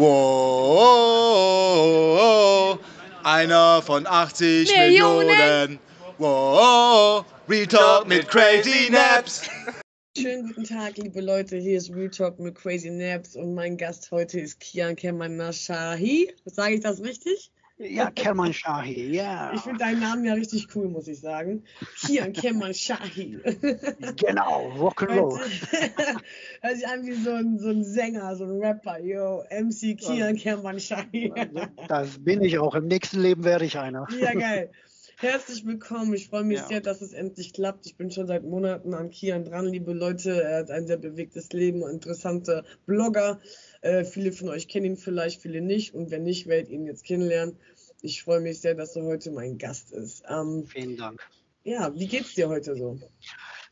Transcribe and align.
Wow, 0.00 1.58
einer 3.24 3.82
von 3.82 4.06
80 4.06 4.70
Millionen. 4.76 5.26
Millionen. 5.26 5.80
Wow, 6.18 7.24
Retalk 7.48 8.06
mit 8.06 8.28
Crazy 8.28 8.90
Naps. 8.92 9.50
Schönen 10.16 10.46
guten 10.46 10.62
Tag, 10.62 10.98
liebe 10.98 11.20
Leute. 11.20 11.56
Hier 11.56 11.78
ist 11.78 11.92
Retalk 11.92 12.38
mit 12.38 12.54
Crazy 12.54 12.90
Naps 12.90 13.34
und 13.34 13.56
mein 13.56 13.76
Gast 13.76 14.12
heute 14.12 14.38
ist 14.38 14.60
Kian 14.60 14.94
Kemanashahi. 14.94 16.32
Sage 16.44 16.74
ich 16.74 16.80
das 16.80 17.02
richtig? 17.02 17.50
Ja, 17.78 18.10
Kerman 18.10 18.52
Shahi, 18.52 19.14
ja. 19.14 19.52
Ich 19.54 19.60
finde 19.60 19.78
deinen 19.78 20.00
Namen 20.00 20.24
ja 20.24 20.34
richtig 20.34 20.66
cool, 20.74 20.88
muss 20.88 21.06
ich 21.06 21.20
sagen. 21.20 21.62
Kian 22.00 22.32
Kerman 22.32 22.74
Shahi. 22.74 23.38
genau, 24.16 24.72
Rock'n'Roll. 24.76 25.38
Hört 26.60 26.76
sich 26.76 26.88
an 26.88 27.06
wie 27.06 27.14
so 27.14 27.30
ein, 27.30 27.60
so 27.60 27.68
ein 27.68 27.84
Sänger, 27.84 28.34
so 28.34 28.44
ein 28.44 28.60
Rapper. 28.60 28.98
Yo, 28.98 29.44
MC 29.50 29.96
Kian 29.96 30.36
Kerman 30.36 30.80
Shahi. 30.80 31.32
das 31.88 32.18
bin 32.18 32.42
ich 32.42 32.58
auch. 32.58 32.74
Im 32.74 32.88
nächsten 32.88 33.20
Leben 33.20 33.44
werde 33.44 33.64
ich 33.64 33.78
einer. 33.78 34.08
ja, 34.18 34.34
geil. 34.34 34.72
Herzlich 35.20 35.66
willkommen. 35.66 36.14
Ich 36.14 36.28
freue 36.28 36.44
mich 36.44 36.58
ja. 36.58 36.66
sehr, 36.68 36.80
dass 36.80 37.00
es 37.00 37.12
endlich 37.12 37.52
klappt. 37.52 37.86
Ich 37.86 37.96
bin 37.96 38.12
schon 38.12 38.28
seit 38.28 38.44
Monaten 38.44 38.94
an 38.94 39.10
Kian 39.10 39.44
dran, 39.44 39.66
liebe 39.66 39.92
Leute. 39.92 40.42
Er 40.42 40.58
hat 40.58 40.70
ein 40.70 40.86
sehr 40.86 40.96
bewegtes 40.96 41.52
Leben, 41.52 41.82
interessanter 41.82 42.64
Blogger. 42.86 43.40
Äh, 43.80 44.04
viele 44.04 44.32
von 44.32 44.48
euch 44.48 44.68
kennen 44.68 44.86
ihn 44.86 44.96
vielleicht, 44.96 45.42
viele 45.42 45.60
nicht. 45.60 45.94
Und 45.94 46.10
wenn 46.10 46.24
nicht, 46.24 46.46
werdet 46.46 46.70
ihn 46.70 46.86
jetzt 46.86 47.04
kennenlernen. 47.04 47.56
Ich 48.00 48.22
freue 48.22 48.40
mich 48.40 48.60
sehr, 48.60 48.74
dass 48.74 48.96
er 48.96 49.04
heute 49.04 49.30
mein 49.30 49.58
Gast 49.58 49.92
ist. 49.92 50.22
Ähm, 50.28 50.66
Vielen 50.66 50.96
Dank. 50.96 51.28
Ja, 51.64 51.92
wie 51.94 52.06
geht's 52.06 52.34
dir 52.34 52.48
heute 52.48 52.76
so? 52.76 52.98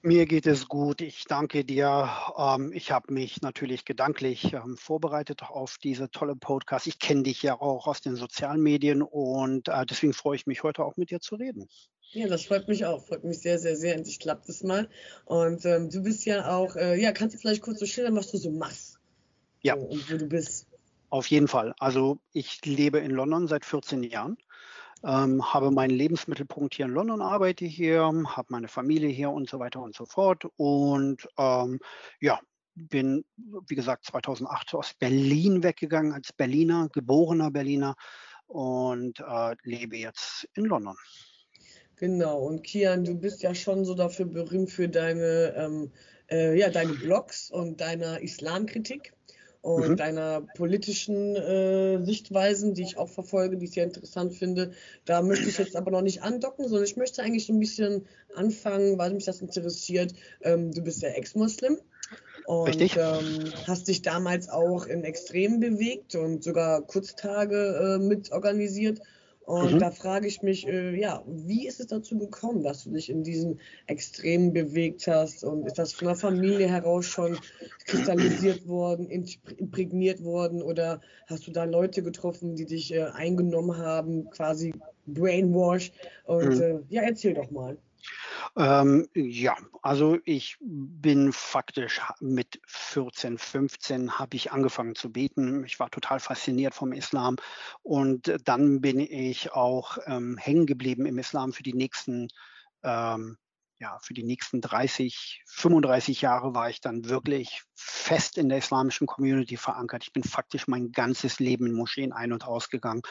Mir 0.02 0.26
geht 0.26 0.46
es 0.46 0.68
gut. 0.68 1.00
Ich 1.00 1.24
danke 1.24 1.64
dir. 1.64 2.10
Ähm, 2.36 2.72
ich 2.74 2.90
habe 2.90 3.12
mich 3.12 3.40
natürlich 3.40 3.84
gedanklich 3.84 4.52
ähm, 4.52 4.76
vorbereitet 4.76 5.42
auf 5.42 5.78
diese 5.82 6.10
tolle 6.10 6.36
Podcast. 6.36 6.86
Ich 6.86 6.98
kenne 6.98 7.22
dich 7.22 7.42
ja 7.42 7.60
auch 7.60 7.86
aus 7.86 8.02
den 8.02 8.16
sozialen 8.16 8.60
Medien 8.60 9.02
und 9.02 9.68
äh, 9.68 9.86
deswegen 9.86 10.12
freue 10.12 10.36
ich 10.36 10.46
mich 10.46 10.62
heute 10.62 10.84
auch 10.84 10.96
mit 10.96 11.10
dir 11.10 11.20
zu 11.20 11.36
reden. 11.36 11.68
Ja, 12.12 12.28
das 12.28 12.44
freut 12.44 12.68
mich 12.68 12.84
auch. 12.84 13.04
Freut 13.04 13.24
mich 13.24 13.40
sehr, 13.40 13.58
sehr, 13.58 13.76
sehr. 13.76 13.94
Endlich 13.94 14.20
klappt 14.20 14.48
es 14.48 14.62
mal. 14.62 14.88
Und 15.24 15.64
ähm, 15.64 15.90
du 15.90 16.02
bist 16.02 16.24
ja 16.26 16.54
auch, 16.54 16.76
äh, 16.76 17.00
ja, 17.00 17.12
kannst 17.12 17.34
du 17.34 17.38
vielleicht 17.38 17.62
kurz 17.62 17.80
so 17.80 17.86
schildern, 17.86 18.16
was 18.16 18.30
du 18.30 18.36
so 18.36 18.50
machst? 18.50 18.95
Ja. 19.66 19.74
und 19.74 20.12
wo 20.12 20.16
du 20.16 20.26
bist. 20.26 20.66
Auf 21.08 21.28
jeden 21.28 21.48
Fall. 21.48 21.74
Also 21.78 22.18
ich 22.32 22.64
lebe 22.64 22.98
in 22.98 23.10
London 23.10 23.46
seit 23.46 23.64
14 23.64 24.02
Jahren, 24.02 24.36
ähm, 25.04 25.52
habe 25.52 25.70
meinen 25.70 25.94
Lebensmittelpunkt 25.94 26.74
hier 26.74 26.86
in 26.86 26.92
London, 26.92 27.22
arbeite 27.22 27.64
hier, 27.64 28.00
habe 28.02 28.46
meine 28.48 28.68
Familie 28.68 29.08
hier 29.08 29.30
und 29.30 29.48
so 29.48 29.58
weiter 29.58 29.80
und 29.80 29.94
so 29.94 30.04
fort. 30.04 30.44
Und 30.56 31.28
ähm, 31.38 31.78
ja, 32.20 32.40
bin, 32.74 33.24
wie 33.36 33.74
gesagt, 33.74 34.04
2008 34.06 34.74
aus 34.74 34.94
Berlin 34.94 35.62
weggegangen 35.62 36.12
als 36.12 36.32
Berliner, 36.32 36.88
geborener 36.92 37.50
Berliner 37.50 37.94
und 38.46 39.20
äh, 39.20 39.56
lebe 39.62 39.96
jetzt 39.96 40.48
in 40.54 40.64
London. 40.64 40.96
Genau, 41.96 42.40
und 42.40 42.62
Kian, 42.62 43.04
du 43.04 43.14
bist 43.14 43.42
ja 43.42 43.54
schon 43.54 43.84
so 43.86 43.94
dafür 43.94 44.26
berühmt 44.26 44.70
für 44.70 44.88
deine, 44.88 45.54
ähm, 45.56 45.92
äh, 46.30 46.58
ja, 46.58 46.68
deine 46.68 46.92
Blogs 46.92 47.50
und 47.50 47.80
deine 47.80 48.22
Islamkritik 48.22 49.15
und 49.66 49.88
mhm. 49.88 49.96
deiner 49.96 50.42
politischen 50.54 51.34
äh, 51.34 52.04
Sichtweisen, 52.04 52.74
die 52.74 52.82
ich 52.82 52.98
auch 52.98 53.08
verfolge, 53.08 53.56
die 53.56 53.64
ich 53.64 53.72
sehr 53.72 53.82
interessant 53.82 54.32
finde. 54.32 54.70
Da 55.04 55.22
möchte 55.22 55.48
ich 55.48 55.58
jetzt 55.58 55.74
aber 55.74 55.90
noch 55.90 56.02
nicht 56.02 56.22
andocken, 56.22 56.68
sondern 56.68 56.84
ich 56.84 56.96
möchte 56.96 57.20
eigentlich 57.20 57.46
so 57.46 57.52
ein 57.52 57.58
bisschen 57.58 58.06
anfangen, 58.36 58.96
weil 58.96 59.12
mich 59.12 59.24
das 59.24 59.40
interessiert. 59.40 60.14
Ähm, 60.42 60.70
du 60.70 60.82
bist 60.82 61.02
ja 61.02 61.08
Ex-Muslim 61.08 61.78
und 62.46 62.80
ähm, 62.80 63.52
hast 63.66 63.88
dich 63.88 64.02
damals 64.02 64.48
auch 64.48 64.86
in 64.86 65.02
Extremen 65.02 65.58
bewegt 65.58 66.14
und 66.14 66.44
sogar 66.44 66.82
Kurztage 66.82 67.96
äh, 67.96 67.98
mit 67.98 68.30
organisiert. 68.30 69.00
Und 69.46 69.74
mhm. 69.74 69.78
da 69.78 69.92
frage 69.92 70.26
ich 70.26 70.42
mich, 70.42 70.66
äh, 70.66 70.98
ja, 71.00 71.22
wie 71.24 71.68
ist 71.68 71.78
es 71.78 71.86
dazu 71.86 72.18
gekommen, 72.18 72.64
dass 72.64 72.82
du 72.82 72.90
dich 72.90 73.08
in 73.08 73.22
diesen 73.22 73.60
Extremen 73.86 74.52
bewegt 74.52 75.06
hast? 75.06 75.44
Und 75.44 75.64
ist 75.66 75.78
das 75.78 75.92
von 75.92 76.08
der 76.08 76.16
Familie 76.16 76.68
heraus 76.68 77.06
schon 77.06 77.38
kristallisiert 77.86 78.66
worden, 78.66 79.08
imprägniert 79.08 80.24
worden? 80.24 80.62
Oder 80.62 81.00
hast 81.28 81.46
du 81.46 81.52
da 81.52 81.62
Leute 81.62 82.02
getroffen, 82.02 82.56
die 82.56 82.66
dich 82.66 82.92
äh, 82.92 83.04
eingenommen 83.04 83.78
haben, 83.78 84.28
quasi 84.30 84.74
Brainwash? 85.06 85.92
Und 86.24 86.56
mhm. 86.56 86.62
äh, 86.62 86.78
ja, 86.88 87.02
erzähl 87.02 87.34
doch 87.34 87.52
mal. 87.52 87.78
Ähm, 88.58 89.06
ja, 89.14 89.54
also 89.82 90.18
ich 90.24 90.56
bin 90.60 91.32
faktisch 91.32 92.00
mit 92.20 92.58
14, 92.66 93.36
15 93.36 94.18
habe 94.18 94.36
ich 94.36 94.50
angefangen 94.50 94.94
zu 94.94 95.12
beten. 95.12 95.62
Ich 95.64 95.78
war 95.78 95.90
total 95.90 96.20
fasziniert 96.20 96.74
vom 96.74 96.92
Islam 96.92 97.36
und 97.82 98.34
dann 98.44 98.80
bin 98.80 98.98
ich 98.98 99.52
auch 99.52 99.98
ähm, 100.06 100.38
hängen 100.38 100.64
geblieben 100.64 101.04
im 101.04 101.18
Islam 101.18 101.52
für 101.52 101.62
die 101.62 101.74
nächsten 101.74 102.28
ähm, 102.82 103.36
ja, 103.78 103.98
für 104.00 104.14
die 104.14 104.22
nächsten 104.22 104.60
30, 104.60 105.42
35 105.46 106.22
Jahre 106.22 106.54
war 106.54 106.70
ich 106.70 106.80
dann 106.80 107.08
wirklich 107.08 107.62
fest 107.74 108.38
in 108.38 108.48
der 108.48 108.58
islamischen 108.58 109.06
Community 109.06 109.56
verankert. 109.56 110.04
Ich 110.04 110.12
bin 110.12 110.24
faktisch 110.24 110.66
mein 110.66 110.92
ganzes 110.92 111.40
Leben 111.40 111.66
in 111.66 111.74
Moscheen 111.74 112.12
ein- 112.12 112.32
und 112.32 112.46
ausgegangen, 112.46 113.02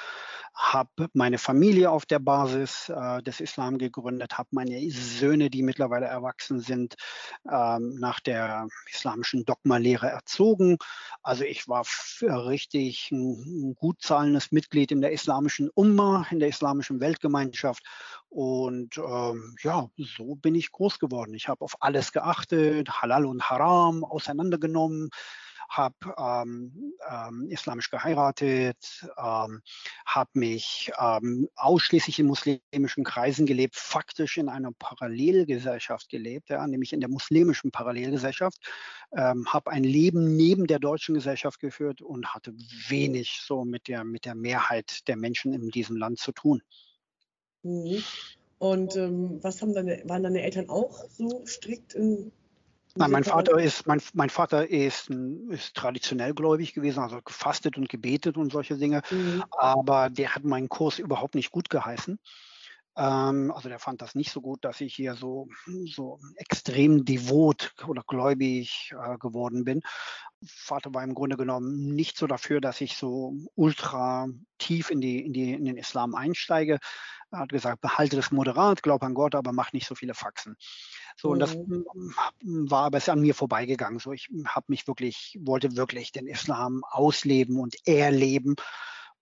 habe 0.55 1.09
meine 1.13 1.37
Familie 1.37 1.91
auf 1.91 2.05
der 2.05 2.19
Basis 2.19 2.87
äh, 2.89 3.21
des 3.21 3.41
Islam 3.41 3.77
gegründet, 3.77 4.37
habe 4.37 4.49
meine 4.51 4.89
Söhne, 4.89 5.49
die 5.49 5.61
mittlerweile 5.61 6.05
erwachsen 6.05 6.61
sind, 6.61 6.95
ähm, 7.51 7.95
nach 7.99 8.21
der 8.21 8.67
islamischen 8.89 9.43
Dogmalehre 9.43 10.07
erzogen. 10.07 10.77
Also 11.21 11.43
ich 11.43 11.67
war 11.67 11.85
richtig 12.47 13.11
ein, 13.11 13.71
ein 13.71 13.75
gut 13.75 14.01
zahlendes 14.01 14.53
Mitglied 14.53 14.91
in 14.91 15.01
der 15.01 15.11
islamischen 15.11 15.69
Umma, 15.69 16.25
in 16.31 16.39
der 16.39 16.49
islamischen 16.49 17.01
Weltgemeinschaft. 17.01 17.83
Und 18.29 18.97
ähm, 18.97 19.55
ja, 19.61 19.89
so 19.97 20.35
bin 20.35 20.55
ich 20.55 20.71
groß 20.71 20.99
geworden. 20.99 21.33
Ich 21.33 21.49
habe 21.49 21.63
auf 21.63 21.75
alles 21.81 22.11
geachtet, 22.11 23.01
Halal 23.01 23.25
und 23.25 23.49
Haram 23.49 24.03
auseinandergenommen, 24.03 25.09
habe 25.69 25.95
ähm, 26.17 26.93
ähm, 27.09 27.47
islamisch 27.49 27.89
geheiratet, 27.89 28.77
ähm, 29.17 29.61
habe 30.05 30.29
mich 30.33 30.91
ähm, 30.99 31.49
ausschließlich 31.55 32.19
in 32.19 32.27
muslimischen 32.27 33.03
Kreisen 33.03 33.45
gelebt, 33.45 33.75
faktisch 33.75 34.37
in 34.37 34.49
einer 34.49 34.71
Parallelgesellschaft 34.77 36.09
gelebt, 36.09 36.49
ja, 36.49 36.65
nämlich 36.67 36.93
in 36.93 36.99
der 36.99 37.09
muslimischen 37.09 37.71
Parallelgesellschaft, 37.71 38.57
ähm, 39.15 39.45
habe 39.51 39.71
ein 39.71 39.83
Leben 39.83 40.35
neben 40.35 40.67
der 40.67 40.79
deutschen 40.79 41.15
Gesellschaft 41.15 41.59
geführt 41.59 42.01
und 42.01 42.33
hatte 42.33 42.53
wenig 42.87 43.41
so 43.45 43.65
mit 43.65 43.87
der, 43.87 44.03
mit 44.03 44.25
der 44.25 44.35
Mehrheit 44.35 45.07
der 45.07 45.17
Menschen 45.17 45.53
in 45.53 45.69
diesem 45.69 45.97
Land 45.97 46.19
zu 46.19 46.31
tun. 46.31 46.61
Mhm. 47.63 48.03
Und 48.57 48.95
ähm, 48.95 49.43
was 49.43 49.61
haben 49.61 49.73
deine, 49.73 50.01
waren 50.05 50.23
deine 50.23 50.41
Eltern 50.41 50.69
auch 50.69 51.03
so 51.09 51.45
strikt 51.45 51.93
in 51.93 52.31
Nein, 52.97 53.11
mein 53.11 53.23
Vater 53.25 53.59
ist, 53.59 53.85
mein, 53.87 54.01
mein 54.13 54.29
Vater 54.29 54.69
ist, 54.69 55.09
ist 55.49 55.75
traditionell 55.75 56.33
gläubig 56.33 56.73
gewesen, 56.73 57.01
also 57.01 57.21
gefastet 57.21 57.77
und 57.77 57.89
gebetet 57.89 58.37
und 58.37 58.51
solche 58.51 58.77
Dinge. 58.77 59.01
Mhm. 59.11 59.43
Aber 59.51 60.09
der 60.09 60.33
hat 60.33 60.45
meinen 60.45 60.69
Kurs 60.69 60.99
überhaupt 60.99 61.35
nicht 61.35 61.51
gut 61.51 61.69
geheißen. 61.69 62.19
Ähm, 62.97 63.51
also 63.53 63.67
der 63.67 63.79
fand 63.79 64.01
das 64.01 64.15
nicht 64.15 64.31
so 64.31 64.41
gut, 64.41 64.63
dass 64.63 64.79
ich 64.79 64.95
hier 64.95 65.15
so, 65.15 65.49
so 65.85 66.19
extrem 66.37 67.03
devot 67.03 67.73
oder 67.85 68.03
gläubig 68.07 68.93
äh, 68.97 69.17
geworden 69.17 69.65
bin. 69.65 69.81
Vater 70.47 70.93
war 70.93 71.03
im 71.03 71.13
Grunde 71.13 71.35
genommen 71.35 71.93
nicht 71.93 72.17
so 72.17 72.27
dafür, 72.27 72.61
dass 72.61 72.79
ich 72.79 72.95
so 72.95 73.33
ultra 73.55 74.27
tief 74.57 74.89
in, 74.89 75.01
die, 75.01 75.25
in, 75.25 75.33
die, 75.33 75.53
in 75.53 75.65
den 75.65 75.77
Islam 75.77 76.15
einsteige. 76.15 76.79
Er 77.31 77.39
hat 77.39 77.49
gesagt, 77.49 77.81
behalte 77.81 78.15
das 78.15 78.31
moderat, 78.31 78.83
glaub 78.83 79.03
an 79.03 79.13
Gott, 79.13 79.35
aber 79.35 79.51
mach 79.51 79.73
nicht 79.73 79.87
so 79.87 79.95
viele 79.95 80.13
Faxen. 80.13 80.55
So, 81.15 81.29
und 81.29 81.39
das 81.39 81.55
mhm. 81.55 81.85
war 82.69 82.85
aber 82.85 82.97
es 82.97 83.09
an 83.09 83.21
mir 83.21 83.35
vorbeigegangen. 83.35 83.99
So, 83.99 84.11
ich 84.11 84.29
habe 84.45 84.65
mich 84.69 84.87
wirklich, 84.87 85.39
wollte 85.41 85.75
wirklich 85.75 86.11
den 86.11 86.27
Islam 86.27 86.83
ausleben 86.83 87.59
und 87.59 87.75
erleben. 87.87 88.55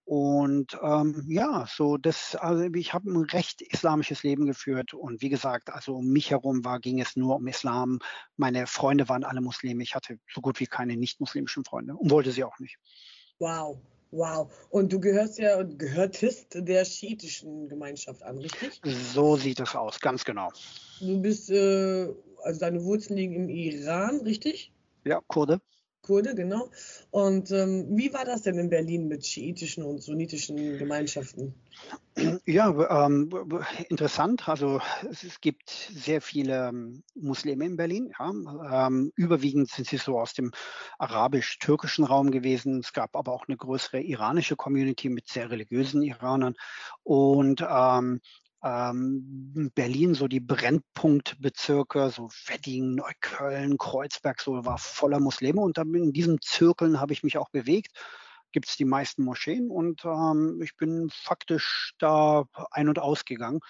Und 0.06 0.78
ähm, 0.82 1.26
ja, 1.30 1.66
so 1.70 1.98
das, 1.98 2.36
also 2.36 2.64
ich 2.76 2.94
habe 2.94 3.10
ein 3.10 3.24
recht 3.24 3.62
islamisches 3.62 4.24
Leben 4.24 4.46
geführt 4.46 4.94
und 4.94 5.22
wie 5.22 5.30
gesagt, 5.30 5.70
also 5.70 5.96
um 5.96 6.08
mich 6.08 6.32
herum 6.32 6.66
war, 6.66 6.82
ging 6.82 7.00
es 7.00 7.16
nur 7.16 7.38
um 7.38 7.48
Islam. 7.48 8.00
Meine 8.36 8.68
Freunde 8.68 9.08
waren 9.08 9.24
alle 9.24 9.40
Muslime. 9.40 9.82
Ich 9.82 9.96
hatte 9.96 10.20
so 10.30 10.42
gut 10.42 10.60
wie 10.60 10.68
keine 10.68 10.98
nicht-muslimischen 10.98 11.64
Freunde 11.64 11.96
und 11.96 12.12
wollte 12.12 12.34
sie 12.34 12.44
auch 12.44 12.60
nicht. 12.60 12.78
Wow, 13.40 13.80
wow. 14.14 14.52
Und 14.70 14.94
du 14.94 15.00
gehörst 15.00 15.40
ja 15.40 15.62
gehörtest 15.64 16.48
der 16.56 16.86
schiitischen 16.86 17.68
Gemeinschaft 17.68 18.24
an, 18.24 18.38
richtig? 18.38 18.80
So 18.84 19.36
sieht 19.36 19.60
es 19.60 19.76
aus, 19.76 20.00
ganz 20.00 20.24
genau. 20.24 20.50
Du 21.00 21.22
bist, 21.22 21.50
äh, 21.50 22.08
also 22.44 22.60
deine 22.60 22.84
Wurzeln 22.84 23.18
liegen 23.18 23.36
im 23.36 23.50
Iran, 23.50 24.22
richtig? 24.22 24.72
Ja, 25.06 25.22
Kurde. 25.28 25.60
Kurde, 26.04 26.36
genau. 26.36 26.70
Und 27.12 27.50
ähm, 27.52 27.88
wie 27.92 28.14
war 28.14 28.26
das 28.26 28.42
denn 28.42 28.60
in 28.60 28.70
Berlin 28.70 29.08
mit 29.08 29.26
schiitischen 29.26 29.86
und 29.86 30.04
sunnitischen 30.04 30.78
Gemeinschaften? 30.78 31.56
Ja, 32.46 33.06
ähm, 33.06 33.30
interessant. 33.88 34.48
Also 34.50 34.82
es, 35.10 35.40
gibt 35.40 35.70
sehr 35.70 36.22
viele 36.22 36.68
ähm, 36.68 37.04
Muslime 37.16 37.66
in 37.66 37.78
Berlin. 37.78 38.12
Ja. 38.20 38.88
Ähm, 38.88 39.14
überwiegend 39.16 39.70
sind 39.70 39.88
sie 39.88 39.98
so 39.98 40.20
aus 40.20 40.34
dem 40.34 40.52
arabisch-türkischen 41.00 42.04
Raum 42.04 42.32
gewesen. 42.32 42.80
Es 42.80 42.92
gab 42.92 43.16
aber 43.16 43.32
auch 43.32 43.48
eine 43.48 43.56
größere 43.56 44.02
iranische 44.02 44.58
Community 44.58 45.08
mit 45.08 45.30
sehr 45.30 45.50
religiösen 45.50 46.02
Iranern. 46.02 46.56
Und 47.04 47.62
ähm, 48.64 49.72
Berlin, 49.76 50.14
so 50.14 50.28
die 50.28 50.40
Brennpunktbezirke, 50.40 52.10
so 52.10 52.30
Wedding, 52.48 52.96
Neukölln, 52.96 53.78
Kreuzberg, 53.78 54.42
so 54.42 54.66
war 54.66 54.78
voller 54.78 55.20
Muslime. 55.20 55.62
Und 55.62 55.78
dann 55.78 55.94
in 55.94 56.14
diesen 56.14 56.40
Zirkeln 56.42 57.00
habe 57.00 57.14
ich 57.14 57.24
mich 57.24 57.38
auch 57.38 57.50
bewegt. 57.50 57.92
Gibt 58.52 58.70
es 58.70 58.78
die 58.78 58.86
meisten 58.86 59.24
Moscheen 59.24 59.70
und 59.70 60.06
ähm, 60.06 60.62
ich 60.64 60.78
bin 60.78 61.10
faktisch 61.12 61.94
da 61.98 62.46
ein- 62.70 62.88
und 62.88 63.00
ausgegangen 63.00 63.62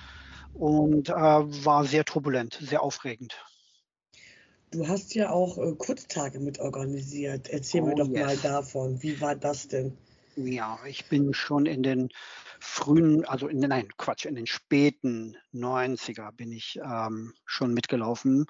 und 0.54 1.10
äh, 1.10 1.14
war 1.14 1.86
sehr 1.86 2.04
turbulent, 2.04 2.60
sehr 2.62 2.84
aufregend. 2.84 3.34
Du 4.72 4.88
hast 4.88 5.16
ja 5.16 5.30
auch 5.30 5.58
äh, 5.58 5.74
Kurztage 5.76 6.40
mit 6.40 6.60
organisiert. 6.60 7.50
Erzähl 7.50 7.82
oh, 7.82 7.86
mir 7.86 7.96
doch 7.96 8.10
yes. 8.10 8.26
mal 8.26 8.38
davon. 8.38 9.02
Wie 9.02 9.22
war 9.22 9.36
das 9.36 9.68
denn? 9.68 9.98
Ja, 10.36 10.80
ich 10.86 11.10
bin 11.10 11.34
schon 11.34 11.66
in 11.66 11.84
den 11.84 12.10
frühen, 12.60 13.24
also 13.26 13.48
in 13.48 13.62
den, 13.62 13.70
nein, 13.70 13.88
Quatsch, 13.98 14.26
in 14.26 14.36
den 14.36 14.48
späten 14.48 15.38
90er 15.54 16.32
bin 16.32 16.52
ich 16.52 16.80
ähm, 16.84 17.34
schon 17.46 17.74
mitgelaufen 17.74 18.48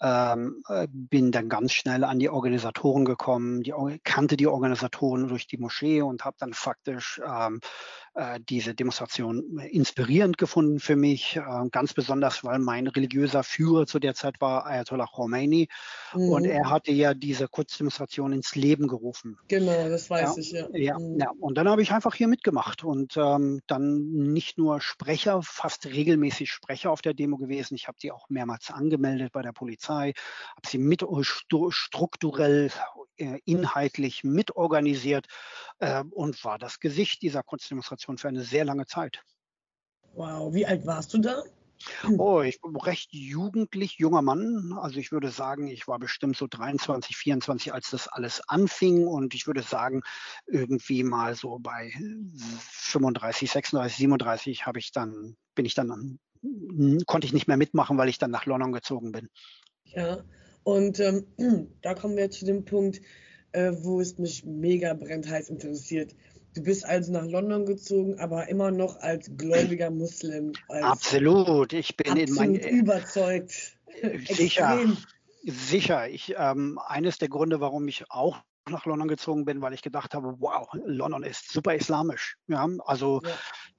ähm, 0.00 0.62
äh, 0.68 0.86
bin 0.90 1.30
dann 1.30 1.48
ganz 1.48 1.72
schnell 1.72 2.04
an 2.04 2.18
die 2.18 2.28
Organisatoren 2.28 3.04
gekommen, 3.04 3.62
die, 3.62 3.72
kannte 4.02 4.36
die 4.36 4.46
Organisatoren 4.46 5.28
durch 5.28 5.46
die 5.46 5.56
Moschee 5.56 6.02
und 6.02 6.24
habe 6.24 6.36
dann 6.38 6.52
faktisch 6.52 7.20
ähm, 7.24 7.60
äh, 8.14 8.40
diese 8.48 8.74
Demonstration 8.74 9.58
inspirierend 9.58 10.36
gefunden 10.36 10.80
für 10.80 10.96
mich, 10.96 11.36
äh, 11.36 11.68
ganz 11.70 11.94
besonders, 11.94 12.44
weil 12.44 12.58
mein 12.58 12.86
religiöser 12.86 13.42
Führer 13.44 13.86
zu 13.86 13.98
der 13.98 14.14
Zeit 14.14 14.40
war 14.40 14.66
Ayatollah 14.66 15.06
Khomeini 15.06 15.68
mhm. 16.12 16.28
und 16.28 16.44
er 16.44 16.70
hatte 16.70 16.92
ja 16.92 17.14
diese 17.14 17.48
Kurzdemonstration 17.48 18.32
ins 18.32 18.56
Leben 18.56 18.88
gerufen. 18.88 19.38
Genau, 19.48 19.88
das 19.88 20.10
weiß 20.10 20.36
ja, 20.36 20.42
ich, 20.42 20.50
ja. 20.52 20.68
Ja, 20.72 20.98
mhm. 20.98 21.20
ja. 21.20 21.30
und 21.38 21.56
dann 21.56 21.68
habe 21.68 21.82
ich 21.82 21.92
einfach 21.92 22.14
hier 22.14 22.28
mitgemacht 22.28 22.82
und 22.84 23.16
ähm, 23.16 23.60
dann 23.68 24.10
nicht 24.10 24.58
nur 24.58 24.80
Sprecher, 24.80 25.40
fast 25.42 25.86
regelmäßig 25.86 26.50
Sprecher 26.50 26.90
auf 26.90 27.00
der 27.00 27.14
Demo 27.14 27.36
gewesen, 27.36 27.74
ich 27.74 27.86
habe 27.86 27.98
die 28.02 28.10
auch 28.10 28.28
mehrmals 28.28 28.70
angemeldet 28.70 29.32
bei 29.32 29.42
der 29.42 29.52
Polizei 29.52 29.83
Polizei, 29.84 30.14
habe 30.56 30.68
sie 30.68 30.78
mit 30.78 31.04
strukturell, 31.70 32.70
äh, 33.16 33.38
inhaltlich 33.44 34.24
mitorganisiert 34.24 35.26
äh, 35.78 36.02
und 36.10 36.42
war 36.44 36.58
das 36.58 36.80
Gesicht 36.80 37.22
dieser 37.22 37.42
Kunstdemonstration 37.42 38.18
für 38.18 38.28
eine 38.28 38.42
sehr 38.42 38.64
lange 38.64 38.86
Zeit. 38.86 39.22
Wow, 40.14 40.52
wie 40.52 40.66
alt 40.66 40.86
warst 40.86 41.14
du 41.14 41.18
da? 41.18 41.42
Oh, 42.18 42.40
ich 42.40 42.60
bin 42.60 42.76
recht 42.76 43.12
jugendlich, 43.12 43.98
junger 43.98 44.22
Mann. 44.22 44.72
Also 44.80 44.98
ich 44.98 45.12
würde 45.12 45.30
sagen, 45.30 45.66
ich 45.66 45.86
war 45.86 45.98
bestimmt 45.98 46.36
so 46.36 46.46
23, 46.46 47.16
24, 47.16 47.74
als 47.74 47.90
das 47.90 48.08
alles 48.08 48.40
anfing. 48.48 49.06
Und 49.06 49.34
ich 49.34 49.46
würde 49.46 49.62
sagen, 49.62 50.02
irgendwie 50.46 51.02
mal 51.02 51.34
so 51.34 51.58
bei 51.58 51.92
35, 52.70 53.50
36, 53.50 53.98
37 53.98 54.66
habe 54.66 54.78
ich 54.78 54.92
dann, 54.92 55.36
bin 55.54 55.66
ich 55.66 55.74
dann, 55.74 56.20
konnte 57.06 57.26
ich 57.26 57.32
nicht 57.32 57.48
mehr 57.48 57.56
mitmachen, 57.56 57.98
weil 57.98 58.08
ich 58.08 58.18
dann 58.18 58.30
nach 58.30 58.46
London 58.46 58.72
gezogen 58.72 59.12
bin. 59.12 59.28
Ja, 59.84 60.24
und 60.64 61.00
ähm, 61.00 61.26
da 61.82 61.94
kommen 61.94 62.16
wir 62.16 62.30
zu 62.30 62.44
dem 62.44 62.64
Punkt, 62.64 63.00
äh, 63.52 63.72
wo 63.80 64.00
es 64.00 64.18
mich 64.18 64.44
mega 64.44 64.94
brennt 64.94 65.28
heiß 65.28 65.48
interessiert. 65.48 66.14
Du 66.54 66.62
bist 66.62 66.84
also 66.84 67.12
nach 67.12 67.26
London 67.26 67.66
gezogen, 67.66 68.18
aber 68.20 68.48
immer 68.48 68.70
noch 68.70 68.96
als 69.00 69.30
gläubiger 69.36 69.90
Muslim. 69.90 70.52
Als 70.68 70.84
absolut, 70.84 71.72
ich 71.72 71.96
bin 71.96 72.16
in 72.16 72.32
mein, 72.32 72.54
überzeugt. 72.54 73.76
Sicher, 74.28 74.80
sicher. 75.42 76.08
Ich, 76.08 76.34
ähm, 76.36 76.78
eines 76.84 77.18
der 77.18 77.28
Gründe, 77.28 77.60
warum 77.60 77.86
ich 77.88 78.04
auch 78.10 78.38
nach 78.68 78.86
London 78.86 79.08
gezogen 79.08 79.44
bin, 79.44 79.60
weil 79.62 79.74
ich 79.74 79.82
gedacht 79.82 80.14
habe, 80.14 80.36
wow, 80.38 80.68
London 80.84 81.22
ist 81.22 81.52
super 81.52 81.74
islamisch. 81.74 82.36
Ja, 82.46 82.68
also 82.86 83.20
ja. 83.22 83.30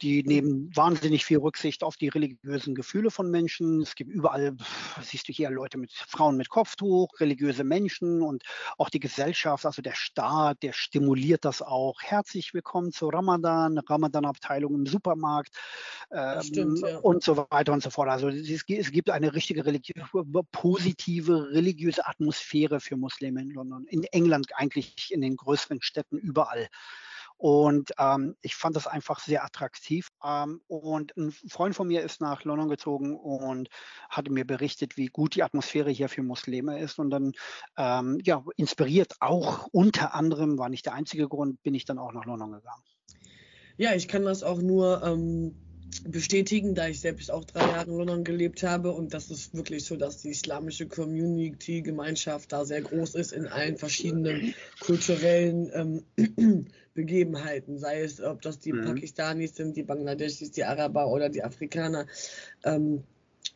Die 0.05 0.21
nehmen 0.21 0.69
wahnsinnig 0.75 1.25
viel 1.25 1.39
Rücksicht 1.39 1.83
auf 1.83 1.97
die 1.97 2.09
religiösen 2.09 2.75
Gefühle 2.75 3.09
von 3.09 3.31
Menschen. 3.31 3.81
Es 3.81 3.95
gibt 3.95 4.11
überall, 4.11 4.55
siehst 5.01 5.27
du 5.27 5.33
hier 5.33 5.49
Leute 5.49 5.79
mit 5.79 5.91
Frauen 5.93 6.37
mit 6.37 6.49
Kopftuch, 6.49 7.19
religiöse 7.19 7.63
Menschen 7.63 8.21
und 8.21 8.43
auch 8.77 8.91
die 8.91 8.99
Gesellschaft, 8.99 9.65
also 9.65 9.81
der 9.81 9.95
Staat, 9.95 10.61
der 10.61 10.73
stimuliert 10.73 11.43
das 11.43 11.63
auch. 11.63 11.95
Herzlich 12.03 12.53
willkommen 12.53 12.91
zu 12.91 13.09
Ramadan, 13.09 13.79
Ramadan-Abteilung 13.79 14.75
im 14.75 14.85
Supermarkt 14.85 15.55
ähm, 16.11 16.41
stimmt, 16.43 16.81
ja. 16.81 16.99
und 16.99 17.23
so 17.23 17.47
weiter 17.49 17.73
und 17.73 17.81
so 17.81 17.89
fort. 17.89 18.09
Also 18.09 18.29
es, 18.29 18.63
es 18.67 18.91
gibt 18.91 19.09
eine 19.09 19.33
richtige 19.33 19.65
religi 19.65 19.93
positive 20.51 21.49
religiöse 21.49 22.05
Atmosphäre 22.05 22.79
für 22.79 22.95
Muslime 22.95 23.41
in 23.41 23.49
London. 23.49 23.87
In 23.87 24.03
England 24.03 24.51
eigentlich 24.53 25.11
in 25.11 25.21
den 25.21 25.35
größeren 25.35 25.81
Städten 25.81 26.19
überall. 26.19 26.69
Und 27.37 27.91
ähm, 27.99 28.35
ich 28.41 28.55
fand 28.55 28.75
das 28.75 28.87
einfach 28.87 29.19
sehr 29.19 29.43
attraktiv. 29.43 30.07
Ähm, 30.23 30.61
und 30.67 31.15
ein 31.17 31.31
Freund 31.31 31.75
von 31.75 31.87
mir 31.87 32.01
ist 32.01 32.21
nach 32.21 32.43
London 32.43 32.69
gezogen 32.69 33.15
und 33.17 33.69
hatte 34.09 34.31
mir 34.31 34.45
berichtet, 34.45 34.97
wie 34.97 35.07
gut 35.07 35.35
die 35.35 35.43
Atmosphäre 35.43 35.91
hier 35.91 36.09
für 36.09 36.23
Muslime 36.23 36.79
ist. 36.79 36.99
Und 36.99 37.09
dann, 37.09 37.33
ähm, 37.77 38.19
ja, 38.23 38.43
inspiriert 38.55 39.15
auch 39.19 39.67
unter 39.71 40.15
anderem, 40.15 40.57
war 40.57 40.69
nicht 40.69 40.85
der 40.85 40.93
einzige 40.93 41.27
Grund, 41.27 41.61
bin 41.63 41.73
ich 41.73 41.85
dann 41.85 41.99
auch 41.99 42.13
nach 42.13 42.25
London 42.25 42.51
gegangen. 42.51 42.83
Ja, 43.77 43.93
ich 43.93 44.07
kann 44.07 44.23
das 44.23 44.41
auch 44.41 44.61
nur 44.61 45.03
ähm, 45.03 45.64
bestätigen, 46.03 46.75
da 46.75 46.87
ich 46.87 46.99
selbst 46.99 47.31
auch 47.31 47.43
drei 47.45 47.61
Jahre 47.61 47.89
in 47.89 47.97
London 47.97 48.23
gelebt 48.23 48.63
habe. 48.63 48.91
Und 48.91 49.13
das 49.13 49.29
ist 49.29 49.55
wirklich 49.55 49.85
so, 49.85 49.95
dass 49.95 50.21
die 50.21 50.29
islamische 50.29 50.87
Community, 50.87 51.81
Gemeinschaft 51.81 52.51
da 52.51 52.65
sehr 52.65 52.81
groß 52.81 53.15
ist 53.15 53.33
in 53.33 53.47
allen 53.47 53.77
verschiedenen 53.77 54.53
kulturellen 54.79 56.03
ähm, 56.17 56.67
Begebenheiten. 56.93 57.79
Sei 57.79 58.01
es, 58.01 58.21
ob 58.21 58.41
das 58.41 58.59
die 58.59 58.73
mhm. 58.73 58.85
Pakistanis 58.85 59.55
sind, 59.55 59.75
die 59.75 59.83
Bangladeschis, 59.83 60.51
die 60.51 60.63
Araber 60.63 61.07
oder 61.07 61.29
die 61.29 61.43
Afrikaner. 61.43 62.05
Ähm, 62.63 63.03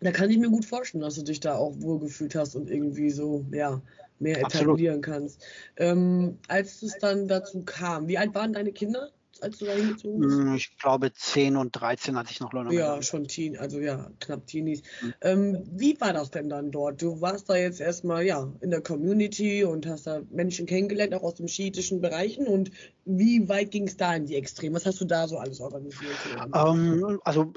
da 0.01 0.11
kann 0.11 0.29
ich 0.29 0.37
mir 0.37 0.49
gut 0.49 0.65
vorstellen, 0.65 1.01
dass 1.01 1.15
du 1.15 1.23
dich 1.23 1.39
da 1.39 1.55
auch 1.55 1.73
wohlgefühlt 1.79 2.35
hast 2.35 2.55
und 2.55 2.69
irgendwie 2.69 3.09
so, 3.09 3.45
ja, 3.51 3.81
mehr 4.19 4.39
etablieren 4.39 4.99
Absolut. 4.99 5.03
kannst. 5.03 5.45
Ähm, 5.77 6.37
als 6.47 6.81
es 6.81 6.97
dann 6.99 7.27
dazu 7.27 7.63
kam, 7.63 8.07
wie 8.07 8.17
alt 8.17 8.33
waren 8.35 8.53
deine 8.53 8.71
Kinder? 8.71 9.11
Als 9.41 9.57
du 9.57 9.65
da 9.65 9.73
hingezogen 9.73 10.21
bist? 10.21 10.39
Hm, 10.39 10.55
ich 10.55 10.77
glaube 10.77 11.13
10 11.13 11.57
und 11.57 11.71
13, 11.71 12.15
als 12.17 12.31
ich 12.31 12.39
noch 12.39 12.53
London 12.53 12.75
Ja, 12.75 13.01
schon 13.01 13.27
Teen, 13.27 13.57
also 13.57 13.79
ja, 13.79 14.11
knapp 14.19 14.47
Teenies. 14.47 14.81
Mhm. 15.01 15.13
Ähm, 15.21 15.63
wie 15.71 15.99
war 16.01 16.13
das 16.13 16.31
denn 16.31 16.49
dann 16.49 16.71
dort? 16.71 17.01
Du 17.01 17.21
warst 17.21 17.49
da 17.49 17.55
jetzt 17.55 17.79
erstmal 17.79 18.25
ja 18.25 18.51
in 18.61 18.69
der 18.71 18.81
Community 18.81 19.63
und 19.63 19.85
hast 19.85 20.07
da 20.07 20.21
Menschen 20.29 20.65
kennengelernt, 20.65 21.13
auch 21.13 21.23
aus 21.23 21.35
den 21.35 21.47
schiitischen 21.47 22.01
Bereichen. 22.01 22.47
Und 22.47 22.71
wie 23.05 23.47
weit 23.49 23.71
ging 23.71 23.87
es 23.87 23.97
da 23.97 24.15
in 24.15 24.25
die 24.25 24.35
Extreme? 24.35 24.75
Was 24.75 24.85
hast 24.85 25.01
du 25.01 25.05
da 25.05 25.27
so 25.27 25.37
alles 25.37 25.59
organisiert? 25.61 26.15
Ähm, 26.53 27.19
also 27.23 27.53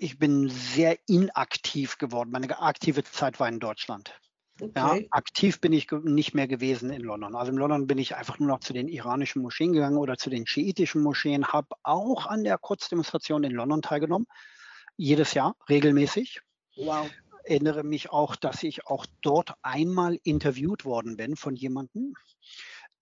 ich 0.00 0.18
bin 0.18 0.48
sehr 0.48 0.98
inaktiv 1.08 1.98
geworden. 1.98 2.30
Meine 2.30 2.60
aktive 2.60 3.04
Zeit 3.04 3.40
war 3.40 3.48
in 3.48 3.60
Deutschland. 3.60 4.12
Okay. 4.60 4.72
Ja, 4.74 4.98
aktiv 5.10 5.60
bin 5.60 5.72
ich 5.72 5.90
nicht 5.90 6.34
mehr 6.34 6.48
gewesen 6.48 6.90
in 6.90 7.02
London. 7.02 7.34
Also 7.34 7.52
in 7.52 7.58
London 7.58 7.86
bin 7.86 7.98
ich 7.98 8.16
einfach 8.16 8.38
nur 8.38 8.48
noch 8.48 8.60
zu 8.60 8.72
den 8.72 8.88
iranischen 8.88 9.42
Moscheen 9.42 9.74
gegangen 9.74 9.98
oder 9.98 10.16
zu 10.16 10.30
den 10.30 10.46
schiitischen 10.46 11.02
Moscheen, 11.02 11.48
habe 11.48 11.68
auch 11.82 12.26
an 12.26 12.42
der 12.42 12.56
Kurzdemonstration 12.56 13.44
in 13.44 13.52
London 13.52 13.82
teilgenommen. 13.82 14.26
Jedes 14.96 15.34
Jahr, 15.34 15.56
regelmäßig. 15.68 16.40
Wow. 16.76 17.10
Erinnere 17.44 17.84
mich 17.84 18.10
auch, 18.10 18.34
dass 18.34 18.62
ich 18.62 18.86
auch 18.86 19.04
dort 19.20 19.52
einmal 19.62 20.18
interviewt 20.22 20.84
worden 20.84 21.16
bin 21.16 21.36
von 21.36 21.54
jemandem. 21.54 22.14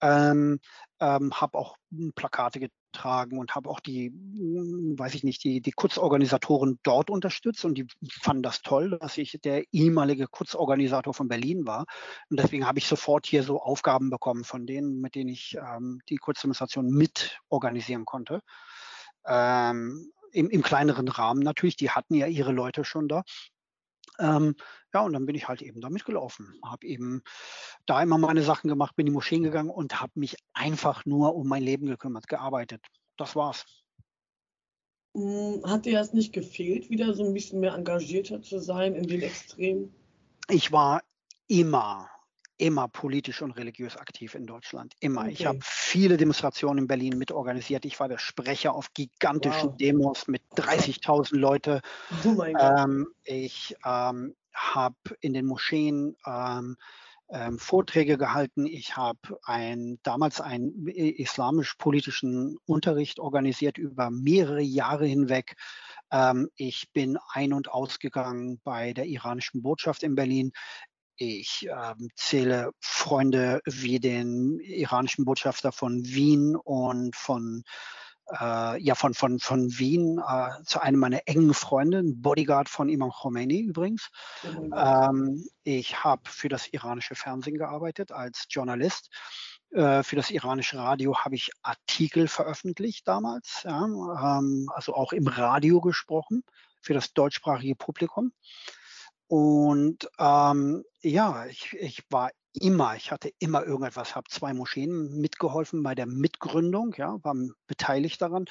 Ähm, 0.01 0.59
ähm, 1.01 1.33
habe 1.41 1.57
auch 1.57 1.77
Plakate 2.17 2.69
getragen 2.95 3.39
und 3.39 3.55
habe 3.55 3.69
auch 3.69 3.81
die, 3.81 4.07
hm, 4.07 4.99
weiß 4.99 5.15
ich 5.15 5.25
nicht, 5.25 5.43
die, 5.45 5.61
die 5.61 5.73
Kurzorganisatoren 5.73 6.79
dort 6.83 7.11
unterstützt 7.11 7.65
und 7.65 7.75
die 7.75 7.87
fanden 8.23 8.43
das 8.43 8.63
toll, 8.63 8.99
dass 9.01 9.19
ich 9.19 9.39
der 9.45 9.65
ehemalige 9.73 10.27
Kurzorganisator 10.27 11.13
von 11.13 11.29
Berlin 11.29 11.67
war. 11.67 11.85
Und 12.31 12.39
deswegen 12.41 12.67
habe 12.67 12.79
ich 12.79 12.87
sofort 12.87 13.27
hier 13.27 13.43
so 13.43 13.61
Aufgaben 13.61 14.11
bekommen 14.11 14.45
von 14.45 14.67
denen, 14.67 15.01
mit 15.01 15.15
denen 15.15 15.31
ich 15.31 15.57
ähm, 15.57 16.01
die 16.09 16.17
Kurzdemonstration 16.17 16.87
mit 16.87 17.39
organisieren 17.49 18.05
konnte. 18.05 18.41
Ähm, 19.27 20.11
im, 20.33 20.51
im 20.51 20.63
kleineren 20.63 21.09
Rahmen 21.09 21.43
natürlich, 21.43 21.77
die 21.77 21.91
hatten 21.91 22.15
ja 22.15 22.27
ihre 22.27 22.53
Leute 22.53 22.85
schon 22.85 23.09
da. 23.09 23.23
Ähm, 24.19 24.55
ja, 24.93 25.01
und 25.01 25.13
dann 25.13 25.27
bin 25.27 25.35
ich 25.35 25.49
halt 25.49 25.63
eben 25.63 25.81
da 25.81 25.91
mitgelaufen, 25.91 26.59
habe 26.65 26.87
eben 26.87 27.23
da 27.87 28.03
immer 28.03 28.19
meine 28.19 28.43
Sachen 28.43 28.69
gemacht, 28.69 28.95
bin 28.97 29.07
in 29.07 29.13
die 29.13 29.15
Moscheen 29.15 29.43
gegangen 29.43 29.71
und 29.71 30.01
habe 30.01 30.13
mich 30.15 30.37
einfach 30.53 31.05
nur 31.05 31.35
um 31.35 31.49
mein 31.49 31.63
Leben 31.63 31.87
gekümmert, 31.87 32.29
gearbeitet. 32.29 32.85
Das 33.17 33.35
war's. 33.35 33.65
Hm, 35.17 35.63
hat 35.65 35.87
dir 35.87 35.99
das 35.99 36.13
nicht 36.13 36.33
gefehlt, 36.33 36.91
wieder 36.91 37.15
so 37.15 37.25
ein 37.25 37.35
bisschen 37.35 37.61
mehr 37.61 37.75
engagierter 37.75 38.43
zu 38.43 38.59
sein 38.59 38.95
in 38.95 39.07
den 39.07 39.23
Extremen? 39.23 39.95
Ich 40.49 40.73
war 40.73 41.03
immer 41.47 42.11
immer 42.57 42.89
politisch 42.89 43.43
und 43.43 43.53
religiös 43.53 43.97
aktiv 43.97 44.35
in 44.35 44.47
Deutschland. 44.47 44.95
Immer. 45.01 45.23
Okay. 45.23 45.31
Ich 45.31 45.47
habe 45.47 45.59
viele 45.63 46.17
Demonstrationen 46.17 46.79
in 46.79 46.87
Berlin 46.87 47.19
mitorganisiert. 47.19 47.85
Ich 47.85 47.99
war 47.99 48.09
der 48.09 48.19
Sprecher 48.19 48.75
auf 48.75 48.93
gigantischen 48.95 49.71
wow. 49.71 49.77
Demos 49.77 50.29
mit 50.29 50.43
30.000 50.57 51.37
Leute. 51.37 51.81
Oh 52.25 52.43
ähm, 52.43 53.09
ich 53.25 53.77
ähm, 53.85 54.35
habe 54.53 54.97
in 55.21 55.35
den 55.35 55.47
Moscheen 55.47 56.17
ähm, 56.27 56.77
ähm, 57.31 57.59
Vorträge 57.59 58.19
gehalten. 58.19 58.67
Ich 58.67 58.97
habe 58.97 59.41
ein, 59.45 59.99
damals 60.03 60.41
einen 60.41 60.87
islamisch-politischen 60.87 62.59
Unterricht 62.67 63.19
organisiert 63.19 63.79
über 63.79 64.11
mehrere 64.11 64.61
Jahre 64.61 65.07
hinweg. 65.07 65.57
Ähm, 66.13 66.49
ich 66.55 66.93
bin 66.93 67.19
ein- 67.33 67.53
und 67.53 67.71
ausgegangen 67.71 68.61
bei 68.63 68.93
der 68.93 69.07
iranischen 69.07 69.63
Botschaft 69.63 70.03
in 70.03 70.15
Berlin. 70.15 70.53
Ich 71.17 71.69
ähm, 71.71 72.09
zähle 72.17 72.73
Freunde 72.81 73.61
wie 73.67 74.01
den 74.01 74.59
iranischen 74.61 75.25
Botschafter 75.25 75.73
von 75.73 76.05
Wien 76.05 76.57
und 76.57 77.15
von 77.15 77.63
äh, 78.41 78.83
ja 78.83 78.95
von, 78.95 79.15
von, 79.15 79.39
von 79.39 79.79
Wien 79.79 80.19
äh, 80.19 80.63
zu 80.65 80.81
einem 80.81 80.99
meiner 81.01 81.21
engen 81.27 81.55
Freunde, 81.55 82.03
Bodyguard 82.05 82.69
von 82.69 82.89
Imam 82.89 83.11
Khomeini 83.11 83.61
übrigens. 83.61 84.11
Oh 84.45 84.71
ähm, 84.75 85.47
ich 85.63 86.03
habe 86.03 86.23
für 86.25 86.49
das 86.49 86.69
iranische 86.69 87.15
Fernsehen 87.15 87.59
gearbeitet 87.59 88.13
als 88.13 88.47
Journalist. 88.49 89.11
Äh, 89.71 90.03
für 90.03 90.17
das 90.17 90.31
iranische 90.31 90.79
Radio 90.79 91.19
habe 91.19 91.35
ich 91.35 91.51
Artikel 91.63 92.29
veröffentlicht 92.29 93.07
damals, 93.07 93.63
ja, 93.65 93.85
ähm, 93.85 94.71
also 94.75 94.95
auch 94.95 95.13
im 95.13 95.27
Radio 95.27 95.81
gesprochen 95.81 96.45
für 96.81 96.95
das 96.95 97.13
deutschsprachige 97.13 97.75
Publikum. 97.75 98.33
Und 99.29 100.09
ähm, 100.19 100.85
ja, 101.03 101.47
ich, 101.47 101.73
ich 101.75 102.03
war 102.11 102.31
immer, 102.55 102.97
ich 102.97 103.11
hatte 103.11 103.31
immer 103.39 103.65
irgendetwas, 103.65 104.15
habe 104.15 104.29
zwei 104.29 104.55
Moscheen 104.55 105.21
mitgeholfen 105.21 105.83
bei 105.83 105.95
der 105.95 106.07
Mitgründung, 106.07 106.95
ja, 106.97 107.19
war 107.23 107.35
beteiligt 107.67 108.23
daran. 108.23 108.47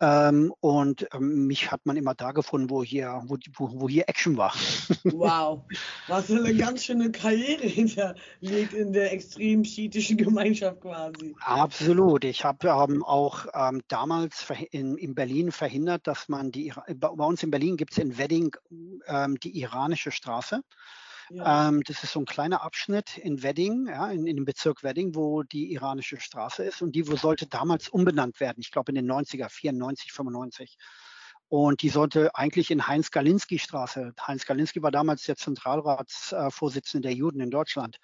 Ähm, 0.00 0.54
und 0.60 1.08
ähm, 1.12 1.46
mich 1.48 1.72
hat 1.72 1.84
man 1.84 1.96
immer 1.96 2.14
da 2.14 2.30
gefunden, 2.30 2.70
wo 2.70 2.84
hier, 2.84 3.20
wo, 3.26 3.36
wo, 3.56 3.80
wo 3.80 3.88
hier 3.88 4.08
Action 4.08 4.36
war. 4.36 4.54
Wow, 5.04 5.64
was 6.06 6.30
eine 6.30 6.54
ganz 6.54 6.84
schöne 6.84 7.10
Karriere 7.10 7.66
hinterlegt 7.66 8.74
in 8.74 8.92
der 8.92 9.12
extrem 9.12 9.64
schiitischen 9.64 10.16
Gemeinschaft 10.16 10.82
quasi. 10.82 11.34
Absolut. 11.40 12.24
Ich 12.24 12.44
habe 12.44 12.68
ähm, 12.68 13.02
auch 13.02 13.46
ähm, 13.54 13.82
damals 13.88 14.46
in, 14.70 14.96
in, 14.96 15.16
Berlin 15.16 15.50
verhindert, 15.50 16.06
dass 16.06 16.28
man 16.28 16.52
die, 16.52 16.72
bei 16.94 17.08
uns 17.08 17.42
in 17.42 17.50
Berlin 17.50 17.76
gibt 17.76 17.92
es 17.92 17.98
in 17.98 18.18
Wedding 18.18 18.54
ähm, 19.06 19.38
die 19.40 19.58
iranische 19.58 20.12
Straße. 20.12 20.62
Ja. 21.30 21.68
Ähm, 21.68 21.82
das 21.84 22.02
ist 22.04 22.12
so 22.12 22.20
ein 22.20 22.26
kleiner 22.26 22.62
Abschnitt 22.62 23.18
in 23.18 23.42
Wedding, 23.42 23.86
ja, 23.88 24.10
in, 24.10 24.26
in, 24.26 24.36
dem 24.36 24.44
Bezirk 24.44 24.82
Wedding, 24.82 25.14
wo 25.14 25.42
die 25.42 25.72
iranische 25.72 26.20
Straße 26.20 26.64
ist 26.64 26.82
und 26.82 26.94
die 26.94 27.02
sollte 27.02 27.46
damals 27.46 27.88
umbenannt 27.88 28.40
werden. 28.40 28.60
Ich 28.60 28.70
glaube 28.70 28.92
in 28.92 28.96
den 28.96 29.10
90er, 29.10 29.48
94, 29.48 30.12
95. 30.12 30.78
Und 31.48 31.80
die 31.80 31.88
sollte 31.88 32.34
eigentlich 32.34 32.70
in 32.70 32.86
Heinz-Galinski-Straße. 32.86 34.12
Heinz 34.20 34.44
Galinski 34.44 34.82
war 34.82 34.90
damals 34.90 35.24
der 35.24 35.36
Zentralratsvorsitzende 35.36 37.08
der 37.08 37.16
Juden 37.16 37.40
in 37.40 37.50
Deutschland. 37.50 37.98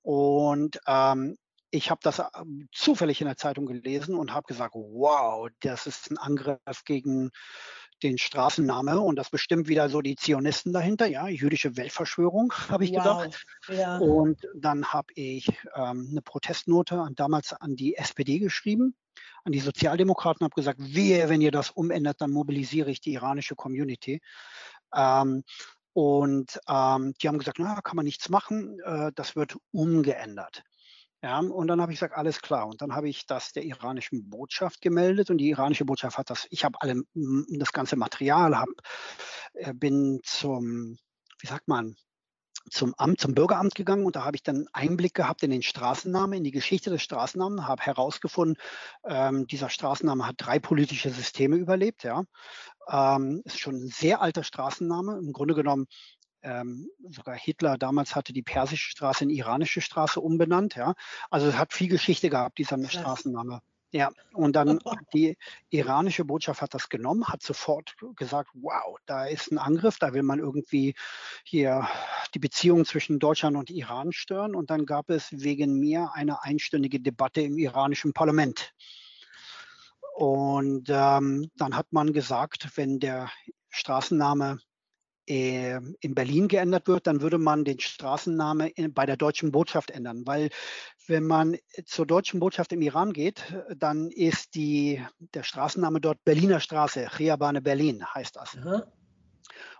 Und 0.00 0.80
ähm, 0.86 1.36
ich 1.70 1.90
habe 1.90 2.00
das 2.02 2.18
ähm, 2.18 2.68
zufällig 2.72 3.20
in 3.20 3.26
der 3.26 3.36
Zeitung 3.36 3.66
gelesen 3.66 4.14
und 4.14 4.32
habe 4.32 4.46
gesagt, 4.46 4.74
wow, 4.74 5.48
das 5.60 5.86
ist 5.86 6.10
ein 6.10 6.16
Angriff 6.16 6.84
gegen 6.84 7.30
den 8.02 8.18
Straßenname 8.18 9.00
und 9.00 9.16
das 9.16 9.30
bestimmt 9.30 9.68
wieder 9.68 9.88
so 9.88 10.00
die 10.00 10.16
Zionisten 10.16 10.72
dahinter, 10.72 11.06
ja, 11.06 11.28
jüdische 11.28 11.76
Weltverschwörung, 11.76 12.52
habe 12.68 12.84
ich 12.84 12.92
wow. 12.92 12.98
gedacht. 12.98 13.46
Ja. 13.68 13.98
Und 13.98 14.40
dann 14.54 14.86
habe 14.86 15.12
ich 15.14 15.48
ähm, 15.74 16.08
eine 16.10 16.22
Protestnote 16.22 17.00
an, 17.00 17.14
damals 17.14 17.52
an 17.52 17.76
die 17.76 17.96
SPD 17.96 18.38
geschrieben, 18.38 18.94
an 19.44 19.52
die 19.52 19.60
Sozialdemokraten, 19.60 20.44
habe 20.44 20.54
gesagt, 20.54 20.78
wehe, 20.80 21.28
wenn 21.28 21.40
ihr 21.40 21.52
das 21.52 21.70
umändert, 21.70 22.20
dann 22.20 22.30
mobilisiere 22.30 22.90
ich 22.90 23.00
die 23.00 23.14
iranische 23.14 23.56
Community. 23.56 24.20
Ähm, 24.94 25.42
und 25.92 26.60
ähm, 26.68 27.14
die 27.20 27.28
haben 27.28 27.38
gesagt, 27.38 27.58
na, 27.58 27.80
kann 27.80 27.96
man 27.96 28.04
nichts 28.04 28.28
machen, 28.28 28.78
äh, 28.84 29.10
das 29.14 29.34
wird 29.34 29.56
umgeändert. 29.72 30.62
Ja, 31.22 31.40
und 31.40 31.66
dann 31.66 31.80
habe 31.80 31.92
ich 31.92 31.98
gesagt, 31.98 32.16
alles 32.16 32.40
klar. 32.40 32.68
Und 32.68 32.80
dann 32.80 32.94
habe 32.94 33.08
ich 33.08 33.26
das 33.26 33.52
der 33.52 33.64
iranischen 33.64 34.30
Botschaft 34.30 34.80
gemeldet 34.80 35.30
und 35.30 35.38
die 35.38 35.48
iranische 35.48 35.84
Botschaft 35.84 36.16
hat 36.16 36.30
das, 36.30 36.46
ich 36.50 36.64
habe 36.64 36.80
alle 36.80 37.02
das 37.14 37.72
ganze 37.72 37.96
Material, 37.96 38.56
hab, 38.56 38.68
äh, 39.54 39.74
bin 39.74 40.20
zum, 40.22 40.96
wie 41.40 41.46
sagt 41.46 41.66
man, 41.66 41.96
zum 42.70 42.94
Amt, 42.98 43.20
zum 43.20 43.34
Bürgeramt 43.34 43.74
gegangen 43.74 44.04
und 44.04 44.14
da 44.14 44.24
habe 44.24 44.36
ich 44.36 44.42
dann 44.42 44.66
Einblick 44.72 45.14
gehabt 45.14 45.42
in 45.42 45.50
den 45.50 45.62
Straßennamen, 45.62 46.38
in 46.38 46.44
die 46.44 46.50
Geschichte 46.50 46.90
des 46.90 47.02
Straßennamen, 47.02 47.66
habe 47.66 47.82
herausgefunden, 47.82 48.56
ähm, 49.04 49.46
dieser 49.46 49.70
Straßenname 49.70 50.26
hat 50.26 50.36
drei 50.38 50.58
politische 50.58 51.10
Systeme 51.10 51.56
überlebt, 51.56 52.04
ja. 52.04 52.24
Ähm, 52.90 53.42
ist 53.44 53.58
schon 53.58 53.74
ein 53.76 53.88
sehr 53.88 54.22
alter 54.22 54.44
Straßenname. 54.44 55.18
Im 55.18 55.32
Grunde 55.32 55.54
genommen 55.54 55.86
ähm, 56.42 56.88
sogar 57.10 57.34
Hitler 57.36 57.78
damals 57.78 58.14
hatte 58.14 58.32
die 58.32 58.42
persische 58.42 58.90
Straße 58.90 59.24
in 59.24 59.30
iranische 59.30 59.80
Straße 59.80 60.20
umbenannt. 60.20 60.76
Ja, 60.76 60.94
also 61.30 61.48
es 61.48 61.58
hat 61.58 61.72
viel 61.72 61.88
Geschichte 61.88 62.30
gehabt, 62.30 62.58
dieser 62.58 62.78
Krass. 62.78 62.92
Straßenname. 62.92 63.60
Ja, 63.90 64.10
und 64.34 64.54
dann 64.54 64.78
die 65.14 65.38
iranische 65.70 66.24
Botschaft 66.24 66.60
hat 66.60 66.74
das 66.74 66.90
genommen, 66.90 67.26
hat 67.28 67.42
sofort 67.42 67.94
gesagt, 68.16 68.50
wow, 68.54 68.98
da 69.06 69.24
ist 69.24 69.50
ein 69.50 69.58
Angriff, 69.58 69.98
da 69.98 70.12
will 70.12 70.22
man 70.22 70.38
irgendwie 70.38 70.94
hier 71.44 71.88
die 72.34 72.38
Beziehungen 72.38 72.84
zwischen 72.84 73.18
Deutschland 73.18 73.56
und 73.56 73.70
Iran 73.70 74.12
stören. 74.12 74.54
Und 74.54 74.70
dann 74.70 74.84
gab 74.84 75.08
es 75.08 75.28
wegen 75.32 75.78
mir 75.78 76.10
eine 76.12 76.42
einstündige 76.42 77.00
Debatte 77.00 77.40
im 77.40 77.56
iranischen 77.56 78.12
Parlament. 78.12 78.74
Und 80.14 80.88
ähm, 80.90 81.50
dann 81.56 81.76
hat 81.76 81.92
man 81.92 82.12
gesagt, 82.12 82.76
wenn 82.76 82.98
der 82.98 83.30
Straßenname 83.70 84.58
in 85.28 86.14
Berlin 86.14 86.48
geändert 86.48 86.88
wird, 86.88 87.06
dann 87.06 87.20
würde 87.20 87.36
man 87.36 87.64
den 87.64 87.78
Straßenname 87.78 88.72
bei 88.90 89.04
der 89.04 89.18
deutschen 89.18 89.52
Botschaft 89.52 89.90
ändern, 89.90 90.26
weil 90.26 90.48
wenn 91.06 91.24
man 91.24 91.56
zur 91.84 92.06
deutschen 92.06 92.40
Botschaft 92.40 92.72
im 92.72 92.80
Iran 92.80 93.12
geht, 93.12 93.42
dann 93.76 94.10
ist 94.10 94.54
die, 94.54 95.04
der 95.34 95.42
Straßenname 95.42 96.00
dort 96.00 96.24
Berliner 96.24 96.60
Straße, 96.60 97.18
Riabane 97.18 97.60
Berlin 97.60 98.04
heißt 98.14 98.36
das. 98.36 98.54
Mhm. 98.54 98.82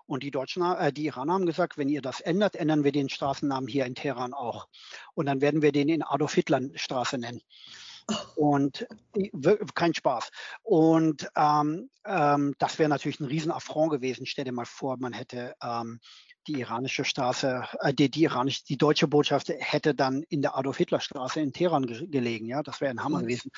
Und 0.06 0.22
die 0.22 0.30
Deutschen, 0.30 0.62
äh, 0.62 0.92
die 0.92 1.04
Iraner 1.04 1.34
haben 1.34 1.46
gesagt, 1.46 1.76
wenn 1.76 1.88
ihr 1.88 2.00
das 2.00 2.20
ändert, 2.20 2.56
ändern 2.56 2.82
wir 2.82 2.92
den 2.92 3.10
Straßennamen 3.10 3.68
hier 3.68 3.84
in 3.84 3.94
Teheran 3.94 4.32
auch. 4.32 4.66
Und 5.14 5.26
dann 5.26 5.42
werden 5.42 5.60
wir 5.60 5.70
den 5.70 5.88
in 5.90 6.02
Adolf 6.02 6.34
Hitler 6.34 6.62
Straße 6.74 7.18
nennen. 7.18 7.42
Und 8.36 8.86
kein 9.74 9.94
Spaß. 9.94 10.30
Und 10.62 11.28
ähm, 11.36 11.90
ähm, 12.06 12.54
das 12.58 12.78
wäre 12.78 12.88
natürlich 12.88 13.20
ein 13.20 13.26
Riesenaffront 13.26 13.90
gewesen. 13.90 14.26
Stell 14.26 14.44
dir 14.44 14.52
mal 14.52 14.64
vor, 14.64 14.96
man 14.98 15.12
hätte 15.12 15.54
ähm, 15.62 16.00
die 16.46 16.60
iranische 16.60 17.04
Straße, 17.04 17.64
äh, 17.80 17.92
die, 17.92 18.10
die, 18.10 18.22
iranische, 18.22 18.64
die 18.64 18.78
deutsche 18.78 19.08
Botschaft 19.08 19.50
hätte 19.50 19.94
dann 19.94 20.22
in 20.30 20.40
der 20.40 20.56
Adolf-Hitler-Straße 20.56 21.40
in 21.40 21.52
Teheran 21.52 21.86
ge 21.86 22.06
gelegen. 22.06 22.46
Ja, 22.46 22.62
das 22.62 22.80
wäre 22.80 22.90
ein 22.90 23.04
Hammer 23.04 23.20
gewesen. 23.20 23.50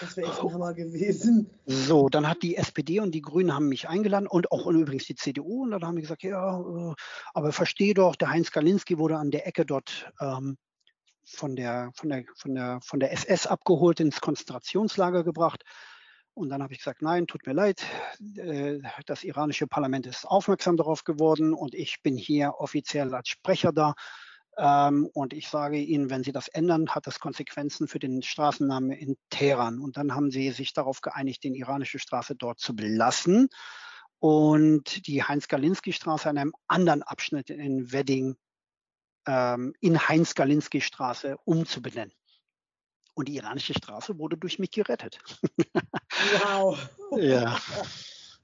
Das 0.00 0.16
wäre 0.16 0.28
echt 0.28 0.40
ein 0.40 0.52
Hammer 0.52 0.74
gewesen. 0.74 1.50
So, 1.64 2.08
dann 2.08 2.28
hat 2.28 2.42
die 2.42 2.56
SPD 2.56 3.00
und 3.00 3.12
die 3.12 3.22
Grünen 3.22 3.54
haben 3.54 3.68
mich 3.68 3.88
eingeladen 3.88 4.26
und 4.26 4.52
auch 4.52 4.66
und 4.66 4.78
übrigens 4.78 5.06
die 5.06 5.14
CDU. 5.14 5.62
Und 5.62 5.70
dann 5.70 5.84
haben 5.84 5.96
die 5.96 6.02
gesagt, 6.02 6.22
ja, 6.22 6.60
äh, 6.60 6.94
aber 7.32 7.52
versteh 7.52 7.94
doch, 7.94 8.16
der 8.16 8.28
Heinz 8.28 8.50
Galinski 8.50 8.98
wurde 8.98 9.16
an 9.16 9.30
der 9.30 9.46
Ecke 9.46 9.64
dort 9.64 10.12
ähm, 10.20 10.58
von 11.24 11.56
der, 11.56 11.90
von 11.94 12.08
der, 12.08 12.24
von 12.34 12.54
der, 12.54 12.80
von 12.82 13.00
der 13.00 13.12
SS 13.12 13.46
abgeholt, 13.46 14.00
ins 14.00 14.20
Konzentrationslager 14.20 15.24
gebracht. 15.24 15.64
Und 16.34 16.48
dann 16.48 16.62
habe 16.62 16.72
ich 16.72 16.80
gesagt, 16.80 17.00
nein, 17.00 17.26
tut 17.26 17.46
mir 17.46 17.52
leid, 17.52 17.84
äh, 18.36 18.80
das 19.06 19.22
iranische 19.22 19.68
Parlament 19.68 20.06
ist 20.06 20.26
aufmerksam 20.26 20.76
darauf 20.76 21.04
geworden 21.04 21.54
und 21.54 21.74
ich 21.74 22.02
bin 22.02 22.16
hier 22.16 22.54
offiziell 22.58 23.14
als 23.14 23.28
Sprecher 23.28 23.72
da. 23.72 23.94
Ähm, 24.56 25.08
und 25.14 25.32
ich 25.32 25.48
sage 25.48 25.78
Ihnen, 25.78 26.10
wenn 26.10 26.24
Sie 26.24 26.32
das 26.32 26.48
ändern, 26.48 26.90
hat 26.90 27.06
das 27.06 27.20
Konsequenzen 27.20 27.88
für 27.88 27.98
den 27.98 28.22
Straßennamen 28.22 28.90
in 28.90 29.16
Teheran. 29.30 29.78
Und 29.78 29.96
dann 29.96 30.14
haben 30.14 30.30
sie 30.30 30.50
sich 30.50 30.72
darauf 30.72 31.00
geeinigt, 31.00 31.44
den 31.44 31.54
iranische 31.54 31.98
Straße 31.98 32.34
dort 32.36 32.60
zu 32.60 32.74
belassen 32.74 33.48
und 34.18 35.06
die 35.06 35.22
Heinz-Galinski-Straße 35.22 36.28
an 36.28 36.38
einem 36.38 36.54
anderen 36.66 37.02
Abschnitt 37.02 37.50
in 37.50 37.92
Wedding 37.92 38.36
ähm, 39.26 39.74
in 39.80 39.98
Heinz-Galinski-Straße 39.98 41.36
umzubenennen. 41.44 42.14
Und 43.14 43.28
die 43.28 43.36
iranische 43.36 43.74
Straße 43.74 44.18
wurde 44.18 44.36
durch 44.36 44.58
mich 44.58 44.72
gerettet. 44.72 45.18
Wow. 46.42 46.78
ja. 47.16 47.56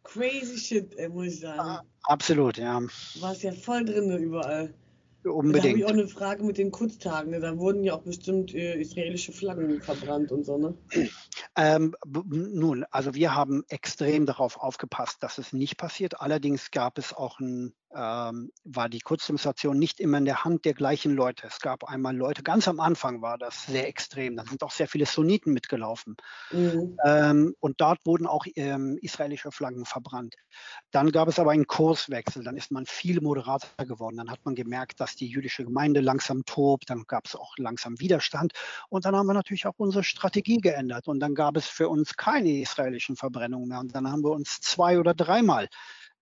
Crazy 0.05 0.59
shit, 0.59 1.09
muss 1.11 1.27
ich 1.27 1.41
sagen. 1.41 1.87
Absolut, 2.05 2.57
ja. 2.57 2.81
Du 2.81 3.21
warst 3.21 3.43
ja 3.43 3.53
voll 3.53 3.85
drin 3.85 4.17
überall. 4.19 4.73
Unbedingt. 5.25 5.65
Da 5.65 5.69
habe 5.69 5.79
ich 5.79 5.85
auch 5.85 5.91
eine 5.91 6.09
Frage 6.09 6.45
mit 6.45 6.57
den 6.57 6.71
Kurztagen. 6.71 7.33
Ne? 7.33 7.41
Da 7.41 7.59
wurden 7.59 7.85
ja 7.85 7.95
auch 7.95 8.03
bestimmt 8.03 8.55
äh, 8.55 8.81
israelische 8.81 9.33
Flaggen 9.33 9.83
verbrannt 9.83 10.33
und 10.33 10.45
so, 10.45 10.57
ne? 10.57 10.75
Ähm, 11.57 11.95
nun, 12.31 12.85
also 12.91 13.15
wir 13.15 13.35
haben 13.35 13.65
extrem 13.69 14.25
darauf 14.25 14.57
aufgepasst, 14.57 15.23
dass 15.23 15.37
es 15.37 15.53
nicht 15.53 15.77
passiert. 15.77 16.21
Allerdings 16.21 16.71
gab 16.71 16.97
es 16.97 17.13
auch 17.13 17.39
ein 17.39 17.75
ähm, 17.95 18.53
war 18.65 18.89
die 18.89 19.01
Kurzdemonstration 19.01 19.79
nicht 19.79 20.01
immer 20.01 20.19
in 20.19 20.25
der 20.25 20.45
Hand 20.45 20.65
der 20.65 20.75
gleichen 20.75 21.15
Leute. 21.15 21.47
Es 21.47 21.61
gab 21.61 21.85
einmal 21.85 22.17
Leute, 22.17 22.43
ganz 22.43 22.69
am 22.69 22.81
Anfang 22.81 23.21
war 23.23 23.39
das 23.39 23.67
sehr 23.67 23.89
extrem, 23.89 24.37
da 24.37 24.45
sind 24.45 24.63
auch 24.63 24.71
sehr 24.71 24.89
viele 24.89 25.07
Sunniten 25.07 25.53
mitgelaufen. 25.53 26.17
Mhm. 26.53 26.97
Ähm, 27.05 27.55
und 27.61 27.81
dort 27.81 28.05
wurden 28.07 28.27
auch 28.27 28.47
ähm, 28.55 28.99
israelische 29.01 29.51
Flaggen 29.51 29.85
verbrannt. 29.85 30.37
Dann 30.91 31.11
gab 31.11 31.29
es 31.29 31.39
aber 31.39 31.51
einen 31.51 31.67
Kurswechsel, 31.67 32.45
dann 32.45 32.57
ist 32.57 32.71
man 32.71 32.87
viel 32.87 33.21
moderater 33.21 33.87
geworden. 33.87 34.17
Dann 34.17 34.31
hat 34.31 34.41
man 34.45 34.55
gemerkt, 34.55 35.01
dass 35.01 35.17
die 35.17 35.27
jüdische 35.27 35.65
Gemeinde 35.65 36.01
langsam 36.01 36.45
tobt, 36.45 36.91
dann 36.91 37.05
gab 37.07 37.27
es 37.27 37.35
auch 37.35 37.57
langsam 37.59 37.99
Widerstand. 37.99 38.53
Und 38.89 39.05
dann 39.05 39.17
haben 39.17 39.27
wir 39.27 39.35
natürlich 39.35 39.67
auch 39.67 39.79
unsere 39.79 40.05
Strategie 40.05 40.59
geändert. 40.59 41.09
Und 41.09 41.21
dann 41.21 41.35
gab 41.35 41.57
es 41.57 41.67
für 41.67 41.89
uns 41.89 42.17
keine 42.17 42.61
israelischen 42.61 43.17
Verbrennungen 43.17 43.69
mehr. 43.69 43.81
Und 43.81 43.95
dann 43.95 44.11
haben 44.11 44.23
wir 44.23 44.31
uns 44.31 44.61
zwei 44.61 44.99
oder 44.99 45.15
dreimal 45.15 45.69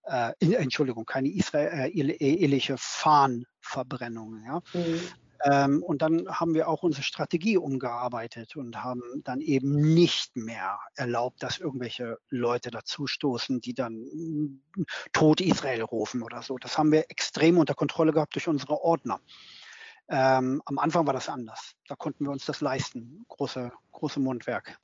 äh, 0.08 0.32
Entschuldigung, 0.40 1.04
keine 1.04 1.28
israelische 1.28 2.74
äh, 2.74 2.78
Fahnenverbrennung. 2.78 4.42
Ja? 4.44 4.62
Mhm. 4.72 5.00
Ähm, 5.44 5.82
und 5.84 6.02
dann 6.02 6.28
haben 6.28 6.54
wir 6.54 6.68
auch 6.68 6.82
unsere 6.82 7.04
Strategie 7.04 7.56
umgearbeitet 7.56 8.56
und 8.56 8.82
haben 8.82 9.02
dann 9.22 9.40
eben 9.40 9.94
nicht 9.94 10.36
mehr 10.36 10.80
erlaubt, 10.96 11.42
dass 11.42 11.58
irgendwelche 11.58 12.18
Leute 12.28 12.70
dazustoßen, 12.70 13.60
die 13.60 13.74
dann 13.74 13.94
mm, 13.94 14.62
Tod 15.12 15.40
Israel 15.40 15.82
rufen 15.82 16.22
oder 16.22 16.42
so. 16.42 16.58
Das 16.58 16.76
haben 16.76 16.90
wir 16.90 17.04
extrem 17.08 17.58
unter 17.58 17.74
Kontrolle 17.74 18.12
gehabt 18.12 18.34
durch 18.34 18.48
unsere 18.48 18.80
Ordner. 18.82 19.20
Ähm, 20.08 20.60
am 20.64 20.78
Anfang 20.78 21.06
war 21.06 21.12
das 21.12 21.28
anders. 21.28 21.74
Da 21.86 21.94
konnten 21.94 22.24
wir 22.24 22.32
uns 22.32 22.44
das 22.44 22.60
leisten. 22.60 23.24
Große, 23.28 23.70
große 23.92 24.18
Mundwerk. 24.18 24.78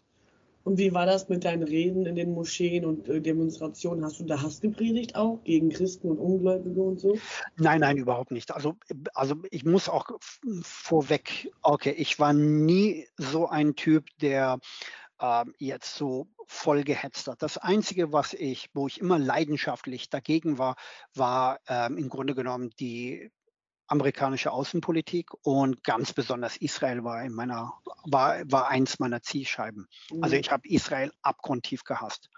Und 0.64 0.78
wie 0.78 0.94
war 0.94 1.04
das 1.04 1.28
mit 1.28 1.44
deinen 1.44 1.62
Reden 1.62 2.06
in 2.06 2.16
den 2.16 2.32
Moscheen 2.32 2.86
und 2.86 3.06
äh, 3.08 3.20
Demonstrationen? 3.20 4.02
Hast 4.02 4.20
du 4.20 4.24
da 4.24 4.40
Hass 4.40 4.62
gepredigt 4.62 5.14
auch 5.14 5.44
gegen 5.44 5.68
Christen 5.68 6.10
und 6.10 6.18
Ungläubige 6.18 6.82
und 6.82 6.98
so? 6.98 7.18
Nein, 7.56 7.80
nein, 7.80 7.98
überhaupt 7.98 8.30
nicht. 8.30 8.50
Also, 8.50 8.74
also 9.12 9.36
ich 9.50 9.64
muss 9.64 9.90
auch 9.90 10.10
vorweg, 10.62 11.52
okay, 11.60 11.90
ich 11.90 12.18
war 12.18 12.32
nie 12.32 13.06
so 13.18 13.46
ein 13.46 13.76
Typ, 13.76 14.06
der 14.22 14.58
äh, 15.20 15.44
jetzt 15.58 15.96
so 15.96 16.28
voll 16.46 16.82
gehetzt 16.82 17.28
hat. 17.28 17.42
Das 17.42 17.58
Einzige, 17.58 18.12
was 18.12 18.32
ich, 18.32 18.70
wo 18.72 18.86
ich 18.86 19.00
immer 19.00 19.18
leidenschaftlich 19.18 20.08
dagegen 20.08 20.56
war, 20.56 20.76
war 21.14 21.60
ähm, 21.68 21.98
im 21.98 22.08
Grunde 22.08 22.34
genommen 22.34 22.70
die 22.80 23.30
amerikanische 23.86 24.50
Außenpolitik 24.50 25.30
und 25.42 25.84
ganz 25.84 26.12
besonders 26.12 26.56
Israel 26.56 27.04
war 27.04 27.24
in 27.24 27.32
meiner 27.32 27.74
war 28.04 28.40
war 28.50 28.68
eins 28.68 28.98
meiner 28.98 29.22
Zielscheiben. 29.22 29.88
Also 30.20 30.34
mhm. 30.34 30.40
ich 30.40 30.50
habe 30.50 30.68
Israel 30.68 31.12
abgrundtief 31.22 31.84
gehasst. 31.84 32.30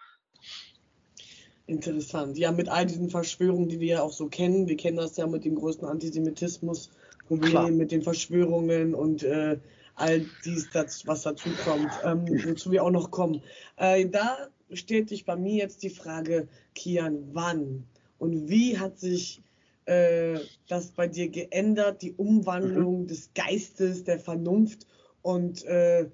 Interessant. 1.67 2.39
Ja, 2.39 2.53
mit 2.53 2.69
all 2.69 2.87
diesen 2.87 3.11
Verschwörungen, 3.11 3.69
die 3.69 3.81
wir 3.81 3.95
ja 3.95 4.03
auch 4.03 4.13
so 4.13 4.29
kennen. 4.29 4.69
Wir 4.69 4.77
kennen 4.77 4.97
das 4.97 5.17
ja 5.17 5.27
mit 5.27 5.45
dem 5.45 5.57
größten 5.57 5.89
Antisemitismus, 5.89 6.91
Problem 7.27 7.77
mit 7.77 7.91
den 7.91 8.03
Verschwörungen 8.03 8.95
und 8.95 9.25
äh, 9.25 9.59
all 9.97 10.27
dies, 10.45 10.71
das, 10.73 11.07
was 11.07 11.23
dazu 11.23 11.49
kommt, 11.65 11.91
ähm, 12.05 12.25
wozu 12.45 12.71
wir 12.71 12.85
auch 12.85 12.91
noch 12.91 13.11
kommen. 13.11 13.43
Äh, 13.77 14.07
da 14.07 14.49
stellt 14.73 15.09
sich 15.09 15.25
bei 15.25 15.35
mir 15.35 15.57
jetzt 15.57 15.83
die 15.83 15.91
Frage, 15.91 16.47
Kian, 16.75 17.31
wann 17.33 17.85
und 18.19 18.49
wie 18.49 18.79
hat 18.79 18.99
sich 18.99 19.43
äh, 19.87 20.39
das 20.69 20.91
bei 20.91 21.09
dir 21.09 21.29
geändert, 21.29 22.03
die 22.03 22.13
Umwandlung 22.13 23.03
mhm. 23.03 23.07
des 23.07 23.33
Geistes, 23.35 24.05
der 24.05 24.19
Vernunft 24.19 24.87
und 25.23 25.65
äh, 25.65 26.09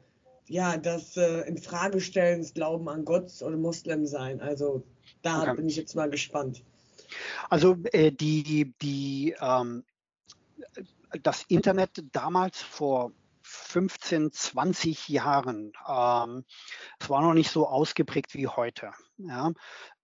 ja, 0.47 0.77
das 0.77 1.17
äh, 1.17 1.41
Infragestellen 1.49 2.41
des 2.41 2.55
Glauben 2.55 2.89
an 2.89 3.05
Gott 3.05 3.31
oder 3.43 3.57
Moslem 3.57 4.07
sein. 4.07 4.41
Also 4.41 4.83
da 5.23 5.43
okay. 5.43 5.57
bin 5.57 5.69
ich 5.69 5.77
jetzt 5.77 5.95
mal 5.95 6.11
gespannt. 6.11 6.63
Also 7.49 7.77
äh, 7.93 8.13
die, 8.13 8.75
die, 8.83 9.35
ähm, 9.41 9.85
das 11.23 11.45
Internet 11.49 12.05
damals 12.13 12.61
vor 12.61 13.13
15, 13.73 14.33
20 14.33 15.09
Jahren. 15.09 15.73
Ähm, 15.89 16.45
es 17.01 17.09
war 17.09 17.23
noch 17.23 17.33
nicht 17.33 17.51
so 17.51 17.67
ausgeprägt 17.67 18.35
wie 18.35 18.47
heute. 18.47 18.93
Ja? 19.17 19.53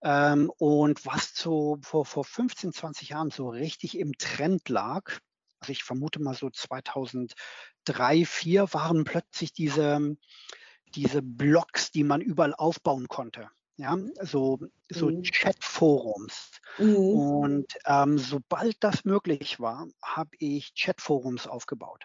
Ähm, 0.03 0.51
und 0.57 1.05
was 1.05 1.35
so 1.35 1.79
vor, 1.83 2.07
vor 2.07 2.25
15, 2.25 2.73
20 2.73 3.11
Jahren 3.11 3.31
so 3.31 3.51
richtig 3.51 3.99
im 3.99 4.17
Trend 4.17 4.71
lag, 4.71 5.19
also 5.61 5.73
ich 5.73 5.85
vermute 5.85 6.21
mal 6.23 6.35
so 6.35 6.49
2003, 6.49 7.35
2004 7.85 8.73
waren 8.73 9.05
plötzlich 9.05 9.53
diese, 9.53 10.17
diese 10.95 11.21
Blogs, 11.21 11.91
die 11.91 12.05
man 12.05 12.23
überall 12.23 12.55
aufbauen 12.55 13.07
konnte. 13.09 13.51
Ja, 13.77 13.97
so, 14.23 14.59
so 14.89 15.11
mhm. 15.11 15.23
Chatforums. 15.23 16.51
Mhm. 16.79 16.97
Und 16.97 17.67
ähm, 17.85 18.19
sobald 18.19 18.77
das 18.81 19.05
möglich 19.05 19.61
war, 19.61 19.87
habe 20.03 20.31
ich 20.39 20.75
Chatforums 20.75 21.47
aufgebaut. 21.47 22.05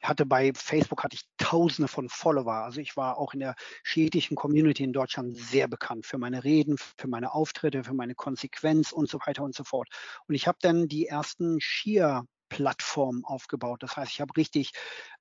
Ich 0.00 0.08
hatte 0.08 0.26
bei 0.26 0.52
Facebook 0.54 1.04
hatte 1.04 1.16
ich 1.16 1.24
tausende 1.38 1.88
von 1.88 2.08
Follower. 2.08 2.52
Also 2.52 2.80
ich 2.80 2.96
war 2.96 3.18
auch 3.18 3.34
in 3.34 3.40
der 3.40 3.54
schiitischen 3.82 4.36
Community 4.36 4.82
in 4.82 4.92
Deutschland 4.92 5.36
sehr 5.36 5.68
bekannt 5.68 6.06
für 6.06 6.18
meine 6.18 6.44
Reden, 6.44 6.76
für 6.98 7.08
meine 7.08 7.32
Auftritte, 7.34 7.84
für 7.84 7.94
meine 7.94 8.14
Konsequenz 8.14 8.92
und 8.92 9.08
so 9.08 9.18
weiter 9.26 9.42
und 9.42 9.54
so 9.54 9.64
fort. 9.64 9.88
Und 10.26 10.34
ich 10.34 10.46
habe 10.46 10.58
dann 10.60 10.88
die 10.88 11.06
ersten 11.06 11.60
Shia 11.60 12.24
Plattform 12.50 13.24
aufgebaut. 13.24 13.82
Das 13.82 13.96
heißt, 13.96 14.12
ich 14.12 14.20
habe 14.20 14.36
richtig 14.36 14.72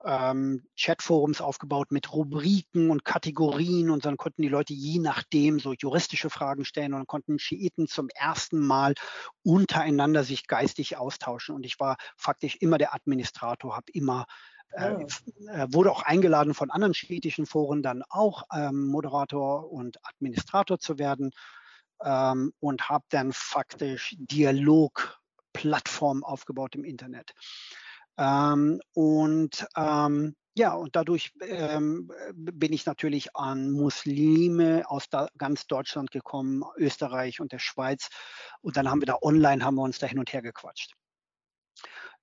ähm, 0.03 0.65
Chatforums 0.77 1.39
aufgebaut 1.39 1.91
mit 1.91 2.11
Rubriken 2.11 2.89
und 2.89 3.05
Kategorien 3.05 3.89
und 3.89 4.05
dann 4.05 4.17
konnten 4.17 4.41
die 4.41 4.49
Leute 4.49 4.73
je 4.73 4.99
nachdem 4.99 5.59
so 5.59 5.71
juristische 5.71 6.29
Fragen 6.29 6.65
stellen 6.65 6.93
und 6.93 7.07
konnten 7.07 7.39
Schiiten 7.39 7.87
zum 7.87 8.09
ersten 8.09 8.59
Mal 8.59 8.95
untereinander 9.43 10.25
sich 10.25 10.47
geistig 10.47 10.97
austauschen. 10.97 11.55
Und 11.55 11.65
ich 11.65 11.79
war 11.79 11.95
faktisch 12.17 12.57
immer 12.59 12.77
der 12.77 12.93
Administrator, 12.93 13.77
habe 13.77 13.91
immer 13.93 14.25
äh, 14.71 14.81
ah. 14.81 14.99
äh, 15.51 15.67
wurde 15.71 15.91
auch 15.91 16.03
eingeladen 16.03 16.53
von 16.53 16.71
anderen 16.71 16.93
schiitischen 16.93 17.45
Foren 17.45 17.81
dann 17.81 18.03
auch 18.09 18.43
ähm, 18.53 18.87
Moderator 18.87 19.71
und 19.71 19.97
Administrator 20.03 20.79
zu 20.79 20.99
werden 20.99 21.31
ähm, 22.03 22.53
und 22.59 22.89
habe 22.89 23.05
dann 23.09 23.31
faktisch 23.33 24.15
Dialogplattformen 25.59 26.23
aufgebaut 26.23 26.75
im 26.75 26.83
Internet. 26.83 27.33
Ähm, 28.17 28.81
und 28.93 29.67
ähm, 29.75 30.35
ja, 30.55 30.73
und 30.73 30.95
dadurch 30.95 31.31
ähm, 31.41 32.11
bin 32.33 32.73
ich 32.73 32.85
natürlich 32.85 33.35
an 33.35 33.71
Muslime 33.71 34.83
aus 34.89 35.05
ganz 35.37 35.67
Deutschland 35.67 36.11
gekommen, 36.11 36.63
Österreich 36.75 37.39
und 37.39 37.51
der 37.51 37.59
Schweiz. 37.59 38.09
Und 38.61 38.75
dann 38.75 38.89
haben 38.89 39.01
wir 39.01 39.05
da 39.05 39.17
online, 39.21 39.63
haben 39.63 39.75
wir 39.75 39.83
uns 39.83 39.99
da 39.99 40.07
hin 40.07 40.19
und 40.19 40.33
her 40.33 40.41
gequatscht. 40.41 40.95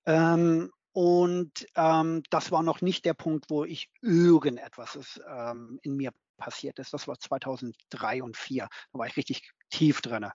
Ähm, 0.04 0.70
und 0.92 1.66
ähm, 1.76 2.22
das 2.30 2.52
war 2.52 2.62
noch 2.62 2.80
nicht 2.80 3.04
der 3.04 3.14
Punkt, 3.14 3.46
wo 3.48 3.64
ich 3.64 3.90
irgendetwas 4.02 4.96
ist, 4.96 5.20
ähm, 5.28 5.78
in 5.82 5.96
mir 5.96 6.10
passiert 6.36 6.78
ist. 6.78 6.92
Das 6.92 7.08
war 7.08 7.18
2003 7.18 8.22
und 8.22 8.36
2004. 8.36 8.68
Da 8.92 8.98
war 8.98 9.06
ich 9.06 9.16
richtig 9.16 9.50
tief 9.70 10.02
drin. 10.02 10.30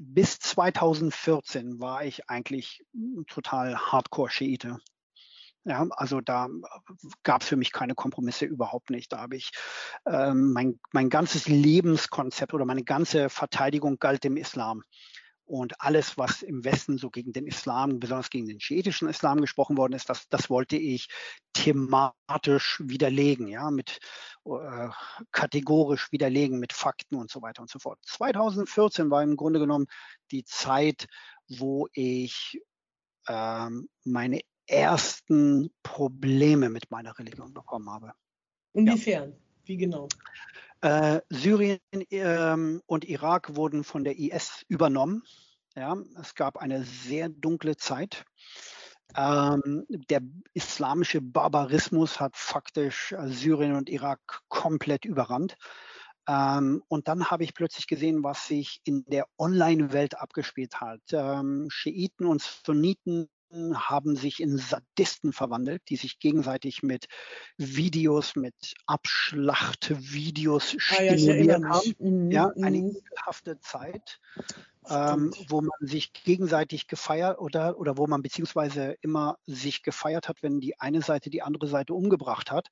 Bis 0.00 0.38
2014 0.38 1.80
war 1.80 2.04
ich 2.04 2.28
eigentlich 2.28 2.84
total 3.28 3.76
Hardcore-Schiite. 3.76 4.78
Ja, 5.66 5.86
also 5.90 6.20
da 6.20 6.48
gab 7.22 7.40
es 7.40 7.48
für 7.48 7.56
mich 7.56 7.72
keine 7.72 7.94
Kompromisse 7.94 8.44
überhaupt 8.44 8.90
nicht. 8.90 9.12
Da 9.12 9.20
habe 9.20 9.36
ich 9.36 9.50
ähm, 10.06 10.52
mein, 10.52 10.78
mein 10.92 11.08
ganzes 11.08 11.48
Lebenskonzept 11.48 12.52
oder 12.52 12.66
meine 12.66 12.84
ganze 12.84 13.30
Verteidigung 13.30 13.98
galt 13.98 14.24
dem 14.24 14.36
Islam. 14.36 14.82
Und 15.46 15.80
alles, 15.80 16.16
was 16.16 16.42
im 16.42 16.64
Westen 16.64 16.96
so 16.96 17.10
gegen 17.10 17.32
den 17.32 17.46
Islam, 17.46 18.00
besonders 18.00 18.30
gegen 18.30 18.48
den 18.48 18.60
schiitischen 18.60 19.08
Islam 19.08 19.40
gesprochen 19.40 19.76
worden 19.76 19.92
ist, 19.92 20.08
das, 20.08 20.28
das 20.28 20.48
wollte 20.48 20.76
ich 20.76 21.08
thematisch 21.52 22.80
widerlegen, 22.82 23.46
ja, 23.48 23.70
mit 23.70 23.98
äh, 24.46 24.88
kategorisch 25.32 26.10
widerlegen, 26.12 26.58
mit 26.58 26.72
Fakten 26.72 27.16
und 27.16 27.30
so 27.30 27.42
weiter 27.42 27.60
und 27.60 27.70
so 27.70 27.78
fort. 27.78 27.98
2014 28.06 29.10
war 29.10 29.22
im 29.22 29.36
Grunde 29.36 29.60
genommen 29.60 29.86
die 30.30 30.44
Zeit, 30.44 31.06
wo 31.48 31.88
ich 31.92 32.60
ähm, 33.28 33.88
meine 34.04 34.40
ersten 34.66 35.70
Probleme 35.82 36.70
mit 36.70 36.90
meiner 36.90 37.18
Religion 37.18 37.52
bekommen 37.52 37.90
habe. 37.90 38.12
Inwiefern? 38.72 39.30
Ja. 39.30 39.36
Wie 39.66 39.76
genau? 39.76 40.08
Äh, 40.84 41.22
Syrien 41.30 41.78
ähm, 42.10 42.82
und 42.84 43.06
Irak 43.06 43.56
wurden 43.56 43.84
von 43.84 44.04
der 44.04 44.18
IS 44.18 44.66
übernommen. 44.68 45.22
Ja, 45.74 45.96
es 46.20 46.34
gab 46.34 46.58
eine 46.58 46.84
sehr 46.84 47.30
dunkle 47.30 47.78
Zeit. 47.78 48.26
Ähm, 49.16 49.86
der 49.88 50.20
islamische 50.52 51.22
Barbarismus 51.22 52.20
hat 52.20 52.36
faktisch 52.36 53.12
äh, 53.12 53.28
Syrien 53.28 53.76
und 53.76 53.88
Irak 53.88 54.42
komplett 54.48 55.06
überrannt. 55.06 55.56
Ähm, 56.28 56.82
und 56.88 57.08
dann 57.08 57.30
habe 57.30 57.44
ich 57.44 57.54
plötzlich 57.54 57.86
gesehen, 57.86 58.22
was 58.22 58.46
sich 58.46 58.82
in 58.84 59.06
der 59.06 59.24
Online-Welt 59.38 60.18
abgespielt 60.18 60.82
hat. 60.82 61.00
Ähm, 61.12 61.68
Schiiten 61.70 62.26
und 62.26 62.42
Sunniten 62.42 63.30
haben 63.74 64.16
sich 64.16 64.40
in 64.40 64.58
Sadisten 64.58 65.32
verwandelt, 65.32 65.82
die 65.88 65.96
sich 65.96 66.18
gegenseitig 66.18 66.82
mit 66.82 67.06
Videos, 67.56 68.36
mit 68.36 68.74
Abschlachtvideos 68.86 70.76
ah, 70.76 70.80
stimuliert 70.80 71.60
ja, 71.60 71.68
haben. 71.68 71.94
Mhm, 71.98 72.30
ja, 72.30 72.52
eine 72.60 72.78
mhm. 72.78 72.96
ekelhafte 72.96 73.60
Zeit. 73.60 74.20
ähm, 74.90 75.32
wo 75.48 75.62
man 75.62 75.70
sich 75.80 76.12
gegenseitig 76.12 76.88
gefeiert 76.88 77.38
oder, 77.38 77.78
oder 77.78 77.96
wo 77.96 78.06
man 78.06 78.20
beziehungsweise 78.20 78.96
immer 79.00 79.38
sich 79.46 79.82
gefeiert 79.82 80.28
hat, 80.28 80.42
wenn 80.42 80.60
die 80.60 80.78
eine 80.78 81.00
Seite 81.00 81.30
die 81.30 81.40
andere 81.40 81.68
Seite 81.68 81.94
umgebracht 81.94 82.50
hat. 82.50 82.68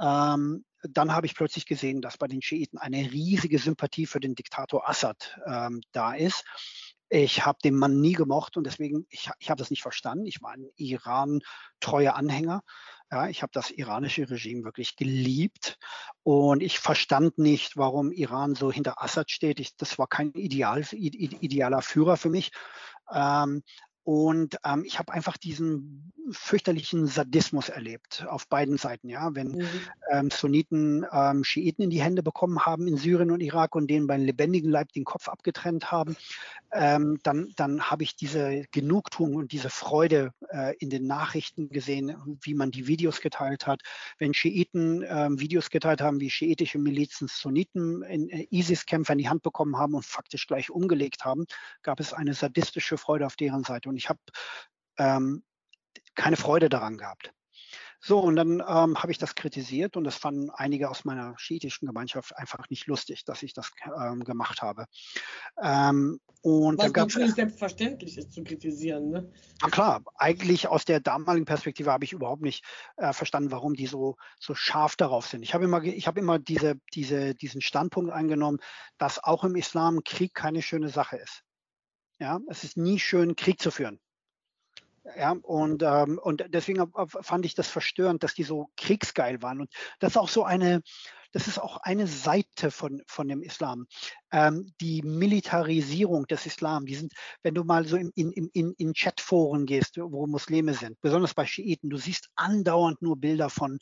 Ähm, 0.00 0.64
dann 0.82 1.12
habe 1.12 1.26
ich 1.26 1.34
plötzlich 1.34 1.66
gesehen, 1.66 2.00
dass 2.00 2.18
bei 2.18 2.28
den 2.28 2.42
Schiiten 2.42 2.78
eine 2.78 2.98
riesige 3.10 3.58
Sympathie 3.58 4.06
für 4.06 4.20
den 4.20 4.34
Diktator 4.34 4.88
Assad 4.88 5.38
ähm, 5.46 5.80
da 5.92 6.14
ist. 6.14 6.44
Ich 7.10 7.46
habe 7.46 7.58
den 7.64 7.74
Mann 7.74 8.00
nie 8.00 8.12
gemocht 8.12 8.56
und 8.56 8.64
deswegen, 8.64 9.06
ich, 9.08 9.30
ich 9.38 9.50
habe 9.50 9.58
das 9.58 9.70
nicht 9.70 9.82
verstanden. 9.82 10.26
Ich 10.26 10.42
war 10.42 10.52
ein 10.52 10.68
Iran-treuer 10.76 12.14
Anhänger. 12.14 12.62
Ja, 13.10 13.28
ich 13.28 13.42
habe 13.42 13.50
das 13.54 13.70
iranische 13.70 14.28
Regime 14.28 14.64
wirklich 14.64 14.96
geliebt 14.96 15.78
und 16.22 16.62
ich 16.62 16.78
verstand 16.78 17.38
nicht, 17.38 17.78
warum 17.78 18.12
Iran 18.12 18.54
so 18.54 18.70
hinter 18.70 19.02
Assad 19.02 19.30
steht. 19.30 19.60
Ich, 19.60 19.76
das 19.76 19.98
war 19.98 20.06
kein 20.06 20.32
ideal, 20.32 20.84
idealer 20.92 21.80
Führer 21.80 22.18
für 22.18 22.28
mich. 22.28 22.50
Ähm, 23.10 23.62
und 24.08 24.56
ähm, 24.64 24.84
ich 24.86 24.98
habe 24.98 25.12
einfach 25.12 25.36
diesen 25.36 26.14
fürchterlichen 26.30 27.06
Sadismus 27.06 27.68
erlebt 27.68 28.24
auf 28.26 28.48
beiden 28.48 28.78
Seiten. 28.78 29.10
Ja, 29.10 29.34
wenn 29.34 29.48
mhm. 29.48 29.68
ähm, 30.10 30.30
Sunniten 30.30 31.04
ähm, 31.12 31.44
Schiiten 31.44 31.82
in 31.82 31.90
die 31.90 32.00
Hände 32.00 32.22
bekommen 32.22 32.64
haben 32.64 32.88
in 32.88 32.96
Syrien 32.96 33.30
und 33.30 33.40
Irak 33.40 33.74
und 33.74 33.86
denen 33.88 34.06
beim 34.06 34.22
lebendigen 34.22 34.70
Leib 34.70 34.92
den 34.92 35.04
Kopf 35.04 35.28
abgetrennt 35.28 35.92
haben, 35.92 36.16
ähm, 36.72 37.18
dann, 37.22 37.52
dann 37.56 37.90
habe 37.90 38.02
ich 38.02 38.16
diese 38.16 38.64
Genugtuung 38.72 39.34
und 39.34 39.52
diese 39.52 39.68
Freude 39.68 40.32
äh, 40.48 40.74
in 40.78 40.88
den 40.88 41.06
Nachrichten 41.06 41.68
gesehen, 41.68 42.16
wie 42.40 42.54
man 42.54 42.70
die 42.70 42.86
Videos 42.86 43.20
geteilt 43.20 43.66
hat. 43.66 43.82
Wenn 44.18 44.32
Schiiten 44.32 45.04
ähm, 45.06 45.38
Videos 45.38 45.68
geteilt 45.68 46.00
haben, 46.00 46.18
wie 46.20 46.30
schiitische 46.30 46.78
Milizen 46.78 47.28
Sunniten 47.28 48.02
in 48.04 48.30
äh, 48.30 48.46
ISIS-Kämpfer 48.50 49.12
in 49.12 49.18
die 49.18 49.28
Hand 49.28 49.42
bekommen 49.42 49.76
haben 49.76 49.94
und 49.94 50.06
faktisch 50.06 50.46
gleich 50.46 50.70
umgelegt 50.70 51.26
haben, 51.26 51.44
gab 51.82 52.00
es 52.00 52.14
eine 52.14 52.32
sadistische 52.32 52.96
Freude 52.96 53.26
auf 53.26 53.36
deren 53.36 53.64
Seite. 53.64 53.90
Und 53.90 53.97
ich 53.98 54.08
habe 54.08 54.20
ähm, 54.98 55.44
keine 56.14 56.36
Freude 56.36 56.68
daran 56.68 56.96
gehabt. 56.96 57.32
So, 58.00 58.20
und 58.20 58.36
dann 58.36 58.60
ähm, 58.60 58.96
habe 59.02 59.10
ich 59.10 59.18
das 59.18 59.34
kritisiert 59.34 59.96
und 59.96 60.04
das 60.04 60.14
fanden 60.14 60.50
einige 60.50 60.88
aus 60.88 61.04
meiner 61.04 61.34
schiitischen 61.36 61.86
Gemeinschaft 61.86 62.36
einfach 62.36 62.70
nicht 62.70 62.86
lustig, 62.86 63.24
dass 63.24 63.42
ich 63.42 63.54
das 63.54 63.72
ähm, 64.00 64.22
gemacht 64.22 64.62
habe. 64.62 64.84
Ähm, 65.60 66.20
und 66.40 66.78
Was 66.78 66.92
natürlich 66.92 67.34
selbstverständlich 67.34 68.16
ist 68.16 68.32
zu 68.32 68.44
kritisieren. 68.44 69.10
Ne? 69.10 69.32
Na 69.60 69.68
klar, 69.68 70.02
eigentlich 70.14 70.68
aus 70.68 70.84
der 70.84 71.00
damaligen 71.00 71.44
Perspektive 71.44 71.90
habe 71.90 72.04
ich 72.04 72.12
überhaupt 72.12 72.42
nicht 72.42 72.64
äh, 72.96 73.12
verstanden, 73.12 73.50
warum 73.50 73.74
die 73.74 73.88
so, 73.88 74.14
so 74.38 74.54
scharf 74.54 74.94
darauf 74.94 75.26
sind. 75.26 75.42
Ich 75.42 75.52
habe 75.54 75.64
immer, 75.64 75.82
ich 75.82 76.06
habe 76.06 76.20
immer 76.20 76.38
diese, 76.38 76.76
diese, 76.94 77.34
diesen 77.34 77.60
Standpunkt 77.60 78.12
eingenommen, 78.12 78.58
dass 78.98 79.22
auch 79.22 79.42
im 79.42 79.56
Islam 79.56 80.04
Krieg 80.04 80.34
keine 80.34 80.62
schöne 80.62 80.90
Sache 80.90 81.16
ist. 81.16 81.42
Ja, 82.18 82.40
es 82.48 82.64
ist 82.64 82.76
nie 82.76 82.98
schön, 82.98 83.36
Krieg 83.36 83.60
zu 83.60 83.70
führen. 83.70 84.00
Ja, 85.16 85.32
und, 85.42 85.82
ähm, 85.82 86.18
und 86.22 86.44
deswegen 86.48 86.92
fand 87.06 87.46
ich 87.46 87.54
das 87.54 87.68
verstörend, 87.68 88.22
dass 88.22 88.34
die 88.34 88.42
so 88.42 88.68
kriegsgeil 88.76 89.40
waren. 89.40 89.60
Und 89.60 89.70
das 90.00 90.12
ist 90.12 90.16
auch 90.18 90.28
so 90.28 90.44
eine, 90.44 90.82
das 91.32 91.46
ist 91.46 91.58
auch 91.58 91.78
eine 91.78 92.06
Seite 92.06 92.70
von, 92.70 93.02
von 93.06 93.28
dem 93.28 93.42
Islam. 93.42 93.86
Ähm, 94.32 94.72
die 94.80 95.02
Militarisierung 95.02 96.26
des 96.26 96.44
Islam, 96.44 96.84
die 96.84 96.96
sind, 96.96 97.14
wenn 97.42 97.54
du 97.54 97.64
mal 97.64 97.86
so 97.86 97.96
in, 97.96 98.10
in, 98.16 98.32
in, 98.32 98.74
in 98.76 98.92
Chatforen 98.92 99.64
gehst, 99.64 99.96
wo 99.98 100.26
Muslime 100.26 100.74
sind, 100.74 101.00
besonders 101.00 101.34
bei 101.34 101.46
Schiiten, 101.46 101.88
du 101.88 101.96
siehst 101.96 102.28
andauernd 102.34 103.00
nur 103.00 103.16
Bilder 103.16 103.48
von 103.48 103.78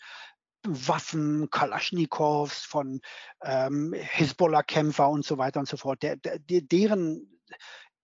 Waffen, 0.65 1.49
Kalaschnikows, 1.51 2.59
von 2.59 3.01
ähm, 3.43 3.95
Hisbollah-Kämpfer 3.95 5.09
und 5.09 5.25
so 5.25 5.39
weiter 5.39 5.61
und 5.61 5.69
so 5.69 5.77
fort. 5.77 6.03
Der, 6.03 6.17
der, 6.17 6.39
deren 6.39 7.33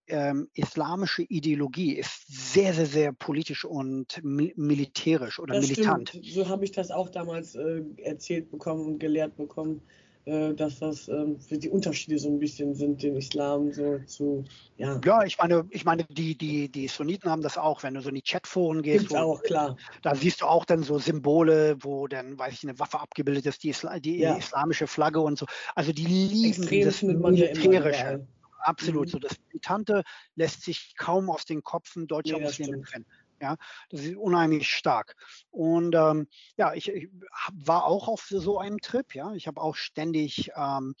ähm, 0.07 0.49
islamische 0.53 1.23
Ideologie 1.23 1.93
ist 1.93 2.27
sehr, 2.27 2.73
sehr, 2.73 2.85
sehr 2.85 3.13
politisch 3.13 3.65
und 3.65 4.19
mi 4.23 4.53
militärisch 4.55 5.39
oder 5.39 5.55
das 5.55 5.69
militant. 5.69 6.09
Stimmt. 6.09 6.25
So 6.25 6.49
habe 6.49 6.65
ich 6.65 6.71
das 6.71 6.91
auch 6.91 7.09
damals 7.09 7.55
äh, 7.55 7.83
erzählt 7.97 8.51
bekommen 8.51 8.85
und 8.85 8.99
gelehrt 8.99 9.35
bekommen, 9.37 9.81
äh, 10.25 10.53
dass 10.53 10.79
das 10.79 11.09
äh, 11.09 11.25
die 11.51 11.69
Unterschiede 11.69 12.17
so 12.17 12.29
ein 12.29 12.39
bisschen 12.39 12.75
sind, 12.75 13.03
den 13.03 13.17
Islam 13.17 13.73
so 13.73 13.99
zu, 14.05 14.45
ja. 14.77 14.99
Ja, 15.03 15.23
ich 15.23 15.37
meine, 15.37 15.65
ich 15.69 15.83
meine, 15.83 16.05
die, 16.05 16.37
die, 16.37 16.69
die 16.69 16.87
Sunniten 16.87 17.29
haben 17.29 17.41
das 17.41 17.57
auch, 17.57 17.83
wenn 17.83 17.93
du 17.93 18.01
so 18.01 18.07
in 18.07 18.15
die 18.15 18.21
Chatforen 18.21 18.81
gehst. 18.83 19.11
Wo, 19.11 19.17
auch, 19.17 19.43
klar. 19.43 19.75
Da 20.01 20.15
siehst 20.15 20.41
du 20.41 20.45
auch 20.45 20.63
dann 20.63 20.83
so 20.83 20.97
Symbole, 20.97 21.75
wo 21.81 22.07
dann, 22.07 22.39
weiß 22.39 22.53
ich, 22.53 22.63
eine 22.63 22.79
Waffe 22.79 23.01
abgebildet 23.01 23.45
ist, 23.47 23.63
die, 23.63 23.69
Isla 23.69 23.99
die 23.99 24.19
ja. 24.19 24.37
islamische 24.37 24.87
Flagge 24.87 25.19
und 25.19 25.37
so. 25.37 25.45
Also 25.75 25.91
die 25.91 26.05
lieben 26.05 26.63
Extrem 26.63 26.85
das 26.85 27.01
Militärische. 27.01 28.25
Absolut. 28.63 29.07
Mhm. 29.07 29.11
So 29.11 29.19
das 29.19 29.37
Militante 29.47 30.03
lässt 30.35 30.63
sich 30.63 30.95
kaum 30.97 31.29
aus 31.29 31.45
den 31.45 31.63
Kopfen 31.63 32.07
deutscher 32.07 32.37
nee, 32.37 32.43
Muslime 32.43 32.81
trennen. 32.81 33.05
Ja, 33.43 33.57
das 33.89 33.99
ist 33.99 34.15
unheimlich 34.15 34.69
stark. 34.69 35.15
Und 35.51 35.95
ähm, 35.95 36.27
ja, 36.55 36.73
ich, 36.73 36.87
ich, 36.87 37.09
war 37.51 37.83
auch 37.83 38.07
auf 38.07 38.21
so 38.21 38.57
einem 38.57 38.79
Trip. 38.79 39.13
Ja, 39.13 39.33
ich 39.33 39.47
habe 39.47 39.59
auch 39.59 39.75
ständig 39.75 40.49
ähm, 40.55 40.95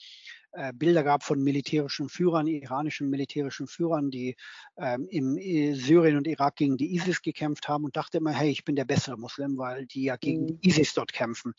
äh, 0.51 0.73
Bilder 0.73 1.03
gehabt 1.03 1.23
von 1.23 1.41
militärischen 1.41 2.09
Führern, 2.09 2.47
iranischen 2.47 3.09
militärischen 3.09 3.65
Führern, 3.65 4.11
die 4.11 4.35
ähm, 4.75 5.07
im 5.09 5.37
äh, 5.37 5.73
Syrien 5.73 6.17
und 6.17 6.27
Irak 6.27 6.57
gegen 6.57 6.75
die 6.75 6.93
ISIS 6.95 7.21
gekämpft 7.21 7.69
haben 7.69 7.85
und 7.85 7.95
dachte 7.95 8.17
immer, 8.17 8.31
hey, 8.31 8.49
ich 8.49 8.65
bin 8.65 8.75
der 8.75 8.83
bessere 8.83 9.17
Muslim, 9.17 9.57
weil 9.57 9.85
die 9.85 10.03
ja 10.03 10.17
gegen 10.17 10.45
mhm. 10.47 10.59
ISIS 10.63 10.93
dort 10.95 11.13
kämpfen. 11.13 11.53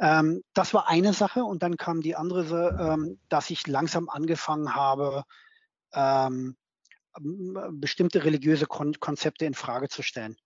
Ähm, 0.00 0.42
das 0.52 0.74
war 0.74 0.88
eine 0.88 1.12
Sache 1.12 1.44
und 1.44 1.62
dann 1.62 1.76
kam 1.76 2.00
die 2.00 2.16
andere, 2.16 2.76
ähm, 2.80 3.20
dass 3.28 3.50
ich 3.50 3.68
langsam 3.68 4.08
angefangen 4.08 4.74
habe, 4.74 5.22
ähm, 5.94 6.56
bestimmte 7.18 8.24
religiöse 8.24 8.66
Kon 8.66 8.94
Konzepte 9.00 9.44
in 9.44 9.54
Frage 9.54 9.88
zu 9.88 10.02
stellen. 10.02 10.36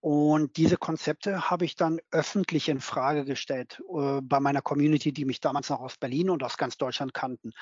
Und 0.00 0.56
diese 0.56 0.76
Konzepte 0.76 1.50
habe 1.50 1.64
ich 1.64 1.74
dann 1.74 1.98
öffentlich 2.10 2.68
in 2.68 2.80
Frage 2.80 3.24
gestellt 3.24 3.82
äh, 3.92 4.20
bei 4.22 4.38
meiner 4.40 4.62
Community, 4.62 5.12
die 5.12 5.24
mich 5.24 5.40
damals 5.40 5.68
noch 5.68 5.80
aus 5.80 5.96
Berlin 5.96 6.30
und 6.30 6.44
aus 6.44 6.56
ganz 6.56 6.76
Deutschland 6.76 7.12
kannten. 7.12 7.52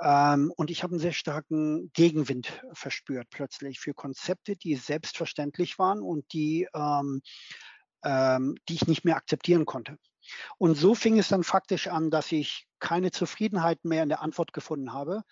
Ähm, 0.00 0.52
und 0.56 0.70
ich 0.70 0.82
habe 0.82 0.92
einen 0.92 1.00
sehr 1.00 1.12
starken 1.12 1.90
Gegenwind 1.92 2.52
verspürt 2.72 3.28
plötzlich 3.30 3.80
für 3.80 3.92
Konzepte, 3.92 4.56
die 4.56 4.76
selbstverständlich 4.76 5.78
waren 5.78 6.00
und 6.00 6.32
die, 6.32 6.66
ähm, 6.74 7.20
ähm, 8.02 8.56
die 8.68 8.74
ich 8.74 8.86
nicht 8.86 9.04
mehr 9.04 9.16
akzeptieren 9.16 9.66
konnte. 9.66 9.98
Und 10.56 10.76
so 10.76 10.94
fing 10.94 11.18
es 11.18 11.28
dann 11.28 11.44
faktisch 11.44 11.88
an, 11.88 12.10
dass 12.10 12.32
ich 12.32 12.66
keine 12.78 13.10
Zufriedenheit 13.10 13.84
mehr 13.84 14.02
in 14.02 14.08
der 14.08 14.22
Antwort 14.22 14.52
gefunden 14.52 14.92
habe, 14.92 15.22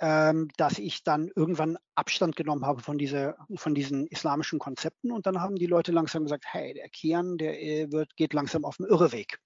ähm, 0.00 0.48
dass 0.56 0.78
ich 0.78 1.04
dann 1.04 1.30
irgendwann 1.34 1.78
Abstand 1.94 2.36
genommen 2.36 2.66
habe 2.66 2.82
von, 2.82 2.98
dieser, 2.98 3.36
von 3.56 3.74
diesen 3.74 4.06
islamischen 4.06 4.58
Konzepten. 4.58 5.12
Und 5.12 5.26
dann 5.26 5.40
haben 5.40 5.56
die 5.56 5.66
Leute 5.66 5.92
langsam 5.92 6.24
gesagt, 6.24 6.44
hey, 6.48 6.74
der 6.74 6.88
Kian, 6.88 7.38
der 7.38 7.62
äh, 7.62 7.92
wird, 7.92 8.16
geht 8.16 8.32
langsam 8.32 8.64
auf 8.64 8.76
den 8.78 8.86
Irreweg. 8.86 9.38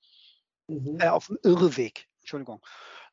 Mhm. 0.68 0.98
Äh, 1.00 1.08
auf 1.08 1.26
den 1.26 1.38
Irreweg, 1.42 2.06
Entschuldigung. 2.20 2.62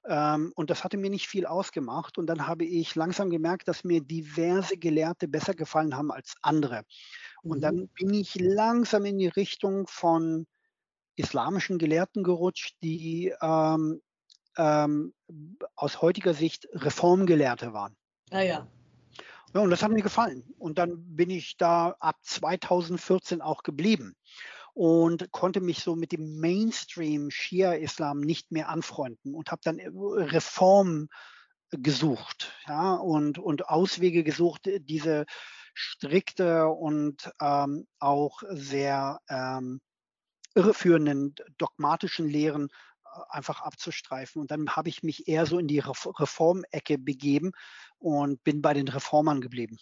Ähm, 0.08 0.54
und 0.56 0.70
das 0.70 0.84
hatte 0.84 0.98
mir 0.98 1.10
nicht 1.10 1.28
viel 1.28 1.46
ausgemacht. 1.46 2.18
Und 2.18 2.28
dann 2.28 2.48
habe 2.48 2.66
ich 2.66 2.96
langsam 2.96 3.30
gemerkt, 3.30 3.68
dass 3.68 3.84
mir 3.84 4.02
diverse 4.02 4.78
Gelehrte 4.78 5.28
besser 5.28 5.54
gefallen 5.54 5.96
haben 5.96 6.12
als 6.12 6.36
andere. 6.42 6.84
Und 7.44 7.58
mhm. 7.58 7.62
dann 7.62 7.88
bin 7.90 8.14
ich 8.14 8.36
langsam 8.36 9.06
in 9.06 9.18
die 9.18 9.28
Richtung 9.28 9.88
von 9.88 10.48
islamischen 11.16 11.78
Gelehrten 11.80 12.24
gerutscht, 12.24 12.76
die 12.84 13.34
ähm, 13.42 14.02
ähm, 14.58 15.14
aus 15.76 16.02
heutiger 16.02 16.34
Sicht 16.34 16.68
Reformgelehrte 16.74 17.74
waren. 17.74 17.96
Ah 18.32 18.42
ja. 18.42 18.68
Ja, 19.54 19.62
und 19.62 19.70
das 19.70 19.84
hat 19.84 19.92
mir 19.92 20.02
gefallen. 20.02 20.44
Und 20.58 20.78
dann 20.78 21.16
bin 21.16 21.30
ich 21.30 21.56
da 21.58 21.96
ab 22.00 22.18
2014 22.24 23.42
auch 23.42 23.64
geblieben 23.64 24.16
und 24.74 25.32
konnte 25.32 25.62
mich 25.62 25.80
so 25.80 25.96
mit 25.96 26.12
dem 26.12 26.40
Mainstream 26.42 27.32
Shia-Islam 27.32 28.20
nicht 28.20 28.52
mehr 28.52 28.68
anfreunden 28.68 29.34
und 29.34 29.52
habe 29.52 29.62
dann 29.64 29.80
Reform 29.80 31.08
gesucht 31.72 32.54
ja, 32.68 32.96
und, 32.96 33.40
und 33.40 33.70
Auswege 33.70 34.24
gesucht, 34.24 34.70
diese 34.80 35.26
strikte 35.74 36.68
und 36.68 37.32
ähm, 37.42 37.88
auch 38.00 38.44
sehr 38.50 39.20
ähm, 39.30 39.80
irreführenden 40.56 41.36
dogmatischen 41.58 42.28
Lehren 42.28 42.70
einfach 43.30 43.62
abzustreifen. 43.62 44.42
Und 44.42 44.52
dann 44.52 44.70
habe 44.70 44.90
ich 44.90 45.04
mich 45.04 45.28
eher 45.28 45.46
so 45.46 45.60
in 45.60 45.68
die 45.68 45.80
Reformecke 45.80 46.98
begeben 46.98 47.52
und 48.00 48.44
bin 48.44 48.62
bei 48.62 48.74
den 48.74 48.88
Reformern 48.88 49.42
geblieben. 49.42 49.78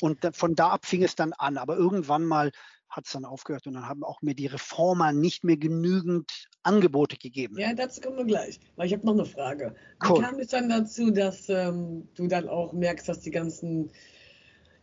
Und 0.00 0.20
von 0.32 0.54
da 0.54 0.70
ab 0.70 0.86
fing 0.86 1.02
es 1.02 1.14
dann 1.14 1.32
an. 1.32 1.58
Aber 1.58 1.76
irgendwann 1.76 2.24
mal 2.24 2.52
hat 2.88 3.06
es 3.06 3.12
dann 3.12 3.24
aufgehört 3.24 3.66
und 3.66 3.74
dann 3.74 3.88
haben 3.88 4.04
auch 4.04 4.22
mir 4.22 4.34
die 4.34 4.46
Reformer 4.46 5.12
nicht 5.12 5.42
mehr 5.42 5.56
genügend 5.56 6.48
Angebote 6.62 7.16
gegeben. 7.16 7.58
Ja, 7.58 7.74
dazu 7.74 8.00
kommen 8.00 8.18
wir 8.18 8.24
gleich. 8.24 8.60
Weil 8.76 8.86
ich 8.86 8.92
habe 8.92 9.04
noch 9.04 9.14
eine 9.14 9.24
Frage. 9.24 9.74
Wie 10.00 10.20
kam 10.20 10.38
es 10.38 10.48
dann 10.48 10.68
dazu, 10.68 11.10
dass 11.10 11.48
ähm, 11.48 12.08
du 12.14 12.28
dann 12.28 12.48
auch 12.48 12.72
merkst, 12.72 13.08
dass 13.08 13.20
die 13.20 13.30
ganzen 13.30 13.90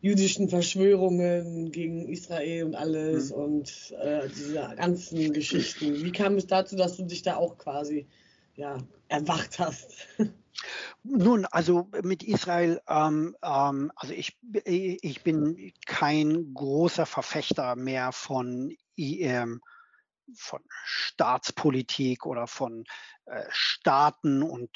jüdischen 0.01 0.49
Verschwörungen 0.49 1.71
gegen 1.71 2.07
Israel 2.09 2.65
und 2.65 2.75
alles 2.75 3.29
mhm. 3.29 3.35
und 3.35 3.95
äh, 4.01 4.27
diese 4.27 4.73
ganzen 4.75 5.31
Geschichten. 5.31 6.03
Wie 6.03 6.11
kam 6.11 6.35
es 6.35 6.47
dazu, 6.47 6.75
dass 6.75 6.97
du 6.97 7.03
dich 7.03 7.21
da 7.21 7.35
auch 7.35 7.57
quasi 7.57 8.07
ja, 8.55 8.77
erwacht 9.07 9.59
hast? 9.59 10.07
Nun, 11.03 11.45
also 11.45 11.87
mit 12.03 12.23
Israel, 12.23 12.81
ähm, 12.87 13.35
ähm, 13.41 13.91
also 13.95 14.13
ich, 14.13 14.37
ich 14.65 15.23
bin 15.23 15.71
kein 15.85 16.53
großer 16.53 17.05
Verfechter 17.05 17.75
mehr 17.75 18.11
von, 18.11 18.75
ähm, 18.97 19.61
von 20.35 20.61
Staatspolitik 20.83 22.25
oder 22.25 22.47
von 22.47 22.83
äh, 23.25 23.43
Staaten 23.49 24.43
und 24.43 24.69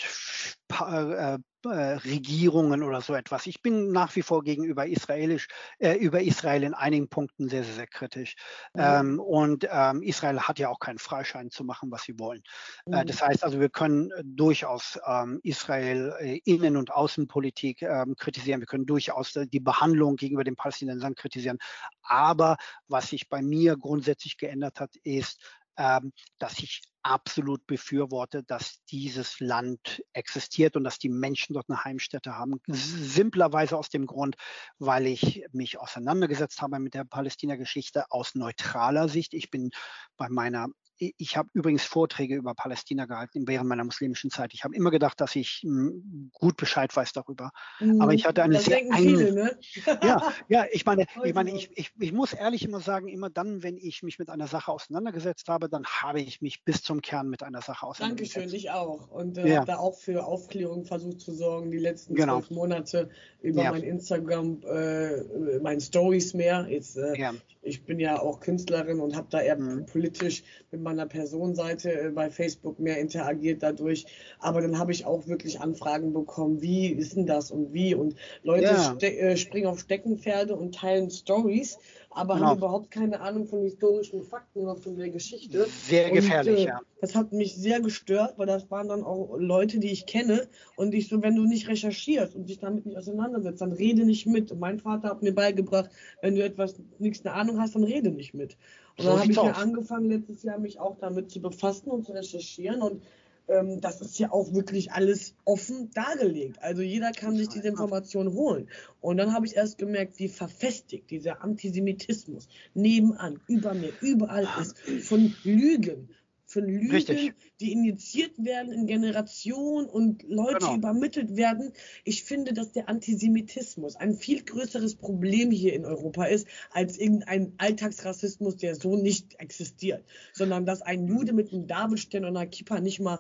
äh, 0.71 1.37
Regierungen 1.65 2.83
oder 2.83 3.01
so 3.01 3.13
etwas. 3.13 3.47
Ich 3.47 3.61
bin 3.61 3.91
nach 3.91 4.15
wie 4.15 4.21
vor 4.21 4.43
gegenüber 4.43 4.87
israelisch, 4.87 5.47
äh, 5.79 5.93
über 5.93 6.21
Israel 6.21 6.63
in 6.63 6.73
einigen 6.73 7.07
Punkten 7.07 7.49
sehr, 7.49 7.63
sehr, 7.63 7.75
sehr 7.75 7.87
kritisch. 7.87 8.35
Mhm. 8.73 8.81
Ähm, 8.81 9.19
und 9.19 9.67
ähm, 9.69 10.01
Israel 10.01 10.39
hat 10.39 10.59
ja 10.59 10.69
auch 10.69 10.79
keinen 10.79 10.99
Freischein 10.99 11.49
zu 11.49 11.63
machen, 11.63 11.91
was 11.91 12.03
sie 12.03 12.19
wollen. 12.19 12.41
Äh, 12.85 13.01
mhm. 13.01 13.07
das 13.07 13.21
heißt 13.21 13.43
also, 13.43 13.59
wir 13.59 13.69
können 13.69 14.11
durchaus 14.23 14.99
ähm, 15.05 15.39
Israel 15.43 16.13
äh, 16.19 16.39
Innen- 16.45 16.77
und 16.77 16.91
Außenpolitik 16.91 17.81
ähm, 17.81 18.15
kritisieren. 18.17 18.61
Wir 18.61 18.67
können 18.67 18.85
durchaus 18.85 19.33
die 19.33 19.59
Behandlung 19.59 20.15
gegenüber 20.15 20.43
den 20.43 20.55
Palästinensern 20.55 21.15
kritisieren. 21.15 21.57
Aber 22.01 22.57
was 22.87 23.09
sich 23.09 23.29
bei 23.29 23.41
mir 23.41 23.77
grundsätzlich 23.77 24.37
geändert 24.37 24.79
hat, 24.79 24.95
ist, 25.03 25.41
ähm, 25.77 26.11
dass 26.39 26.59
ich 26.59 26.81
absolut 27.03 27.65
befürworte, 27.67 28.43
dass 28.43 28.83
dieses 28.85 29.39
Land 29.39 30.03
existiert 30.13 30.75
und 30.75 30.83
dass 30.83 30.97
die 30.97 31.09
Menschen 31.09 31.53
dort 31.53 31.69
eine 31.69 31.83
Heimstätte 31.83 32.35
haben. 32.35 32.59
Simplerweise 32.67 33.77
aus 33.77 33.89
dem 33.89 34.07
Grund, 34.07 34.35
weil 34.79 35.05
ich 35.05 35.45
mich 35.51 35.79
auseinandergesetzt 35.79 36.61
habe 36.61 36.79
mit 36.79 36.95
der 36.95 37.03
Palästina-Geschichte 37.03 38.05
aus 38.09 38.33
neutraler 38.33 39.07
Sicht. 39.07 39.35
Ich 39.35 39.51
bin 39.51 39.69
bei 40.17 40.29
meiner 40.29 40.67
ich 40.97 41.37
habe 41.37 41.49
übrigens 41.53 41.83
Vorträge 41.83 42.35
über 42.35 42.53
Palästina 42.53 43.05
gehalten 43.05 43.47
während 43.47 43.67
meiner 43.67 43.83
muslimischen 43.83 44.31
Zeit. 44.31 44.53
Ich 44.53 44.63
habe 44.63 44.75
immer 44.75 44.91
gedacht, 44.91 45.19
dass 45.19 45.35
ich 45.35 45.61
hm, 45.63 46.31
gut 46.33 46.57
Bescheid 46.57 46.95
weiß 46.95 47.13
darüber. 47.13 47.51
Mhm. 47.79 48.01
Aber 48.01 48.13
ich 48.13 48.25
hatte 48.25 48.43
eine 48.43 48.55
das 48.55 48.65
sehr 48.65 48.81
viele, 48.95 49.33
ne? 49.33 49.57
ja, 50.03 50.33
ja, 50.47 50.65
ich 50.71 50.85
meine, 50.85 51.05
ich 51.23 51.33
meine, 51.33 51.55
ich, 51.55 51.69
ich, 51.75 51.91
ich 51.99 52.11
muss 52.13 52.33
ehrlich 52.33 52.63
immer 52.63 52.79
sagen, 52.79 53.07
immer 53.07 53.29
dann, 53.29 53.63
wenn 53.63 53.77
ich 53.77 54.03
mich 54.03 54.19
mit 54.19 54.29
einer 54.29 54.47
Sache 54.47 54.71
auseinandergesetzt 54.71 55.49
habe, 55.49 55.69
dann 55.69 55.85
habe 55.85 56.21
ich 56.21 56.41
mich 56.41 56.63
bis 56.63 56.81
zum 56.81 57.01
Kern 57.01 57.29
mit 57.29 57.43
einer 57.43 57.61
Sache 57.61 57.85
auseinandergesetzt. 57.85 58.37
Dankeschön, 58.37 58.57
ich 58.57 58.71
auch. 58.71 59.09
Und 59.09 59.37
äh, 59.37 59.47
ja. 59.47 59.55
habe 59.57 59.67
da 59.67 59.77
auch 59.77 59.95
für 59.95 60.25
Aufklärung 60.25 60.85
versucht 60.85 61.19
zu 61.19 61.33
sorgen, 61.33 61.71
die 61.71 61.77
letzten 61.77 62.15
genau. 62.15 62.39
zwölf 62.39 62.51
Monate 62.51 63.09
über 63.41 63.63
ja. 63.63 63.71
mein 63.71 63.83
Instagram, 63.83 64.61
äh, 64.63 65.59
meine 65.59 65.81
Stories 65.81 66.33
mehr. 66.33 66.67
Jetzt, 66.69 66.97
äh, 66.97 67.17
ja. 67.17 67.33
Ich 67.61 67.83
bin 67.83 67.99
ja 67.99 68.19
auch 68.19 68.39
Künstlerin 68.39 68.99
und 68.99 69.15
habe 69.15 69.27
da 69.29 69.41
eher 69.41 69.57
mhm. 69.57 69.87
politisch 69.87 70.43
mit 70.71 70.81
meiner 70.85 71.05
Personenseite 71.05 71.91
äh, 71.91 72.09
bei 72.11 72.29
Facebook 72.29 72.79
mehr 72.79 72.97
interagiert 72.99 73.61
dadurch. 73.61 74.05
Aber 74.39 74.61
dann 74.61 74.79
habe 74.79 74.93
ich 74.93 75.05
auch 75.05 75.27
wirklich 75.27 75.59
Anfragen 75.59 76.13
bekommen, 76.13 76.61
wie 76.61 76.87
ist 76.87 77.17
denn 77.17 77.25
das 77.25 77.51
und 77.51 77.73
wie? 77.73 77.93
Und 77.93 78.15
Leute 78.43 78.63
ja. 78.63 78.95
äh, 79.01 79.35
springen 79.35 79.67
auf 79.67 79.79
Steckenpferde 79.79 80.55
und 80.55 80.75
teilen 80.75 81.09
Stories, 81.09 81.77
aber 82.11 82.35
genau. 82.35 82.47
haben 82.47 82.57
überhaupt 82.59 82.91
keine 82.91 83.19
Ahnung 83.19 83.45
von 83.45 83.61
historischen 83.63 84.23
Fakten 84.23 84.59
oder 84.59 84.77
von 84.77 84.95
der 84.95 85.09
Geschichte. 85.09 85.67
Sehr 85.83 86.09
gefährlich, 86.11 86.59
und, 86.59 86.61
äh, 86.61 86.67
ja. 86.67 86.79
Das 87.01 87.13
hat 87.13 87.33
mich 87.33 87.55
sehr 87.55 87.81
gestört, 87.81 88.35
weil 88.37 88.47
das 88.47 88.71
waren 88.71 88.87
dann 88.87 89.03
auch 89.03 89.35
Leute, 89.37 89.79
die 89.79 89.91
ich 89.91 90.05
kenne. 90.05 90.47
Und 90.75 90.93
ich 90.93 91.09
so, 91.09 91.21
wenn 91.21 91.35
du 91.35 91.43
nicht 91.43 91.67
recherchierst 91.67 92.35
und 92.35 92.47
dich 92.49 92.59
damit 92.59 92.85
nicht 92.85 92.97
auseinandersetzt, 92.97 93.61
dann 93.61 93.73
rede 93.73 94.05
nicht 94.05 94.25
mit. 94.27 94.51
Und 94.51 94.59
mein 94.59 94.79
Vater 94.79 95.09
hat 95.09 95.21
mir 95.21 95.35
beigebracht, 95.35 95.89
wenn 96.21 96.35
du 96.35 96.43
etwas 96.43 96.75
nichts 96.99 97.25
eine 97.25 97.35
Ahnung 97.35 97.59
hast, 97.59 97.75
dann 97.75 97.83
rede 97.83 98.11
nicht 98.11 98.33
mit. 98.33 98.57
Und 98.97 99.03
so 99.03 99.09
dann 99.09 99.19
habe 99.19 99.31
ich 99.31 99.37
mir 99.37 99.55
angefangen, 99.55 100.09
letztes 100.09 100.43
Jahr 100.43 100.59
mich 100.59 100.79
auch 100.79 100.97
damit 100.99 101.29
zu 101.29 101.41
befassen 101.41 101.89
und 101.89 102.05
zu 102.05 102.13
recherchieren. 102.13 102.81
Und 102.81 103.03
ähm, 103.47 103.81
das 103.81 104.01
ist 104.01 104.17
ja 104.19 104.31
auch 104.31 104.53
wirklich 104.53 104.91
alles 104.91 105.35
offen 105.43 105.91
dargelegt. 105.93 106.61
Also 106.61 106.81
jeder 106.81 107.11
kann 107.11 107.35
sich 107.35 107.49
diese 107.49 107.67
Information 107.67 108.33
holen. 108.33 108.69
Und 109.01 109.17
dann 109.17 109.33
habe 109.33 109.45
ich 109.45 109.55
erst 109.55 109.77
gemerkt, 109.77 110.17
wie 110.19 110.29
verfestigt 110.29 111.11
dieser 111.11 111.43
Antisemitismus 111.43 112.47
nebenan, 112.73 113.39
über 113.47 113.73
mir, 113.73 113.91
überall 114.01 114.47
ist, 114.61 114.77
von 115.03 115.35
Lügen, 115.43 116.09
von 116.55 116.65
Lügen, 116.65 116.91
Richtig. 116.91 117.33
die 117.59 117.73
injiziert 117.73 118.31
werden 118.37 118.71
in 118.71 118.87
Generationen 118.87 119.87
und 119.87 120.23
Leute 120.23 120.59
genau. 120.59 120.75
übermittelt 120.75 121.35
werden. 121.35 121.73
Ich 122.05 122.23
finde, 122.23 122.53
dass 122.53 122.71
der 122.71 122.87
Antisemitismus 122.87 123.97
ein 123.97 124.15
viel 124.15 124.43
größeres 124.43 124.95
Problem 124.95 125.51
hier 125.51 125.73
in 125.73 125.85
Europa 125.85 126.25
ist, 126.25 126.47
als 126.71 126.97
irgendein 126.97 127.53
Alltagsrassismus, 127.57 128.55
der 128.55 128.75
so 128.75 128.95
nicht 128.95 129.37
existiert, 129.39 130.05
sondern 130.31 130.65
dass 130.65 130.81
ein 130.81 131.07
Jude 131.07 131.33
mit 131.33 131.51
einem 131.51 131.67
Davidstern 131.67 132.23
und 132.23 132.37
einer 132.37 132.47
Kippa 132.47 132.79
nicht 132.79 133.01
mal 133.01 133.19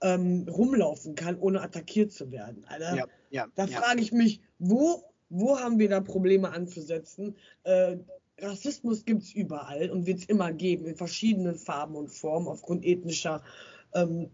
ähm, 0.00 0.46
rumlaufen 0.48 1.14
kann, 1.14 1.38
ohne 1.38 1.60
attackiert 1.60 2.12
zu 2.12 2.32
werden. 2.32 2.64
Alter, 2.66 2.96
ja, 2.96 3.04
ja, 3.28 3.46
da 3.54 3.66
ja. 3.66 3.78
frage 3.78 4.00
ich 4.00 4.12
mich, 4.12 4.40
wo, 4.58 5.04
wo 5.28 5.58
haben 5.58 5.78
wir 5.78 5.90
da 5.90 6.00
Probleme 6.00 6.50
anzusetzen? 6.50 7.36
Äh, 7.64 7.98
Rassismus 8.42 9.04
gibt 9.04 9.22
es 9.22 9.32
überall 9.32 9.90
und 9.90 10.06
wird 10.06 10.20
es 10.20 10.24
immer 10.26 10.52
geben, 10.52 10.86
in 10.86 10.96
verschiedenen 10.96 11.56
Farben 11.56 11.96
und 11.96 12.08
Formen, 12.08 12.48
aufgrund 12.48 12.84
ethnischer 12.84 13.42
ähm, 13.94 14.30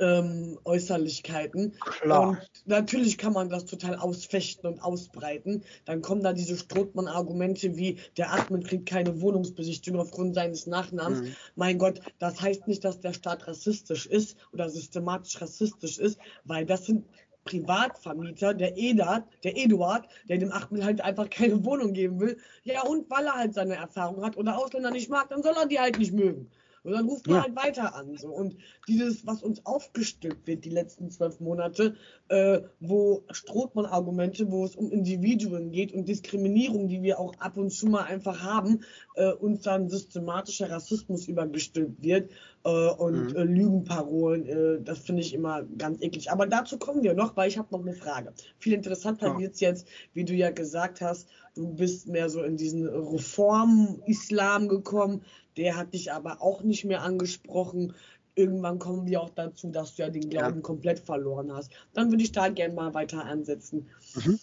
ähm, 0.00 0.58
Äußerlichkeiten. 0.64 1.72
Klar. 2.00 2.28
Und 2.28 2.38
natürlich 2.66 3.18
kann 3.18 3.32
man 3.32 3.48
das 3.48 3.66
total 3.66 3.96
ausfechten 3.96 4.68
und 4.68 4.80
ausbreiten. 4.80 5.62
Dann 5.84 6.02
kommen 6.02 6.22
da 6.22 6.32
diese 6.32 6.56
Strothmann-Argumente 6.56 7.76
wie, 7.76 7.98
der 8.16 8.32
Atmen 8.32 8.62
kriegt 8.62 8.86
keine 8.86 9.20
Wohnungsbesichtigung 9.20 10.00
aufgrund 10.00 10.34
seines 10.34 10.66
Nachnamens. 10.66 11.22
Mhm. 11.22 11.36
Mein 11.54 11.78
Gott, 11.78 12.00
das 12.18 12.40
heißt 12.40 12.66
nicht, 12.66 12.84
dass 12.84 13.00
der 13.00 13.12
Staat 13.12 13.46
rassistisch 13.46 14.06
ist 14.06 14.36
oder 14.52 14.68
systematisch 14.68 15.40
rassistisch 15.40 15.98
ist, 15.98 16.18
weil 16.44 16.66
das 16.66 16.86
sind 16.86 17.04
Privatvermieter, 17.46 18.52
der 18.52 18.76
Edard, 18.76 19.24
der 19.44 19.56
Eduard, 19.56 20.06
der 20.28 20.38
dem 20.38 20.52
Achmed 20.52 20.84
halt 20.84 21.00
einfach 21.00 21.30
keine 21.30 21.64
Wohnung 21.64 21.94
geben 21.94 22.20
will. 22.20 22.36
Ja, 22.64 22.82
und 22.82 23.08
weil 23.10 23.24
er 23.24 23.34
halt 23.34 23.54
seine 23.54 23.76
Erfahrung 23.76 24.24
hat 24.24 24.36
oder 24.36 24.58
Ausländer 24.58 24.90
nicht 24.90 25.08
mag, 25.08 25.30
dann 25.30 25.42
soll 25.42 25.54
er 25.56 25.66
die 25.66 25.80
halt 25.80 25.98
nicht 25.98 26.12
mögen. 26.12 26.50
Und 26.86 26.92
dann 26.92 27.08
ruft 27.08 27.26
man 27.26 27.36
ja. 27.36 27.42
halt 27.42 27.56
weiter 27.56 27.96
an. 27.96 28.16
So. 28.16 28.28
Und 28.28 28.56
dieses, 28.86 29.26
was 29.26 29.42
uns 29.42 29.66
aufgestülpt 29.66 30.46
wird 30.46 30.64
die 30.64 30.70
letzten 30.70 31.10
zwölf 31.10 31.40
Monate, 31.40 31.96
äh, 32.28 32.60
wo 32.78 33.24
Strohmann-Argumente, 33.28 34.52
wo 34.52 34.64
es 34.64 34.76
um 34.76 34.92
Individuen 34.92 35.72
geht 35.72 35.92
und 35.92 36.06
Diskriminierung, 36.06 36.86
die 36.86 37.02
wir 37.02 37.18
auch 37.18 37.34
ab 37.40 37.56
und 37.56 37.70
zu 37.70 37.88
mal 37.88 38.04
einfach 38.04 38.40
haben, 38.40 38.82
äh, 39.16 39.32
uns 39.32 39.62
dann 39.62 39.88
systematischer 39.88 40.70
Rassismus 40.70 41.26
übergestülpt 41.26 42.04
wird 42.04 42.30
äh, 42.66 42.88
und 42.90 43.30
mhm. 43.30 43.36
Äh, 43.36 43.44
Lügenparolen, 43.44 44.46
äh, 44.46 44.82
das 44.82 44.98
finde 44.98 45.22
ich 45.22 45.32
immer 45.32 45.62
ganz 45.78 46.02
eklig. 46.02 46.32
Aber 46.32 46.46
dazu 46.46 46.78
kommen 46.78 47.04
wir 47.04 47.14
noch, 47.14 47.36
weil 47.36 47.48
ich 47.48 47.58
habe 47.58 47.68
noch 47.70 47.80
eine 47.80 47.94
Frage. 47.94 48.32
Viel 48.58 48.72
interessanter 48.72 49.28
ja. 49.28 49.38
wird 49.38 49.54
es 49.54 49.60
jetzt, 49.60 49.86
wie 50.14 50.24
du 50.24 50.34
ja 50.34 50.50
gesagt 50.50 51.00
hast, 51.00 51.28
du 51.54 51.68
bist 51.68 52.08
mehr 52.08 52.28
so 52.28 52.42
in 52.42 52.56
diesen 52.56 52.88
Reform-Islam 52.88 54.68
gekommen. 54.68 55.22
Der 55.56 55.76
hat 55.76 55.94
dich 55.94 56.12
aber 56.12 56.42
auch 56.42 56.62
nicht 56.62 56.84
mehr 56.84 57.02
angesprochen. 57.02 57.94
Irgendwann 58.38 58.78
kommen 58.78 59.06
wir 59.06 59.22
auch 59.22 59.30
dazu, 59.30 59.70
dass 59.70 59.94
du 59.94 60.02
ja 60.02 60.10
den 60.10 60.28
Glauben 60.28 60.56
ja. 60.56 60.60
komplett 60.60 61.00
verloren 61.00 61.50
hast. 61.52 61.72
Dann 61.94 62.10
würde 62.10 62.22
ich 62.22 62.32
da 62.32 62.48
gerne 62.48 62.74
mal 62.74 62.92
weiter 62.92 63.24
ansetzen. 63.24 63.88
Mhm. 64.14 64.38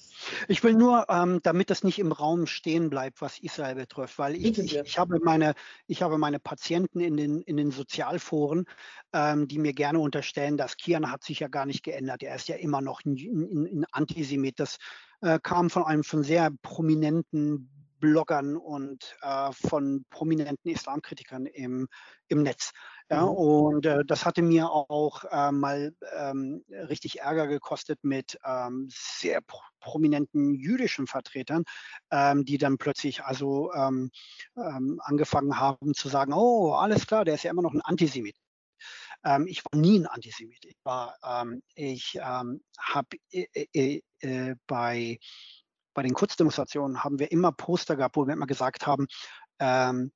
Ich 0.47 0.63
will 0.63 0.73
nur, 0.73 1.05
ähm, 1.09 1.39
damit 1.43 1.69
das 1.69 1.83
nicht 1.83 1.99
im 1.99 2.11
Raum 2.11 2.47
stehen 2.47 2.89
bleibt, 2.89 3.21
was 3.21 3.37
Israel 3.37 3.75
betrifft, 3.75 4.17
weil 4.17 4.35
ich, 4.35 4.57
ich, 4.57 4.75
ich, 4.75 4.97
habe, 4.97 5.19
meine, 5.19 5.53
ich 5.85 6.01
habe 6.01 6.17
meine 6.17 6.39
Patienten 6.39 6.99
in 7.01 7.15
den, 7.15 7.41
in 7.41 7.55
den 7.55 7.69
Sozialforen, 7.69 8.65
ähm, 9.13 9.47
die 9.47 9.59
mir 9.59 9.73
gerne 9.73 9.99
unterstellen, 9.99 10.57
dass 10.57 10.75
Kian 10.75 11.11
hat 11.11 11.23
sich 11.23 11.39
ja 11.39 11.47
gar 11.47 11.67
nicht 11.67 11.83
geändert. 11.83 12.23
Er 12.23 12.35
ist 12.35 12.47
ja 12.47 12.55
immer 12.55 12.81
noch 12.81 13.05
ein, 13.05 13.15
ein, 13.15 13.65
ein 13.65 13.85
Antisemit. 13.91 14.59
Das 14.59 14.77
äh, 15.21 15.39
kam 15.41 15.69
von 15.69 15.83
einem 15.83 16.03
von 16.03 16.23
sehr 16.23 16.51
prominenten 16.63 17.69
Bloggern 18.03 18.57
und 18.57 19.15
äh, 19.21 19.49
von 19.53 20.03
prominenten 20.09 20.69
Islamkritikern 20.69 21.45
im, 21.45 21.87
im 22.27 22.43
Netz. 22.43 22.73
Ja, 23.09 23.21
mhm. 23.21 23.29
und 23.29 23.85
äh, 23.85 24.03
das 24.03 24.25
hatte 24.25 24.41
mir 24.41 24.69
auch 24.69 25.23
äh, 25.31 25.53
mal 25.53 25.95
ähm, 26.13 26.65
richtig 26.69 27.21
Ärger 27.21 27.47
gekostet 27.47 27.99
mit 28.03 28.37
ähm, 28.43 28.89
sehr 28.91 29.39
pro 29.39 29.61
prominenten 29.79 30.53
jüdischen 30.53 31.07
Vertretern, 31.07 31.63
ähm, 32.11 32.43
die 32.43 32.57
dann 32.57 32.77
plötzlich 32.77 33.23
also 33.23 33.71
ähm, 33.73 34.11
ähm, 34.57 34.99
angefangen 35.01 35.57
haben 35.57 35.93
zu 35.93 36.09
sagen, 36.09 36.33
oh, 36.33 36.73
alles 36.73 37.07
klar, 37.07 37.23
der 37.23 37.35
ist 37.35 37.43
ja 37.43 37.51
immer 37.51 37.61
noch 37.61 37.73
ein 37.73 37.81
Antisemit. 37.81 38.35
Ähm, 39.23 39.47
ich 39.47 39.63
war 39.63 39.79
nie 39.79 39.99
ein 39.99 40.07
Antisemit. 40.07 40.65
Ich 40.65 40.77
war, 40.83 41.15
ich 41.75 42.19
habe 42.21 43.17
äh, 43.31 43.47
äh, 43.73 44.01
äh, 44.19 44.55
bei 44.67 45.19
bei 45.93 46.03
den 46.03 46.13
Kurzdemonstrationen 46.13 47.03
haben 47.03 47.19
wir 47.19 47.31
immer 47.31 47.51
Poster 47.51 47.95
gehabt, 47.95 48.15
wo 48.15 48.25
wir 48.25 48.33
immer 48.33 48.47
gesagt 48.47 48.87
haben, 48.87 49.07
ähm, 49.59 50.11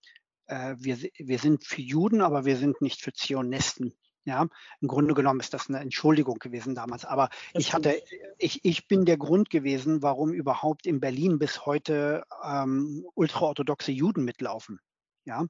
äh, 0.47 0.75
wir, 0.79 0.97
wir 1.17 1.39
sind 1.39 1.63
für 1.63 1.81
Juden, 1.81 2.21
aber 2.21 2.45
wir 2.45 2.57
sind 2.57 2.81
nicht 2.81 3.01
für 3.01 3.13
Zionisten. 3.13 3.93
Ja, 4.25 4.45
im 4.81 4.89
Grunde 4.89 5.13
genommen 5.13 5.39
ist 5.39 5.53
das 5.53 5.69
eine 5.69 5.79
Entschuldigung 5.79 6.37
gewesen 6.39 6.75
damals. 6.75 7.05
Aber 7.05 7.29
ich 7.53 7.73
hatte, 7.73 8.03
ich, 8.37 8.65
ich 8.65 8.89
bin 8.89 9.05
der 9.05 9.15
Grund 9.15 9.49
gewesen, 9.49 10.01
warum 10.01 10.33
überhaupt 10.33 10.85
in 10.85 10.99
Berlin 10.99 11.39
bis 11.39 11.65
heute 11.65 12.25
ähm, 12.43 13.05
ultraorthodoxe 13.15 13.93
Juden 13.93 14.25
mitlaufen. 14.25 14.81
Ja, 15.23 15.45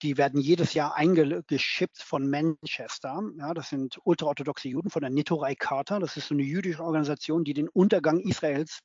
Die 0.00 0.16
werden 0.16 0.40
jedes 0.40 0.74
Jahr 0.74 0.94
eingeschippt 0.94 1.98
von 1.98 2.28
Manchester. 2.28 3.22
Ja, 3.38 3.54
das 3.54 3.68
sind 3.68 3.98
ultraorthodoxe 4.04 4.68
Juden 4.68 4.90
von 4.90 5.02
der 5.02 5.10
Nitorei 5.10 5.54
Charta. 5.54 5.98
Das 5.98 6.16
ist 6.16 6.28
so 6.28 6.34
eine 6.34 6.42
jüdische 6.42 6.82
Organisation, 6.82 7.44
die 7.44 7.54
den 7.54 7.68
Untergang 7.68 8.20
Israels 8.20 8.80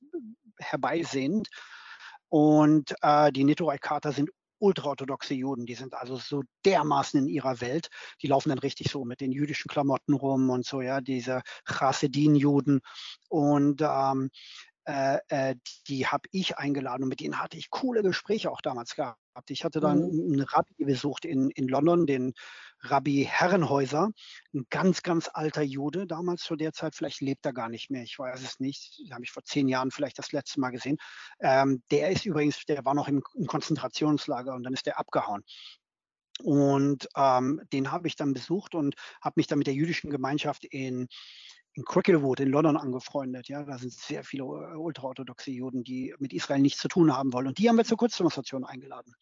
herbeisehnt. 0.60 1.48
Und 2.30 2.93
äh, 3.02 3.32
die 3.32 3.43
Nitorei 3.43 3.78
Charta 3.78 4.12
sind 4.12 4.30
ultraorthodoxe 4.60 5.34
Juden, 5.34 5.65
die 5.65 5.76
sind 5.76 5.93
also 5.93 6.17
so 6.17 6.43
dermaßen 6.65 7.20
in 7.20 7.28
ihrer 7.28 7.62
Welt, 7.62 7.89
die 8.22 8.28
laufen 8.28 8.50
dann 8.50 8.60
richtig 8.60 8.89
so 8.89 9.06
mit 9.06 9.22
den 9.22 9.32
jüdischen 9.32 9.70
Klamotten 9.70 10.13
rum 10.13 10.50
und 10.50 10.65
so, 10.65 10.82
ja, 10.82 11.02
diese 11.02 11.41
Chasidin-Juden. 11.65 12.82
Und 13.30 13.82
ähm, 13.82 14.30
äh, 14.88 15.19
äh, 15.28 15.56
die 15.89 16.08
habe 16.08 16.30
ich 16.32 16.58
eingeladen 16.58 17.04
und 17.04 17.10
mit 17.10 17.19
denen 17.19 17.41
hatte 17.41 17.58
ich 17.58 17.69
coole 17.69 18.04
Gespräche 18.04 18.50
auch 18.50 18.62
damals 18.62 18.95
gehabt. 18.95 19.17
Ich 19.50 19.65
hatte 19.65 19.82
dann 19.82 20.00
mhm. 20.00 20.34
einen 20.34 20.41
Rabbi 20.41 20.86
besucht 20.86 21.26
in, 21.26 21.50
in 21.50 21.67
London, 21.67 22.08
den 22.08 22.34
Rabbi 22.80 23.28
Herrenhäuser, 23.30 24.12
ein 24.54 24.65
ganz, 24.69 25.04
ganz 25.04 25.30
alter 25.34 25.62
Jude, 25.62 26.08
damals 26.08 26.43
zu 26.43 26.56
der 26.56 26.71
Zeit, 26.71 26.95
vielleicht 26.95 27.19
lebt 27.19 27.45
er 27.45 27.52
gar 27.52 27.67
nicht 27.67 27.89
mehr, 27.89 28.04
ich 28.04 28.17
weiß 28.17 28.41
es 28.41 28.62
nicht, 28.62 29.02
habe 29.12 29.26
ich 29.26 29.32
vor 29.32 29.43
zehn 29.43 29.67
Jahren 29.67 29.91
vielleicht 29.91 30.19
das 30.19 30.32
letzte 30.32 30.62
Mal 30.62 30.69
gesehen. 30.69 30.97
Ähm, 31.41 31.84
der 31.91 32.12
ist 32.12 32.26
übrigens, 32.26 32.63
der 32.65 32.86
war 32.86 32.93
noch 32.93 33.10
im, 33.10 33.21
im 33.36 33.45
Konzentrationslager 33.45 34.54
und 34.54 34.63
dann 34.63 34.73
ist 34.73 34.86
der 34.86 35.00
abgehauen. 35.00 35.43
Und 36.43 37.10
ähm, 37.15 37.62
den 37.73 37.91
habe 37.91 38.08
ich 38.08 38.15
dann 38.15 38.34
besucht 38.34 38.73
und 38.76 38.95
habe 39.21 39.34
mich 39.38 39.47
dann 39.47 39.58
mit 39.58 39.67
der 39.67 39.73
jüdischen 39.73 40.12
Gemeinschaft 40.12 40.63
in 40.65 41.08
in 41.78 41.86
Cricklewood 41.86 42.40
in 42.40 42.50
London 42.50 42.76
angefreundet. 42.76 43.48
Ja, 43.48 43.63
da 43.63 43.78
sind 43.78 43.94
sehr 43.94 44.24
viele 44.24 44.44
äh, 44.44 44.76
ultraorthodoxe 44.76 45.52
Juden, 45.52 45.84
die 45.84 46.13
mit 46.18 46.34
Israel 46.34 46.60
nichts 46.60 46.82
zu 46.82 46.88
tun 46.88 47.16
haben 47.16 47.32
wollen. 47.34 47.48
Und 47.48 47.60
die 47.60 47.70
haben 47.70 47.78
wir 47.78 47.86
zur 47.86 47.98
Kurzdemonstration 47.98 48.66
eingeladen. 48.66 49.13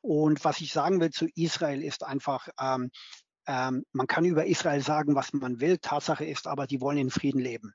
Und 0.00 0.44
was 0.44 0.60
ich 0.60 0.72
sagen 0.72 1.00
will 1.00 1.10
zu 1.10 1.26
Israel 1.34 1.82
ist 1.82 2.04
einfach, 2.04 2.48
ähm, 2.60 2.90
ähm, 3.46 3.84
man 3.92 4.06
kann 4.06 4.24
über 4.24 4.46
Israel 4.46 4.82
sagen, 4.82 5.16
was 5.16 5.32
man 5.32 5.60
will. 5.60 5.78
Tatsache 5.78 6.24
ist 6.24 6.46
aber, 6.46 6.68
die 6.68 6.80
wollen 6.80 6.98
in 6.98 7.10
Frieden 7.10 7.40
leben. 7.40 7.74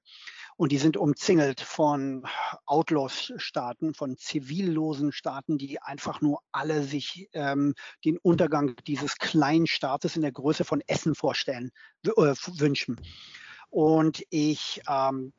Und 0.57 0.71
die 0.71 0.77
sind 0.77 0.95
umzingelt 0.95 1.59
von 1.59 2.25
Outlaws-Staaten, 2.65 3.93
von 3.93 4.15
zivillosen 4.15 5.11
Staaten, 5.11 5.57
die 5.57 5.81
einfach 5.81 6.21
nur 6.21 6.39
alle 6.53 6.83
sich 6.83 7.27
ähm, 7.33 7.73
den 8.05 8.17
Untergang 8.17 8.77
dieses 8.87 9.17
kleinen 9.17 9.67
Staates 9.67 10.15
in 10.15 10.21
der 10.21 10.31
Größe 10.31 10.63
von 10.63 10.81
Essen 10.87 11.13
vorstellen, 11.13 11.71
äh, 12.05 12.11
wünschen. 12.11 13.01
Und 13.69 14.23
ich 14.29 14.81
ähm, 14.87 15.33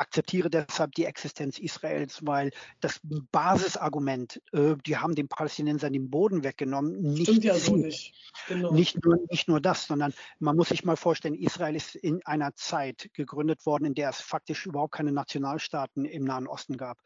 akzeptiere 0.00 0.48
deshalb 0.48 0.94
die 0.94 1.04
Existenz 1.04 1.58
Israels, 1.58 2.20
weil 2.24 2.50
das 2.80 3.00
Basisargument, 3.02 4.40
äh, 4.52 4.74
die 4.86 4.96
haben 4.96 5.14
den 5.14 5.28
Palästinensern 5.28 5.92
den 5.92 6.10
Boden 6.10 6.42
weggenommen, 6.42 7.00
nicht, 7.00 7.28
Stimmt 7.28 7.44
ja 7.44 7.54
so 7.54 7.76
nicht. 7.76 8.14
Genau. 8.48 8.72
nicht, 8.72 9.04
nur, 9.04 9.18
nicht 9.30 9.48
nur 9.48 9.60
das, 9.60 9.86
sondern 9.86 10.14
man 10.38 10.56
muss 10.56 10.70
sich 10.70 10.84
mal 10.84 10.96
vorstellen, 10.96 11.34
Israel 11.34 11.76
ist 11.76 11.94
in 11.94 12.24
einer 12.24 12.54
Zeit 12.54 13.10
gegründet 13.12 13.66
worden, 13.66 13.84
in 13.84 13.94
der 13.94 14.08
es 14.08 14.20
faktisch 14.20 14.64
überhaupt 14.64 14.94
keine 14.94 15.12
Nationalstaaten 15.12 16.06
im 16.06 16.24
Nahen 16.24 16.46
Osten 16.46 16.78
gab. 16.78 16.98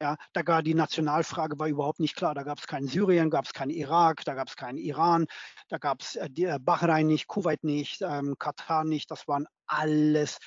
Ja, 0.00 0.16
da 0.34 0.42
gar 0.42 0.62
die 0.62 0.74
Nationalfrage 0.74 1.58
war 1.58 1.68
überhaupt 1.68 2.00
nicht 2.00 2.16
klar. 2.16 2.34
Da 2.34 2.42
gab 2.42 2.58
es 2.58 2.66
keinen 2.66 2.86
Syrien, 2.86 3.30
gab 3.30 3.46
es 3.46 3.54
keinen 3.54 3.70
Irak, 3.70 4.24
da 4.26 4.34
gab 4.34 4.48
es 4.48 4.56
keinen 4.56 4.78
Iran, 4.78 5.26
da 5.68 5.78
gab 5.78 6.02
es 6.02 6.16
äh, 6.16 6.28
äh, 6.36 6.58
Bahrain 6.58 7.06
nicht, 7.06 7.28
Kuwait 7.28 7.64
nicht, 7.64 8.02
ähm, 8.02 8.36
Katar 8.38 8.84
nicht. 8.84 9.10
Das 9.10 9.26
waren 9.26 9.46
alles 9.66 10.38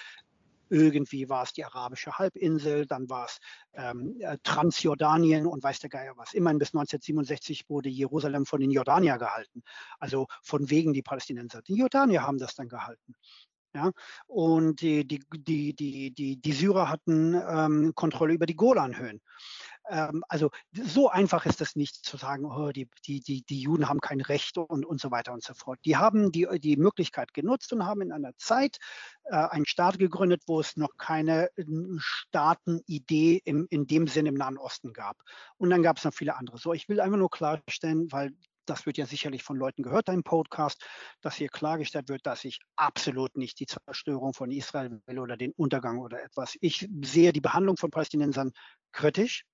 irgendwie 0.69 1.29
war 1.29 1.43
es 1.43 1.53
die 1.53 1.65
arabische 1.65 2.17
Halbinsel, 2.17 2.85
dann 2.85 3.09
war 3.09 3.25
es 3.25 3.39
ähm, 3.73 4.15
äh, 4.19 4.37
Transjordanien 4.43 5.45
und 5.45 5.63
weiß 5.63 5.79
der 5.79 5.89
Geier 5.89 6.13
was. 6.17 6.33
Immerhin 6.33 6.59
bis 6.59 6.69
1967 6.69 7.69
wurde 7.69 7.89
Jerusalem 7.89 8.45
von 8.45 8.59
den 8.59 8.71
Jordanier 8.71 9.17
gehalten, 9.17 9.63
also 9.99 10.27
von 10.41 10.69
wegen 10.69 10.93
die 10.93 11.01
Palästinenser. 11.01 11.61
Die 11.61 11.75
Jordanier 11.75 12.23
haben 12.23 12.37
das 12.37 12.55
dann 12.55 12.69
gehalten. 12.69 13.15
Ja, 13.73 13.91
und 14.27 14.79
die, 14.79 15.05
die, 15.05 15.19
die, 15.33 15.75
die, 15.75 16.11
die, 16.11 16.37
die 16.37 16.53
Syrer 16.53 16.87
hatten 16.87 17.35
ähm, 17.35 17.91
Kontrolle 17.93 18.33
über 18.33 18.45
die 18.45 18.55
Golanhöhen. 18.55 19.19
Ähm, 19.89 20.23
also 20.27 20.49
so 20.71 21.09
einfach 21.09 21.45
ist 21.45 21.61
es 21.61 21.75
nicht 21.75 21.95
zu 22.05 22.17
sagen, 22.17 22.45
oh, 22.45 22.71
die, 22.71 22.89
die, 23.05 23.21
die, 23.21 23.43
die 23.43 23.61
Juden 23.61 23.87
haben 23.89 23.99
kein 23.99 24.21
Recht 24.21 24.57
und, 24.57 24.85
und 24.85 24.99
so 24.99 25.11
weiter 25.11 25.33
und 25.33 25.43
so 25.43 25.53
fort. 25.53 25.79
Die 25.85 25.97
haben 25.97 26.31
die, 26.31 26.47
die 26.59 26.77
Möglichkeit 26.77 27.33
genutzt 27.33 27.73
und 27.73 27.85
haben 27.85 28.01
in 28.01 28.11
einer 28.11 28.35
Zeit 28.37 28.77
äh, 29.25 29.35
einen 29.35 29.65
Staat 29.65 29.99
gegründet, 29.99 30.43
wo 30.47 30.59
es 30.59 30.77
noch 30.77 30.97
keine 30.97 31.49
hm, 31.55 31.97
Staatenidee 31.99 33.41
im, 33.45 33.67
in 33.69 33.87
dem 33.87 34.07
Sinn 34.07 34.25
im 34.25 34.35
Nahen 34.35 34.57
Osten 34.57 34.93
gab. 34.93 35.17
Und 35.57 35.69
dann 35.69 35.83
gab 35.83 35.97
es 35.97 36.03
noch 36.03 36.13
viele 36.13 36.35
andere. 36.35 36.57
So, 36.57 36.73
ich 36.73 36.89
will 36.89 36.99
einfach 36.99 37.17
nur 37.17 37.29
klarstellen, 37.29 38.11
weil 38.11 38.31
das 38.65 38.85
wird 38.85 38.97
ja 38.97 39.05
sicherlich 39.05 39.43
von 39.43 39.57
Leuten 39.57 39.83
gehört, 39.83 40.07
dein 40.07 40.23
Podcast, 40.23 40.83
dass 41.21 41.35
hier 41.35 41.49
klargestellt 41.49 42.09
wird, 42.09 42.25
dass 42.25 42.43
ich 42.43 42.59
absolut 42.75 43.37
nicht 43.37 43.59
die 43.59 43.67
Zerstörung 43.67 44.33
von 44.33 44.51
Israel 44.51 45.01
will 45.05 45.19
oder 45.19 45.37
den 45.37 45.51
Untergang 45.51 45.99
oder 45.99 46.23
etwas. 46.23 46.57
Ich 46.61 46.87
sehe 47.03 47.31
die 47.31 47.41
Behandlung 47.41 47.77
von 47.77 47.91
Palästinensern 47.91 48.51
kritisch. 48.91 49.45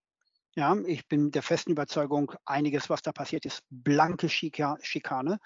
Ja, 0.55 0.75
ich 0.85 1.07
bin 1.07 1.31
der 1.31 1.43
festen 1.43 1.71
Überzeugung, 1.71 2.33
einiges, 2.45 2.89
was 2.89 3.01
da 3.01 3.13
passiert, 3.13 3.45
ist 3.45 3.63
blanke 3.69 4.27
Schikane. 4.29 5.39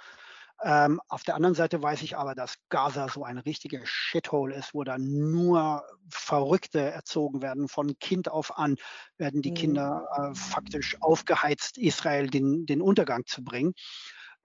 Ähm, 0.64 1.02
auf 1.10 1.24
der 1.24 1.36
anderen 1.36 1.54
Seite 1.54 1.84
weiß 1.84 2.02
ich 2.02 2.18
aber, 2.18 2.34
dass 2.34 2.56
Gaza 2.70 3.10
so 3.10 3.24
ein 3.24 3.38
richtiger 3.38 3.82
Shithole 3.84 4.56
ist, 4.56 4.74
wo 4.74 4.84
da 4.84 4.98
nur 4.98 5.84
Verrückte 6.10 6.80
erzogen 6.80 7.42
werden. 7.42 7.68
Von 7.68 8.00
Kind 8.00 8.32
auf 8.32 8.58
an 8.58 8.78
werden 9.18 9.42
die 9.42 9.52
mhm. 9.52 9.56
Kinder 9.56 10.08
äh, 10.16 10.36
faktisch 10.36 10.98
aufgeheizt, 11.02 11.78
Israel 11.78 12.30
den, 12.30 12.66
den 12.66 12.82
Untergang 12.82 13.26
zu 13.26 13.44
bringen. 13.44 13.74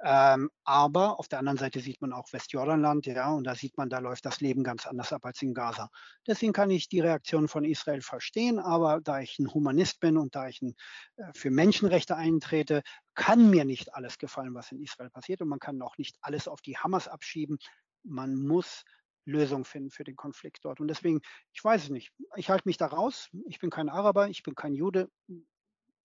Ähm, 0.03 0.51
aber 0.65 1.19
auf 1.19 1.29
der 1.29 1.41
anderen 1.41 1.59
Seite 1.59 1.81
sieht 1.81 2.01
man 2.01 2.15
auch 2.15 2.33
Westjordanland, 2.33 3.05
ja, 3.07 3.31
und 3.33 3.45
da 3.45 3.55
sieht 3.55 3.77
man, 3.77 3.91
da 3.91 3.99
läuft 3.99 4.25
das 4.25 4.41
Leben 4.41 4.65
ganz 4.65 4.87
anders 4.87 5.13
ab 5.13 5.27
als 5.27 5.43
in 5.43 5.53
Gaza. 5.53 5.91
Deswegen 6.27 6.55
kann 6.55 6.71
ich 6.71 6.89
die 6.89 7.01
Reaktion 7.01 7.49
von 7.49 7.65
Israel 7.65 8.01
verstehen, 8.01 8.59
aber 8.59 9.01
da 9.03 9.21
ich 9.21 9.39
ein 9.39 9.53
Humanist 9.53 10.01
bin 10.01 10.17
und 10.17 10.35
da 10.35 10.49
ich 10.49 10.63
ein, 10.63 10.75
äh, 11.17 11.33
für 11.35 11.51
Menschenrechte 11.51 12.17
eintrete, 12.17 12.83
kann 13.15 13.51
mir 13.51 13.67
nicht 13.67 13.95
alles 13.95 14.17
gefallen, 14.17 14.55
was 14.55 14.73
in 14.73 14.81
Israel 14.81 15.11
passiert 15.11 15.43
und 15.43 15.49
man 15.49 15.59
kann 15.59 15.83
auch 15.83 15.99
nicht 15.99 16.17
alles 16.23 16.49
auf 16.49 16.63
die 16.63 16.79
Hamas 16.79 17.07
abschieben. 17.07 17.59
Man 18.03 18.35
muss 18.35 18.85
Lösung 19.27 19.67
finden 19.67 19.91
für 19.91 20.05
den 20.05 20.17
Konflikt 20.17 20.65
dort. 20.65 20.81
Und 20.81 20.89
deswegen, 20.89 21.21
ich 21.53 21.63
weiß 21.63 21.85
es 21.85 21.91
nicht. 21.91 22.11
Ich 22.37 22.49
halte 22.49 22.67
mich 22.67 22.79
da 22.79 22.87
raus. 22.87 23.29
Ich 23.47 23.59
bin 23.59 23.69
kein 23.69 23.91
Araber, 23.91 24.29
ich 24.29 24.43
bin 24.43 24.55
kein 24.55 24.75
Jude 24.75 25.11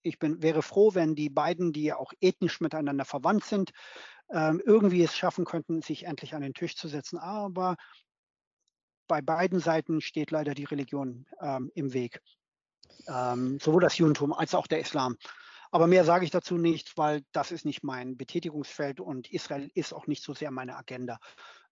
ich 0.05 0.19
bin, 0.19 0.41
wäre 0.41 0.61
froh, 0.61 0.93
wenn 0.93 1.15
die 1.15 1.29
beiden, 1.29 1.73
die 1.73 1.83
ja 1.83 1.97
auch 1.97 2.13
ethnisch 2.21 2.61
miteinander 2.61 3.05
verwandt 3.05 3.43
sind, 3.43 3.71
ähm, 4.31 4.61
irgendwie 4.65 5.03
es 5.03 5.15
schaffen 5.15 5.45
könnten, 5.45 5.81
sich 5.81 6.05
endlich 6.05 6.35
an 6.35 6.41
den 6.41 6.53
Tisch 6.53 6.75
zu 6.75 6.87
setzen. 6.87 7.17
Aber 7.17 7.75
bei 9.07 9.21
beiden 9.21 9.59
Seiten 9.59 10.01
steht 10.01 10.31
leider 10.31 10.53
die 10.53 10.63
Religion 10.65 11.25
ähm, 11.41 11.71
im 11.75 11.93
Weg. 11.93 12.21
Ähm, 13.07 13.59
sowohl 13.59 13.81
das 13.81 13.97
Judentum 13.97 14.33
als 14.33 14.55
auch 14.55 14.67
der 14.67 14.79
Islam. 14.79 15.17
Aber 15.71 15.87
mehr 15.87 16.05
sage 16.05 16.25
ich 16.25 16.31
dazu 16.31 16.57
nicht, 16.57 16.97
weil 16.97 17.23
das 17.31 17.51
ist 17.51 17.65
nicht 17.65 17.83
mein 17.83 18.15
Betätigungsfeld 18.15 18.99
und 18.99 19.31
Israel 19.31 19.69
ist 19.73 19.93
auch 19.93 20.07
nicht 20.07 20.23
so 20.23 20.33
sehr 20.33 20.51
meine 20.51 20.77
Agenda. 20.77 21.19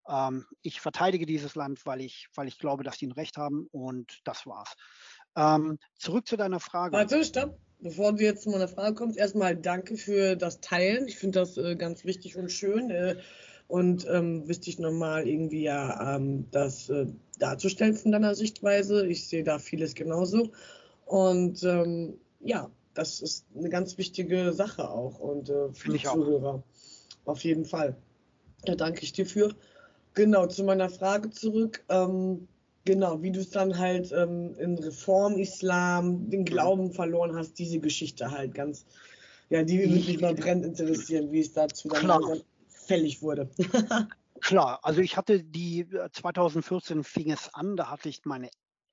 Ähm, 0.08 0.46
ich 0.62 0.82
verteidige 0.82 1.26
dieses 1.26 1.56
Land, 1.56 1.86
weil 1.86 2.02
ich, 2.02 2.28
weil 2.36 2.48
ich 2.48 2.58
glaube, 2.60 2.84
dass 2.84 2.98
die 2.98 3.08
ein 3.08 3.14
Recht 3.14 3.38
haben 3.38 3.68
und 3.72 4.20
das 4.26 4.46
war's. 4.46 4.74
Ähm, 5.36 5.80
zurück 5.96 6.28
zu 6.28 6.38
deiner 6.38 6.60
Frage. 6.60 6.98
Warte, 6.98 7.24
stopp. 7.24 7.58
Bevor 7.84 8.14
du 8.14 8.24
jetzt 8.24 8.44
zu 8.44 8.50
meiner 8.50 8.70
Frage 8.70 8.96
kommst, 8.96 9.18
erstmal 9.18 9.58
danke 9.58 9.98
für 9.98 10.38
das 10.38 10.62
Teilen. 10.62 11.08
Ich 11.08 11.18
finde 11.18 11.40
das 11.40 11.58
äh, 11.58 11.76
ganz 11.76 12.06
wichtig 12.06 12.38
und 12.38 12.50
schön. 12.50 12.90
Äh, 12.90 13.18
und 13.68 14.08
ähm, 14.10 14.48
wichtig 14.48 14.80
nochmal 14.80 15.28
irgendwie 15.28 15.64
ja 15.64 16.16
ähm, 16.16 16.48
das 16.52 16.90
äh, 16.90 17.08
darzustellen 17.40 17.96
von 17.96 18.14
deiner 18.14 18.36
Sichtweise. 18.36 19.06
Ich 19.06 19.28
sehe 19.28 19.44
da 19.44 19.60
vieles 19.60 19.96
genauso. 19.96 20.52
Und 21.06 21.62
ähm, 21.64 22.14
ja, 22.40 22.72
das 22.94 23.22
ist 23.22 23.46
eine 23.54 23.70
ganz 23.70 23.98
wichtige 23.98 24.54
Sache 24.54 24.90
auch 24.90 25.20
und 25.20 25.50
äh, 25.50 25.74
für 25.74 25.92
die 25.92 26.04
Zuhörer. 26.04 26.56
Auch. 26.56 26.64
Auf 27.26 27.44
jeden 27.44 27.66
Fall. 27.66 27.98
Da 28.64 28.76
danke 28.76 29.04
ich 29.04 29.12
dir 29.12 29.26
für. 29.26 29.56
Genau, 30.14 30.46
zu 30.48 30.64
meiner 30.64 30.90
Frage 30.90 31.32
zurück. 31.32 31.84
Ähm, 31.90 32.48
Genau, 32.86 33.22
wie 33.22 33.32
du 33.32 33.40
es 33.40 33.50
dann 33.50 33.78
halt 33.78 34.12
ähm, 34.12 34.56
in 34.58 34.78
Reform-Islam 34.78 36.30
den 36.30 36.44
Glauben 36.44 36.92
verloren 36.92 37.36
hast, 37.36 37.58
diese 37.58 37.80
Geschichte 37.80 38.30
halt 38.30 38.54
ganz, 38.54 38.86
ja, 39.50 39.64
die 39.64 39.80
würde 39.80 39.94
mich 39.94 40.20
mal 40.20 40.36
brennend 40.36 40.66
interessieren, 40.66 41.32
wie 41.32 41.40
es 41.40 41.54
dazu 41.54 41.88
dann 41.88 42.02
Klar. 42.02 42.38
fällig 42.68 43.22
wurde. 43.22 43.50
Klar, 44.42 44.80
also 44.84 45.00
ich 45.00 45.16
hatte 45.16 45.42
die 45.42 45.88
2014 46.12 47.00
äh, 47.00 47.04
fing 47.04 47.32
es 47.32 47.54
an, 47.54 47.78
da 47.78 47.90
hatte 47.90 48.10
ich 48.10 48.26
meine 48.26 48.50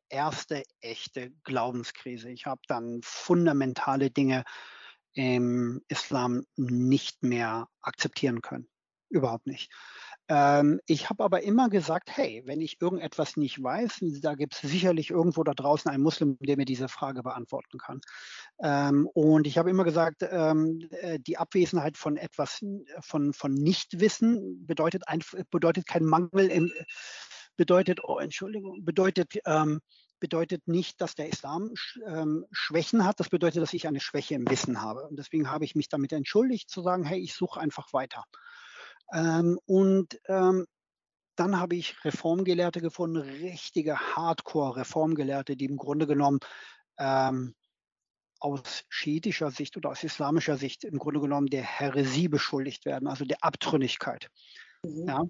erste 0.09 0.62
echte 0.81 1.33
Glaubenskrise. 1.42 2.31
Ich 2.31 2.46
habe 2.46 2.61
dann 2.68 3.00
fundamentale 3.03 4.11
Dinge 4.11 4.44
im 5.14 5.83
Islam 5.88 6.47
nicht 6.57 7.24
mehr 7.24 7.68
akzeptieren 7.80 8.43
können. 8.43 8.68
Überhaupt 9.09 9.47
nicht. 9.47 9.72
Ähm, 10.31 10.81
ich 10.87 11.11
habe 11.11 11.24
aber 11.24 11.43
immer 11.43 11.68
gesagt, 11.68 12.09
hey, 12.16 12.43
wenn 12.47 12.61
ich 12.61 12.81
irgendetwas 12.81 13.37
nicht 13.37 13.61
weiß, 13.61 13.99
da 14.22 14.37
gibt 14.37 14.55
es 14.55 14.61
sicherlich 14.61 15.11
irgendwo 15.11 15.43
da 15.43 15.55
draußen 15.55 15.91
einen 15.91 16.05
Muslim, 16.05 16.39
der 16.39 16.57
mir 16.57 16.66
diese 16.66 16.87
Frage 16.87 17.24
beantworten 17.24 17.78
kann. 17.78 18.01
Ähm, 18.62 19.09
und 19.12 19.49
ich 19.49 19.59
habe 19.59 19.70
immer 19.70 19.83
gesagt, 19.83 20.22
ähm, 20.22 20.89
äh, 20.93 21.18
die 21.18 21.37
Abwesenheit 21.37 21.97
von 21.97 22.16
etwas, 22.16 22.64
von, 23.01 23.33
von 23.33 23.53
Nichtwissen 23.55 24.64
bedeutet, 24.66 25.03
bedeutet 25.51 25.89
kein 25.89 26.05
Mangel, 26.05 26.47
im, 26.47 26.70
bedeutet, 27.57 28.05
oh 28.05 28.18
Entschuldigung, 28.18 28.85
bedeutet, 28.85 29.35
bedeutet 30.20 30.68
nicht, 30.68 31.01
dass 31.01 31.14
der 31.14 31.28
Islam 31.28 31.72
ähm, 32.07 32.47
Schwächen 32.53 33.05
hat. 33.05 33.18
Das 33.20 33.28
bedeutet, 33.28 33.62
dass 33.62 33.74
ich 33.74 33.89
eine 33.89 34.01
Schwäche 34.01 34.35
im 34.35 34.49
Wissen 34.49 34.81
habe. 34.81 35.07
Und 35.09 35.18
deswegen 35.18 35.51
habe 35.51 35.64
ich 35.64 35.74
mich 35.74 35.89
damit 35.89 36.12
entschuldigt, 36.12 36.70
zu 36.70 36.83
sagen, 36.83 37.05
hey, 37.05 37.18
ich 37.18 37.35
suche 37.35 37.61
einfach 37.61 37.93
weiter. 37.93 38.24
Ähm, 39.13 39.59
und 39.67 40.21
ähm, 40.29 40.67
dann 41.37 41.59
habe 41.59 41.77
ich 41.77 42.05
Reformgelehrte 42.05 42.81
gefunden, 42.81 43.17
richtige 43.17 43.99
Hardcore-Reformgelehrte, 43.99 45.57
die 45.57 45.65
im 45.65 45.77
Grunde 45.77 46.07
genommen 46.07 46.41
ähm, 46.99 47.55
aus 48.41 48.85
schiitischer 48.89 49.51
Sicht 49.51 49.77
oder 49.77 49.91
aus 49.91 50.03
islamischer 50.03 50.57
Sicht 50.57 50.85
im 50.85 50.99
Grunde 50.99 51.21
genommen 51.21 51.47
der 51.47 51.63
Häresie 51.63 52.29
beschuldigt 52.29 52.85
werden, 52.87 53.09
also 53.09 53.25
der 53.25 53.43
Abtrünnigkeit. 53.43 54.31
Mhm. 54.83 55.09
Ja, 55.09 55.24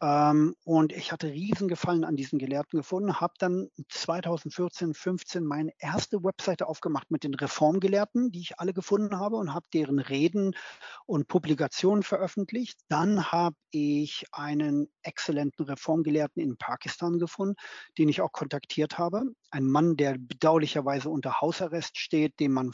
ähm, 0.00 0.54
und 0.64 0.92
ich 0.92 1.12
hatte 1.12 1.28
Riesengefallen 1.28 2.04
an 2.04 2.16
diesen 2.16 2.38
Gelehrten 2.38 2.78
gefunden, 2.78 3.20
habe 3.20 3.34
dann 3.38 3.68
2014, 3.88 4.94
15 4.94 5.44
meine 5.44 5.72
erste 5.78 6.22
Webseite 6.22 6.66
aufgemacht 6.66 7.10
mit 7.10 7.24
den 7.24 7.34
Reformgelehrten, 7.34 8.30
die 8.30 8.40
ich 8.40 8.58
alle 8.58 8.72
gefunden 8.72 9.18
habe 9.18 9.36
und 9.36 9.54
habe 9.54 9.66
deren 9.74 9.98
Reden 9.98 10.54
und 11.06 11.28
Publikationen 11.28 12.02
veröffentlicht. 12.02 12.78
Dann 12.88 13.32
habe 13.32 13.56
ich 13.70 14.26
einen 14.32 14.88
exzellenten 15.02 15.66
Reformgelehrten 15.66 16.42
in 16.42 16.56
Pakistan 16.56 17.18
gefunden, 17.18 17.56
den 17.98 18.08
ich 18.08 18.22
auch 18.22 18.32
kontaktiert 18.32 18.98
habe. 18.98 19.24
Ein 19.50 19.66
Mann, 19.66 19.96
der 19.96 20.16
bedauerlicherweise 20.18 21.10
unter 21.10 21.40
Hausarrest 21.40 21.98
steht, 21.98 22.40
den 22.40 22.52
man 22.52 22.72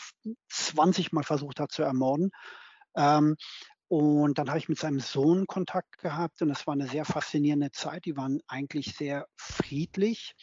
20 0.51 1.13
Mal 1.13 1.25
versucht 1.25 1.61
hat 1.61 1.73
zu 1.73 1.83
ermorden. 1.83 2.31
Ähm, 2.97 3.37
und 3.93 4.39
dann 4.39 4.49
habe 4.49 4.59
ich 4.59 4.71
mit 4.71 4.79
seinem 4.79 5.01
Sohn 5.01 5.47
Kontakt 5.47 5.99
gehabt 5.99 6.41
und 6.41 6.49
es 6.49 6.67
war 6.67 6.73
eine 6.73 6.87
sehr 6.87 7.05
faszinierende 7.05 7.73
Zeit. 7.73 8.07
Die 8.07 8.17
waren 8.17 8.41
eigentlich 8.49 8.97
sehr 8.97 9.27
friedlich. 9.37 10.35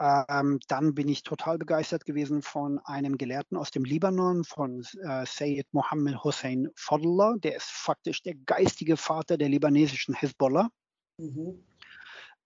Ähm, 0.00 0.58
dann 0.66 0.92
bin 0.92 1.06
ich 1.06 1.22
total 1.22 1.56
begeistert 1.56 2.04
gewesen 2.04 2.42
von 2.42 2.80
einem 2.80 3.16
Gelehrten 3.16 3.56
aus 3.56 3.70
dem 3.70 3.84
Libanon, 3.84 4.42
von 4.42 4.84
äh, 5.04 5.24
Sayyid 5.24 5.68
Mohammed 5.70 6.24
Hussein 6.24 6.68
Fadlullah. 6.74 7.36
Der 7.38 7.54
ist 7.54 7.70
faktisch 7.70 8.24
der 8.24 8.34
geistige 8.34 8.96
Vater 8.96 9.38
der 9.38 9.50
libanesischen 9.50 10.16
Hezbollah. 10.16 10.68
Mhm. 11.18 11.62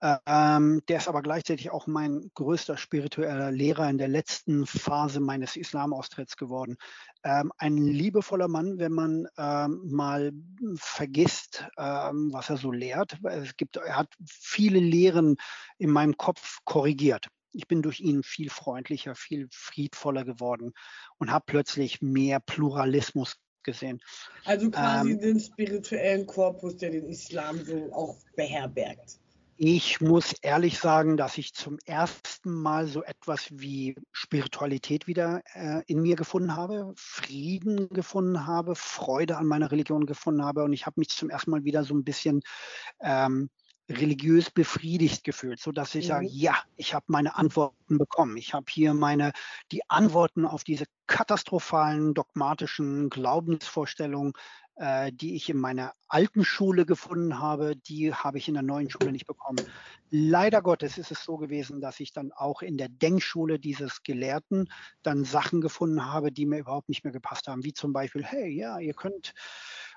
Ähm, 0.03 0.83
der 0.89 0.97
ist 0.97 1.07
aber 1.07 1.23
gleichzeitig 1.23 1.71
auch 1.71 1.87
mein 1.87 2.29
größter 2.35 2.77
spiritueller 2.77 3.53
Lehrer 3.53 3.89
in 3.89 3.99
der 3.99 4.09
letzten 4.09 4.67
Phase 4.67 5.21
meines 5.21 5.55
Islamaustritts 5.55 6.37
geworden. 6.37 6.77
Ähm, 7.23 7.53
ein 7.57 7.77
liebevoller 7.77 8.49
Mann, 8.49 8.79
wenn 8.79 8.93
man 8.93 9.29
ähm, 9.39 9.81
mal 9.85 10.33
vergisst, 10.75 11.65
ähm, 11.79 12.31
was 12.33 12.51
er 12.51 12.57
so 12.57 12.73
lehrt. 12.73 13.17
Es 13.23 13.57
gibt, 13.57 13.77
er 13.77 13.97
hat 13.97 14.09
viele 14.27 14.81
Lehren 14.81 15.37
in 15.79 15.91
meinem 15.91 16.17
Kopf 16.17 16.59
korrigiert. 16.65 17.29
Ich 17.53 17.69
bin 17.69 17.83
durch 17.83 18.01
ihn 18.01 18.25
viel 18.25 18.51
freundlicher, 18.51 19.15
viel 19.15 19.47
friedvoller 19.53 20.25
geworden 20.25 20.73
und 21.19 21.31
habe 21.31 21.45
plötzlich 21.47 22.03
mehr 22.03 22.41
Pluralismus 22.41 23.37
gesehen. 23.63 24.01
Also 24.45 24.69
quasi 24.69 25.13
ähm, 25.13 25.21
den 25.21 25.39
spirituellen 25.39 26.27
Korpus, 26.27 26.77
der 26.79 26.91
den 26.91 27.09
Islam 27.09 27.65
so 27.65 27.93
auch 27.93 28.17
beherbergt. 28.35 29.22
Ich 29.65 30.01
muss 30.01 30.33
ehrlich 30.43 30.81
sagen, 30.81 31.17
dass 31.17 31.39
ich 31.39 31.55
zum 31.55 31.79
ersten 31.85 32.53
Mal 32.53 32.89
so 32.89 33.05
etwas 33.05 33.47
wie 33.53 33.95
Spiritualität 34.11 35.07
wieder 35.07 35.41
äh, 35.55 35.85
in 35.87 36.03
mir 36.03 36.17
gefunden 36.17 36.57
habe, 36.57 36.93
Frieden 36.97 37.89
gefunden 37.91 38.49
habe, 38.49 38.75
Freude 38.75 39.37
an 39.37 39.47
meiner 39.47 39.71
Religion 39.71 40.05
gefunden 40.05 40.45
habe 40.45 40.65
und 40.65 40.73
ich 40.73 40.85
habe 40.85 40.99
mich 40.99 41.11
zum 41.11 41.31
ersten 41.31 41.53
Mal 41.53 41.63
wieder 41.63 41.85
so 41.85 41.95
ein 41.95 42.03
bisschen 42.03 42.41
ähm, 43.03 43.51
religiös 43.89 44.51
befriedigt 44.51 45.23
gefühlt, 45.23 45.61
so 45.61 45.71
dass 45.71 45.95
ich 45.95 46.07
mhm. 46.07 46.09
sage, 46.09 46.27
ja, 46.29 46.57
ich 46.77 46.93
habe 46.93 47.05
meine 47.07 47.37
Antworten 47.37 47.99
bekommen. 47.99 48.37
Ich 48.37 48.55
habe 48.55 48.67
hier 48.69 48.95
meine 48.95 49.31
die 49.71 49.89
Antworten 49.89 50.45
auf 50.45 50.65
diese 50.65 50.87
katastrophalen 51.07 52.15
dogmatischen 52.15 53.11
Glaubensvorstellungen 53.11 54.33
äh, 54.77 55.13
die 55.13 55.35
ich 55.35 55.49
in 55.51 55.59
meiner 55.59 55.93
alten 56.09 56.45
Schule 56.45 56.87
gefunden 56.87 57.39
habe, 57.39 57.77
die 57.77 58.15
habe 58.15 58.39
ich 58.39 58.49
in 58.49 58.55
der 58.55 58.63
neuen 58.63 58.91
Schule 58.91 59.13
nicht 59.13 59.27
bekommen. 59.27 59.63
Leider 60.11 60.63
Gottes 60.63 60.99
ist 60.99 61.11
es 61.11 61.25
so 61.25 61.37
gewesen, 61.37 61.81
dass 61.81 62.01
ich 62.01 62.13
dann 62.13 62.33
auch 62.33 62.63
in 62.63 62.79
der 62.79 62.89
Denkschule 62.89 63.59
dieses 63.59 64.03
Gelehrten 64.03 64.69
dann 65.03 65.25
Sachen 65.25 65.61
gefunden 65.61 66.07
habe, 66.07 66.33
die 66.33 66.47
mir 66.47 66.59
überhaupt 66.59 66.89
nicht 66.89 67.05
mehr 67.05 67.13
gepasst 67.13 67.49
haben, 67.49 67.65
wie 67.65 67.73
zum 67.73 67.93
Beispiel, 67.93 68.25
hey, 68.25 68.51
ja, 68.51 68.79
ihr 68.79 68.95
könnt 68.95 69.35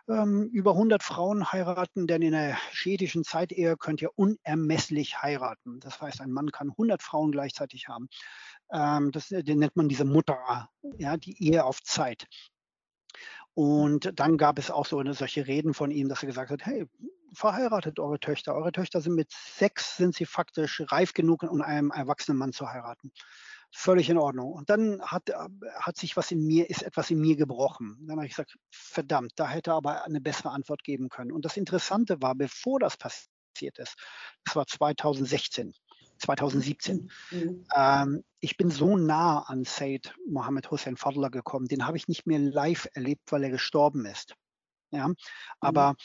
ähm, 0.07 0.49
über 0.51 0.71
100 0.71 1.03
Frauen 1.03 1.51
heiraten, 1.51 2.07
denn 2.07 2.21
in 2.21 2.31
der 2.31 2.57
schädischen 2.71 3.23
Zeitehe 3.23 3.77
könnt 3.77 4.01
ihr 4.01 4.11
unermesslich 4.15 5.21
heiraten. 5.21 5.79
Das 5.79 6.01
heißt, 6.01 6.21
ein 6.21 6.31
Mann 6.31 6.51
kann 6.51 6.69
100 6.69 7.01
Frauen 7.01 7.31
gleichzeitig 7.31 7.87
haben. 7.87 8.07
Ähm, 8.71 9.11
das, 9.11 9.29
den 9.29 9.59
nennt 9.59 9.75
man 9.75 9.89
diese 9.89 10.05
Mutter, 10.05 10.69
ja, 10.97 11.17
die 11.17 11.43
Ehe 11.43 11.63
auf 11.65 11.81
Zeit. 11.81 12.27
Und 13.55 14.11
dann 14.19 14.37
gab 14.37 14.59
es 14.59 14.69
auch 14.69 14.85
so 14.85 14.99
eine, 14.99 15.13
solche 15.13 15.47
Reden 15.47 15.73
von 15.73 15.89
ihm, 15.89 16.09
dass 16.09 16.21
er 16.21 16.27
gesagt 16.27 16.51
hat, 16.51 16.65
hey, 16.65 16.85
verheiratet 17.33 17.99
eure 17.99 18.19
Töchter. 18.19 18.53
Eure 18.53 18.73
Töchter 18.73 18.99
sind 18.99 19.15
mit 19.15 19.31
sechs, 19.31 19.95
sind 19.95 20.13
sie 20.13 20.25
faktisch 20.25 20.83
reif 20.87 21.13
genug, 21.13 21.43
um 21.43 21.61
einen 21.61 21.91
erwachsenen 21.91 22.37
Mann 22.37 22.51
zu 22.51 22.69
heiraten. 22.69 23.13
Völlig 23.71 24.09
in 24.09 24.17
Ordnung. 24.17 24.51
Und 24.51 24.69
dann 24.69 25.01
hat, 25.01 25.31
hat 25.79 25.97
sich 25.97 26.17
was 26.17 26.31
in 26.31 26.45
mir, 26.45 26.69
ist 26.69 26.83
etwas 26.83 27.09
in 27.11 27.19
mir 27.19 27.37
gebrochen. 27.37 27.97
Dann 28.01 28.17
habe 28.17 28.25
ich 28.25 28.33
gesagt, 28.33 28.57
verdammt, 28.71 29.31
da 29.37 29.47
hätte 29.47 29.71
er 29.71 29.75
aber 29.75 30.03
eine 30.03 30.19
bessere 30.19 30.49
Antwort 30.49 30.83
geben 30.83 31.07
können. 31.07 31.31
Und 31.31 31.45
das 31.45 31.55
Interessante 31.55 32.21
war, 32.21 32.35
bevor 32.35 32.79
das 32.79 32.97
passiert 32.97 33.79
ist, 33.79 33.95
das 34.43 34.55
war 34.57 34.67
2016, 34.67 35.73
2017. 36.17 37.09
Mhm. 37.31 37.65
Ähm, 37.75 38.23
ich 38.39 38.57
bin 38.57 38.69
so 38.69 38.97
nah 38.97 39.39
an 39.39 39.63
Said 39.63 40.13
Mohammed 40.27 40.71
Hussein 40.71 40.97
Fadler 40.97 41.29
gekommen, 41.29 41.67
den 41.67 41.87
habe 41.87 41.97
ich 41.97 42.07
nicht 42.07 42.27
mehr 42.27 42.39
live 42.39 42.87
erlebt, 42.93 43.31
weil 43.31 43.43
er 43.43 43.49
gestorben 43.49 44.05
ist. 44.05 44.35
Ja, 44.91 45.11
aber 45.59 45.91
mhm. 45.91 45.97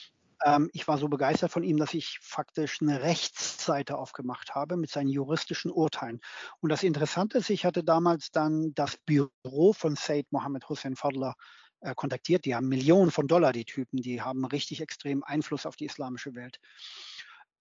ähm, 0.44 0.70
ich 0.72 0.88
war 0.88 0.98
so 0.98 1.08
begeistert 1.08 1.52
von 1.52 1.62
ihm, 1.62 1.76
dass 1.76 1.94
ich 1.94 2.18
faktisch 2.22 2.80
eine 2.80 3.02
Rechtsseite 3.02 3.96
aufgemacht 3.96 4.54
habe 4.54 4.76
mit 4.76 4.90
seinen 4.90 5.08
juristischen 5.08 5.70
Urteilen. 5.70 6.20
Und 6.60 6.70
das 6.70 6.82
Interessante 6.82 7.38
ist, 7.38 7.50
ich 7.50 7.64
hatte 7.64 7.84
damals 7.84 8.30
dann 8.30 8.74
das 8.74 8.96
Büro 8.96 9.72
von 9.72 9.96
Said 9.96 10.26
Mohammed 10.32 10.68
Hussein 10.68 10.96
Fadler 10.96 11.34
äh, 11.80 11.94
kontaktiert. 11.94 12.44
Die 12.44 12.54
haben 12.54 12.68
Millionen 12.68 13.10
von 13.10 13.26
Dollar, 13.26 13.52
die 13.52 13.64
Typen, 13.64 14.02
die 14.02 14.20
haben 14.20 14.44
richtig 14.44 14.80
extrem 14.80 15.22
Einfluss 15.24 15.66
auf 15.66 15.76
die 15.76 15.86
islamische 15.86 16.34
Welt. 16.34 16.58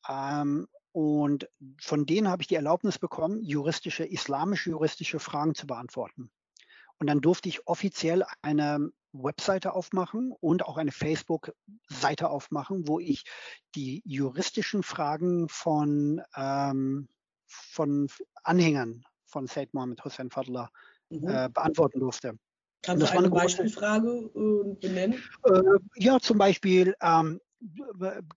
Ähm, 0.08 0.68
und 0.92 1.50
von 1.80 2.06
denen 2.06 2.28
habe 2.28 2.42
ich 2.42 2.48
die 2.48 2.56
Erlaubnis 2.56 2.98
bekommen, 2.98 3.42
juristische, 3.44 4.06
islamische 4.06 4.72
juristische 4.72 5.20
Fragen 5.20 5.56
zu 5.56 5.68
beantworten. 5.68 6.32
Und 6.98 7.08
dann 7.08 7.22
durfte 7.22 7.50
ich 7.50 7.68
offiziell 7.68 8.26
eine 8.42 8.92
Webseite 9.14 9.74
aufmachen 9.74 10.34
und 10.40 10.66
auch 10.66 10.78
eine 10.78 10.92
Facebook-Seite 10.92 12.30
aufmachen, 12.30 12.88
wo 12.88 13.00
ich 13.00 13.24
die 13.76 14.02
juristischen 14.06 14.84
Fragen 14.84 15.48
von, 15.50 16.22
ähm, 16.36 17.08
von 17.48 18.10
Anhängern 18.44 19.04
von 19.26 19.48
Said 19.48 19.74
Mohammed 19.74 20.04
Hussein 20.04 20.30
Fadler 20.30 20.70
mhm. 21.10 21.28
äh, 21.28 21.50
beantworten 21.50 22.00
durfte. 22.00 22.38
Kannst 22.82 23.04
du 23.04 23.10
eine, 23.10 23.20
eine 23.20 23.30
Beispielfrage 23.30 24.10
äh, 24.10 24.74
benennen? 24.76 25.22
Äh, 25.44 25.62
ja, 25.96 26.20
zum 26.20 26.38
Beispiel, 26.38 26.96
ähm, 27.02 27.40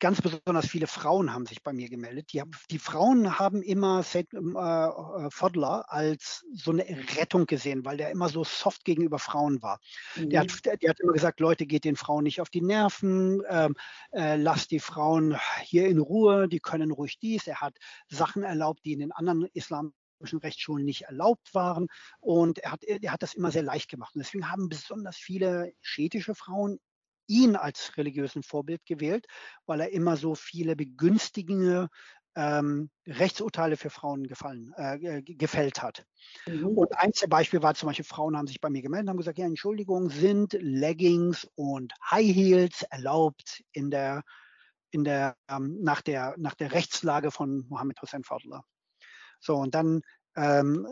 ganz 0.01 0.21
besonders 0.21 0.67
viele 0.67 0.87
Frauen 0.87 1.33
haben 1.33 1.47
sich 1.47 1.63
bei 1.63 1.73
mir 1.73 1.89
gemeldet. 1.89 2.33
Die, 2.33 2.43
die 2.71 2.79
Frauen 2.79 3.39
haben 3.39 3.63
immer 3.63 4.03
Seth 4.03 4.33
ähm, 4.35 4.57
äh, 4.57 4.87
äh, 4.87 5.31
Fodler 5.31 5.85
als 5.93 6.45
so 6.53 6.73
eine 6.73 6.85
Rettung 7.17 7.47
gesehen, 7.47 7.85
weil 7.85 7.97
der 7.97 8.11
immer 8.11 8.29
so 8.29 8.43
soft 8.43 8.85
gegenüber 8.85 9.21
Frauen 9.21 9.63
war. 9.63 9.79
Mhm. 10.17 10.31
Der, 10.31 10.41
hat, 10.41 10.65
der, 10.65 10.77
der, 10.77 10.91
hat 10.91 11.01
immer 11.01 11.13
gesagt, 11.13 11.39
Leute, 11.39 11.67
geht 11.67 11.85
den 11.85 11.97
Frauen 11.97 12.25
nicht 12.25 12.41
auf 12.41 12.51
die 12.51 12.63
Nerven, 12.63 13.43
ähm, 13.49 13.77
äh, 14.11 14.37
lasst 14.37 14.73
die 14.73 14.81
Frauen 14.81 15.37
hier 15.63 15.87
in 15.87 15.99
Ruhe, 15.99 16.49
die 16.49 16.61
können 16.61 16.91
ruhig 16.91 17.19
dies. 17.21 17.47
Er 17.47 17.61
hat 17.61 17.77
Sachen 18.09 18.43
erlaubt, 18.43 18.81
die 18.85 18.93
in 18.93 19.01
den 19.01 19.13
anderen 19.13 19.47
islamischen 19.53 19.95
Rechtsschulen 20.43 20.85
nicht 20.85 21.03
erlaubt 21.03 21.55
waren. 21.55 21.87
Und 22.19 22.59
er 22.59 22.73
hat, 22.73 22.83
er 22.83 23.13
hat 23.13 23.23
das 23.23 23.35
immer 23.35 23.53
sehr 23.53 23.63
leicht 23.63 23.89
gemacht. 23.89 24.17
Und 24.17 24.25
deswegen 24.25 24.51
haben 24.51 24.69
besonders 24.69 25.17
viele 25.17 25.73
schiitische 25.81 26.35
Frauen 26.35 26.81
ihn 27.27 27.57
als 27.57 27.97
religiösen 27.97 28.43
Vorbild 28.43 28.85
gewählt, 28.87 29.27
weil 29.67 29.81
er 29.81 29.93
immer 29.93 30.17
so 30.17 30.35
viele 30.35 30.77
begünstigende 30.77 31.89
ähm, 32.35 32.91
Rechtsurteile 33.07 33.77
für 33.77 33.91
Frauen 33.91 34.27
gefallen, 34.27 34.73
äh, 34.77 35.23
gefällt 35.23 35.83
hat. 35.83 36.05
Mhm. 36.47 36.69
Und 36.69 36.97
eins 36.97 37.21
der 37.21 37.29
Beispiele 37.29 37.63
war 37.63 37.75
zum 37.75 37.89
Beispiel, 37.89 38.07
Frauen 38.07 38.37
haben 38.37 38.47
sich 38.47 38.61
bei 38.61 38.71
mir 38.71 38.83
gemeldet 38.83 39.07
und 39.07 39.11
haben 39.11 39.19
gesagt, 39.19 39.39
ja, 39.39 39.47
Entschuldigung, 39.47 40.09
sind 40.09 40.55
Leggings 40.55 41.47
und 41.55 41.93
High 42.11 42.35
Heels 42.35 42.83
erlaubt 42.91 43.63
in 43.73 43.91
der 43.91 44.23
in 44.93 45.05
der, 45.05 45.37
ähm, 45.49 45.79
nach, 45.81 46.03
der, 46.03 46.35
nach 46.37 46.55
der 46.55 46.73
Rechtslage 46.73 47.31
von 47.31 47.67
Mohammed 47.69 48.01
Hussein 48.03 48.25
Fadler. 48.25 48.63
So, 49.41 49.57
und 49.57 49.75
dann 49.75 50.03
ähm, 50.37 50.87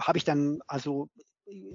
habe 0.00 0.18
ich 0.18 0.24
dann 0.24 0.60
also 0.66 1.08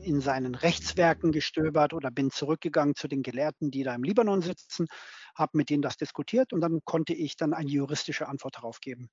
in 0.02 0.22
seinen 0.22 0.56
Rechtswerken 0.56 1.32
gestöbert 1.32 1.94
oder 1.94 2.12
bin 2.12 2.32
zurückgegangen 2.32 2.96
zu 2.96 3.08
den 3.08 3.24
Gelehrten, 3.24 3.72
die 3.72 3.84
da 3.84 3.94
im 3.94 4.04
Libanon 4.04 4.42
sitzen, 4.42 4.88
habe 5.36 5.58
mit 5.58 5.70
denen 5.70 5.82
das 5.82 5.98
diskutiert 5.98 6.54
und 6.54 6.62
dann 6.62 6.80
konnte 6.86 7.14
ich 7.14 7.36
dann 7.36 7.54
eine 7.54 7.70
juristische 7.70 8.28
Antwort 8.28 8.56
darauf 8.58 8.80
geben. 8.80 9.10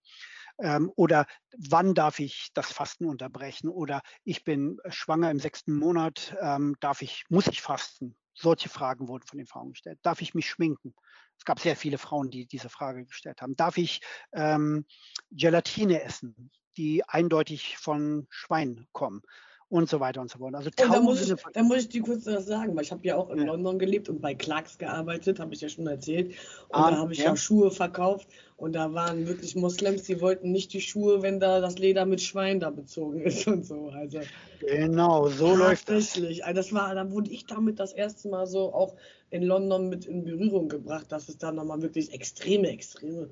Ähm, 0.59 0.93
oder 0.97 1.27
wann 1.57 1.95
darf 1.95 2.19
ich 2.19 2.51
das 2.55 2.73
Fasten 2.73 3.07
unterbrechen? 3.07 3.69
Oder 3.69 4.03
ich 4.25 4.45
bin 4.45 4.79
schwanger 4.89 5.31
im 5.31 5.39
sechsten 5.39 5.75
Monat, 5.75 6.37
ähm, 6.41 6.77
darf 6.81 7.03
ich, 7.03 7.25
muss 7.29 7.47
ich 7.47 7.63
fasten? 7.63 8.17
Solche 8.35 8.69
Fragen 8.69 9.09
wurden 9.09 9.27
von 9.27 9.39
den 9.39 9.47
Frauen 9.47 9.71
gestellt. 9.73 9.99
Darf 10.03 10.23
ich 10.23 10.35
mich 10.35 10.49
schminken? 10.49 10.95
Es 11.39 11.45
gab 11.45 11.61
sehr 11.61 11.77
viele 11.77 11.99
Frauen, 11.99 12.31
die 12.31 12.47
diese 12.47 12.69
Frage 12.69 13.05
gestellt 13.05 13.43
haben. 13.43 13.57
Darf 13.57 13.77
ich 13.77 14.01
ähm, 14.33 14.87
Gelatine 15.31 16.03
essen, 16.03 16.51
die 16.77 17.07
eindeutig 17.07 17.77
von 17.79 18.27
Schwein 18.31 18.87
kommen? 18.93 19.23
Und 19.73 19.89
so 19.89 20.01
weiter 20.01 20.21
und 20.21 20.31
so 20.31 20.39
fort. 20.39 20.55
Also 20.55 20.69
da 20.77 21.01
muss, 21.01 21.23
ich, 21.23 21.35
da 21.55 21.63
muss 21.63 21.79
ich 21.79 21.89
dir 21.89 22.03
kurz 22.03 22.27
was 22.27 22.45
sagen, 22.45 22.77
weil 22.77 22.85
ich 22.85 22.93
habe 22.93 23.07
ja 23.07 23.17
auch 23.17 23.31
in 23.31 23.39
ja. 23.39 23.45
London 23.47 23.79
gelebt 23.79 24.11
und 24.11 24.21
bei 24.21 24.35
Clarks 24.35 24.77
gearbeitet, 24.77 25.41
habe 25.41 25.55
ich 25.55 25.63
ja 25.63 25.71
schon 25.71 25.87
erzählt. 25.87 26.33
Und 26.69 26.79
ah, 26.79 26.91
da 26.91 26.99
habe 26.99 27.15
ich 27.15 27.21
ja. 27.21 27.31
ja. 27.31 27.37
Schuhe 27.37 27.71
verkauft 27.71 28.29
und 28.59 28.75
da 28.75 28.93
waren 28.93 29.27
wirklich 29.27 29.57
Moslems, 29.57 30.03
die 30.03 30.21
wollten 30.21 30.53
nicht 30.53 30.75
die 30.75 30.83
Schuhe, 30.83 31.23
wenn 31.23 31.41
da 31.41 31.61
das 31.61 31.79
Leder 31.79 32.05
mit 32.05 32.21
Schwein 32.21 32.61
da 32.61 32.69
bezogen 32.69 33.23
ist 33.25 33.47
und 33.47 33.65
so. 33.65 33.89
Also 33.95 34.21
genau, 34.61 35.29
so 35.29 35.57
läuft 35.57 35.89
das. 35.89 36.09
Tatsächlich. 36.09 36.45
Also 36.45 36.57
das 36.57 36.73
war, 36.75 36.95
dann 36.95 37.11
wurde 37.13 37.31
ich 37.31 37.47
damit 37.47 37.81
das 37.81 37.95
erste 37.95 38.29
Mal 38.29 38.47
so 38.47 38.75
auch 38.75 38.95
in 39.31 39.43
London 39.43 39.89
mit 39.89 40.05
in 40.05 40.23
Berührung 40.23 40.69
gebracht, 40.69 41.07
dass 41.11 41.31
es 41.31 41.39
da 41.39 41.51
nochmal 41.51 41.81
wirklich 41.81 42.13
extreme, 42.13 42.69
extreme 42.69 43.31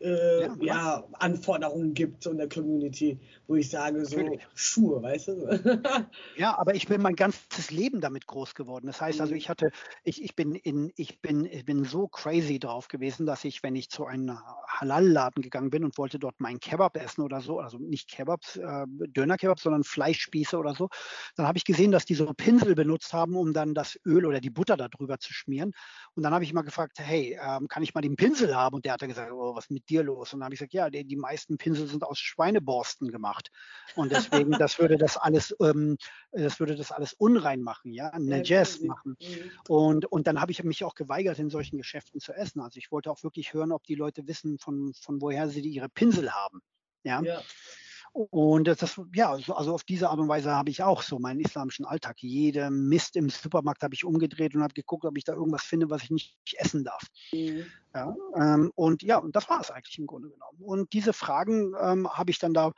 äh, 0.00 0.42
ja, 0.42 0.56
ja, 0.60 1.04
Anforderungen 1.14 1.94
gibt 1.94 2.26
in 2.26 2.38
der 2.38 2.48
Community, 2.48 3.18
wo 3.46 3.56
ich 3.56 3.68
sage, 3.68 4.04
so 4.04 4.16
Natürlich. 4.16 4.46
Schuhe, 4.54 5.02
weißt 5.02 5.28
du? 5.28 5.34
ja, 6.36 6.56
aber 6.58 6.74
ich 6.74 6.86
bin 6.86 7.02
mein 7.02 7.16
ganzes 7.16 7.70
Leben 7.70 8.00
damit 8.00 8.26
groß 8.26 8.54
geworden. 8.54 8.86
Das 8.86 9.00
heißt 9.00 9.20
also, 9.20 9.32
mhm. 9.32 9.38
ich 9.38 9.48
hatte, 9.48 9.70
ich, 10.04 10.22
ich 10.22 10.36
bin 10.36 10.54
in, 10.54 10.92
ich 10.96 11.20
bin, 11.20 11.44
ich 11.44 11.64
bin 11.64 11.84
so 11.84 12.08
crazy 12.08 12.58
drauf 12.58 12.88
gewesen, 12.88 13.26
dass 13.26 13.44
ich, 13.44 13.62
wenn 13.62 13.74
ich 13.76 13.90
zu 13.90 14.06
einem 14.06 14.38
Halal-Laden 14.68 15.42
gegangen 15.42 15.70
bin 15.70 15.84
und 15.84 15.98
wollte 15.98 16.18
dort 16.18 16.40
meinen 16.40 16.60
Kebab 16.60 16.96
essen 16.96 17.22
oder 17.22 17.40
so, 17.40 17.58
also 17.58 17.78
nicht 17.78 18.08
Kebabs, 18.08 18.56
äh, 18.56 18.86
Döner-Kebab, 18.86 19.60
sondern 19.60 19.84
Fleischspieße 19.84 20.56
oder 20.56 20.74
so, 20.74 20.88
dann 21.36 21.46
habe 21.46 21.58
ich 21.58 21.64
gesehen, 21.64 21.90
dass 21.90 22.04
die 22.04 22.14
so 22.14 22.32
Pinsel 22.32 22.74
benutzt 22.74 23.12
haben, 23.12 23.36
um 23.36 23.52
dann 23.52 23.74
das 23.74 23.98
Öl 24.06 24.24
oder 24.26 24.40
die 24.40 24.50
Butter 24.50 24.76
darüber 24.76 25.18
zu 25.18 25.32
schmieren. 25.32 25.72
Und 26.14 26.22
dann 26.22 26.32
habe 26.32 26.44
ich 26.44 26.52
mal 26.52 26.62
gefragt, 26.62 26.98
hey, 26.98 27.38
ähm, 27.42 27.68
kann 27.68 27.82
ich 27.82 27.94
mal 27.94 28.00
den 28.00 28.16
Pinsel 28.16 28.54
haben? 28.54 28.76
Und 28.76 28.84
der 28.84 28.92
hat 28.92 29.02
dann 29.02 29.08
gesagt, 29.08 29.32
oh, 29.32 29.54
was 29.54 29.70
mit 29.70 29.79
dir 29.88 30.02
los? 30.02 30.32
Und 30.32 30.40
dann 30.40 30.46
habe 30.46 30.54
ich 30.54 30.60
gesagt, 30.60 30.74
ja, 30.74 30.90
die, 30.90 31.04
die, 31.04 31.16
meisten 31.16 31.58
Pinsel 31.58 31.86
sind 31.86 32.04
aus 32.04 32.18
Schweineborsten 32.18 33.10
gemacht. 33.10 33.50
Und 33.96 34.12
deswegen, 34.12 34.52
das 34.52 34.78
würde 34.78 34.98
das 34.98 35.16
alles, 35.16 35.54
ähm, 35.60 35.96
das 36.32 36.60
würde 36.60 36.76
das 36.76 36.92
alles 36.92 37.12
unrein 37.12 37.62
machen, 37.62 37.92
ja, 37.92 38.16
Najas 38.18 38.80
machen. 38.80 39.16
Mhm. 39.20 39.50
Und, 39.68 40.06
und 40.06 40.26
dann 40.26 40.40
habe 40.40 40.52
ich 40.52 40.62
mich 40.64 40.84
auch 40.84 40.94
geweigert, 40.94 41.38
in 41.38 41.50
solchen 41.50 41.78
Geschäften 41.78 42.20
zu 42.20 42.32
essen. 42.32 42.60
Also 42.60 42.78
ich 42.78 42.90
wollte 42.90 43.10
auch 43.10 43.22
wirklich 43.22 43.54
hören, 43.54 43.72
ob 43.72 43.84
die 43.84 43.94
Leute 43.94 44.26
wissen, 44.26 44.58
von, 44.58 44.92
von 44.94 45.20
woher 45.20 45.48
sie 45.48 45.60
ihre 45.60 45.88
Pinsel 45.88 46.32
haben. 46.32 46.60
ja. 47.04 47.22
ja. 47.22 47.42
Und 48.12 48.66
das, 48.66 49.00
ja, 49.14 49.30
also 49.32 49.74
auf 49.74 49.84
diese 49.84 50.10
Art 50.10 50.18
und 50.18 50.28
Weise 50.28 50.52
habe 50.52 50.70
ich 50.70 50.82
auch 50.82 51.02
so 51.02 51.18
meinen 51.20 51.40
islamischen 51.40 51.84
Alltag. 51.86 52.16
Jede 52.20 52.70
Mist 52.70 53.14
im 53.14 53.30
Supermarkt 53.30 53.82
habe 53.82 53.94
ich 53.94 54.04
umgedreht 54.04 54.54
und 54.54 54.62
habe 54.62 54.74
geguckt, 54.74 55.04
ob 55.04 55.16
ich 55.16 55.24
da 55.24 55.34
irgendwas 55.34 55.62
finde, 55.62 55.90
was 55.90 56.02
ich 56.02 56.10
nicht 56.10 56.36
essen 56.56 56.82
darf. 56.82 57.02
Mhm. 57.32 57.66
Ja, 57.94 58.14
ähm, 58.34 58.72
und 58.74 59.02
ja, 59.02 59.18
und 59.18 59.36
das 59.36 59.48
war 59.48 59.60
es 59.60 59.70
eigentlich 59.70 59.98
im 59.98 60.06
Grunde 60.06 60.28
genommen. 60.28 60.58
Und 60.60 60.92
diese 60.92 61.12
Fragen 61.12 61.72
ähm, 61.80 62.08
habe 62.10 62.30
ich 62.32 62.38
dann 62.38 62.52
da 62.52 62.72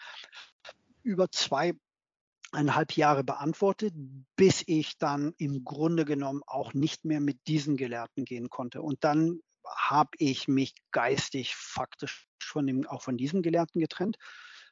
über 1.02 1.30
zweieinhalb 1.30 2.92
Jahre 2.94 3.24
beantwortet, 3.24 3.94
bis 4.36 4.62
ich 4.66 4.98
dann 4.98 5.32
im 5.38 5.64
Grunde 5.64 6.04
genommen 6.04 6.42
auch 6.46 6.74
nicht 6.74 7.06
mehr 7.06 7.20
mit 7.20 7.46
diesen 7.46 7.78
Gelehrten 7.78 8.26
gehen 8.26 8.50
konnte. 8.50 8.82
Und 8.82 9.02
dann 9.02 9.40
habe 9.64 10.10
ich 10.18 10.46
mich 10.46 10.74
geistig 10.90 11.56
faktisch 11.56 12.28
von 12.42 12.66
dem, 12.66 12.86
auch 12.86 13.00
von 13.00 13.16
diesen 13.16 13.40
Gelehrten 13.40 13.80
getrennt 13.80 14.18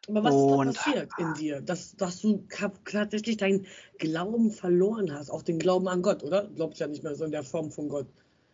aber 0.08 0.24
was 0.24 0.34
und, 0.34 0.68
ist 0.68 0.78
da 0.78 0.82
passiert 0.82 1.10
in 1.18 1.34
dir, 1.34 1.60
dass, 1.60 1.94
dass 1.96 2.20
du 2.20 2.44
tatsächlich 2.84 3.36
deinen 3.36 3.66
Glauben 3.98 4.50
verloren 4.50 5.12
hast, 5.12 5.30
auch 5.30 5.42
den 5.42 5.58
Glauben 5.58 5.88
an 5.88 6.02
Gott, 6.02 6.22
oder? 6.22 6.44
Du 6.44 6.54
glaubst 6.54 6.80
ja 6.80 6.86
nicht 6.86 7.02
mehr 7.02 7.14
so 7.14 7.24
in 7.24 7.32
der 7.32 7.44
Form 7.44 7.70
von 7.70 7.88
Gott. 7.88 8.06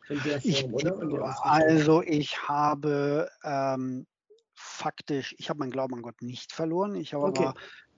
In 0.08 0.20
der 0.24 0.40
Form, 0.40 0.50
ich, 0.50 0.64
oder? 0.64 1.44
also 1.44 2.02
ich 2.02 2.48
habe 2.48 3.30
ähm, 3.44 4.06
faktisch, 4.54 5.34
ich 5.38 5.48
habe 5.48 5.60
meinen 5.60 5.70
Glauben 5.70 5.94
an 5.94 6.02
Gott 6.02 6.20
nicht 6.22 6.52
verloren. 6.52 6.94
Ich 6.94 7.14
habe 7.14 7.24
okay. 7.24 7.44
aber, 7.44 7.54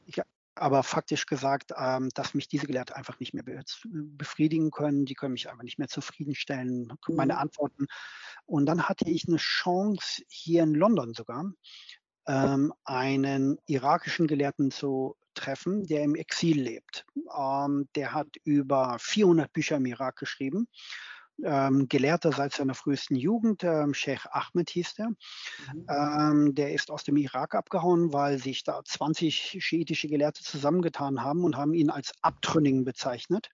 ich, 0.06 0.20
aber 0.54 0.82
faktisch 0.82 1.26
gesagt, 1.26 1.72
ähm, 1.76 2.10
dass 2.14 2.34
mich 2.34 2.48
diese 2.48 2.66
Gelehrten 2.66 2.94
einfach 2.96 3.18
nicht 3.20 3.32
mehr 3.32 3.44
be 3.44 3.62
befriedigen 3.92 4.70
können. 4.70 5.04
Die 5.06 5.14
können 5.14 5.32
mich 5.32 5.48
einfach 5.48 5.62
nicht 5.62 5.78
mehr 5.78 5.88
zufriedenstellen, 5.88 6.92
meine 7.08 7.34
mhm. 7.34 7.38
Antworten. 7.38 7.86
Und 8.44 8.66
dann 8.66 8.88
hatte 8.88 9.08
ich 9.08 9.28
eine 9.28 9.36
Chance 9.36 10.22
hier 10.28 10.62
in 10.64 10.74
London 10.74 11.14
sogar, 11.14 11.44
ähm, 12.28 12.72
einen 12.84 13.58
irakischen 13.66 14.26
Gelehrten 14.26 14.70
zu 14.70 15.16
treffen, 15.34 15.86
der 15.86 16.02
im 16.02 16.14
Exil 16.14 16.60
lebt. 16.60 17.06
Ähm, 17.36 17.88
der 17.94 18.12
hat 18.12 18.28
über 18.44 18.96
400 19.00 19.52
Bücher 19.52 19.76
im 19.76 19.86
Irak 19.86 20.16
geschrieben. 20.16 20.68
Ähm, 21.44 21.88
Gelehrter 21.88 22.32
seit 22.32 22.52
seiner 22.52 22.74
frühesten 22.74 23.14
Jugend, 23.14 23.62
ähm, 23.62 23.94
Sheikh 23.94 24.28
Ahmed 24.32 24.70
hieß 24.70 24.94
der. 24.94 25.08
Mhm. 25.08 25.86
Ähm, 25.88 26.54
der 26.54 26.72
ist 26.74 26.90
aus 26.90 27.04
dem 27.04 27.16
Irak 27.16 27.54
abgehauen, 27.54 28.12
weil 28.12 28.38
sich 28.38 28.64
da 28.64 28.82
20 28.84 29.58
schiitische 29.60 30.08
Gelehrte 30.08 30.42
zusammengetan 30.42 31.22
haben 31.22 31.44
und 31.44 31.56
haben 31.56 31.74
ihn 31.74 31.90
als 31.90 32.12
Abtrünnigen 32.22 32.84
bezeichnet. 32.84 33.50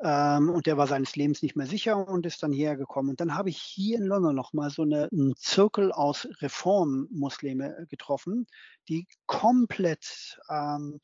Ähm, 0.00 0.50
und 0.50 0.66
der 0.66 0.76
war 0.76 0.86
seines 0.86 1.16
Lebens 1.16 1.42
nicht 1.42 1.56
mehr 1.56 1.66
sicher 1.66 2.08
und 2.08 2.24
ist 2.24 2.42
dann 2.42 2.52
hierher 2.52 2.76
gekommen. 2.76 3.10
Und 3.10 3.20
dann 3.20 3.34
habe 3.34 3.50
ich 3.50 3.58
hier 3.58 3.98
in 3.98 4.06
London 4.06 4.34
nochmal 4.34 4.70
so 4.70 4.82
eine, 4.82 5.08
einen 5.10 5.34
Zirkel 5.36 5.90
aus 5.92 6.28
Reformmuslime 6.40 7.86
getroffen, 7.88 8.46
die 8.88 9.08
komplett 9.26 10.38
ähm, 10.48 11.00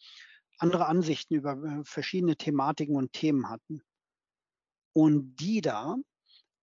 andere 0.59 0.87
Ansichten 0.87 1.35
über 1.35 1.53
äh, 1.53 1.85
verschiedene 1.85 2.37
Thematiken 2.37 2.97
und 2.97 3.13
Themen 3.13 3.49
hatten. 3.51 3.83
Und 4.93 5.37
die 5.37 5.61
da, 5.61 5.97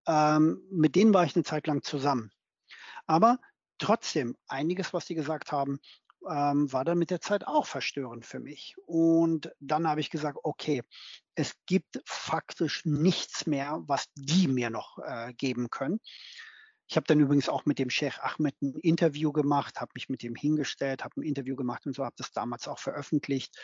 ähm, 0.07 0.61
mit 0.71 0.95
denen 0.95 1.13
war 1.13 1.25
ich 1.25 1.35
eine 1.35 1.43
Zeit 1.43 1.67
lang 1.67 1.83
zusammen. 1.83 2.31
Aber 3.07 3.39
trotzdem, 3.77 4.37
einiges, 4.47 4.93
was 4.93 5.05
die 5.05 5.15
gesagt 5.15 5.51
haben, 5.51 5.79
ähm, 6.29 6.71
war 6.71 6.85
dann 6.85 6.97
mit 6.97 7.09
der 7.09 7.21
Zeit 7.21 7.47
auch 7.47 7.65
verstörend 7.65 8.25
für 8.25 8.39
mich. 8.39 8.75
Und 8.85 9.51
dann 9.59 9.87
habe 9.87 10.01
ich 10.01 10.09
gesagt, 10.09 10.39
okay, 10.43 10.83
es 11.35 11.55
gibt 11.65 12.01
faktisch 12.05 12.85
nichts 12.85 13.47
mehr, 13.47 13.81
was 13.87 14.05
die 14.15 14.47
mir 14.47 14.69
noch 14.69 14.99
äh, 14.99 15.33
geben 15.33 15.69
können. 15.69 15.99
Ich 16.87 16.97
habe 16.97 17.07
dann 17.07 17.21
übrigens 17.21 17.47
auch 17.47 17.65
mit 17.65 17.79
dem 17.79 17.89
Sheikh 17.89 18.19
Ahmed 18.21 18.61
ein 18.61 18.75
Interview 18.75 19.31
gemacht, 19.31 19.79
habe 19.79 19.91
mich 19.95 20.09
mit 20.09 20.23
ihm 20.23 20.35
hingestellt, 20.35 21.05
habe 21.05 21.21
ein 21.21 21.23
Interview 21.23 21.55
gemacht 21.55 21.85
und 21.85 21.95
so, 21.95 22.03
habe 22.03 22.15
das 22.17 22.33
damals 22.33 22.67
auch 22.67 22.79
veröffentlicht. 22.79 23.57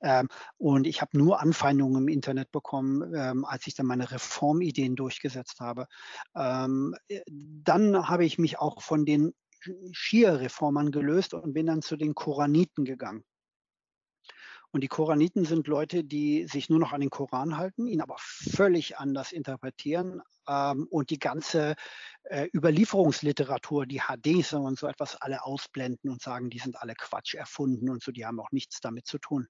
Ähm, 0.00 0.28
und 0.58 0.86
ich 0.86 1.00
habe 1.00 1.18
nur 1.18 1.40
Anfeindungen 1.40 2.02
im 2.02 2.08
Internet 2.08 2.52
bekommen, 2.52 3.12
ähm, 3.14 3.44
als 3.44 3.66
ich 3.66 3.74
dann 3.74 3.86
meine 3.86 4.10
Reformideen 4.10 4.94
durchgesetzt 4.94 5.58
habe. 5.60 5.86
Ähm, 6.36 6.94
äh, 7.08 7.20
dann 7.26 8.08
habe 8.08 8.24
ich 8.24 8.38
mich 8.38 8.58
auch 8.60 8.80
von 8.80 9.04
den 9.04 9.34
Schia-Reformern 9.92 10.90
gelöst 10.90 11.34
und 11.34 11.52
bin 11.52 11.66
dann 11.66 11.82
zu 11.82 11.96
den 11.96 12.14
Koraniten 12.14 12.84
gegangen. 12.84 13.24
Und 14.70 14.82
die 14.82 14.88
Koraniten 14.88 15.46
sind 15.46 15.66
Leute, 15.66 16.04
die 16.04 16.46
sich 16.46 16.68
nur 16.68 16.78
noch 16.78 16.92
an 16.92 17.00
den 17.00 17.08
Koran 17.08 17.56
halten, 17.56 17.86
ihn 17.86 18.02
aber 18.02 18.16
völlig 18.18 18.98
anders 18.98 19.32
interpretieren 19.32 20.20
ähm, 20.46 20.86
und 20.90 21.08
die 21.08 21.18
ganze 21.18 21.74
äh, 22.24 22.48
Überlieferungsliteratur, 22.54 23.86
die 23.86 24.02
Hadith 24.02 24.52
und 24.52 24.78
so 24.78 24.86
etwas 24.86 25.16
alle 25.16 25.42
ausblenden 25.42 26.10
und 26.10 26.20
sagen, 26.20 26.50
die 26.50 26.58
sind 26.58 26.80
alle 26.82 26.94
Quatsch 26.94 27.34
erfunden 27.34 27.88
und 27.88 28.02
so, 28.02 28.12
die 28.12 28.26
haben 28.26 28.40
auch 28.40 28.52
nichts 28.52 28.80
damit 28.80 29.06
zu 29.06 29.18
tun 29.18 29.48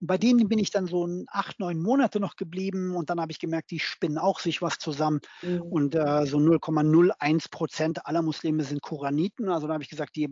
bei 0.00 0.16
denen 0.16 0.48
bin 0.48 0.58
ich 0.58 0.70
dann 0.70 0.86
so 0.86 1.06
acht, 1.28 1.60
neun 1.60 1.78
Monate 1.78 2.20
noch 2.20 2.36
geblieben 2.36 2.96
und 2.96 3.10
dann 3.10 3.20
habe 3.20 3.32
ich 3.32 3.38
gemerkt, 3.38 3.70
die 3.70 3.78
spinnen 3.78 4.16
auch 4.16 4.40
sich 4.40 4.62
was 4.62 4.78
zusammen. 4.78 5.20
Mhm. 5.42 5.62
Und 5.62 5.94
äh, 5.94 6.26
so 6.26 6.38
0,01 6.38 7.50
Prozent 7.50 8.06
aller 8.06 8.22
Muslime 8.22 8.64
sind 8.64 8.80
Koraniten. 8.80 9.50
Also 9.50 9.66
da 9.66 9.74
habe 9.74 9.82
ich 9.82 9.90
gesagt, 9.90 10.16
die, 10.16 10.28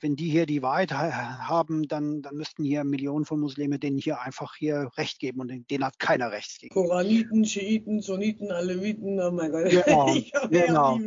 wenn 0.00 0.14
die 0.16 0.30
hier 0.30 0.46
die 0.46 0.62
Wahrheit 0.62 0.92
haben, 0.92 1.88
dann, 1.88 2.22
dann 2.22 2.36
müssten 2.36 2.62
hier 2.62 2.84
Millionen 2.84 3.24
von 3.24 3.40
Muslimen 3.40 3.80
denen 3.80 3.98
hier 3.98 4.20
einfach 4.20 4.54
hier 4.54 4.90
Recht 4.96 5.18
geben 5.18 5.40
und 5.40 5.70
denen 5.70 5.84
hat 5.84 5.98
keiner 5.98 6.30
Recht 6.30 6.60
gegeben. 6.60 6.74
Koraniten, 6.74 7.44
Schiiten, 7.44 8.00
Sunniten, 8.00 8.52
Aleviten, 8.52 9.20
oh 9.20 9.32
mein 9.32 9.50
Gott. 9.50 9.68
Genau, 9.68 10.14
genau. 10.50 10.98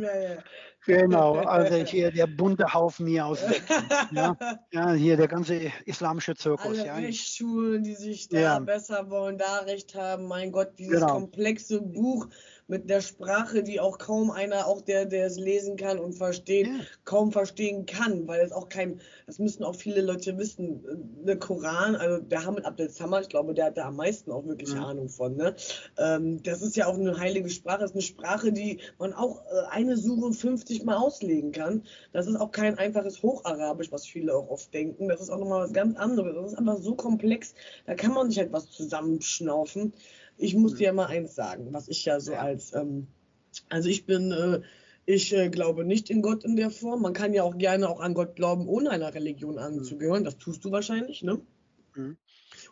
Genau, 0.86 1.36
also 1.36 1.76
hier 1.86 2.10
der 2.10 2.26
bunte 2.26 2.72
Haufen 2.72 3.06
hier 3.06 3.26
aus. 3.26 3.40
ja, 4.12 4.36
ja, 4.70 4.92
hier 4.92 5.16
der 5.16 5.28
ganze 5.28 5.72
islamische 5.86 6.34
Zirkus. 6.34 6.73
Alle 6.78 6.86
ja. 6.86 6.94
Rechtschulen, 6.96 7.82
die 7.82 7.94
sich 7.94 8.28
da 8.28 8.38
ja. 8.38 8.58
besser 8.58 9.10
wollen, 9.10 9.38
da 9.38 9.58
Recht 9.60 9.94
haben. 9.94 10.26
Mein 10.26 10.52
Gott, 10.52 10.78
dieses 10.78 11.00
genau. 11.00 11.14
komplexe 11.14 11.80
Buch, 11.80 12.28
mit 12.66 12.88
der 12.88 13.00
Sprache, 13.00 13.62
die 13.62 13.80
auch 13.80 13.98
kaum 13.98 14.30
einer, 14.30 14.66
auch 14.66 14.80
der, 14.80 15.04
der 15.04 15.26
es 15.26 15.36
lesen 15.36 15.76
kann 15.76 15.98
und 15.98 16.14
versteht, 16.14 16.66
ja. 16.66 16.72
kaum 17.04 17.30
verstehen 17.30 17.84
kann, 17.86 18.26
weil 18.26 18.40
es 18.40 18.52
auch 18.52 18.68
kein, 18.68 19.00
das 19.26 19.38
müssen 19.38 19.64
auch 19.64 19.74
viele 19.74 20.00
Leute 20.00 20.38
wissen, 20.38 20.84
äh, 20.84 21.26
der 21.26 21.38
Koran, 21.38 21.94
also 21.96 22.22
der 22.22 22.44
Hamid 22.44 22.64
Abdel 22.64 22.88
Samad, 22.88 23.24
ich 23.24 23.28
glaube, 23.28 23.54
der 23.54 23.66
hat 23.66 23.76
da 23.76 23.86
am 23.88 23.96
meisten 23.96 24.30
auch 24.30 24.46
wirklich 24.46 24.72
mhm. 24.74 24.84
Ahnung 24.84 25.08
von, 25.08 25.36
ne? 25.36 25.54
Ähm, 25.98 26.42
das 26.42 26.62
ist 26.62 26.76
ja 26.76 26.86
auch 26.86 26.94
eine 26.94 27.18
heilige 27.18 27.50
Sprache, 27.50 27.80
das 27.80 27.90
ist 27.90 27.96
eine 27.96 28.02
Sprache, 28.02 28.52
die 28.52 28.80
man 28.98 29.12
auch 29.12 29.42
äh, 29.46 29.66
eine 29.70 29.96
Suche 29.96 30.32
50 30.32 30.84
Mal 30.84 30.96
auslegen 30.96 31.52
kann. 31.52 31.82
Das 32.12 32.26
ist 32.26 32.36
auch 32.36 32.50
kein 32.50 32.78
einfaches 32.78 33.22
Hocharabisch, 33.22 33.92
was 33.92 34.06
viele 34.06 34.34
auch 34.34 34.48
oft 34.48 34.72
denken, 34.72 35.08
das 35.08 35.20
ist 35.20 35.30
auch 35.30 35.38
nochmal 35.38 35.64
was 35.64 35.72
ganz 35.72 35.96
anderes, 35.98 36.34
das 36.34 36.52
ist 36.52 36.58
einfach 36.58 36.78
so 36.78 36.94
komplex, 36.94 37.54
da 37.86 37.94
kann 37.94 38.12
man 38.12 38.30
sich 38.30 38.38
halt 38.38 38.52
was 38.52 38.70
zusammenschnaufen. 38.70 39.92
Ich 40.36 40.54
muss 40.54 40.74
dir 40.74 40.92
mal 40.92 41.06
eins 41.06 41.34
sagen, 41.34 41.72
was 41.72 41.88
ich 41.88 42.04
ja 42.04 42.20
so 42.20 42.32
ja. 42.32 42.40
als, 42.40 42.74
ähm, 42.74 43.06
also 43.68 43.88
ich 43.88 44.06
bin, 44.06 44.32
äh, 44.32 44.60
ich 45.06 45.32
äh, 45.34 45.48
glaube 45.48 45.84
nicht 45.84 46.10
in 46.10 46.22
Gott 46.22 46.44
in 46.44 46.56
der 46.56 46.70
Form. 46.70 47.02
Man 47.02 47.12
kann 47.12 47.34
ja 47.34 47.42
auch 47.42 47.56
gerne 47.58 47.88
auch 47.88 48.00
an 48.00 48.14
Gott 48.14 48.36
glauben, 48.36 48.68
ohne 48.68 48.90
einer 48.90 49.14
Religion 49.14 49.58
anzugehören. 49.58 50.24
Das 50.24 50.38
tust 50.38 50.64
du 50.64 50.72
wahrscheinlich, 50.72 51.22
ne? 51.22 51.40
Mhm. 51.94 52.16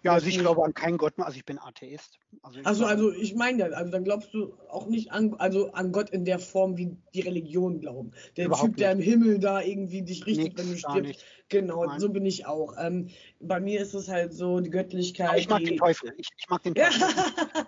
Ja, 0.05 0.13
also 0.13 0.27
ich 0.27 0.39
glaube 0.39 0.65
an 0.65 0.75
keinen 0.75 0.99
Gott 0.99 1.19
mehr, 1.19 1.27
also 1.27 1.37
ich 1.37 1.45
bin 1.45 1.59
Atheist. 1.59 2.19
Also 2.43 2.61
ich, 2.61 2.67
also, 2.67 2.85
also 2.85 3.13
ich 3.13 3.35
meine 3.35 3.59
ja, 3.59 3.67
also 3.67 3.91
dann 3.91 4.05
glaubst 4.05 4.33
du 4.35 4.55
auch 4.69 4.87
nicht 4.87 5.13
an, 5.13 5.35
also 5.35 5.73
an 5.73 5.93
Gott 5.93 6.11
in 6.11 6.25
der 6.25 6.39
Form, 6.39 6.77
wie 6.77 6.97
die 7.15 7.21
Religion 7.21 7.81
glauben. 7.81 8.13
Der 8.37 8.51
Typ, 8.51 8.69
nicht. 8.69 8.81
der 8.81 8.93
im 8.93 9.01
Himmel 9.01 9.39
da 9.39 9.61
irgendwie 9.61 10.03
dich 10.03 10.27
richtet, 10.27 10.59
wenn 10.59 10.71
du 10.71 10.77
stirbst. 10.77 11.25
Genau, 11.53 11.99
so 11.99 12.09
bin 12.09 12.25
ich 12.25 12.47
auch. 12.47 12.75
Ähm, 12.79 13.09
bei 13.39 13.61
mir 13.61 13.83
ist 13.83 13.93
es 13.93 14.09
halt 14.09 14.33
so, 14.33 14.61
die 14.61 14.71
Göttlichkeit. 14.71 15.29
Aber 15.29 15.39
ich 15.39 15.51
mag 15.51 15.59
die... 15.59 15.67
den 15.67 15.77
Teufel. 15.77 16.15
Ich, 16.17 16.29
ich 16.35 16.49
mag 16.49 16.63
den 16.63 16.75
Teufel. 16.75 16.99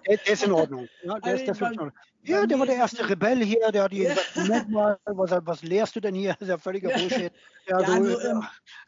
der, 0.07 0.17
der, 0.17 0.33
ist 0.33 0.43
in 0.43 0.53
Ordnung. 0.53 0.89
Ja, 1.03 1.21
der, 1.21 1.33
also 1.35 1.45
ist, 1.45 1.61
der, 1.61 1.75
bei, 1.77 1.91
ja, 2.25 2.47
der 2.47 2.59
war 2.59 2.67
der 2.67 2.77
erste 2.77 3.09
Rebell 3.09 3.45
hier, 3.45 3.71
der 3.73 3.85
hat 3.85 3.93
die 3.93 4.09
gesagt, 4.35 4.67
was, 4.71 5.31
was 5.45 5.63
lehrst 5.63 5.97
du 5.97 6.01
denn 6.01 6.15
hier? 6.15 6.31
Das 6.33 6.41
ist 6.43 6.49
ja 6.49 6.59
völliger 6.59 6.91
Bullshit. 6.91 7.33
Ja, 7.67 7.81
ja 7.81 7.87
so, 7.87 7.93
also, 7.93 8.21
ähm, 8.21 8.43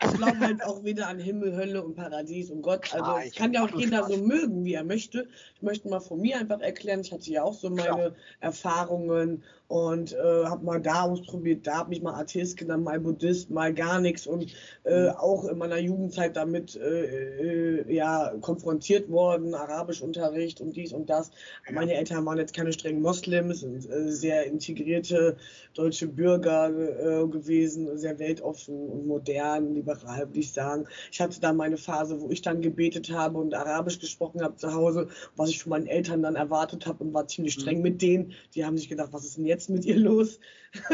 ich 0.05 0.12
glaube 0.12 0.41
halt 0.41 0.64
auch 0.64 0.84
wieder 0.84 1.09
an 1.09 1.18
Himmel, 1.18 1.57
Hölle 1.57 1.82
und 1.82 1.95
Paradies 1.95 2.51
und 2.51 2.62
Gott. 2.62 2.95
Also 2.95 3.16
es 3.26 3.34
kann 3.34 3.53
ja 3.53 3.64
auch 3.64 3.74
jeder 3.74 3.99
Spaß. 3.99 4.09
so 4.09 4.22
mögen, 4.22 4.64
wie 4.64 4.74
er 4.74 4.84
möchte. 4.84 5.28
Ich 5.55 5.62
möchte 5.62 5.89
mal 5.89 6.01
von 6.01 6.20
mir 6.20 6.39
einfach 6.39 6.61
erklären, 6.61 7.01
ich 7.01 7.12
hatte 7.12 7.30
ja 7.30 7.43
auch 7.43 7.55
so 7.55 7.70
meine 7.70 7.87
Klar. 7.87 8.12
Erfahrungen 8.41 9.43
und 9.68 10.12
äh, 10.12 10.45
habe 10.45 10.64
mal 10.64 10.80
da 10.80 11.03
ausprobiert, 11.03 11.66
da 11.66 11.78
habe 11.78 11.91
mich 11.91 12.03
mal 12.03 12.14
Atheist 12.14 12.57
genannt, 12.57 12.84
mal 12.84 13.01
Buddhist, 13.01 13.51
mal 13.51 13.74
gar 13.74 14.01
nichts 14.01 14.26
und 14.26 14.55
äh, 14.84 15.05
mhm. 15.05 15.16
auch 15.16 15.45
in 15.47 15.59
meiner 15.59 15.78
Jugendzeit 15.78 16.37
damit 16.37 16.76
äh, 16.76 17.80
äh, 17.80 17.93
ja 17.95 18.32
konfrontiert 18.41 19.11
worden, 19.11 19.55
Arabischunterricht 19.55 20.61
und 20.61 20.76
dies 20.76 20.93
und 20.93 21.11
das. 21.11 21.30
Ja. 21.66 21.72
Meine 21.72 21.95
Eltern 21.95 22.24
waren 22.26 22.39
jetzt 22.39 22.55
keine 22.55 22.72
strengen 22.72 23.03
Moslems, 23.03 23.26
sind 23.27 23.91
äh, 23.91 24.11
sehr 24.11 24.47
integrierte 24.47 25.37
deutsche 25.74 26.07
Bürger 26.09 26.68
äh, 26.68 27.27
gewesen, 27.29 27.99
sehr 27.99 28.18
weltoffen 28.18 28.89
und 28.89 29.07
modern, 29.07 29.74
liberal 29.74 30.29
würde 30.29 30.39
ich 30.39 30.53
sagen. 30.53 30.87
Ich 31.12 31.20
hatte 31.20 31.41
da 31.41 31.53
meine 31.53 31.77
Phase, 31.77 32.20
wo 32.20 32.31
ich 32.31 32.43
dann 32.43 32.62
gebetet 32.62 33.11
habe 33.11 33.39
und 33.39 33.55
Arabisch 33.55 33.99
gesprochen 33.99 34.43
habe 34.43 34.57
zu 34.57 34.72
Hause, 34.72 35.09
was 35.37 35.51
ich 35.51 35.62
von 35.62 35.70
meinen 35.70 35.87
Eltern 35.87 36.22
dann 36.22 36.37
erwartet 36.37 36.87
habe 36.87 37.05
und 37.05 37.12
war 37.12 37.29
ziemlich 37.29 37.55
streng 37.55 37.79
mhm. 37.79 37.83
mit 37.83 38.03
denen. 38.03 38.33
Die 38.55 38.64
haben 38.64 38.79
sich 38.79 38.89
gedacht, 38.89 39.12
was 39.12 39.24
ist 39.24 39.37
denn 39.37 39.47
jetzt 39.47 39.68
mit 39.68 39.85
ihr 39.85 39.97
los? 39.97 40.39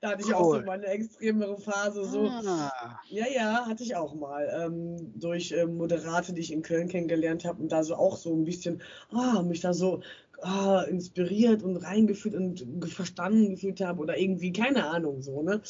da 0.00 0.10
hatte 0.10 0.22
ich 0.22 0.28
cool. 0.28 0.34
auch 0.34 0.54
so 0.54 0.62
meine 0.62 0.86
extremere 0.86 1.58
Phase. 1.58 2.04
So. 2.04 2.26
Ah. 2.26 3.00
Ja, 3.08 3.26
ja, 3.34 3.66
hatte 3.66 3.82
ich 3.82 3.96
auch 3.96 4.14
mal. 4.14 4.48
Ähm, 4.62 5.12
durch 5.18 5.52
ähm, 5.52 5.76
Moderate, 5.76 6.32
die 6.32 6.40
ich 6.40 6.52
in 6.52 6.62
Köln 6.62 6.88
kennengelernt 6.88 7.44
habe 7.44 7.62
und 7.62 7.72
da 7.72 7.82
so 7.82 7.94
auch 7.94 8.16
so 8.16 8.34
ein 8.34 8.44
bisschen, 8.44 8.82
ah, 9.12 9.42
mich 9.42 9.60
da 9.60 9.74
so 9.74 10.00
ah, 10.42 10.82
inspiriert 10.82 11.62
und 11.62 11.76
reingefühlt 11.76 12.34
und 12.34 12.66
verstanden 12.86 13.50
gefühlt 13.50 13.80
habe 13.80 14.00
oder 14.00 14.18
irgendwie, 14.18 14.52
keine 14.52 14.86
Ahnung, 14.86 15.22
so, 15.22 15.42
ne? 15.42 15.60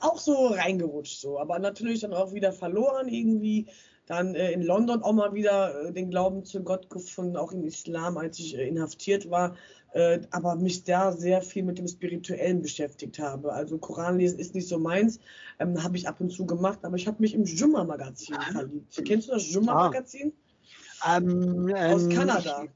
Auch 0.00 0.18
so 0.18 0.48
reingerutscht 0.48 1.20
so, 1.20 1.38
aber 1.38 1.58
natürlich 1.58 2.00
dann 2.00 2.12
auch 2.12 2.32
wieder 2.32 2.52
verloren 2.52 3.08
irgendwie 3.08 3.66
dann 4.06 4.34
äh, 4.34 4.52
in 4.52 4.62
London 4.62 5.02
auch 5.02 5.12
mal 5.12 5.32
wieder 5.32 5.88
äh, 5.88 5.92
den 5.92 6.10
Glauben 6.10 6.44
zu 6.44 6.62
Gott 6.62 6.90
gefunden, 6.90 7.36
auch 7.36 7.52
im 7.52 7.64
Islam, 7.64 8.18
als 8.18 8.38
ich 8.38 8.56
äh, 8.56 8.66
inhaftiert 8.66 9.30
war, 9.30 9.56
äh, 9.92 10.20
aber 10.30 10.56
mich 10.56 10.84
da 10.84 11.12
sehr 11.12 11.40
viel 11.40 11.62
mit 11.62 11.78
dem 11.78 11.86
Spirituellen 11.86 12.62
beschäftigt 12.62 13.18
habe. 13.18 13.52
Also 13.52 13.78
Koran 13.78 14.18
lesen 14.18 14.38
ist 14.38 14.54
nicht 14.54 14.68
so 14.68 14.78
meins, 14.78 15.20
ähm, 15.60 15.82
habe 15.82 15.96
ich 15.96 16.08
ab 16.08 16.20
und 16.20 16.30
zu 16.30 16.46
gemacht, 16.46 16.80
aber 16.82 16.96
ich 16.96 17.06
habe 17.06 17.18
mich 17.20 17.34
im 17.34 17.44
Jumma-Magazin 17.44 18.36
verliebt. 18.52 19.02
Kennst 19.04 19.28
du 19.28 19.32
das 19.32 19.50
Jumma-Magazin? 19.50 20.32
Ah. 21.00 21.18
Ähm, 21.18 21.72
Aus 21.74 22.08
Kanada. 22.08 22.66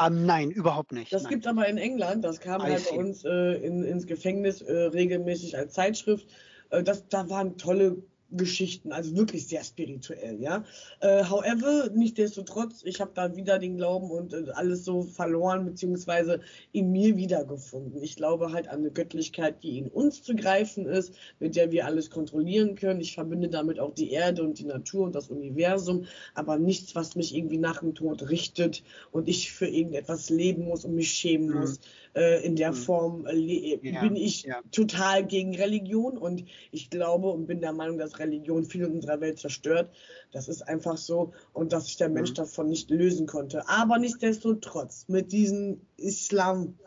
Ähm, 0.00 0.26
nein, 0.26 0.50
überhaupt 0.50 0.92
nicht. 0.92 1.12
Das 1.12 1.28
gibt 1.28 1.44
es 1.46 1.50
aber 1.50 1.66
in 1.68 1.78
England. 1.78 2.24
Das 2.24 2.40
kam 2.40 2.60
I 2.60 2.64
halt 2.64 2.80
see. 2.80 2.90
bei 2.90 2.98
uns 2.98 3.24
äh, 3.24 3.54
in, 3.54 3.82
ins 3.82 4.06
Gefängnis 4.06 4.60
äh, 4.60 4.72
regelmäßig 4.72 5.56
als 5.56 5.72
Zeitschrift. 5.74 6.28
Äh, 6.70 6.82
das, 6.82 7.08
da 7.08 7.28
waren 7.30 7.56
tolle 7.56 8.02
Geschichten, 8.30 8.92
also 8.92 9.16
wirklich 9.16 9.46
sehr 9.46 9.62
spirituell, 9.62 10.40
ja. 10.40 10.64
Äh, 11.00 11.24
however, 11.24 11.90
nichtsdestotrotz, 11.94 12.82
ich 12.84 13.00
habe 13.00 13.12
da 13.14 13.36
wieder 13.36 13.58
den 13.58 13.76
Glauben 13.76 14.10
und 14.10 14.32
äh, 14.32 14.50
alles 14.54 14.84
so 14.84 15.02
verloren, 15.02 15.64
beziehungsweise 15.64 16.40
in 16.72 16.90
mir 16.90 17.16
wiedergefunden. 17.16 18.02
Ich 18.02 18.16
glaube 18.16 18.52
halt 18.52 18.68
an 18.68 18.80
eine 18.80 18.90
Göttlichkeit, 18.90 19.62
die 19.62 19.78
in 19.78 19.88
uns 19.88 20.22
zu 20.22 20.34
greifen 20.34 20.86
ist, 20.86 21.14
mit 21.38 21.54
der 21.54 21.70
wir 21.70 21.86
alles 21.86 22.10
kontrollieren 22.10 22.74
können. 22.74 23.00
Ich 23.00 23.14
verbinde 23.14 23.48
damit 23.48 23.78
auch 23.78 23.94
die 23.94 24.10
Erde 24.10 24.42
und 24.42 24.58
die 24.58 24.64
Natur 24.64 25.04
und 25.04 25.14
das 25.14 25.28
Universum, 25.28 26.06
aber 26.34 26.58
nichts, 26.58 26.94
was 26.94 27.14
mich 27.14 27.34
irgendwie 27.34 27.58
nach 27.58 27.80
dem 27.80 27.94
Tod 27.94 28.28
richtet 28.28 28.82
und 29.12 29.28
ich 29.28 29.52
für 29.52 29.66
irgendetwas 29.66 30.30
leben 30.30 30.64
muss 30.64 30.84
und 30.84 30.94
mich 30.94 31.12
schämen 31.12 31.50
mhm. 31.50 31.76
Äh, 32.16 32.46
in 32.46 32.56
der 32.56 32.72
mhm. 32.72 32.76
Form 32.76 33.26
äh, 33.26 33.34
ja, 33.36 34.00
bin 34.00 34.16
ich 34.16 34.44
ja. 34.44 34.62
total 34.72 35.26
gegen 35.26 35.54
Religion 35.54 36.16
und 36.16 36.44
ich 36.72 36.88
glaube 36.88 37.28
und 37.28 37.46
bin 37.46 37.60
der 37.60 37.74
Meinung, 37.74 37.98
dass 37.98 38.18
Religion 38.18 38.64
viel 38.64 38.84
in 38.84 38.92
unserer 38.92 39.20
Welt 39.20 39.38
zerstört. 39.38 39.90
Das 40.32 40.48
ist 40.48 40.62
einfach 40.62 40.96
so 40.96 41.34
und 41.52 41.74
dass 41.74 41.84
sich 41.84 41.98
der 41.98 42.08
Mensch 42.08 42.30
mhm. 42.30 42.36
davon 42.36 42.70
nicht 42.70 42.88
lösen 42.88 43.26
konnte. 43.26 43.68
Aber 43.68 43.98
nichtsdestotrotz, 43.98 45.04
mit 45.08 45.30
diesen 45.30 45.82
Islam 45.98 46.78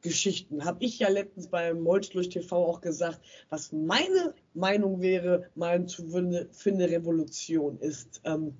Geschichten. 0.00 0.64
Habe 0.64 0.82
ich 0.82 0.98
ja 0.98 1.10
letztens 1.10 1.48
beim 1.48 1.82
Molzlurch 1.82 2.30
TV 2.30 2.56
auch 2.56 2.80
gesagt, 2.80 3.20
was 3.50 3.70
meine 3.70 4.34
Meinung 4.54 5.02
wäre, 5.02 5.50
mal 5.54 5.84
zu 5.84 6.06
eine 6.14 6.48
Revolution 6.90 7.78
ist, 7.80 8.22
ähm, 8.24 8.54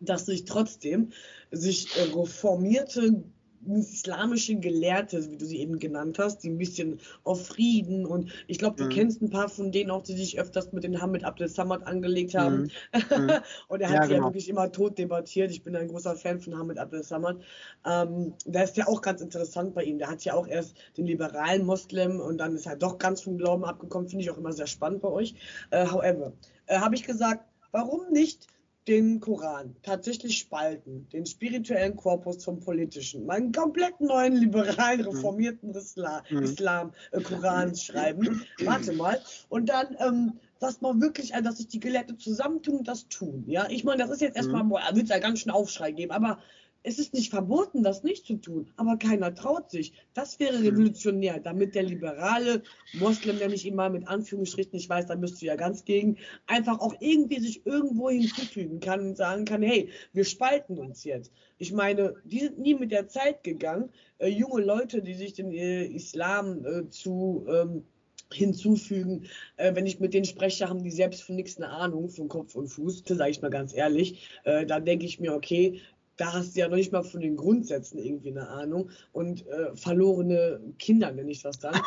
dass 0.00 0.26
sich 0.26 0.46
trotzdem 0.46 1.12
sich 1.52 1.96
äh, 1.96 2.12
reformierte 2.12 3.22
islamische 3.66 4.56
Gelehrte, 4.56 5.30
wie 5.30 5.36
du 5.36 5.44
sie 5.44 5.58
eben 5.58 5.78
genannt 5.78 6.18
hast, 6.18 6.38
die 6.38 6.50
ein 6.50 6.58
bisschen 6.58 6.98
auf 7.24 7.46
Frieden 7.46 8.06
und 8.06 8.32
ich 8.46 8.58
glaube, 8.58 8.76
du 8.76 8.84
mhm. 8.84 8.90
kennst 8.90 9.22
ein 9.22 9.30
paar 9.30 9.48
von 9.48 9.70
denen 9.70 9.90
auch, 9.90 10.02
die 10.02 10.14
sich 10.14 10.40
öfters 10.40 10.72
mit 10.72 10.84
den 10.84 11.00
Hamid 11.00 11.24
Abdel 11.24 11.48
Samad 11.48 11.86
angelegt 11.86 12.34
haben. 12.34 12.70
Mhm. 12.92 13.00
mhm. 13.16 13.30
und 13.68 13.80
er 13.80 13.90
hat 13.90 13.96
ja, 13.96 14.02
sie 14.02 14.08
genau. 14.08 14.20
ja 14.20 14.28
wirklich 14.28 14.48
immer 14.48 14.72
tot 14.72 14.98
debattiert. 14.98 15.50
Ich 15.50 15.62
bin 15.62 15.76
ein 15.76 15.88
großer 15.88 16.16
Fan 16.16 16.40
von 16.40 16.56
Hamid 16.58 16.78
Abdel 16.78 17.02
Samad. 17.02 17.40
Ähm, 17.86 18.34
da 18.46 18.62
ist 18.62 18.76
ja 18.76 18.86
auch 18.86 19.02
ganz 19.02 19.20
interessant 19.20 19.74
bei 19.74 19.84
ihm. 19.84 19.98
Der 19.98 20.10
hat 20.10 20.24
ja 20.24 20.34
auch 20.34 20.46
erst 20.46 20.76
den 20.96 21.06
liberalen 21.06 21.66
Moslem 21.66 22.20
und 22.20 22.38
dann 22.38 22.54
ist 22.54 22.66
er 22.66 22.76
doch 22.76 22.98
ganz 22.98 23.20
vom 23.20 23.36
Glauben 23.36 23.64
abgekommen. 23.64 24.08
Finde 24.08 24.24
ich 24.24 24.30
auch 24.30 24.38
immer 24.38 24.52
sehr 24.52 24.66
spannend 24.66 25.02
bei 25.02 25.08
euch. 25.08 25.34
Äh, 25.70 25.86
however, 25.86 26.32
äh, 26.66 26.78
habe 26.78 26.94
ich 26.94 27.04
gesagt, 27.04 27.44
warum 27.72 28.10
nicht 28.10 28.46
den 28.90 29.20
Koran 29.20 29.76
tatsächlich 29.84 30.36
spalten, 30.36 31.08
den 31.12 31.24
spirituellen 31.24 31.94
Korpus 31.94 32.38
zum 32.38 32.58
politischen, 32.58 33.24
meinen 33.24 33.52
komplett 33.52 34.00
neuen 34.00 34.34
liberalen, 34.34 35.02
reformierten 35.02 35.70
Islam, 35.70 36.22
mhm. 36.28 36.42
Islam 36.42 36.92
äh, 37.12 37.20
Koran 37.20 37.76
schreiben. 37.76 38.44
Warte 38.64 38.92
mal. 38.92 39.20
Und 39.48 39.68
dann, 39.68 39.96
ähm, 40.00 40.40
dass 40.58 40.80
man 40.80 41.00
wirklich, 41.00 41.36
also, 41.36 41.48
dass 41.48 41.58
sich 41.58 41.68
die 41.68 41.78
Gelehrten 41.78 42.18
zusammentun 42.18 42.78
und 42.78 42.88
das 42.88 43.06
tun. 43.06 43.44
Ja, 43.46 43.68
ich 43.70 43.84
meine, 43.84 44.02
das 44.02 44.10
ist 44.10 44.22
jetzt 44.22 44.36
erstmal, 44.36 44.64
mhm. 44.64 44.72
wird 44.72 45.04
es 45.04 45.10
ja 45.10 45.18
ganz 45.18 45.38
schön 45.38 45.52
Aufschrei 45.52 45.92
geben, 45.92 46.10
aber 46.10 46.40
es 46.82 46.98
ist 46.98 47.14
nicht 47.14 47.30
verboten, 47.30 47.82
das 47.82 48.02
nicht 48.02 48.26
zu 48.26 48.36
tun, 48.36 48.70
aber 48.76 48.96
keiner 48.96 49.34
traut 49.34 49.70
sich. 49.70 49.92
Das 50.14 50.38
wäre 50.40 50.58
hm. 50.58 50.64
revolutionär, 50.64 51.38
damit 51.38 51.74
der 51.74 51.82
liberale 51.82 52.62
Moslem, 52.94 53.38
der 53.38 53.48
nicht 53.48 53.66
immer 53.66 53.88
mit 53.90 54.08
Anführungsstrichen, 54.08 54.78
ich 54.78 54.88
weiß, 54.88 55.06
da 55.06 55.16
müsst 55.16 55.40
du 55.42 55.46
ja 55.46 55.56
ganz 55.56 55.84
gegen, 55.84 56.16
einfach 56.46 56.80
auch 56.80 56.94
irgendwie 57.00 57.40
sich 57.40 57.66
irgendwo 57.66 58.10
hinzufügen 58.10 58.80
kann 58.80 59.00
und 59.00 59.16
sagen 59.16 59.44
kann, 59.44 59.62
hey, 59.62 59.90
wir 60.12 60.24
spalten 60.24 60.78
uns 60.78 61.04
jetzt. 61.04 61.32
Ich 61.58 61.72
meine, 61.72 62.14
die 62.24 62.40
sind 62.40 62.58
nie 62.58 62.74
mit 62.74 62.92
der 62.92 63.08
Zeit 63.08 63.44
gegangen. 63.44 63.90
Äh, 64.18 64.28
junge 64.28 64.62
Leute, 64.62 65.02
die 65.02 65.14
sich 65.14 65.34
den 65.34 65.52
äh, 65.52 65.84
Islam 65.84 66.64
äh, 66.64 66.88
zu 66.88 67.46
ähm, 67.48 67.84
hinzufügen. 68.32 69.26
Äh, 69.56 69.74
wenn 69.74 69.86
ich 69.86 70.00
mit 70.00 70.14
denen 70.14 70.24
spreche, 70.24 70.68
haben 70.68 70.82
die 70.82 70.90
selbst 70.90 71.22
von 71.22 71.36
nichts 71.36 71.56
eine 71.56 71.68
Ahnung, 71.68 72.08
von 72.08 72.28
Kopf 72.28 72.54
und 72.54 72.68
Fuß, 72.68 73.02
sage 73.06 73.30
ich 73.30 73.42
mal 73.42 73.50
ganz 73.50 73.74
ehrlich. 73.74 74.28
Äh, 74.44 74.66
da 74.66 74.80
denke 74.80 75.04
ich 75.04 75.20
mir, 75.20 75.34
okay, 75.34 75.80
da 76.20 76.34
hast 76.34 76.54
du 76.54 76.60
ja 76.60 76.68
noch 76.68 76.76
nicht 76.76 76.92
mal 76.92 77.02
von 77.02 77.22
den 77.22 77.36
Grundsätzen 77.36 77.98
irgendwie 77.98 78.30
eine 78.30 78.46
Ahnung 78.48 78.90
und 79.12 79.46
äh, 79.46 79.74
verlorene 79.74 80.60
Kinder 80.78 81.10
nenne 81.10 81.30
ich 81.30 81.42
das 81.42 81.58
dann. 81.58 81.80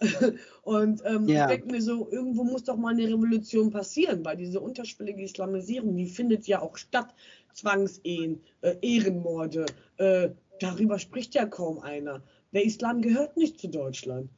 und 0.62 1.02
ähm, 1.04 1.28
yeah. 1.28 1.44
ich 1.44 1.56
denke 1.56 1.72
mir 1.72 1.82
so, 1.82 2.08
irgendwo 2.10 2.44
muss 2.44 2.64
doch 2.64 2.78
mal 2.78 2.94
eine 2.94 3.04
Revolution 3.04 3.70
passieren, 3.70 4.24
weil 4.24 4.38
diese 4.38 4.60
unterschwellige 4.60 5.22
Islamisierung, 5.22 5.96
die 5.96 6.06
findet 6.06 6.46
ja 6.46 6.62
auch 6.62 6.78
statt. 6.78 7.14
Zwangsehen, 7.52 8.40
äh, 8.62 8.74
Ehrenmorde, 8.80 9.66
äh, 9.98 10.30
darüber 10.60 10.98
spricht 10.98 11.34
ja 11.34 11.46
kaum 11.46 11.78
einer. 11.78 12.22
Der 12.52 12.64
Islam 12.64 13.02
gehört 13.02 13.36
nicht 13.36 13.60
zu 13.60 13.68
Deutschland. 13.68 14.28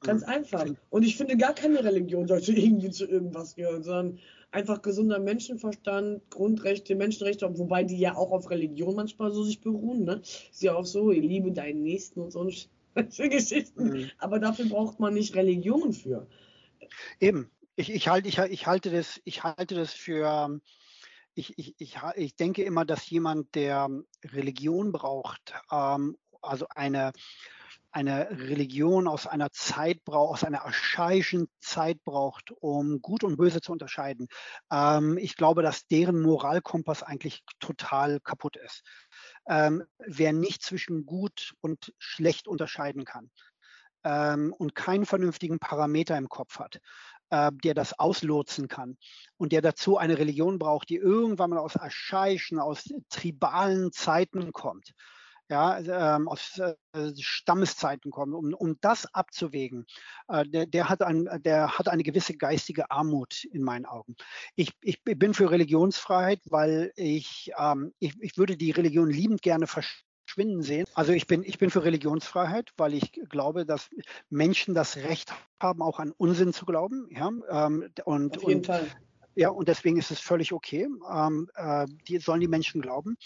Ganz 0.00 0.22
einfach. 0.22 0.66
Und 0.90 1.04
ich 1.04 1.16
finde, 1.16 1.36
gar 1.36 1.54
keine 1.54 1.84
Religion 1.84 2.26
sollte 2.28 2.52
irgendwie 2.56 2.90
zu 2.90 3.06
irgendwas 3.06 3.56
gehören, 3.56 3.82
sondern 3.82 4.18
einfach 4.52 4.82
gesunder 4.82 5.18
Menschenverstand, 5.18 6.30
Grundrechte, 6.30 6.94
Menschenrechte, 6.94 7.58
wobei 7.58 7.84
die 7.84 7.98
ja 7.98 8.14
auch 8.14 8.30
auf 8.30 8.50
Religion 8.50 8.94
manchmal 8.94 9.32
so 9.32 9.42
sich 9.42 9.60
beruhen. 9.60 10.04
Ne? 10.04 10.20
Ist 10.22 10.62
ja 10.62 10.74
auch 10.74 10.86
so, 10.86 11.10
ihr 11.10 11.22
liebe 11.22 11.52
deinen 11.52 11.82
Nächsten 11.82 12.20
und 12.20 12.30
so 12.30 12.48
für 13.10 13.28
Geschichten. 13.28 13.84
Mhm. 13.84 14.10
Aber 14.18 14.38
dafür 14.38 14.66
braucht 14.66 15.00
man 15.00 15.14
nicht 15.14 15.34
Religion 15.34 15.92
für. 15.92 16.26
Eben. 17.18 17.50
Ich, 17.74 17.90
ich, 17.90 18.08
halte, 18.08 18.28
ich, 18.28 18.38
ich, 18.38 18.66
halte 18.66 18.90
das, 18.90 19.20
ich 19.24 19.42
halte 19.42 19.74
das 19.74 19.94
für. 19.94 20.60
Ich, 21.34 21.58
ich, 21.58 21.74
ich, 21.78 21.96
ich 22.16 22.36
denke 22.36 22.62
immer, 22.62 22.84
dass 22.84 23.08
jemand, 23.08 23.54
der 23.54 23.88
Religion 24.22 24.92
braucht, 24.92 25.54
ähm, 25.70 26.18
also 26.42 26.66
eine, 26.68 27.12
eine 27.92 28.30
Religion 28.30 29.06
aus 29.06 29.26
einer 29.26 29.50
Zeit 29.50 30.02
braucht, 30.04 30.32
aus 30.32 30.44
einer 30.44 30.64
archaischen 30.64 31.48
Zeit 31.60 32.02
braucht, 32.04 32.50
um 32.60 33.02
Gut 33.02 33.22
und 33.22 33.36
Böse 33.36 33.60
zu 33.60 33.70
unterscheiden. 33.70 34.28
Ähm, 34.72 35.18
ich 35.18 35.36
glaube, 35.36 35.62
dass 35.62 35.86
deren 35.86 36.20
Moralkompass 36.20 37.02
eigentlich 37.02 37.44
total 37.60 38.18
kaputt 38.20 38.56
ist. 38.56 38.82
Ähm, 39.46 39.84
wer 39.98 40.32
nicht 40.32 40.62
zwischen 40.62 41.04
gut 41.04 41.54
und 41.60 41.92
schlecht 41.98 42.48
unterscheiden 42.48 43.04
kann 43.04 43.30
ähm, 44.04 44.54
und 44.56 44.74
keinen 44.74 45.04
vernünftigen 45.04 45.58
Parameter 45.58 46.16
im 46.16 46.30
Kopf 46.30 46.58
hat, 46.58 46.80
äh, 47.28 47.50
der 47.62 47.74
das 47.74 47.98
auslotsen 47.98 48.68
kann 48.68 48.96
und 49.36 49.52
der 49.52 49.60
dazu 49.60 49.98
eine 49.98 50.18
Religion 50.18 50.58
braucht, 50.58 50.88
die 50.88 50.96
irgendwann 50.96 51.50
mal 51.50 51.58
aus 51.58 51.76
archaischen, 51.76 52.58
aus 52.58 52.84
tribalen 53.10 53.92
Zeiten 53.92 54.52
kommt 54.52 54.94
ja, 55.52 56.16
ähm, 56.16 56.28
aus 56.28 56.58
äh, 56.58 56.74
Stammeszeiten 57.20 58.10
kommen, 58.10 58.32
um, 58.32 58.54
um 58.54 58.78
das 58.80 59.06
abzuwägen, 59.14 59.84
äh, 60.28 60.46
der, 60.46 60.64
der, 60.64 60.88
hat 60.88 61.02
ein, 61.02 61.28
der 61.42 61.78
hat 61.78 61.88
eine 61.88 62.02
gewisse 62.02 62.34
geistige 62.34 62.90
Armut 62.90 63.44
in 63.44 63.62
meinen 63.62 63.84
Augen. 63.84 64.16
Ich, 64.56 64.72
ich 64.80 65.02
bin 65.04 65.34
für 65.34 65.50
Religionsfreiheit, 65.50 66.40
weil 66.46 66.92
ich, 66.96 67.52
ähm, 67.58 67.92
ich, 67.98 68.14
ich 68.20 68.38
würde 68.38 68.56
die 68.56 68.70
Religion 68.70 69.10
liebend 69.10 69.42
gerne 69.42 69.66
verschwinden 69.66 70.62
sehen. 70.62 70.86
Also 70.94 71.12
ich 71.12 71.26
bin, 71.26 71.42
ich 71.44 71.58
bin 71.58 71.68
für 71.68 71.84
Religionsfreiheit, 71.84 72.70
weil 72.78 72.94
ich 72.94 73.12
glaube, 73.28 73.66
dass 73.66 73.90
Menschen 74.30 74.72
das 74.72 74.96
Recht 74.96 75.34
haben, 75.60 75.82
auch 75.82 75.98
an 75.98 76.12
Unsinn 76.16 76.54
zu 76.54 76.64
glauben. 76.64 77.08
Ja? 77.10 77.30
Ähm, 77.66 77.90
und, 78.06 78.38
Auf 78.38 78.48
jeden 78.48 78.60
und, 78.60 78.66
Fall. 78.66 78.86
Ja, 79.34 79.48
und 79.48 79.68
deswegen 79.68 79.98
ist 79.98 80.10
es 80.10 80.20
völlig 80.20 80.52
okay. 80.52 80.88
Ähm, 81.10 81.48
äh, 81.54 81.86
die 82.08 82.18
sollen 82.18 82.40
die 82.40 82.48
Menschen 82.48 82.82
glauben. 82.82 83.16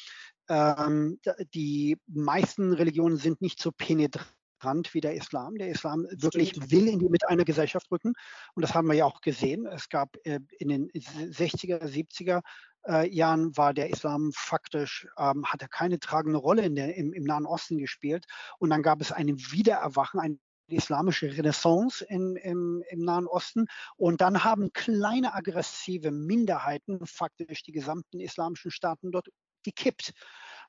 Ähm, 0.48 1.18
die 1.54 1.98
meisten 2.06 2.72
Religionen 2.72 3.16
sind 3.16 3.40
nicht 3.40 3.60
so 3.60 3.72
penetrant 3.72 4.92
wie 4.92 5.00
der 5.00 5.14
Islam. 5.14 5.56
Der 5.56 5.68
Islam 5.68 6.04
Stimmt. 6.06 6.22
wirklich 6.22 6.70
will 6.70 6.88
in 6.88 6.98
die 6.98 7.08
Mitte 7.08 7.28
einer 7.28 7.44
Gesellschaft 7.44 7.90
rücken. 7.90 8.12
Und 8.54 8.62
das 8.62 8.74
haben 8.74 8.88
wir 8.88 8.94
ja 8.94 9.04
auch 9.04 9.20
gesehen. 9.20 9.66
Es 9.66 9.88
gab 9.88 10.16
äh, 10.24 10.40
in 10.58 10.68
den 10.68 10.90
60er, 10.90 11.82
70er 11.82 12.42
äh, 12.86 13.08
Jahren 13.08 13.56
war 13.56 13.74
der 13.74 13.90
Islam 13.90 14.30
faktisch, 14.32 15.06
ähm, 15.18 15.44
hat 15.46 15.62
er 15.62 15.68
keine 15.68 15.98
tragende 15.98 16.38
Rolle 16.38 16.62
in 16.62 16.74
der, 16.74 16.94
im, 16.96 17.12
im 17.12 17.24
Nahen 17.24 17.46
Osten 17.46 17.78
gespielt. 17.78 18.24
Und 18.58 18.70
dann 18.70 18.82
gab 18.82 19.00
es 19.00 19.12
ein 19.12 19.28
Wiedererwachen, 19.28 20.20
ein 20.20 20.40
islamische 20.68 21.36
Renaissance 21.36 22.04
in, 22.04 22.36
im, 22.36 22.82
im 22.88 23.00
Nahen 23.00 23.26
Osten. 23.26 23.66
Und 23.96 24.20
dann 24.20 24.44
haben 24.44 24.72
kleine 24.72 25.34
aggressive 25.34 26.10
Minderheiten 26.10 27.06
faktisch 27.06 27.62
die 27.62 27.72
gesamten 27.72 28.20
islamischen 28.20 28.70
Staaten 28.70 29.12
dort 29.12 29.28
gekippt. 29.66 30.12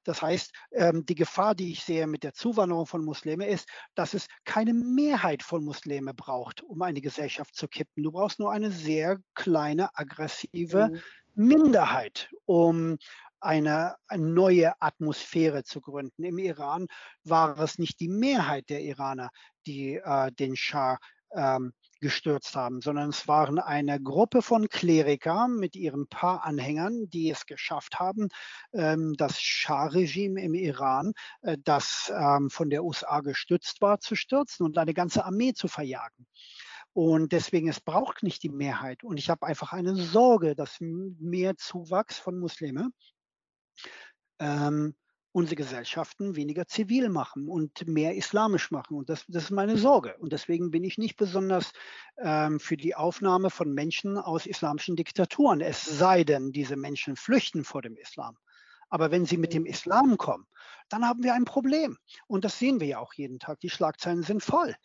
Das 0.03 0.21
heißt, 0.21 0.53
ähm, 0.71 1.05
die 1.05 1.15
Gefahr, 1.15 1.53
die 1.53 1.71
ich 1.71 1.83
sehe 1.83 2.07
mit 2.07 2.23
der 2.23 2.33
Zuwanderung 2.33 2.85
von 2.85 3.03
Muslimen, 3.03 3.47
ist, 3.47 3.67
dass 3.93 4.13
es 4.13 4.27
keine 4.45 4.73
Mehrheit 4.73 5.43
von 5.43 5.63
Muslimen 5.63 6.15
braucht, 6.15 6.61
um 6.63 6.81
eine 6.81 7.01
Gesellschaft 7.01 7.55
zu 7.55 7.67
kippen. 7.67 8.03
Du 8.03 8.11
brauchst 8.11 8.39
nur 8.39 8.51
eine 8.51 8.71
sehr 8.71 9.19
kleine, 9.35 9.89
aggressive 9.97 10.89
mhm. 10.89 11.01
Minderheit, 11.35 12.29
um 12.45 12.97
eine, 13.41 13.95
eine, 14.07 14.23
neue 14.23 14.81
Atmosphäre 14.81 15.63
zu 15.63 15.81
gründen. 15.81 16.23
Im 16.23 16.37
Iran 16.37 16.87
war 17.23 17.59
es 17.59 17.77
nicht 17.77 17.99
die 17.99 18.07
Mehrheit 18.07 18.69
der 18.69 18.81
Iraner, 18.81 19.29
die 19.65 19.95
äh, 19.95 20.31
den 20.31 20.55
Schah 20.55 20.97
ähm, 21.31 21.73
gestürzt 21.99 22.55
haben, 22.55 22.81
sondern 22.81 23.09
es 23.09 23.27
waren 23.27 23.59
eine 23.59 24.01
Gruppe 24.01 24.41
von 24.41 24.69
Klerikern 24.69 25.55
mit 25.55 25.75
ihren 25.75 26.07
paar 26.07 26.43
Anhängern, 26.43 27.09
die 27.09 27.29
es 27.29 27.45
geschafft 27.45 27.99
haben, 27.99 28.29
ähm, 28.73 29.13
das 29.17 29.41
Schah-Regime 29.41 30.41
im 30.41 30.53
Iran, 30.53 31.13
äh, 31.41 31.57
das 31.63 32.11
ähm, 32.15 32.49
von 32.49 32.69
der 32.69 32.83
USA 32.83 33.21
gestützt 33.21 33.81
war, 33.81 33.99
zu 33.99 34.15
stürzen 34.15 34.65
und 34.65 34.77
eine 34.77 34.93
ganze 34.93 35.25
Armee 35.25 35.53
zu 35.53 35.67
verjagen. 35.67 36.27
Und 36.93 37.31
deswegen, 37.31 37.67
es 37.69 37.79
braucht 37.79 38.23
nicht 38.23 38.41
die 38.41 38.49
Mehrheit. 38.49 39.03
Und 39.03 39.17
ich 39.17 39.29
habe 39.29 39.45
einfach 39.45 39.71
eine 39.71 39.95
Sorge, 39.95 40.55
dass 40.55 40.77
mehr 40.79 41.55
Zuwachs 41.55 42.17
von 42.17 42.39
Muslimen 42.39 42.91
ähm, 44.39 44.95
unsere 45.31 45.55
Gesellschaften 45.55 46.35
weniger 46.35 46.67
zivil 46.67 47.09
machen 47.09 47.47
und 47.47 47.87
mehr 47.87 48.15
islamisch 48.15 48.71
machen. 48.71 48.97
Und 48.97 49.09
das, 49.09 49.25
das 49.27 49.45
ist 49.45 49.51
meine 49.51 49.77
Sorge. 49.77 50.15
Und 50.19 50.33
deswegen 50.33 50.71
bin 50.71 50.83
ich 50.83 50.97
nicht 50.97 51.15
besonders 51.15 51.73
ähm, 52.17 52.59
für 52.59 52.77
die 52.77 52.95
Aufnahme 52.95 53.49
von 53.49 53.73
Menschen 53.73 54.17
aus 54.17 54.45
islamischen 54.45 54.95
Diktaturen, 54.95 55.61
es 55.61 55.83
sei 55.83 56.23
denn, 56.23 56.51
diese 56.51 56.75
Menschen 56.75 57.15
flüchten 57.15 57.63
vor 57.63 57.81
dem 57.81 57.97
Islam. 57.97 58.37
Aber 58.89 59.11
wenn 59.11 59.25
sie 59.25 59.37
mit 59.37 59.53
dem 59.53 59.65
Islam 59.65 60.17
kommen, 60.17 60.47
dann 60.89 61.05
haben 61.05 61.23
wir 61.23 61.33
ein 61.33 61.45
Problem. 61.45 61.97
Und 62.27 62.45
das 62.45 62.57
sehen 62.57 62.79
wir 62.79 62.87
ja 62.87 62.99
auch 62.99 63.13
jeden 63.13 63.39
Tag. 63.39 63.59
Die 63.59 63.69
Schlagzeilen 63.69 64.23
sind 64.23 64.41
voll. 64.41 64.75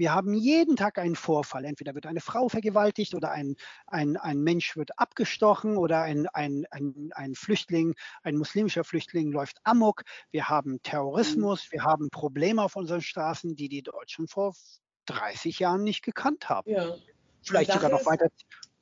Wir 0.00 0.14
haben 0.14 0.32
jeden 0.32 0.76
Tag 0.76 0.96
einen 0.96 1.14
Vorfall. 1.14 1.66
Entweder 1.66 1.94
wird 1.94 2.06
eine 2.06 2.22
Frau 2.22 2.48
vergewaltigt 2.48 3.14
oder 3.14 3.32
ein, 3.32 3.56
ein, 3.86 4.16
ein 4.16 4.40
Mensch 4.40 4.74
wird 4.74 4.98
abgestochen 4.98 5.76
oder 5.76 6.00
ein, 6.00 6.26
ein, 6.28 6.64
ein, 6.70 7.10
ein 7.14 7.34
Flüchtling, 7.34 7.94
ein 8.22 8.36
muslimischer 8.36 8.82
Flüchtling 8.82 9.30
läuft 9.30 9.58
amok. 9.62 10.04
Wir 10.30 10.48
haben 10.48 10.80
Terrorismus, 10.82 11.66
mhm. 11.66 11.72
wir 11.72 11.84
haben 11.84 12.08
Probleme 12.08 12.62
auf 12.62 12.76
unseren 12.76 13.02
Straßen, 13.02 13.56
die 13.56 13.68
die 13.68 13.82
Deutschen 13.82 14.26
vor 14.26 14.54
30 15.04 15.58
Jahren 15.58 15.84
nicht 15.84 16.00
gekannt 16.00 16.48
haben. 16.48 16.70
Ja. 16.70 16.94
Vielleicht 17.42 17.70
sogar 17.70 17.90
noch 17.90 18.06
weiter, 18.06 18.30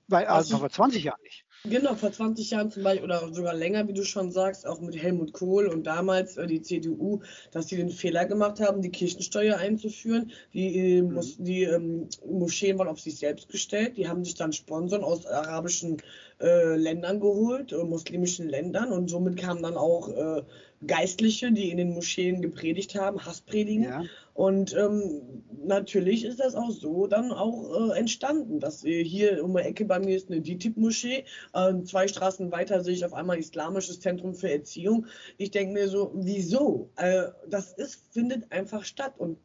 also 0.09 0.59
vor 0.59 0.71
20 0.71 1.03
Jahren 1.03 1.23
nicht. 1.25 1.45
Genau, 1.65 1.95
vor 1.97 2.13
20 2.13 2.51
Jahren 2.51 2.71
zum 2.71 2.85
Beispiel 2.85 3.05
oder 3.05 3.35
sogar 3.35 3.53
länger, 3.53 3.89
wie 3.89 3.93
du 3.93 4.05
schon 4.05 4.31
sagst, 4.31 4.67
auch 4.67 4.81
mit 4.81 4.97
Helmut 4.97 5.33
Kohl 5.33 5.67
und 5.67 5.87
damals 5.87 6.37
äh, 6.37 6.47
die 6.47 6.63
CDU, 6.63 7.21
dass 7.51 7.69
sie 7.69 7.77
den 7.77 7.91
Fehler 7.91 8.27
gemacht 8.27 8.61
haben, 8.61 8.81
die 8.81 8.91
Kirchensteuer 8.91 9.57
einzuführen. 9.57 10.31
Die, 10.55 10.99
äh, 10.99 11.03
mhm. 11.03 11.21
die 11.39 11.65
ähm, 11.65 12.09
Moscheen 12.25 12.79
waren 12.79 12.89
auf 12.89 13.01
sich 13.01 13.19
selbst 13.19 13.49
gestellt. 13.49 13.97
Die 13.97 14.09
haben 14.09 14.25
sich 14.25 14.35
dann 14.35 14.53
Sponsoren 14.53 15.03
aus 15.03 15.27
arabischen 15.27 15.99
äh, 16.41 16.77
Ländern 16.77 17.21
geholt, 17.21 17.73
äh, 17.73 17.85
muslimischen 17.85 18.49
Ländern 18.49 18.93
und 18.93 19.09
somit 19.09 19.37
kamen 19.37 19.63
dann 19.63 19.77
auch 19.77 20.09
äh, 20.09 20.43
Geistliche, 20.87 21.51
die 21.51 21.71
in 21.71 21.79
den 21.79 21.95
Moscheen 21.95 22.41
gepredigt 22.41 22.95
haben, 22.95 23.25
Hasspredigen. 23.25 23.83
Ja. 23.85 24.05
Und 24.35 24.73
ähm, 24.77 25.43
natürlich 25.65 26.25
ist 26.25 26.39
das 26.39 26.55
auch 26.55 26.71
so 26.71 27.09
dann 27.09 27.33
auch 27.33 27.91
äh, 27.91 27.99
entstanden, 27.99 28.61
dass 28.61 28.85
äh, 28.85 29.03
hier 29.03 29.43
um 29.43 29.57
die 29.57 29.63
Ecke 29.63 29.85
bei 29.85 29.99
mir 29.99 30.17
ist 30.17 30.31
eine 30.31 30.41
DITIB-Moschee, 30.41 31.25
äh, 31.55 31.83
zwei 31.83 32.07
Straßen 32.07 32.53
weiter 32.53 32.85
sehe 32.85 32.95
ich 32.95 33.05
auf 33.05 33.15
einmal 33.15 33.39
Islamisches 33.39 33.99
Zentrum 33.99 34.35
für 34.35 34.53
Erziehung. 34.53 35.07
Ich 35.39 35.51
denke 35.51 35.73
mir 35.73 35.89
so, 35.89 36.13
wieso? 36.15 36.91
Äh, 36.95 37.25
das 37.49 37.73
ist, 37.73 38.01
findet 38.13 38.53
einfach 38.53 38.85
statt 38.85 39.15
und 39.19 39.39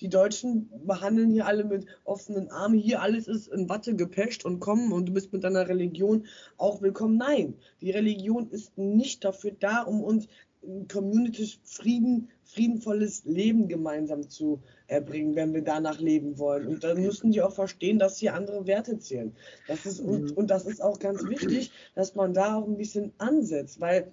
die 0.00 0.08
Deutschen 0.08 0.70
behandeln 0.86 1.30
hier 1.30 1.46
alle 1.46 1.64
mit 1.64 1.86
offenen 2.04 2.50
Armen. 2.50 2.78
Hier 2.78 3.02
alles 3.02 3.28
ist 3.28 3.48
in 3.48 3.68
Watte 3.68 3.96
gepescht 3.96 4.44
und 4.44 4.60
kommen 4.60 4.92
und 4.92 5.06
du 5.06 5.12
bist 5.12 5.32
mit 5.32 5.44
deiner 5.44 5.68
Religion 5.68 6.26
auch 6.56 6.80
willkommen. 6.82 7.16
Nein, 7.16 7.54
die 7.80 7.90
Religion 7.90 8.50
ist 8.50 8.76
nicht 8.78 9.24
dafür 9.24 9.52
da, 9.58 9.82
um 9.82 10.02
uns 10.02 10.28
Communities 10.88 11.60
Frieden, 11.62 12.30
friedenvolles 12.44 13.24
Leben 13.24 13.68
gemeinsam 13.68 14.28
zu 14.28 14.60
erbringen, 14.88 15.36
wenn 15.36 15.54
wir 15.54 15.62
danach 15.62 16.00
leben 16.00 16.38
wollen. 16.38 16.66
Und 16.66 16.82
dann 16.82 17.00
müssen 17.00 17.30
die 17.30 17.42
auch 17.42 17.52
verstehen, 17.52 17.98
dass 17.98 18.18
hier 18.18 18.34
andere 18.34 18.66
Werte 18.66 18.98
zählen. 18.98 19.36
Das 19.68 19.86
ist, 19.86 20.00
und, 20.00 20.30
mhm. 20.30 20.32
und 20.32 20.50
das 20.50 20.66
ist 20.66 20.82
auch 20.82 20.98
ganz 20.98 21.24
wichtig, 21.28 21.70
dass 21.94 22.14
man 22.14 22.34
da 22.34 22.56
auch 22.56 22.66
ein 22.66 22.76
bisschen 22.76 23.12
ansetzt, 23.18 23.80
weil 23.80 24.12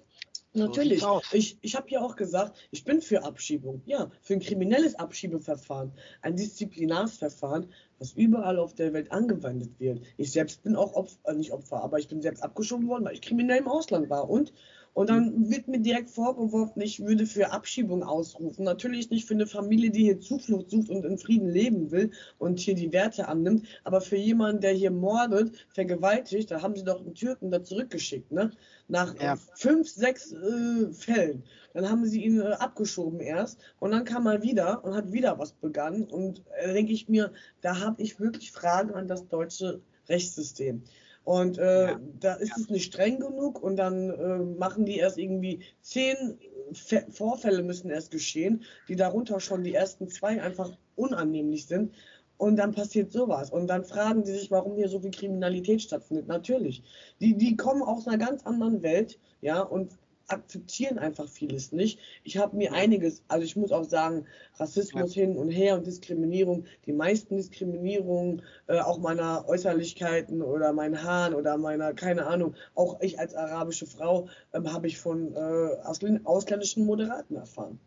Natürlich. 0.56 1.00
So 1.00 1.20
ich 1.32 1.58
ich 1.60 1.76
habe 1.76 1.88
ja 1.90 2.00
auch 2.00 2.16
gesagt, 2.16 2.56
ich 2.70 2.84
bin 2.84 3.02
für 3.02 3.22
Abschiebung. 3.24 3.82
Ja, 3.84 4.10
für 4.22 4.34
ein 4.34 4.40
kriminelles 4.40 4.94
Abschiebeverfahren. 4.94 5.92
Ein 6.22 6.36
Disziplinarverfahren, 6.36 7.66
was 7.98 8.12
überall 8.12 8.58
auf 8.58 8.74
der 8.74 8.92
Welt 8.92 9.12
angewendet 9.12 9.78
wird. 9.78 10.00
Ich 10.16 10.32
selbst 10.32 10.62
bin 10.62 10.76
auch 10.76 10.94
Opfer, 10.94 11.18
äh, 11.24 11.34
nicht 11.34 11.52
Opfer, 11.52 11.82
aber 11.82 11.98
ich 11.98 12.08
bin 12.08 12.22
selbst 12.22 12.42
abgeschoben 12.42 12.88
worden, 12.88 13.04
weil 13.04 13.14
ich 13.14 13.22
kriminell 13.22 13.58
im 13.58 13.68
Ausland 13.68 14.08
war. 14.10 14.28
Und 14.30 14.52
Und 14.96 15.10
dann 15.10 15.50
wird 15.50 15.68
mir 15.68 15.80
direkt 15.80 16.08
vorgeworfen, 16.08 16.80
ich 16.80 17.04
würde 17.04 17.26
für 17.26 17.52
Abschiebung 17.52 18.02
ausrufen. 18.02 18.64
Natürlich 18.64 19.10
nicht 19.10 19.26
für 19.26 19.34
eine 19.34 19.46
Familie, 19.46 19.90
die 19.90 20.04
hier 20.04 20.20
Zuflucht 20.20 20.70
sucht 20.70 20.88
und 20.88 21.04
in 21.04 21.18
Frieden 21.18 21.50
leben 21.50 21.90
will 21.90 22.12
und 22.38 22.60
hier 22.60 22.74
die 22.74 22.90
Werte 22.94 23.28
annimmt, 23.28 23.66
aber 23.84 24.00
für 24.00 24.16
jemanden, 24.16 24.62
der 24.62 24.72
hier 24.72 24.90
mordet, 24.90 25.66
vergewaltigt, 25.74 26.50
da 26.50 26.62
haben 26.62 26.74
sie 26.76 26.82
doch 26.82 27.02
einen 27.02 27.14
Türken 27.14 27.50
da 27.50 27.62
zurückgeschickt, 27.62 28.32
ne? 28.32 28.52
Nach 28.88 29.14
ja. 29.20 29.36
fünf, 29.56 29.86
sechs 29.86 30.32
äh, 30.32 30.90
Fällen. 30.94 31.42
Dann 31.74 31.90
haben 31.90 32.06
sie 32.06 32.24
ihn 32.24 32.40
äh, 32.40 32.52
abgeschoben 32.52 33.20
erst 33.20 33.60
und 33.80 33.90
dann 33.90 34.06
kam 34.06 34.26
er 34.26 34.40
wieder 34.40 34.82
und 34.82 34.94
hat 34.94 35.12
wieder 35.12 35.38
was 35.38 35.52
begangen. 35.52 36.04
Und 36.04 36.42
äh, 36.58 36.72
denke 36.72 36.94
ich 36.94 37.06
mir, 37.06 37.32
da 37.60 37.80
habe 37.80 38.00
ich 38.00 38.18
wirklich 38.18 38.50
Fragen 38.50 38.94
an 38.94 39.08
das 39.08 39.28
deutsche 39.28 39.82
Rechtssystem. 40.08 40.84
Und 41.26 41.58
äh, 41.58 41.90
ja. 41.90 42.00
da 42.20 42.34
ist 42.34 42.50
ja. 42.50 42.54
es 42.56 42.70
nicht 42.70 42.84
streng 42.84 43.18
genug 43.18 43.60
und 43.60 43.76
dann 43.76 44.10
äh, 44.10 44.38
machen 44.38 44.86
die 44.86 44.98
erst 44.98 45.18
irgendwie 45.18 45.58
zehn 45.80 46.38
Fe 46.72 47.04
Vorfälle 47.10 47.64
müssen 47.64 47.90
erst 47.90 48.12
geschehen, 48.12 48.62
die 48.88 48.94
darunter 48.94 49.40
schon 49.40 49.64
die 49.64 49.74
ersten 49.74 50.08
zwei 50.08 50.40
einfach 50.40 50.78
unannehmlich 50.94 51.66
sind. 51.66 51.92
Und 52.36 52.54
dann 52.56 52.72
passiert 52.72 53.10
sowas. 53.10 53.50
Und 53.50 53.66
dann 53.66 53.84
fragen 53.84 54.22
die 54.22 54.30
sich, 54.30 54.52
warum 54.52 54.76
hier 54.76 54.88
so 54.88 55.00
viel 55.00 55.10
Kriminalität 55.10 55.82
stattfindet. 55.82 56.28
Natürlich. 56.28 56.84
Die, 57.20 57.36
die 57.36 57.56
kommen 57.56 57.82
aus 57.82 58.06
einer 58.06 58.18
ganz 58.18 58.46
anderen 58.46 58.82
Welt, 58.82 59.18
ja, 59.40 59.62
und 59.62 59.98
akzeptieren 60.28 60.98
einfach 60.98 61.28
vieles 61.28 61.72
nicht. 61.72 61.98
Ich 62.24 62.36
habe 62.36 62.56
mir 62.56 62.72
einiges, 62.72 63.22
also 63.28 63.44
ich 63.44 63.56
muss 63.56 63.72
auch 63.72 63.84
sagen, 63.84 64.26
Rassismus 64.56 65.14
ja. 65.14 65.22
hin 65.22 65.36
und 65.36 65.50
her 65.50 65.76
und 65.76 65.86
Diskriminierung, 65.86 66.64
die 66.86 66.92
meisten 66.92 67.36
Diskriminierungen, 67.36 68.42
äh, 68.66 68.80
auch 68.80 68.98
meiner 68.98 69.48
Äußerlichkeiten 69.48 70.42
oder 70.42 70.72
meinen 70.72 71.02
Haaren 71.02 71.34
oder 71.34 71.56
meiner, 71.58 71.94
keine 71.94 72.26
Ahnung, 72.26 72.54
auch 72.74 73.00
ich 73.00 73.18
als 73.18 73.34
arabische 73.34 73.86
Frau 73.86 74.28
ähm, 74.52 74.72
habe 74.72 74.86
ich 74.86 74.98
von 74.98 75.34
äh, 75.34 76.18
ausländischen 76.24 76.86
Moderaten 76.86 77.36
erfahren. 77.36 77.78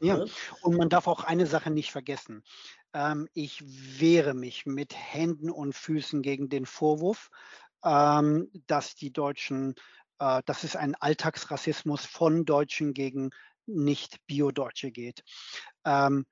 Ja, 0.00 0.18
ja, 0.18 0.24
und 0.62 0.76
man 0.76 0.88
darf 0.88 1.06
auch 1.06 1.24
eine 1.24 1.46
Sache 1.46 1.70
nicht 1.70 1.90
vergessen. 1.92 2.42
Ähm, 2.92 3.28
ich 3.32 3.62
wehre 4.00 4.34
mich 4.34 4.66
mit 4.66 4.94
Händen 4.94 5.50
und 5.50 5.74
Füßen 5.74 6.22
gegen 6.22 6.48
den 6.48 6.66
Vorwurf, 6.66 7.30
ähm, 7.84 8.50
dass 8.66 8.94
die 8.94 9.12
Deutschen 9.12 9.74
äh, 10.24 10.42
dass 10.46 10.64
es 10.64 10.74
einen 10.74 10.94
Alltagsrassismus 10.94 12.06
von 12.06 12.46
Deutschen 12.46 12.94
gegen 12.94 13.30
Nicht-Bio-Deutsche 13.66 14.90
geht. 14.90 15.22
Ähm, 15.84 16.24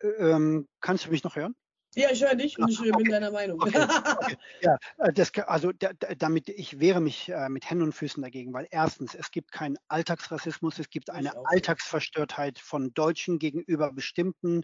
äh, 0.00 0.06
ähm, 0.06 0.68
kannst 0.80 1.06
du 1.06 1.10
mich 1.10 1.24
noch 1.24 1.34
hören? 1.34 1.56
Ja, 1.94 2.10
ich 2.10 2.22
höre 2.22 2.34
dich 2.34 2.58
und 2.58 2.68
ich 2.70 2.78
okay. 2.80 2.92
bin 2.92 3.10
deiner 3.10 3.30
Meinung. 3.30 3.60
Okay. 3.60 3.86
Okay. 4.16 4.36
Ja, 4.62 4.76
das, 5.12 5.32
also 5.46 5.72
da, 5.72 5.92
damit 6.16 6.48
ich 6.48 6.78
wehre 6.78 7.00
mich 7.00 7.28
äh, 7.28 7.48
mit 7.48 7.68
Händen 7.68 7.84
und 7.84 7.92
Füßen 7.92 8.22
dagegen, 8.22 8.52
weil 8.52 8.68
erstens, 8.70 9.14
es 9.14 9.30
gibt 9.30 9.50
keinen 9.52 9.76
Alltagsrassismus, 9.88 10.78
es 10.78 10.88
gibt 10.88 11.10
eine 11.10 11.32
Alltagsverstörtheit 11.44 12.58
von 12.58 12.94
Deutschen 12.94 13.38
gegenüber 13.38 13.92
bestimmten 13.92 14.62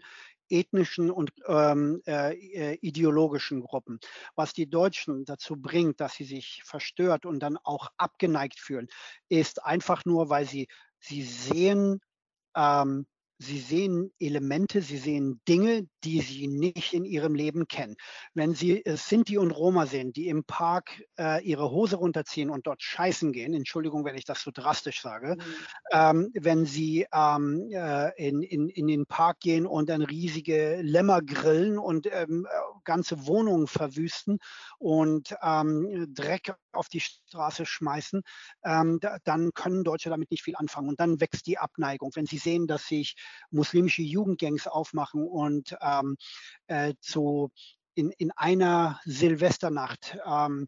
ethnischen 0.49 1.11
und 1.11 1.31
ähm, 1.47 2.01
äh, 2.07 2.33
äh, 2.33 2.77
ideologischen 2.81 3.61
Gruppen. 3.61 3.99
Was 4.35 4.53
die 4.53 4.69
Deutschen 4.69 5.25
dazu 5.25 5.55
bringt, 5.55 5.99
dass 5.99 6.15
sie 6.15 6.23
sich 6.23 6.61
verstört 6.65 7.25
und 7.25 7.39
dann 7.39 7.57
auch 7.57 7.89
abgeneigt 7.97 8.59
fühlen, 8.59 8.87
ist 9.27 9.63
einfach 9.63 10.05
nur, 10.05 10.29
weil 10.29 10.45
sie, 10.45 10.67
sie 10.99 11.23
sehen, 11.23 11.99
ähm, 12.55 13.05
Sie 13.41 13.59
sehen 13.59 14.11
Elemente, 14.19 14.81
Sie 14.81 14.97
sehen 14.97 15.39
Dinge, 15.47 15.87
die 16.03 16.21
Sie 16.21 16.47
nicht 16.47 16.93
in 16.93 17.05
Ihrem 17.05 17.35
Leben 17.35 17.67
kennen. 17.67 17.95
Wenn 18.33 18.53
Sie 18.55 18.85
äh, 18.85 18.97
Sinti 18.97 19.37
und 19.37 19.51
Roma 19.51 19.85
sehen, 19.85 20.13
die 20.13 20.27
im 20.27 20.43
Park 20.43 21.03
äh, 21.17 21.43
ihre 21.43 21.71
Hose 21.71 21.97
runterziehen 21.97 22.49
und 22.49 22.67
dort 22.67 22.81
scheißen 22.81 23.31
gehen, 23.31 23.53
Entschuldigung, 23.53 24.05
wenn 24.05 24.15
ich 24.15 24.25
das 24.25 24.41
so 24.41 24.51
drastisch 24.51 25.01
sage, 25.01 25.35
mhm. 25.37 25.43
ähm, 25.91 26.31
wenn 26.33 26.65
Sie 26.65 27.05
ähm, 27.13 27.69
äh, 27.71 28.09
in, 28.17 28.41
in, 28.41 28.69
in 28.69 28.87
den 28.87 29.05
Park 29.05 29.39
gehen 29.39 29.65
und 29.65 29.89
dann 29.89 30.01
riesige 30.01 30.81
Lämmer 30.81 31.21
grillen 31.21 31.77
und 31.77 32.07
ähm, 32.11 32.45
äh, 32.49 32.79
ganze 32.83 33.27
Wohnungen 33.27 33.67
verwüsten 33.67 34.39
und 34.77 35.35
ähm, 35.41 36.13
Dreck 36.13 36.53
auf 36.71 36.87
die 36.89 36.99
Straße 36.99 37.65
schmeißen, 37.65 38.21
ähm, 38.63 38.99
da, 38.99 39.17
dann 39.23 39.51
können 39.53 39.83
Deutsche 39.83 40.09
damit 40.09 40.31
nicht 40.31 40.43
viel 40.43 40.55
anfangen. 40.55 40.89
Und 40.89 40.99
dann 40.99 41.19
wächst 41.19 41.47
die 41.47 41.57
Abneigung. 41.57 42.11
Wenn 42.15 42.25
sie 42.25 42.37
sehen, 42.37 42.67
dass 42.67 42.85
sich 42.85 43.15
muslimische 43.51 44.01
Jugendgangs 44.01 44.67
aufmachen 44.67 45.27
und 45.27 45.75
ähm, 45.89 46.17
äh, 46.67 46.93
zu 47.01 47.51
in, 47.95 48.11
in 48.11 48.31
einer 48.31 48.99
Silvesternacht 49.05 50.17
ähm, 50.25 50.67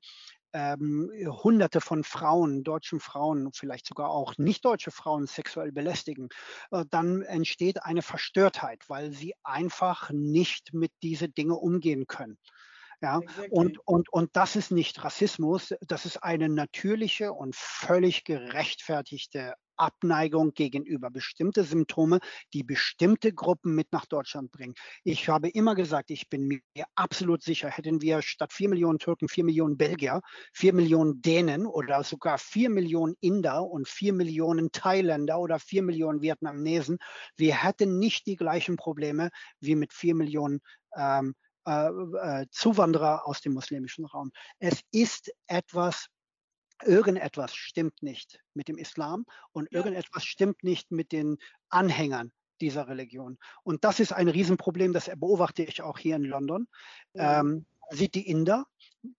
ähm, 0.53 1.09
Hunderte 1.43 1.79
von 1.79 2.03
Frauen, 2.03 2.63
deutschen 2.63 2.99
Frauen, 2.99 3.51
vielleicht 3.53 3.87
sogar 3.87 4.09
auch 4.09 4.37
nicht 4.37 4.65
deutsche 4.65 4.91
Frauen 4.91 5.27
sexuell 5.27 5.71
belästigen, 5.71 6.29
äh, 6.71 6.83
dann 6.89 7.21
entsteht 7.21 7.83
eine 7.83 8.01
Verstörtheit, 8.01 8.83
weil 8.87 9.11
sie 9.13 9.33
einfach 9.43 10.09
nicht 10.11 10.73
mit 10.73 10.91
diese 11.01 11.29
Dinge 11.29 11.55
umgehen 11.55 12.07
können. 12.07 12.37
Ja, 13.01 13.19
exactly. 13.19 13.49
und, 13.49 13.79
und, 13.87 14.09
und 14.09 14.29
das 14.33 14.55
ist 14.55 14.71
nicht 14.71 15.03
Rassismus, 15.03 15.73
das 15.81 16.05
ist 16.05 16.17
eine 16.17 16.49
natürliche 16.49 17.33
und 17.33 17.55
völlig 17.55 18.25
gerechtfertigte 18.25 19.55
Abneigung 19.81 20.53
gegenüber 20.53 21.09
bestimmte 21.09 21.63
Symptome, 21.63 22.19
die 22.53 22.63
bestimmte 22.63 23.33
Gruppen 23.33 23.73
mit 23.73 23.91
nach 23.91 24.05
Deutschland 24.05 24.51
bringen. 24.51 24.75
Ich 25.03 25.27
habe 25.27 25.49
immer 25.49 25.75
gesagt, 25.75 26.11
ich 26.11 26.29
bin 26.29 26.47
mir 26.47 26.85
absolut 26.95 27.41
sicher, 27.41 27.69
hätten 27.69 28.01
wir 28.01 28.21
statt 28.21 28.53
vier 28.53 28.69
Millionen 28.69 28.99
Türken 28.99 29.27
vier 29.27 29.43
Millionen 29.43 29.77
Belgier, 29.77 30.21
vier 30.53 30.73
Millionen 30.73 31.21
Dänen 31.21 31.65
oder 31.65 32.03
sogar 32.03 32.37
vier 32.37 32.69
Millionen 32.69 33.15
Inder 33.21 33.63
und 33.63 33.87
vier 33.87 34.13
Millionen 34.13 34.71
Thailänder 34.71 35.39
oder 35.39 35.59
vier 35.59 35.81
Millionen 35.81 36.21
Vietnamesen, 36.21 36.99
wir 37.35 37.63
hätten 37.63 37.97
nicht 37.97 38.27
die 38.27 38.35
gleichen 38.35 38.75
Probleme 38.75 39.29
wie 39.59 39.75
mit 39.75 39.93
vier 39.93 40.15
Millionen 40.15 40.61
ähm, 40.95 41.33
äh, 41.67 41.89
äh, 41.89 42.45
Zuwanderer 42.49 43.27
aus 43.27 43.41
dem 43.41 43.53
muslimischen 43.53 44.05
Raum. 44.05 44.31
Es 44.59 44.81
ist 44.91 45.31
etwas, 45.47 46.07
irgendetwas 46.83 47.55
stimmt 47.55 48.01
nicht 48.01 48.39
mit 48.53 48.67
dem 48.67 48.77
Islam 48.77 49.25
und 49.51 49.71
irgendetwas 49.71 50.23
stimmt 50.23 50.63
nicht 50.63 50.91
mit 50.91 51.11
den 51.11 51.37
Anhängern 51.69 52.31
dieser 52.61 52.87
Religion. 52.87 53.37
Und 53.63 53.83
das 53.83 53.99
ist 53.99 54.13
ein 54.13 54.27
Riesenproblem, 54.27 54.93
das 54.93 55.09
beobachte 55.17 55.63
ich 55.63 55.81
auch 55.81 55.97
hier 55.97 56.15
in 56.15 56.23
London. 56.23 56.67
Ja. 57.13 57.39
Ähm, 57.39 57.65
sieht 57.89 58.15
die 58.15 58.29
Inder, 58.29 58.65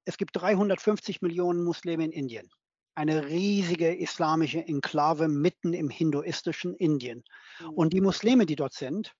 es 0.04 0.16
gibt 0.16 0.36
350 0.36 1.20
Millionen 1.22 1.62
Muslime 1.64 2.04
in 2.04 2.12
Indien. 2.12 2.50
Eine 2.94 3.26
riesige 3.26 3.94
islamische 3.94 4.64
Enklave 4.66 5.28
mitten 5.28 5.72
im 5.72 5.88
hinduistischen 5.88 6.74
Indien. 6.76 7.24
Mhm. 7.60 7.68
Und 7.70 7.92
die 7.92 8.00
Muslime, 8.00 8.46
die 8.46 8.56
dort 8.56 8.74
sind, 8.74 9.14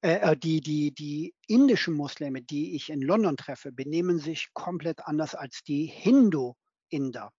äh, 0.00 0.32
äh, 0.32 0.36
die, 0.36 0.60
die, 0.60 0.92
die 0.92 1.34
indischen 1.48 1.94
Muslime, 1.94 2.42
die 2.42 2.76
ich 2.76 2.90
in 2.90 3.02
London 3.02 3.36
treffe, 3.36 3.72
benehmen 3.72 4.18
sich 4.18 4.48
komplett 4.52 5.00
anders 5.06 5.34
als 5.34 5.64
die 5.64 5.86
Hindu-Inder. 5.86 7.32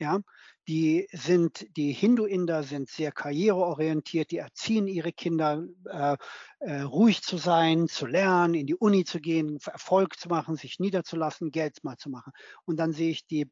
Ja, 0.00 0.20
die 0.68 1.08
sind, 1.12 1.66
die 1.76 1.92
Hindu-Inder 1.92 2.62
sind 2.62 2.88
sehr 2.88 3.10
karriereorientiert, 3.10 4.30
die 4.30 4.36
erziehen 4.36 4.86
ihre 4.86 5.12
Kinder, 5.12 5.64
äh, 5.86 6.16
äh, 6.60 6.80
ruhig 6.82 7.22
zu 7.22 7.36
sein, 7.36 7.88
zu 7.88 8.06
lernen, 8.06 8.54
in 8.54 8.66
die 8.66 8.76
Uni 8.76 9.04
zu 9.04 9.18
gehen, 9.20 9.58
Erfolg 9.64 10.16
zu 10.18 10.28
machen, 10.28 10.56
sich 10.56 10.78
niederzulassen, 10.78 11.50
Geld 11.50 11.82
mal 11.82 11.96
zu 11.96 12.10
machen. 12.10 12.32
Und 12.64 12.76
dann 12.76 12.92
sehe 12.92 13.10
ich 13.10 13.26
die, 13.26 13.50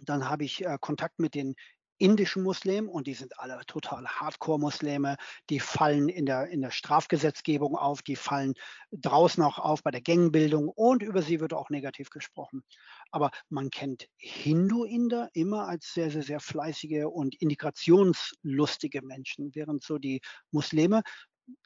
dann 0.00 0.28
habe 0.28 0.44
ich 0.44 0.64
äh, 0.64 0.76
Kontakt 0.80 1.18
mit 1.18 1.34
den 1.34 1.54
indischen 2.00 2.42
Muslimen 2.42 2.88
und 2.88 3.06
die 3.06 3.14
sind 3.14 3.38
alle 3.38 3.60
total 3.66 4.06
Hardcore-Muslime, 4.06 5.16
die 5.50 5.60
fallen 5.60 6.08
in 6.08 6.26
der, 6.26 6.48
in 6.48 6.62
der 6.62 6.70
Strafgesetzgebung 6.70 7.76
auf, 7.76 8.02
die 8.02 8.16
fallen 8.16 8.54
draußen 8.90 9.42
auch 9.42 9.58
auf 9.58 9.82
bei 9.82 9.90
der 9.90 10.00
Gängbildung 10.00 10.68
und 10.68 11.02
über 11.02 11.22
sie 11.22 11.40
wird 11.40 11.52
auch 11.52 11.70
negativ 11.70 12.10
gesprochen. 12.10 12.62
Aber 13.10 13.30
man 13.48 13.70
kennt 13.70 14.08
Hindu-Inder 14.16 15.28
immer 15.34 15.68
als 15.68 15.92
sehr, 15.92 16.10
sehr, 16.10 16.22
sehr 16.22 16.40
fleißige 16.40 17.04
und 17.04 17.34
integrationslustige 17.40 19.02
Menschen, 19.02 19.54
während 19.54 19.82
so 19.82 19.98
die 19.98 20.20
Muslime 20.50 21.02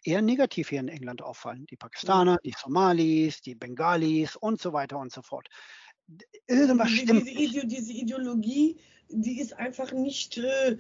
eher 0.03 0.23
negativ 0.23 0.71
hier 0.71 0.81
in 0.81 0.89
England 0.89 1.23
auffallen. 1.23 1.67
Die 1.67 1.77
Pakistaner, 1.77 2.39
die 2.45 2.55
Somalis, 2.59 3.41
die 3.41 3.55
Bengalis 3.55 4.37
und 4.37 4.61
so 4.61 4.73
weiter 4.73 4.99
und 4.99 5.13
so 5.13 5.23
fort. 5.23 5.49
Irgendwas 6.47 6.91
stimmt. 6.91 7.27
Diese, 7.29 7.67
diese 7.67 7.93
Ideologie 7.93 8.79
die 9.09 9.41
ist 9.41 9.59
einfach 9.59 9.93
nicht 9.93 10.39
äh, 10.39 10.77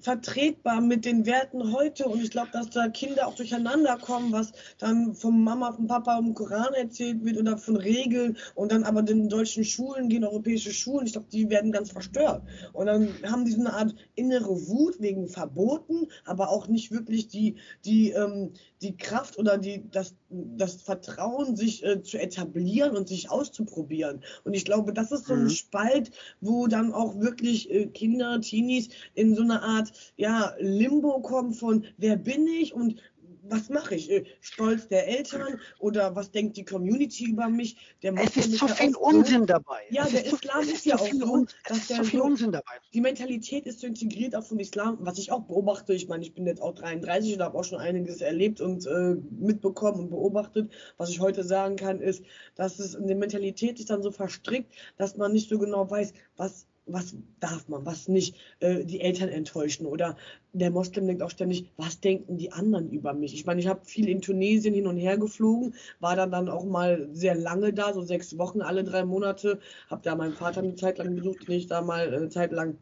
vertretbar 0.00 0.80
mit 0.80 1.04
den 1.04 1.26
Werten 1.26 1.72
heute. 1.72 2.06
Und 2.06 2.22
ich 2.22 2.30
glaube, 2.30 2.50
dass 2.52 2.70
da 2.70 2.88
Kinder 2.88 3.26
auch 3.26 3.34
durcheinander 3.34 3.98
kommen, 3.98 4.32
was 4.32 4.52
dann 4.78 5.14
vom 5.14 5.44
Mama, 5.44 5.72
vom 5.72 5.86
Papa 5.86 6.18
im 6.18 6.34
Koran 6.34 6.74
erzählt 6.74 7.24
wird 7.24 7.38
oder 7.38 7.58
von 7.58 7.76
Regeln 7.76 8.36
und 8.54 8.72
dann 8.72 8.84
aber 8.84 9.02
den 9.02 9.28
deutschen 9.28 9.64
Schulen 9.64 10.08
gehen, 10.08 10.24
europäische 10.24 10.72
Schulen. 10.72 11.06
Ich 11.06 11.12
glaube, 11.12 11.28
die 11.32 11.50
werden 11.50 11.72
ganz 11.72 11.90
verstört. 11.90 12.42
Und 12.72 12.86
dann 12.86 13.08
haben 13.24 13.44
die 13.44 13.52
so 13.52 13.60
eine 13.60 13.72
Art 13.72 13.94
innere 14.14 14.68
Wut 14.68 15.00
wegen 15.00 15.28
Verboten, 15.28 16.08
aber 16.24 16.50
auch 16.50 16.68
nicht 16.68 16.92
wirklich 16.92 17.28
die, 17.28 17.56
die, 17.84 18.10
ähm, 18.10 18.52
die 18.82 18.96
Kraft 18.96 19.38
oder 19.38 19.58
die, 19.58 19.84
das, 19.90 20.14
das 20.30 20.82
Vertrauen, 20.82 21.56
sich 21.56 21.84
äh, 21.84 22.02
zu 22.02 22.18
etablieren 22.18 22.96
und 22.96 23.08
sich 23.08 23.30
auszuprobieren. 23.30 24.22
Und 24.44 24.54
ich 24.54 24.64
glaube, 24.64 24.92
das 24.92 25.12
ist 25.12 25.26
so 25.26 25.34
ein 25.34 25.44
mhm. 25.44 25.50
Spalt, 25.50 26.10
wo 26.40 26.66
dann 26.66 26.92
auch 26.92 27.18
wirklich 27.18 27.39
wirklich 27.40 27.70
äh, 27.70 27.86
Kinder, 27.86 28.40
Teenies 28.40 28.90
in 29.14 29.34
so 29.34 29.42
eine 29.42 29.62
Art 29.62 29.92
ja, 30.16 30.54
Limbo 30.58 31.20
kommen 31.20 31.54
von 31.54 31.86
wer 31.96 32.16
bin 32.16 32.46
ich 32.46 32.74
und 32.74 33.00
was 33.42 33.70
mache 33.70 33.94
ich? 33.94 34.10
Äh, 34.10 34.24
Stolz 34.42 34.86
der 34.88 35.08
Eltern 35.08 35.58
oder 35.78 36.14
was 36.14 36.30
denkt 36.30 36.58
die 36.58 36.64
Community 36.64 37.30
über 37.30 37.48
mich? 37.48 37.76
Der 38.02 38.14
es 38.14 38.36
ist 38.36 38.58
zu 38.58 38.68
viel 38.68 38.94
Unsinn 38.94 39.40
so, 39.40 39.46
dabei. 39.46 39.80
Ja, 39.90 40.04
es 40.04 40.10
der 40.10 40.26
ist 40.26 40.32
Islam 40.34 40.60
ist, 40.60 40.72
ist 40.72 40.84
ja 40.84 40.96
auch 40.96 41.08
so, 41.08 41.46
dass 41.66 41.86
der 41.88 42.04
so, 42.04 42.22
Unsinn 42.22 42.52
dabei. 42.52 42.74
Die 42.92 43.00
Mentalität 43.00 43.66
ist 43.66 43.80
so 43.80 43.86
integriert 43.86 44.36
auch 44.36 44.44
vom 44.44 44.58
Islam, 44.58 44.98
was 45.00 45.18
ich 45.18 45.32
auch 45.32 45.40
beobachte. 45.40 45.94
Ich 45.94 46.06
meine, 46.06 46.22
ich 46.22 46.34
bin 46.34 46.46
jetzt 46.46 46.60
auch 46.60 46.74
33 46.74 47.34
und 47.34 47.42
habe 47.42 47.58
auch 47.58 47.64
schon 47.64 47.78
einiges 47.78 48.20
erlebt 48.20 48.60
und 48.60 48.86
äh, 48.86 49.16
mitbekommen 49.30 50.00
und 50.00 50.10
beobachtet. 50.10 50.70
Was 50.98 51.08
ich 51.08 51.20
heute 51.20 51.42
sagen 51.42 51.76
kann, 51.76 52.00
ist, 52.00 52.22
dass 52.54 52.78
es 52.78 52.94
in 52.94 53.06
der 53.06 53.16
Mentalität 53.16 53.78
sich 53.78 53.86
dann 53.86 54.02
so 54.02 54.10
verstrickt, 54.10 54.72
dass 54.98 55.16
man 55.16 55.32
nicht 55.32 55.48
so 55.48 55.58
genau 55.58 55.90
weiß, 55.90 56.12
was 56.36 56.66
was 56.92 57.14
darf 57.40 57.68
man, 57.68 57.84
was 57.86 58.08
nicht, 58.08 58.36
äh, 58.60 58.84
die 58.84 59.00
Eltern 59.00 59.28
enttäuschen 59.28 59.86
oder 59.86 60.16
der 60.52 60.70
Moslem 60.70 61.06
denkt 61.06 61.22
auch 61.22 61.30
ständig, 61.30 61.70
was 61.76 62.00
denken 62.00 62.36
die 62.36 62.52
anderen 62.52 62.90
über 62.90 63.12
mich? 63.14 63.34
Ich 63.34 63.46
meine, 63.46 63.60
ich 63.60 63.66
habe 63.66 63.84
viel 63.84 64.08
in 64.08 64.20
Tunesien 64.20 64.74
hin 64.74 64.86
und 64.86 64.96
her 64.96 65.18
geflogen, 65.18 65.74
war 66.00 66.16
dann 66.16 66.30
dann 66.30 66.48
auch 66.48 66.64
mal 66.64 67.08
sehr 67.12 67.34
lange 67.34 67.72
da, 67.72 67.92
so 67.92 68.02
sechs 68.02 68.36
Wochen 68.38 68.60
alle 68.62 68.84
drei 68.84 69.04
Monate, 69.04 69.60
habe 69.88 70.02
da 70.02 70.14
meinen 70.14 70.34
Vater 70.34 70.60
eine 70.60 70.74
Zeit 70.74 70.98
lang 70.98 71.14
besucht, 71.14 71.48
den 71.48 71.56
ich 71.56 71.66
da 71.66 71.82
mal 71.82 72.12
eine 72.14 72.28
Zeit 72.28 72.52
lang 72.52 72.78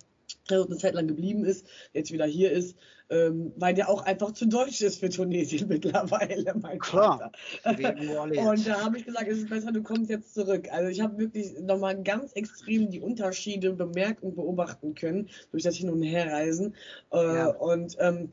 eine 0.51 0.77
Zeit 0.77 0.95
lang 0.95 1.09
geblieben 1.09 1.45
ist, 1.45 1.67
jetzt 1.93 2.13
wieder 2.13 2.27
hier 2.27 2.53
ist, 2.53 2.77
ähm, 3.11 3.53
weil 3.57 3.75
der 3.75 3.89
auch 3.89 4.05
einfach 4.05 4.33
zu 4.33 4.47
deutsch 4.47 4.83
ist 4.83 5.01
für 5.01 5.09
Tunesien 5.09 5.67
mittlerweile, 5.69 6.55
mein 6.61 6.79
Klar. 6.79 7.33
Und 7.65 8.67
da 8.67 8.85
habe 8.85 8.99
ich 8.99 9.07
gesagt, 9.07 9.29
es 9.29 9.39
ist 9.39 9.51
besser, 9.51 9.73
du 9.73 9.83
kommst 9.83 10.11
jetzt 10.11 10.35
zurück. 10.35 10.69
Also 10.71 10.89
ich 10.89 11.01
habe 11.01 11.19
wirklich 11.19 11.59
nochmal 11.61 12.03
ganz 12.03 12.33
extrem 12.33 12.91
die 12.91 13.01
Unterschiede 13.01 13.73
bemerkt 13.73 14.23
und 14.23 14.35
beobachten 14.37 14.95
können 14.95 15.29
durch 15.51 15.63
das 15.63 15.77
Hin- 15.77 15.91
und 15.91 16.03
Herreisen. 16.03 16.75
Äh, 17.13 17.17
ja. 17.17 17.49
Und 17.49 17.97
ähm, 17.99 18.31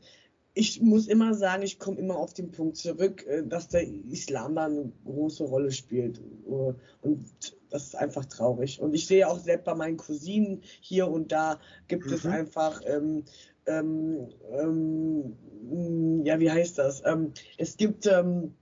ich 0.58 0.80
muss 0.80 1.06
immer 1.06 1.34
sagen, 1.34 1.62
ich 1.62 1.78
komme 1.78 1.98
immer 1.98 2.16
auf 2.16 2.32
den 2.32 2.50
Punkt 2.50 2.78
zurück, 2.78 3.26
äh, 3.26 3.46
dass 3.46 3.68
der 3.68 3.86
Islam 3.86 4.54
da 4.54 4.64
eine 4.64 4.90
große 5.04 5.44
Rolle 5.44 5.70
spielt. 5.70 6.18
Äh, 6.18 6.72
und 7.02 7.28
das 7.70 7.88
ist 7.88 7.94
einfach 7.96 8.24
traurig. 8.24 8.80
Und 8.80 8.94
ich 8.94 9.06
sehe 9.06 9.28
auch 9.28 9.38
selbst 9.38 9.64
bei 9.64 9.74
meinen 9.74 9.98
Cousinen 9.98 10.62
hier 10.80 11.08
und 11.08 11.30
da 11.30 11.60
gibt 11.88 12.06
mhm. 12.06 12.12
es 12.14 12.24
einfach, 12.24 12.80
ähm, 12.86 13.24
ähm, 13.66 14.28
ähm, 14.52 16.24
ja, 16.24 16.38
wie 16.40 16.50
heißt 16.50 16.78
das? 16.78 17.02
Ähm, 17.04 17.32
es 17.58 17.76
gibt 17.76 18.06
ähm, 18.06 18.54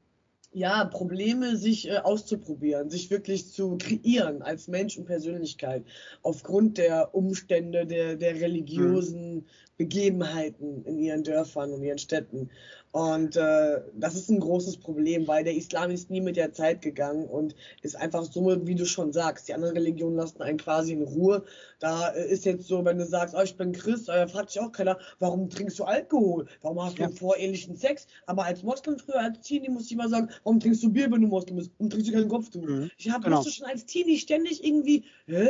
ja, 0.55 0.85
Probleme, 0.85 1.57
sich 1.57 1.89
äh, 1.89 1.97
auszuprobieren, 1.97 2.89
sich 2.89 3.11
wirklich 3.11 3.51
zu 3.51 3.77
kreieren 3.77 4.41
als 4.41 4.69
Mensch 4.69 4.97
und 4.97 5.05
Persönlichkeit 5.05 5.85
aufgrund 6.23 6.79
der 6.79 7.15
Umstände, 7.15 7.87
der, 7.87 8.17
der 8.17 8.41
religiösen 8.41 9.35
mhm. 9.35 9.45
Begebenheiten 9.77 10.85
in 10.85 10.99
ihren 10.99 11.25
Dörfern 11.25 11.72
und 11.72 11.83
ihren 11.83 11.99
Städten. 11.99 12.51
Und 12.95 13.37
äh, 13.37 13.81
das 13.95 14.14
ist 14.14 14.31
ein 14.31 14.39
großes 14.39 14.77
Problem, 14.77 15.27
weil 15.27 15.43
der 15.43 15.57
Islam 15.57 15.91
ist 15.91 16.11
nie 16.11 16.20
mit 16.20 16.37
der 16.37 16.53
Zeit 16.53 16.81
gegangen 16.81 17.27
und 17.27 17.57
ist 17.83 17.97
einfach 17.97 18.22
so, 18.22 18.66
wie 18.68 18.77
du 18.77 18.87
schon 18.87 19.12
sagst. 19.12 19.49
Die 19.49 19.55
anderen 19.55 19.77
Religionen 19.77 20.14
lassen 20.14 20.41
einen 20.43 20.59
quasi 20.59 20.93
in 20.93 21.03
Ruhe. 21.03 21.45
Da 21.81 22.11
äh, 22.11 22.31
ist 22.31 22.45
jetzt 22.45 22.68
so, 22.68 22.85
wenn 22.85 22.99
du 22.99 23.05
sagst, 23.05 23.35
oh, 23.37 23.43
ich 23.43 23.57
bin 23.57 23.72
Christ, 23.72 24.09
äh, 24.09 24.29
fragt 24.29 24.51
sich 24.51 24.62
auch 24.62 24.70
keiner, 24.70 24.97
warum 25.18 25.51
trinkst 25.51 25.77
du 25.81 25.85
Alkohol? 25.85 26.47
Warum 26.62 26.85
hast 26.85 26.99
ja. 26.99 27.09
du 27.09 27.16
vorehelichen 27.16 27.77
Sex? 27.77 28.07
Aber 28.27 28.45
als 28.45 28.62
Moslem 28.62 28.97
früher, 29.01 29.18
als 29.18 29.41
Teenie, 29.41 29.70
muss 29.70 29.91
ich 29.91 29.97
mal 29.97 30.09
sagen, 30.09 30.29
warum 30.45 30.61
trinkst 30.61 30.85
du 30.85 30.93
Bier, 30.93 31.11
wenn 31.11 31.22
du 31.22 31.27
Moslem 31.27 31.57
bist? 31.57 31.72
Warum 31.79 31.91
trinkst 31.91 32.09
du 32.09 32.12
keinen 32.12 32.29
Kopftuch? 32.29 32.62
Mhm. 32.62 32.91
Ich 32.97 33.11
habe 33.11 33.25
genau. 33.25 33.43
schon 33.43 33.66
als 33.66 33.87
Teenie 33.87 34.18
ständig 34.18 34.62
irgendwie, 34.64 35.05
hä? 35.27 35.49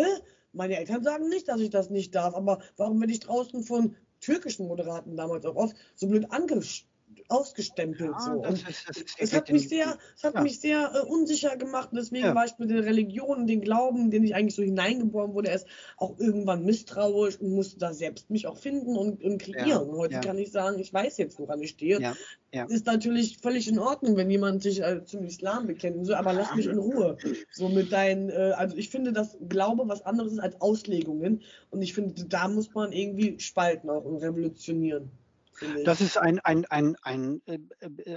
Meine 0.55 0.79
Eltern 0.79 1.03
sagen 1.03 1.29
nicht, 1.29 1.49
dass 1.49 1.61
ich 1.61 1.70
das 1.70 1.91
nicht 1.91 2.14
darf, 2.14 2.35
aber 2.35 2.61
warum 2.77 3.01
werde 3.01 3.12
ich 3.12 3.20
draußen 3.20 3.64
von 3.64 3.97
türkischen 4.25 4.66
Moderaten 4.66 5.16
damals 5.16 5.45
auch 5.45 5.57
oft 5.57 5.77
so 5.95 6.09
blöd 6.09 6.31
angeschaut? 6.31 6.89
Ausgestempelt. 7.29 8.12
Ja, 8.12 8.21
so. 8.21 8.43
Das, 8.43 8.61
ist, 8.61 8.89
das, 8.89 8.97
ist, 8.97 9.21
das 9.21 9.33
hat 9.33 9.51
mich 9.51 9.69
sehr, 9.69 9.99
das 10.15 10.25
hat 10.25 10.35
ja. 10.35 10.43
mich 10.43 10.61
sehr 10.61 10.93
äh, 10.95 11.01
unsicher 11.01 11.57
gemacht 11.57 11.91
und 11.93 11.99
deswegen 11.99 12.27
ja. 12.27 12.35
war 12.35 12.45
ich 12.45 12.59
mit 12.59 12.71
der 12.71 12.85
Religion, 12.85 13.47
den 13.47 13.61
Glauben, 13.61 14.11
den 14.11 14.25
ich 14.25 14.35
eigentlich 14.35 14.55
so 14.55 14.62
hineingeboren 14.62 15.35
wurde, 15.35 15.51
erst 15.51 15.67
auch 15.97 16.19
irgendwann 16.19 16.65
misstrauisch 16.65 17.41
und 17.41 17.51
musste 17.51 17.79
da 17.79 17.93
selbst 17.93 18.31
mich 18.31 18.47
auch 18.47 18.59
finden 18.59 18.97
und, 18.97 19.23
und 19.23 19.39
kreieren. 19.39 19.91
Heute 19.93 20.21
kann 20.21 20.39
ich 20.39 20.53
sagen, 20.53 20.79
ich 20.79 20.93
weiß 20.93 21.19
jetzt, 21.19 21.39
woran 21.39 21.61
ich 21.62 21.71
stehe. 21.71 22.15
Ist 22.69 22.87
natürlich 22.87 23.39
völlig 23.39 23.67
in 23.69 23.79
Ordnung, 23.79 24.17
wenn 24.17 24.31
jemand 24.31 24.62
sich 24.62 24.81
äh, 24.81 25.05
zum 25.05 25.25
Islam 25.25 25.67
bekennt, 25.67 26.07
so, 26.07 26.15
aber 26.15 26.33
lass 26.33 26.55
mich 26.55 26.67
in 26.67 26.79
Ruhe. 26.79 27.17
So 27.51 27.69
mit 27.69 27.91
deinen, 27.91 28.31
äh, 28.31 28.53
also 28.57 28.77
ich 28.77 28.91
finde, 28.91 29.12
dass 29.12 29.37
Glaube 29.49 29.89
was 29.89 30.03
anderes 30.03 30.33
ist 30.33 30.39
als 30.39 30.61
Auslegungen 30.61 31.43
und 31.71 31.83
ich 31.83 31.95
finde, 31.95 32.25
da 32.27 32.47
muss 32.49 32.73
man 32.73 32.93
irgendwie 32.93 33.41
spalten 33.41 33.91
auch 33.91 34.05
und 34.05 34.19
revolutionieren. 34.19 35.11
Das 35.85 36.01
ist 36.01 36.19
ein, 36.19 36.41
ein, 36.41 36.65
ein, 36.67 36.97
ein, 37.03 37.43
äh, 37.47 37.59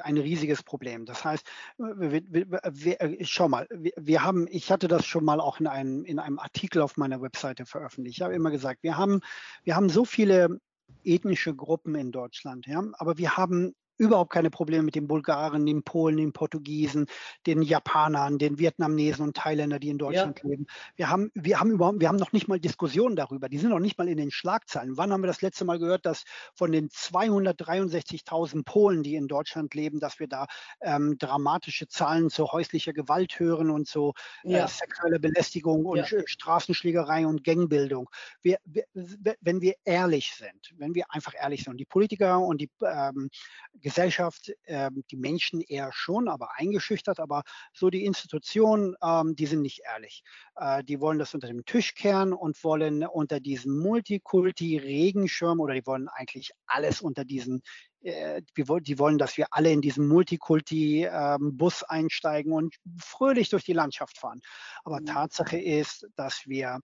ein 0.02 0.18
riesiges 0.18 0.64
Problem. 0.64 1.06
Das 1.06 1.24
heißt, 1.24 1.46
wir, 1.78 2.24
wir, 2.30 2.62
wir, 2.72 3.02
äh, 3.02 3.26
schau 3.26 3.48
mal, 3.48 3.68
wir, 3.70 4.24
haben, 4.24 4.48
ich 4.50 4.72
hatte 4.72 4.88
das 4.88 5.06
schon 5.06 5.24
mal 5.24 5.40
auch 5.40 5.60
in 5.60 5.68
einem, 5.68 6.04
in 6.06 6.20
einem 6.20 6.40
Artikel 6.40 6.82
auf 6.82 6.98
meiner 6.98 7.22
Webseite 7.22 7.66
veröffentlicht. 7.66 8.18
Ich 8.18 8.24
habe 8.24 8.34
immer 8.34 8.52
gesagt, 8.52 8.84
wir 8.84 8.98
haben, 8.98 9.22
wir 9.64 9.76
haben 9.76 9.90
so 9.90 10.06
viele 10.06 10.60
ethnische 11.04 11.56
Gruppen 11.56 11.96
in 11.96 12.12
Deutschland, 12.12 12.68
ja, 12.68 12.84
aber 12.94 13.18
wir 13.18 13.38
haben 13.38 13.76
überhaupt 13.98 14.32
keine 14.32 14.50
Probleme 14.50 14.84
mit 14.84 14.96
den 14.96 15.08
Bulgaren, 15.08 15.66
den 15.66 15.84
Polen, 15.84 16.18
den 16.18 16.34
Portugiesen, 16.34 17.08
den 17.46 17.62
Japanern, 17.62 18.38
den 18.38 18.60
Vietnamesen 18.60 19.26
und 19.26 19.38
Thailändern, 19.38 19.80
die 19.80 19.90
in 19.90 19.98
Deutschland 19.98 20.40
ja. 20.44 20.50
leben. 20.50 20.68
Wir 20.96 21.10
haben, 21.10 21.32
wir 21.34 21.60
haben 21.60 21.72
überhaupt, 21.72 22.00
wir 22.00 22.08
haben 22.08 22.18
noch 22.18 22.32
nicht 22.32 22.48
mal 22.48 22.60
Diskussionen 22.60 23.16
darüber. 23.16 23.50
Die 23.50 23.58
sind 23.58 23.70
noch 23.70 23.80
nicht 23.80 23.98
mal 23.98 24.08
in 24.08 24.18
den 24.18 24.32
Schlagzeilen. 24.32 24.98
Wann 24.98 25.12
haben 25.12 25.22
wir 25.22 25.28
das 25.28 25.42
letzte 25.42 25.66
Mal 25.66 25.80
gehört, 25.80 26.06
dass 26.06 26.24
von 26.54 26.72
den 26.72 26.90
263.000 26.90 28.64
Polen, 28.64 29.04
die 29.04 29.16
in 29.16 29.28
Deutschland 29.28 29.74
leben, 29.74 30.00
dass 30.00 30.20
wir 30.20 30.28
da 30.28 30.48
ähm, 30.82 31.18
dramatische 31.18 31.88
Zahlen 31.88 32.30
zu 32.30 32.52
häuslicher 32.52 32.94
Gewalt 32.94 33.40
hören 33.40 33.70
und 33.70 33.88
zu 33.88 34.14
äh, 34.44 34.54
ja. 34.54 34.68
sexueller 34.68 35.20
Belästigung 35.20 35.86
und 35.86 36.10
ja. 36.10 36.22
Straßenschlägerei 36.26 37.26
und 37.26 37.44
Gangbildung. 37.44 38.10
Wir, 38.42 38.60
wir, 38.66 38.86
wenn 39.42 39.62
wir 39.62 39.76
ehrlich 39.86 40.34
sind, 40.36 40.74
wenn 40.78 40.96
wir 40.96 41.06
einfach 41.10 41.34
ehrlich 41.40 41.64
sind, 41.64 41.72
und 41.72 41.78
die 41.78 41.86
Politiker 41.86 42.40
und 42.40 42.62
die 42.62 42.70
ähm, 42.82 43.30
Gesellschaft, 43.88 44.52
ähm, 44.66 45.06
die 45.10 45.16
Menschen 45.16 45.62
eher 45.62 45.92
schon, 45.94 46.28
aber 46.28 46.50
eingeschüchtert, 46.58 47.22
aber 47.22 47.44
so 47.74 47.90
die 47.90 48.04
Institutionen, 48.04 48.96
ähm, 49.02 49.34
die 49.38 49.46
sind 49.46 49.62
nicht 49.62 49.82
ehrlich. 49.86 50.24
Äh, 50.58 50.84
die 50.84 51.00
wollen 51.00 51.20
das 51.20 51.34
unter 51.34 51.48
dem 51.48 51.64
Tisch 51.64 51.96
kehren 51.96 52.34
und 52.34 52.62
wollen 52.66 53.06
unter 53.06 53.40
diesem 53.40 53.80
Multikulti-Regenschirm 53.80 55.62
oder 55.62 55.74
die 55.74 55.86
wollen 55.86 56.10
eigentlich 56.10 56.52
alles 56.66 57.02
unter 57.02 57.24
diesen 57.24 57.62
äh, 58.02 58.42
die 58.58 59.00
wollen, 59.00 59.18
dass 59.18 59.38
wir 59.38 59.48
alle 59.52 59.72
in 59.72 59.82
diesen 59.82 60.06
Multikulti-Bus 60.10 61.82
ähm, 61.82 61.88
einsteigen 61.88 62.52
und 62.52 62.76
fröhlich 63.00 63.50
durch 63.50 63.64
die 63.64 63.74
Landschaft 63.74 64.18
fahren. 64.18 64.42
Aber 64.84 65.00
mhm. 65.00 65.06
Tatsache 65.06 65.58
ist, 65.58 66.08
dass 66.18 66.46
wir 66.46 66.82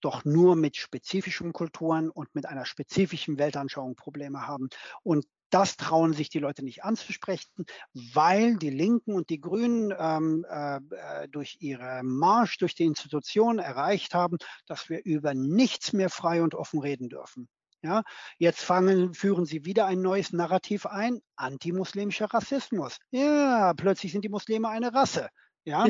doch 0.00 0.24
nur 0.24 0.56
mit 0.56 0.76
spezifischen 0.76 1.52
Kulturen 1.52 2.10
und 2.10 2.34
mit 2.34 2.46
einer 2.46 2.64
spezifischen 2.64 3.38
Weltanschauung 3.38 3.96
Probleme 3.96 4.46
haben. 4.46 4.68
Und 5.02 5.26
das 5.50 5.76
trauen 5.76 6.12
sich 6.12 6.28
die 6.28 6.38
Leute 6.38 6.64
nicht 6.64 6.84
anzusprechen, 6.84 7.66
weil 7.92 8.56
die 8.56 8.70
Linken 8.70 9.14
und 9.14 9.30
die 9.30 9.40
Grünen 9.40 9.94
ähm, 9.98 10.44
äh, 10.48 10.76
äh, 10.76 11.28
durch 11.28 11.58
ihre 11.60 12.02
Marsch 12.02 12.58
durch 12.58 12.74
die 12.74 12.84
Institutionen 12.84 13.58
erreicht 13.58 14.14
haben, 14.14 14.38
dass 14.66 14.88
wir 14.88 15.04
über 15.04 15.34
nichts 15.34 15.92
mehr 15.92 16.10
frei 16.10 16.42
und 16.42 16.54
offen 16.54 16.80
reden 16.80 17.08
dürfen. 17.08 17.48
Ja, 17.82 18.02
jetzt 18.38 18.62
fangen, 18.62 19.14
führen 19.14 19.44
sie 19.44 19.64
wieder 19.64 19.86
ein 19.86 20.00
neues 20.00 20.32
Narrativ 20.32 20.86
ein, 20.86 21.20
antimuslimischer 21.36 22.26
Rassismus. 22.26 22.98
Ja, 23.10 23.74
plötzlich 23.74 24.12
sind 24.12 24.24
die 24.24 24.28
Muslime 24.28 24.68
eine 24.68 24.92
Rasse. 24.92 25.28
Ja? 25.68 25.84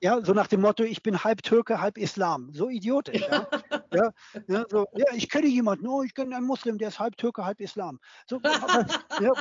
ja, 0.00 0.24
so 0.24 0.32
nach 0.32 0.46
dem 0.46 0.60
Motto, 0.60 0.84
ich 0.84 1.02
bin 1.02 1.24
halb 1.24 1.42
Türke, 1.42 1.80
halb 1.80 1.98
Islam. 1.98 2.52
So 2.52 2.68
idiotisch. 2.68 3.20
Ja, 3.20 3.48
ja, 3.92 4.12
ja, 4.46 4.64
so, 4.70 4.86
ja 4.94 5.06
ich 5.14 5.28
kenne 5.28 5.48
jemanden, 5.48 5.88
oh, 5.88 6.02
ich 6.02 6.14
kenne 6.14 6.36
einen 6.36 6.46
Muslim, 6.46 6.78
der 6.78 6.88
ist 6.88 7.00
halb 7.00 7.16
Türke, 7.16 7.44
halb 7.44 7.60
Islam. 7.60 7.98
So, 8.28 8.36
aber, 8.36 8.86
ja, 9.20 9.32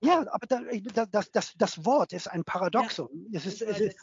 ja, 0.00 0.26
aber 0.30 0.46
da, 0.46 1.06
das, 1.06 1.30
das, 1.30 1.54
das 1.56 1.84
Wort 1.86 2.12
ist 2.12 2.28
ein 2.28 2.44
Paradoxon. 2.44 3.08
Es, 3.32 3.46
ist, 3.46 3.62
es, 3.62 3.80
ist, 3.80 3.96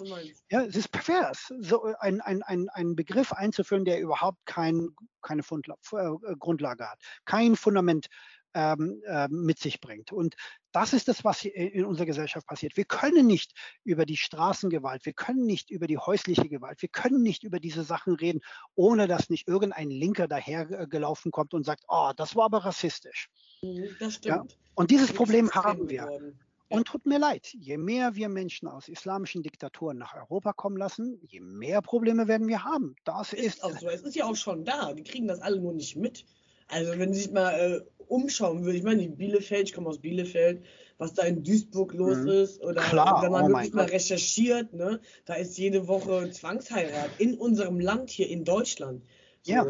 ja, 0.50 0.64
es 0.64 0.76
ist 0.76 0.92
pervers, 0.92 1.54
so 1.60 1.84
ein, 2.00 2.20
ein, 2.22 2.42
ein, 2.42 2.68
ein 2.70 2.96
Begriff 2.96 3.32
einzuführen, 3.32 3.86
der 3.86 4.02
überhaupt 4.02 4.44
kein, 4.46 4.90
keine 5.22 5.44
Fundla 5.44 5.76
äh, 5.94 6.36
Grundlage 6.40 6.90
hat, 6.90 7.00
kein 7.26 7.56
Fundament 7.56 8.08
ähm, 8.54 9.02
äh, 9.06 9.28
mit 9.30 9.60
sich 9.60 9.82
bringt. 9.82 10.12
Und 10.12 10.36
das 10.72 10.94
ist 10.94 11.08
das, 11.08 11.24
was 11.24 11.44
in 11.44 11.86
unserer 11.86 12.06
Gesellschaft 12.06 12.48
passiert. 12.48 12.78
Wir 12.78 12.86
können 12.86 13.28
nicht 13.28 13.54
über 13.84 14.06
die 14.06 14.18
Straßengewalt, 14.18 15.06
wir 15.06 15.14
können 15.14 15.46
nicht 15.46 15.70
über 15.70 15.88
die 15.88 15.98
häusliche 15.98 16.48
Gewalt, 16.48 16.82
wir 16.82 16.90
können 16.90 17.22
nicht 17.22 17.44
über 17.44 17.60
diese 17.60 17.84
Sachen 17.84 18.16
reden, 18.16 18.42
ohne 18.76 19.08
dass 19.08 19.30
nicht 19.30 19.48
irgendein 19.48 19.90
Linker 19.90 20.28
dahergelaufen 20.28 21.32
kommt 21.32 21.54
und 21.54 21.66
sagt, 21.66 21.84
oh, 21.88 22.12
das 22.16 22.36
war 22.36 22.46
aber 22.46 22.66
rassistisch. 22.66 23.30
Mhm, 23.62 23.96
das 24.00 24.16
stimmt. 24.16 24.52
Ja? 24.52 24.58
Und 24.76 24.92
dieses 24.92 25.12
Problem 25.12 25.52
haben 25.52 25.90
wir. 25.90 26.04
Geworden. 26.04 26.40
Und 26.72 26.86
tut 26.86 27.06
mir 27.06 27.20
leid, 27.20 27.54
je 27.54 27.78
mehr 27.78 28.16
wir 28.16 28.30
Menschen 28.30 28.70
aus 28.70 28.88
islamischen 28.88 29.44
Diktaturen 29.44 29.98
nach 29.98 30.16
Europa 30.16 30.54
kommen 30.54 30.78
lassen, 30.78 31.20
je 31.22 31.42
mehr 31.42 31.82
Probleme 31.82 32.30
werden 32.30 32.48
wir 32.48 32.64
haben. 32.64 32.96
Das 33.04 33.34
ist, 33.34 33.58
ist 33.58 33.64
auch 33.66 33.78
so. 33.78 33.90
Es 33.90 34.04
ist 34.04 34.16
ja 34.16 34.24
auch 34.24 34.38
schon 34.38 34.64
da. 34.64 34.94
Die 34.94 35.04
kriegen 35.04 35.28
das 35.28 35.42
alle 35.42 35.60
nur 35.60 35.74
nicht 35.74 35.98
mit. 35.98 36.26
Also 36.72 36.98
wenn 36.98 37.14
Sie 37.14 37.22
sich 37.22 37.32
mal 37.32 37.54
äh, 37.54 37.82
umschauen 38.08 38.64
würden, 38.64 38.78
ich 38.78 38.84
meine, 38.84 39.08
Bielefeld, 39.10 39.70
ich 39.70 39.74
komme 39.74 39.90
aus 39.90 40.00
Bielefeld, 40.00 40.64
was 40.98 41.14
da 41.14 41.24
in 41.24 41.44
Duisburg 41.44 41.94
los 41.94 42.18
mhm. 42.18 42.28
ist, 42.28 42.62
oder 42.62 42.82
Klar, 42.82 43.24
wenn 43.24 43.32
man 43.32 43.46
oh 43.46 43.50
wirklich 43.50 43.74
mal 43.74 43.86
recherchiert, 43.86 44.74
ne, 44.74 45.00
da 45.26 45.34
ist 45.34 45.58
jede 45.58 45.88
Woche 45.88 46.30
Zwangsheirat 46.30 47.10
in 47.18 47.36
unserem 47.36 47.80
Land 47.80 48.10
hier 48.10 48.30
in 48.30 48.44
Deutschland. 48.44 49.04
So. 49.42 49.54
Ja. 49.54 49.66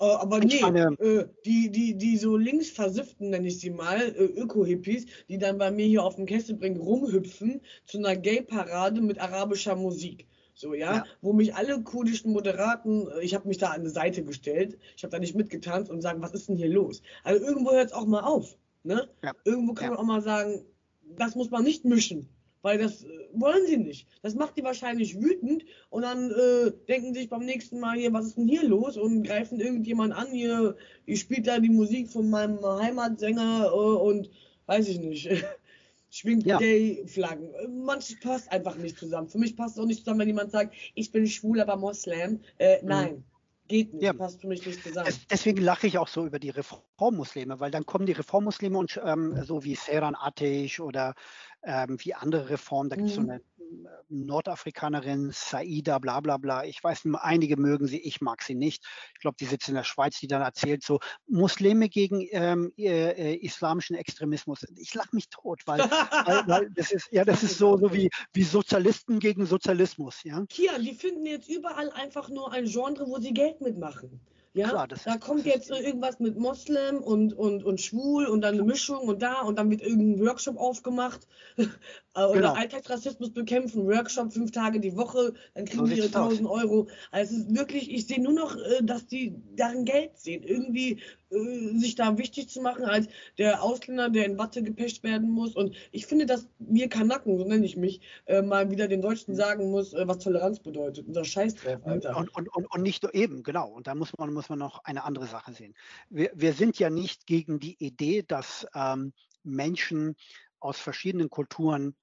Äh, 0.00 0.04
aber 0.04 0.40
nee, 0.40 0.60
äh, 0.60 1.26
die, 1.44 1.70
die, 1.70 1.96
die 1.96 2.16
so 2.16 2.36
links 2.36 2.70
versifften, 2.70 3.30
nenne 3.30 3.48
ich 3.48 3.60
sie 3.60 3.70
mal, 3.70 4.00
äh, 4.00 4.24
Öko-Hippies, 4.24 5.06
die 5.28 5.38
dann 5.38 5.58
bei 5.58 5.70
mir 5.70 5.86
hier 5.86 6.02
auf 6.02 6.16
dem 6.16 6.26
Kesselbrink 6.26 6.78
rumhüpfen 6.78 7.60
zu 7.86 7.98
einer 7.98 8.16
Gay-Parade 8.16 9.00
mit 9.00 9.18
arabischer 9.18 9.76
Musik. 9.76 10.26
So, 10.54 10.72
ja? 10.72 10.96
ja, 10.96 11.04
wo 11.20 11.32
mich 11.32 11.54
alle 11.54 11.82
kurdischen 11.82 12.32
Moderaten, 12.32 13.08
äh, 13.08 13.20
ich 13.22 13.34
habe 13.34 13.48
mich 13.48 13.58
da 13.58 13.68
an 13.68 13.80
eine 13.80 13.90
Seite 13.90 14.24
gestellt, 14.24 14.78
ich 14.96 15.02
habe 15.02 15.10
da 15.10 15.18
nicht 15.18 15.34
mitgetanzt 15.34 15.90
und 15.90 16.00
sagen, 16.00 16.22
was 16.22 16.32
ist 16.32 16.48
denn 16.48 16.56
hier 16.56 16.68
los? 16.68 17.02
Also 17.24 17.44
irgendwo 17.44 17.72
hört 17.72 17.86
es 17.86 17.92
auch 17.92 18.06
mal 18.06 18.22
auf. 18.22 18.56
Ne? 18.84 19.08
Ja. 19.22 19.32
Irgendwo 19.44 19.74
kann 19.74 19.86
ja. 19.86 19.90
man 19.90 19.98
auch 19.98 20.04
mal 20.04 20.22
sagen, 20.22 20.64
das 21.16 21.34
muss 21.34 21.50
man 21.50 21.64
nicht 21.64 21.84
mischen 21.84 22.28
weil 22.64 22.78
das 22.78 23.04
äh, 23.04 23.08
wollen 23.34 23.66
sie 23.66 23.76
nicht. 23.76 24.08
Das 24.22 24.34
macht 24.34 24.56
die 24.56 24.64
wahrscheinlich 24.64 25.20
wütend 25.20 25.64
und 25.90 26.02
dann 26.02 26.30
äh, 26.30 26.72
denken 26.88 27.12
sich 27.12 27.28
beim 27.28 27.44
nächsten 27.44 27.78
Mal 27.78 27.98
hier, 27.98 28.12
was 28.14 28.24
ist 28.24 28.38
denn 28.38 28.48
hier 28.48 28.66
los 28.66 28.96
und 28.96 29.22
greifen 29.22 29.60
irgendjemand 29.60 30.14
an, 30.14 30.28
hier, 30.28 30.74
ich 31.04 31.20
spielt 31.20 31.46
da 31.46 31.60
die 31.60 31.68
Musik 31.68 32.08
von 32.08 32.30
meinem 32.30 32.58
Heimatsänger 32.64 33.66
äh, 33.66 33.76
und 33.76 34.30
weiß 34.66 34.88
ich 34.88 34.98
nicht. 34.98 35.28
schwingt 36.14 36.46
ja. 36.46 36.58
Gay-Flaggen. 36.58 37.50
Manches 37.84 38.20
passt 38.20 38.50
einfach 38.52 38.76
nicht 38.76 38.98
zusammen. 38.98 39.28
Für 39.28 39.38
mich 39.38 39.56
passt 39.56 39.76
es 39.76 39.82
auch 39.82 39.86
nicht 39.86 40.00
zusammen, 40.00 40.20
wenn 40.20 40.28
jemand 40.28 40.52
sagt, 40.52 40.74
ich 40.94 41.10
bin 41.10 41.26
schwul, 41.26 41.60
aber 41.60 41.76
Moslem. 41.76 42.40
Äh, 42.58 42.80
mhm. 42.82 42.88
Nein. 42.88 43.24
Geht 43.66 43.94
nicht, 43.94 44.02
ja. 44.02 44.12
passt 44.12 44.42
für 44.42 44.46
mich 44.46 44.66
nicht 44.66 44.82
zusammen. 44.82 45.08
Deswegen 45.30 45.62
lache 45.62 45.86
ich 45.86 45.96
auch 45.96 46.08
so 46.08 46.26
über 46.26 46.38
die 46.38 46.50
Reformmuslime, 46.50 47.60
weil 47.60 47.70
dann 47.70 47.86
kommen 47.86 48.04
die 48.04 48.12
Reformmuslime 48.12 48.76
und 48.76 49.00
ähm, 49.02 49.42
so 49.42 49.64
wie 49.64 49.74
Seran 49.74 50.14
Atesh 50.14 50.80
oder 50.80 51.14
ähm, 51.62 51.96
wie 52.00 52.12
andere 52.12 52.50
Reformen, 52.50 52.90
da 52.90 52.96
gibt 52.96 53.08
es 53.08 53.16
mhm. 53.16 53.22
so 53.22 53.30
eine 53.30 53.40
Nordafrikanerin, 54.08 55.30
Saida, 55.32 55.98
bla 55.98 56.20
bla 56.20 56.36
bla. 56.36 56.64
Ich 56.64 56.82
weiß, 56.82 57.02
einige 57.20 57.56
mögen 57.56 57.86
sie, 57.86 57.98
ich 57.98 58.20
mag 58.20 58.42
sie 58.42 58.54
nicht. 58.54 58.84
Ich 59.14 59.20
glaube, 59.20 59.36
die 59.38 59.46
sitzt 59.46 59.68
in 59.68 59.74
der 59.74 59.84
Schweiz, 59.84 60.18
die 60.20 60.26
dann 60.26 60.42
erzählt 60.42 60.82
so, 60.82 61.00
Muslime 61.26 61.88
gegen 61.88 62.26
ähm, 62.30 62.72
äh, 62.76 63.34
islamischen 63.36 63.96
Extremismus. 63.96 64.66
Ich 64.76 64.94
lache 64.94 65.14
mich 65.14 65.28
tot, 65.28 65.62
weil, 65.66 65.80
weil, 66.26 66.46
weil, 66.46 66.70
das 66.70 66.92
ist, 66.92 67.08
ja, 67.10 67.24
das 67.24 67.42
ist 67.42 67.58
so, 67.58 67.76
so 67.76 67.92
wie, 67.92 68.10
wie 68.32 68.42
Sozialisten 68.42 69.18
gegen 69.18 69.46
Sozialismus. 69.46 70.22
Ja? 70.24 70.44
Kian, 70.48 70.82
die 70.82 70.94
finden 70.94 71.26
jetzt 71.26 71.48
überall 71.48 71.90
einfach 71.90 72.28
nur 72.28 72.52
ein 72.52 72.66
Genre, 72.66 73.06
wo 73.06 73.18
sie 73.18 73.32
Geld 73.32 73.60
mitmachen. 73.60 74.20
Ja, 74.56 74.68
Klar, 74.68 74.86
da 74.86 75.16
kommt 75.16 75.46
jetzt 75.46 75.68
irgendwas 75.68 76.20
mit 76.20 76.38
Moslem 76.38 76.98
und, 76.98 77.32
und, 77.32 77.64
und 77.64 77.80
schwul 77.80 78.26
und 78.26 78.40
dann 78.42 78.54
eine 78.54 78.62
Mischung 78.62 79.08
und 79.08 79.20
da 79.20 79.40
und 79.40 79.58
dann 79.58 79.68
wird 79.68 79.82
irgendein 79.82 80.24
Workshop 80.24 80.56
aufgemacht. 80.56 81.26
Oder 82.14 82.32
genau. 82.32 82.52
Alltagsrassismus 82.52 83.32
bekämpfen, 83.32 83.84
Workshop 83.88 84.32
fünf 84.32 84.52
Tage 84.52 84.78
die 84.78 84.96
Woche, 84.96 85.34
dann 85.54 85.64
kriegen 85.64 85.84
so 85.84 85.92
die 85.92 85.98
ihre 85.98 86.06
1000 86.06 86.48
Euro. 86.48 86.86
Also 87.10 87.34
es 87.34 87.40
ist 87.40 87.56
wirklich, 87.56 87.90
ich 87.90 88.06
sehe 88.06 88.22
nur 88.22 88.32
noch, 88.32 88.54
äh, 88.54 88.84
dass 88.84 89.08
die 89.08 89.34
darin 89.56 89.84
Geld 89.84 90.16
sehen. 90.20 90.44
Irgendwie 90.44 91.00
äh, 91.23 91.23
sich 91.78 91.94
da 91.94 92.18
wichtig 92.18 92.48
zu 92.48 92.60
machen 92.60 92.84
als 92.84 93.08
der 93.38 93.62
Ausländer, 93.62 94.10
der 94.10 94.26
in 94.26 94.38
Watte 94.38 94.62
gepescht 94.62 95.02
werden 95.02 95.30
muss. 95.30 95.54
Und 95.54 95.74
ich 95.92 96.06
finde, 96.06 96.26
dass 96.26 96.48
wir 96.58 96.88
Kanaken, 96.88 97.38
so 97.38 97.44
nenne 97.44 97.64
ich 97.64 97.76
mich, 97.76 98.00
äh, 98.26 98.42
mal 98.42 98.70
wieder 98.70 98.88
den 98.88 99.02
Deutschen 99.02 99.34
sagen 99.34 99.70
muss, 99.70 99.94
äh, 99.94 100.06
was 100.06 100.18
Toleranz 100.18 100.60
bedeutet. 100.60 101.06
Unser 101.06 101.24
Scheiß 101.24 101.54
drauf, 101.56 101.80
Alter. 101.84 102.16
Und, 102.16 102.34
und, 102.34 102.48
und, 102.54 102.66
und 102.66 102.82
nicht 102.82 103.02
nur 103.02 103.14
eben, 103.14 103.42
genau. 103.42 103.68
Und 103.68 103.86
da 103.86 103.94
muss 103.94 104.16
man, 104.16 104.32
muss 104.32 104.48
man 104.48 104.58
noch 104.58 104.84
eine 104.84 105.04
andere 105.04 105.26
Sache 105.26 105.52
sehen. 105.52 105.74
Wir, 106.10 106.30
wir 106.34 106.52
sind 106.52 106.78
ja 106.78 106.90
nicht 106.90 107.26
gegen 107.26 107.58
die 107.60 107.76
Idee, 107.84 108.22
dass 108.22 108.66
ähm, 108.74 109.12
Menschen 109.42 110.16
aus 110.60 110.78
verschiedenen 110.78 111.30
Kulturen 111.30 111.94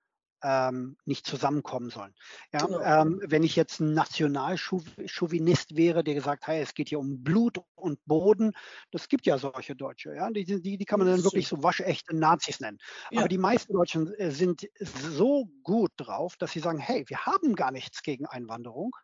ähm, 0.44 0.98
nicht 1.06 1.26
zusammenkommen 1.26 1.90
sollen. 1.90 2.14
Ja, 2.54 2.66
genau. 2.66 2.82
ähm, 2.82 3.22
wenn 3.26 3.44
ich 3.44 3.56
jetzt 3.56 3.80
ein 3.80 3.94
Nationalchauvinist 3.94 5.76
wäre, 5.76 6.04
der 6.04 6.16
gesagt, 6.16 6.48
hey, 6.48 6.62
es 6.62 6.74
geht 6.74 6.90
hier 6.90 7.00
um 7.00 7.24
Blut 7.24 7.60
und 7.76 8.00
Boden, 8.06 8.54
das 8.92 9.08
gibt 9.08 9.26
ja 9.26 9.38
solche 9.38 9.76
Deutsche, 9.76 10.16
ja, 10.16 10.30
die, 10.30 10.46
die, 10.46 10.78
die 10.78 10.86
kann 10.86 11.00
man 11.00 11.08
dann 11.08 11.24
wirklich 11.24 11.48
so 11.48 11.62
waschechte 11.64 12.16
Nazis 12.16 12.60
nennen. 12.60 12.80
Ja. 13.12 13.20
Aber 13.20 13.30
die 13.30 13.38
meisten 13.38 13.74
Deutschen 13.74 14.14
äh, 14.16 14.32
sind 14.32 14.68
so 14.80 15.48
gut 15.64 15.92
drauf, 15.98 16.38
dass 16.38 16.52
sie 16.52 16.60
sagen, 16.60 16.80
hey, 16.80 17.04
wir 17.08 17.26
haben 17.26 17.56
gar 17.56 17.72
nichts 17.72 18.04
gegen 18.04 18.26
Einwanderung, 18.26 18.96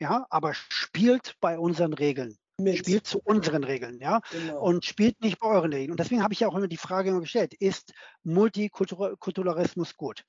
ja, 0.00 0.26
aber 0.30 0.54
spielt 0.54 1.34
bei 1.40 1.58
unseren 1.58 1.92
Regeln 1.92 2.36
mit. 2.58 2.78
Spielt 2.78 3.06
zu 3.06 3.20
unseren 3.20 3.64
Regeln, 3.64 4.00
ja. 4.00 4.20
Genau. 4.30 4.60
Und 4.60 4.84
spielt 4.84 5.20
nicht 5.20 5.38
bei 5.38 5.48
euren 5.48 5.72
Regeln. 5.72 5.92
Und 5.92 6.00
deswegen 6.00 6.22
habe 6.22 6.34
ich 6.34 6.40
ja 6.40 6.48
auch 6.48 6.56
immer 6.56 6.68
die 6.68 6.76
Frage 6.76 7.10
immer 7.10 7.20
gestellt, 7.20 7.54
ist 7.54 7.92
Multikulturalismus 8.24 9.96
gut? 9.96 10.24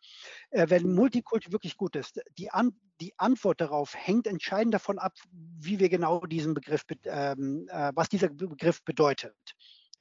Äh, 0.51 0.69
wenn 0.69 0.93
Multikultur 0.93 1.51
wirklich 1.51 1.77
gut 1.77 1.95
ist, 1.95 2.21
die, 2.37 2.51
An 2.51 2.73
die 3.01 3.13
Antwort 3.17 3.61
darauf 3.61 3.95
hängt 3.95 4.27
entscheidend 4.27 4.73
davon 4.73 4.99
ab, 4.99 5.13
wie 5.31 5.79
wir 5.79 5.89
genau 5.89 6.25
diesen 6.25 6.53
Begriff, 6.53 6.83
ähm, 7.05 7.67
äh, 7.69 7.91
was 7.95 8.09
dieser 8.09 8.29
Begriff 8.29 8.83
bedeutet. 8.83 9.35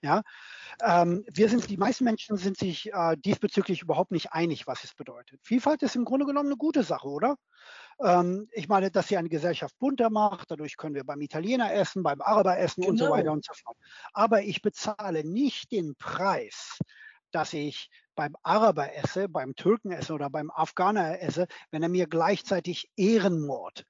Ja, 0.01 0.23
ähm, 0.81 1.25
wir 1.29 1.49
sind, 1.49 1.69
die 1.69 1.77
meisten 1.77 2.05
Menschen 2.05 2.37
sind 2.37 2.57
sich 2.57 2.93
äh, 2.93 3.17
diesbezüglich 3.17 3.83
überhaupt 3.83 4.13
nicht 4.13 4.33
einig, 4.33 4.69
was 4.69 4.85
es 4.85 4.95
bedeutet. 4.95 5.41
Vielfalt 5.43 5.83
ist 5.83 5.97
im 5.97 6.05
Grunde 6.05 6.25
genommen 6.25 6.51
eine 6.51 6.57
gute 6.57 6.85
Sache, 6.85 7.09
oder? 7.09 7.37
Ähm, 8.01 8.49
ich 8.53 8.69
meine, 8.69 8.93
dass 8.93 9.09
sie 9.09 9.17
eine 9.17 9.29
Gesellschaft 9.29 9.77
bunter 9.81 10.09
macht, 10.09 10.53
dadurch 10.53 10.77
können 10.77 10.95
wir 10.95 11.03
beim 11.03 11.21
Italiener 11.21 11.73
essen, 11.75 12.05
beim 12.05 12.21
Araber 12.21 12.59
essen 12.59 12.83
genau. 12.83 12.91
und 12.91 12.99
so 12.99 13.05
genau. 13.07 13.17
weiter 13.17 13.33
und 13.33 13.45
so 13.45 13.53
fort. 13.55 13.77
Aber 14.13 14.43
ich 14.43 14.63
bezahle 14.63 15.25
nicht 15.25 15.73
den 15.73 15.97
Preis, 15.97 16.79
dass 17.33 17.53
ich 17.53 17.91
beim 18.15 18.37
Araber 18.45 18.95
esse, 18.95 19.29
beim 19.29 19.57
Türken 19.57 19.91
esse 19.91 20.13
oder 20.13 20.31
beim 20.31 20.53
Afghaner 20.53 21.21
esse, 21.21 21.49
wenn 21.73 21.83
er 21.83 21.89
mir 21.89 22.07
gleichzeitig 22.07 22.89
Ehrenmord 22.97 23.85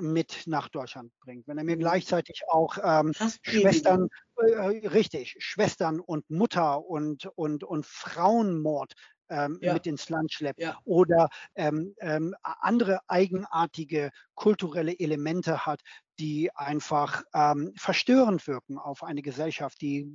mit 0.00 0.42
nach 0.46 0.68
Deutschland 0.68 1.12
bringt. 1.20 1.48
Wenn 1.48 1.58
er 1.58 1.64
mir 1.64 1.76
mhm. 1.76 1.80
gleichzeitig 1.80 2.42
auch 2.48 2.76
ähm, 2.82 3.12
Schwestern, 3.42 4.08
äh, 4.36 4.86
richtig, 4.88 5.36
Schwestern 5.38 6.00
und 6.00 6.28
Mutter 6.28 6.84
und, 6.84 7.26
und, 7.36 7.64
und 7.64 7.86
Frauenmord 7.86 8.92
ähm, 9.28 9.58
ja. 9.60 9.72
mit 9.72 9.86
ins 9.86 10.08
Land 10.08 10.32
schleppt 10.32 10.60
ja. 10.60 10.78
oder 10.84 11.28
ähm, 11.54 11.94
ähm, 12.00 12.34
andere 12.42 13.00
eigenartige 13.08 14.10
kulturelle 14.34 14.98
Elemente 14.98 15.66
hat, 15.66 15.80
die 16.18 16.50
einfach 16.54 17.22
ähm, 17.34 17.72
verstörend 17.76 18.46
wirken 18.46 18.78
auf 18.78 19.02
eine 19.02 19.22
Gesellschaft, 19.22 19.80
die 19.80 20.14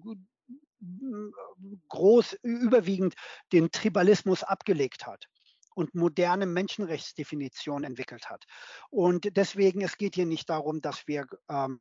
groß 1.90 2.38
überwiegend 2.42 3.14
den 3.52 3.72
Tribalismus 3.72 4.44
abgelegt 4.44 5.06
hat 5.06 5.28
und 5.74 5.96
moderne 5.96 6.46
Menschenrechtsdefinition 6.46 7.84
entwickelt 7.84 8.30
hat. 8.30 8.46
Und 8.90 9.36
deswegen, 9.36 9.82
es 9.82 9.98
geht 9.98 10.16
hier 10.16 10.26
nicht 10.26 10.50
darum, 10.50 10.82
dass 10.82 11.08
wir 11.08 11.26
ähm, 11.50 11.80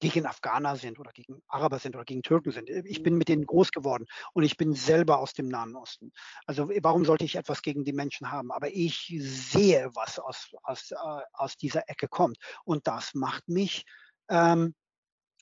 gegen 0.00 0.26
Afghaner 0.26 0.76
sind 0.76 0.98
oder 0.98 1.10
gegen 1.12 1.42
Araber 1.48 1.78
sind 1.78 1.96
oder 1.96 2.04
gegen 2.04 2.22
Türken 2.22 2.50
sind. 2.50 2.68
Ich 2.68 3.02
bin 3.02 3.16
mit 3.16 3.28
denen 3.28 3.46
groß 3.46 3.72
geworden 3.72 4.06
und 4.34 4.42
ich 4.42 4.56
bin 4.56 4.74
selber 4.74 5.18
aus 5.18 5.32
dem 5.32 5.48
Nahen 5.48 5.74
Osten. 5.74 6.12
Also 6.44 6.68
warum 6.68 7.04
sollte 7.04 7.24
ich 7.24 7.36
etwas 7.36 7.62
gegen 7.62 7.84
die 7.84 7.94
Menschen 7.94 8.30
haben? 8.30 8.52
Aber 8.52 8.68
ich 8.68 9.14
sehe, 9.18 9.90
was 9.94 10.18
aus, 10.18 10.50
aus, 10.62 10.90
äh, 10.90 10.96
aus 11.32 11.56
dieser 11.56 11.88
Ecke 11.88 12.08
kommt. 12.08 12.36
Und 12.64 12.86
das 12.86 13.14
macht 13.14 13.48
mich 13.48 13.84
ähm, 14.28 14.74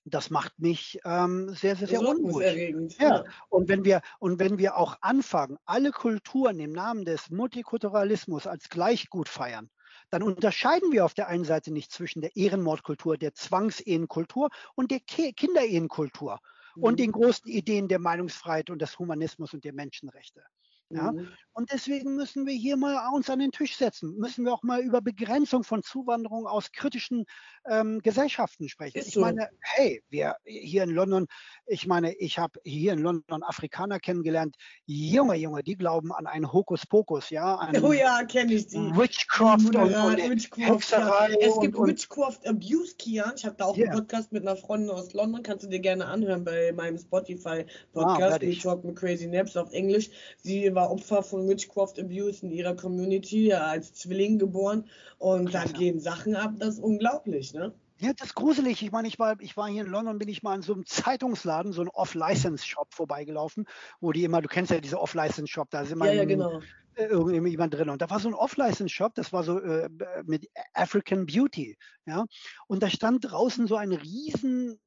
das 0.05 0.30
macht 0.30 0.59
mich 0.59 1.00
ähm, 1.05 1.50
sehr, 1.55 1.76
sehr, 1.76 1.88
sehr 1.88 2.00
unruhig. 2.00 2.96
Ja. 2.98 3.24
Und 3.48 3.68
wenn 3.68 3.84
wir 3.84 4.02
und 4.18 4.38
wenn 4.38 4.59
wir 4.59 4.76
auch 4.76 4.96
anfangen, 5.00 5.57
alle 5.64 5.92
Kulturen 5.92 6.61
im 6.61 6.72
Namen 6.72 7.05
des 7.05 7.30
Multikulturalismus 7.30 8.46
als 8.46 8.68
Gleichgut 8.68 9.28
feiern, 9.28 9.70
dann 10.11 10.22
unterscheiden 10.22 10.92
wir 10.92 11.05
auf 11.05 11.14
der 11.14 11.28
einen 11.28 11.44
Seite 11.44 11.72
nicht 11.72 11.90
zwischen 11.90 12.20
der 12.20 12.36
Ehrenmordkultur, 12.36 13.16
der 13.16 13.34
Zwangsehenkultur 13.34 14.50
und 14.74 14.90
der 14.90 15.00
Kinderehenkultur 15.00 16.38
mhm. 16.74 16.82
und 16.82 17.00
den 17.00 17.12
großen 17.12 17.50
Ideen 17.50 17.88
der 17.88 17.98
Meinungsfreiheit 17.98 18.70
und 18.70 18.82
des 18.82 18.98
Humanismus 18.98 19.55
und 19.55 19.64
der 19.64 19.72
Menschenrechte. 19.72 20.42
Ja? 20.91 21.12
Mhm. 21.12 21.28
Und 21.57 21.70
deswegen 21.72 22.16
müssen 22.16 22.47
wir 22.47 22.55
hier 22.55 22.76
mal 22.76 22.99
uns 23.14 23.30
an 23.30 23.39
den 23.39 23.53
Tisch 23.53 23.76
setzen. 23.76 24.16
Müssen 24.18 24.45
wir 24.45 24.53
auch 24.53 24.64
mal 24.64 24.80
über 24.80 25.01
Begrenzung 25.01 25.62
von 25.62 25.85
Zuwanderung 25.85 26.49
aus 26.49 26.72
kritischen 26.72 27.26
ähm, 27.70 28.01
Gesellschaften 28.03 28.68
sprechen. 28.68 28.99
Ist 28.99 29.09
ich 29.09 29.14
so. 29.14 29.20
meine, 29.20 29.49
hey, 29.61 30.03
wir 30.09 30.35
hier 30.45 30.82
in 30.82 30.90
London, 30.90 31.28
ich 31.66 31.86
meine, 31.86 32.12
ich 32.15 32.40
habe 32.40 32.59
hier 32.65 32.94
in 32.94 32.98
London 32.98 33.44
Afrikaner 33.44 34.01
kennengelernt. 34.01 34.56
Junge, 34.86 35.36
Junge, 35.36 35.62
die 35.62 35.77
glauben 35.77 36.12
an 36.12 36.27
einen 36.27 36.52
Hokuspokus, 36.52 37.31
ja? 37.31 37.55
An 37.65 37.81
oh 37.82 37.93
ja, 37.93 38.24
kenne 38.24 38.55
ich 38.55 38.66
die. 38.66 38.77
Witchcraft 38.77 39.77
und, 39.77 39.77
und 39.77 39.94
Witchcraft, 39.94 40.74
Hexerei. 40.74 41.31
Ja. 41.40 41.48
Es 41.48 41.61
gibt 41.61 41.77
und, 41.77 41.89
Witchcraft 41.89 42.40
Abuse, 42.47 42.97
Kian. 42.98 43.32
Ich 43.36 43.44
habe 43.44 43.55
da 43.56 43.66
auch 43.66 43.77
yeah. 43.77 43.90
einen 43.90 44.01
Podcast 44.01 44.32
mit 44.32 44.43
einer 44.43 44.56
Freundin 44.56 44.90
aus 44.90 45.12
London. 45.12 45.43
Kannst 45.44 45.65
du 45.65 45.69
dir 45.69 45.81
gerne 45.81 46.06
anhören 46.06 46.44
bei 46.44 46.73
meinem 46.73 46.98
Spotify-Podcast. 46.98 48.35
Ah, 48.35 48.40
We 48.40 48.59
Talk 48.59 48.82
with 48.85 48.97
Crazy 48.97 49.28
Naps 49.28 49.56
auf 49.56 49.73
Englisch. 49.73 50.11
Sie 50.39 50.73
war 50.74 50.90
Opfer 50.90 51.22
von 51.22 51.48
Witchcraft 51.48 51.98
Abuse 51.98 52.44
in 52.44 52.51
ihrer 52.51 52.74
Community, 52.74 53.48
ja, 53.48 53.66
als 53.66 53.94
Zwilling 53.94 54.38
geboren. 54.38 54.84
Und 55.18 55.51
Klasse. 55.51 55.72
da 55.72 55.78
gehen 55.78 56.01
Sachen 56.01 56.36
ab, 56.36 56.55
das 56.59 56.74
ist 56.74 56.80
unglaublich, 56.80 57.55
ne? 57.55 57.72
Ja, 58.01 58.12
das 58.12 58.28
ist 58.28 58.34
gruselig. 58.34 58.82
Ich 58.82 58.90
meine, 58.90 59.06
ich 59.06 59.18
war, 59.18 59.40
ich 59.40 59.56
war 59.56 59.68
hier 59.68 59.84
in 59.84 59.90
London, 59.90 60.18
bin 60.18 60.28
ich 60.28 60.42
mal 60.42 60.56
in 60.56 60.62
so 60.62 60.74
einem 60.74 60.84
Zeitungsladen, 60.84 61.72
so 61.72 61.80
einem 61.80 61.90
Off-License-Shop 61.90 62.92
vorbeigelaufen, 62.92 63.66
wo 64.01 64.12
die 64.12 64.24
immer, 64.24 64.42
du 64.42 64.48
kennst 64.48 64.72
ja 64.72 64.80
diese 64.80 65.01
Off-License-Shop, 65.01 65.70
da 65.70 65.82
ist 65.82 65.92
immer 65.92 66.06
ja, 66.06 66.14
ja, 66.14 66.24
genau. 66.24 66.60
Äh, 66.96 67.06
irgendjemand 67.06 67.74
drin. 67.74 67.90
Und 67.90 68.02
da 68.02 68.10
war 68.10 68.20
so 68.20 68.28
ein 68.28 68.34
Off-License-Shop, 68.34 69.14
das 69.14 69.32
war 69.32 69.42
so 69.42 69.59
äh, 69.59 69.88
mit 70.24 70.48
African 70.74 71.26
Beauty. 71.26 71.76
Ja? 72.06 72.26
Und 72.66 72.82
da 72.82 72.90
stand 72.90 73.30
draußen 73.30 73.66
so 73.66 73.76
ein 73.76 73.92
riesen 73.92 74.78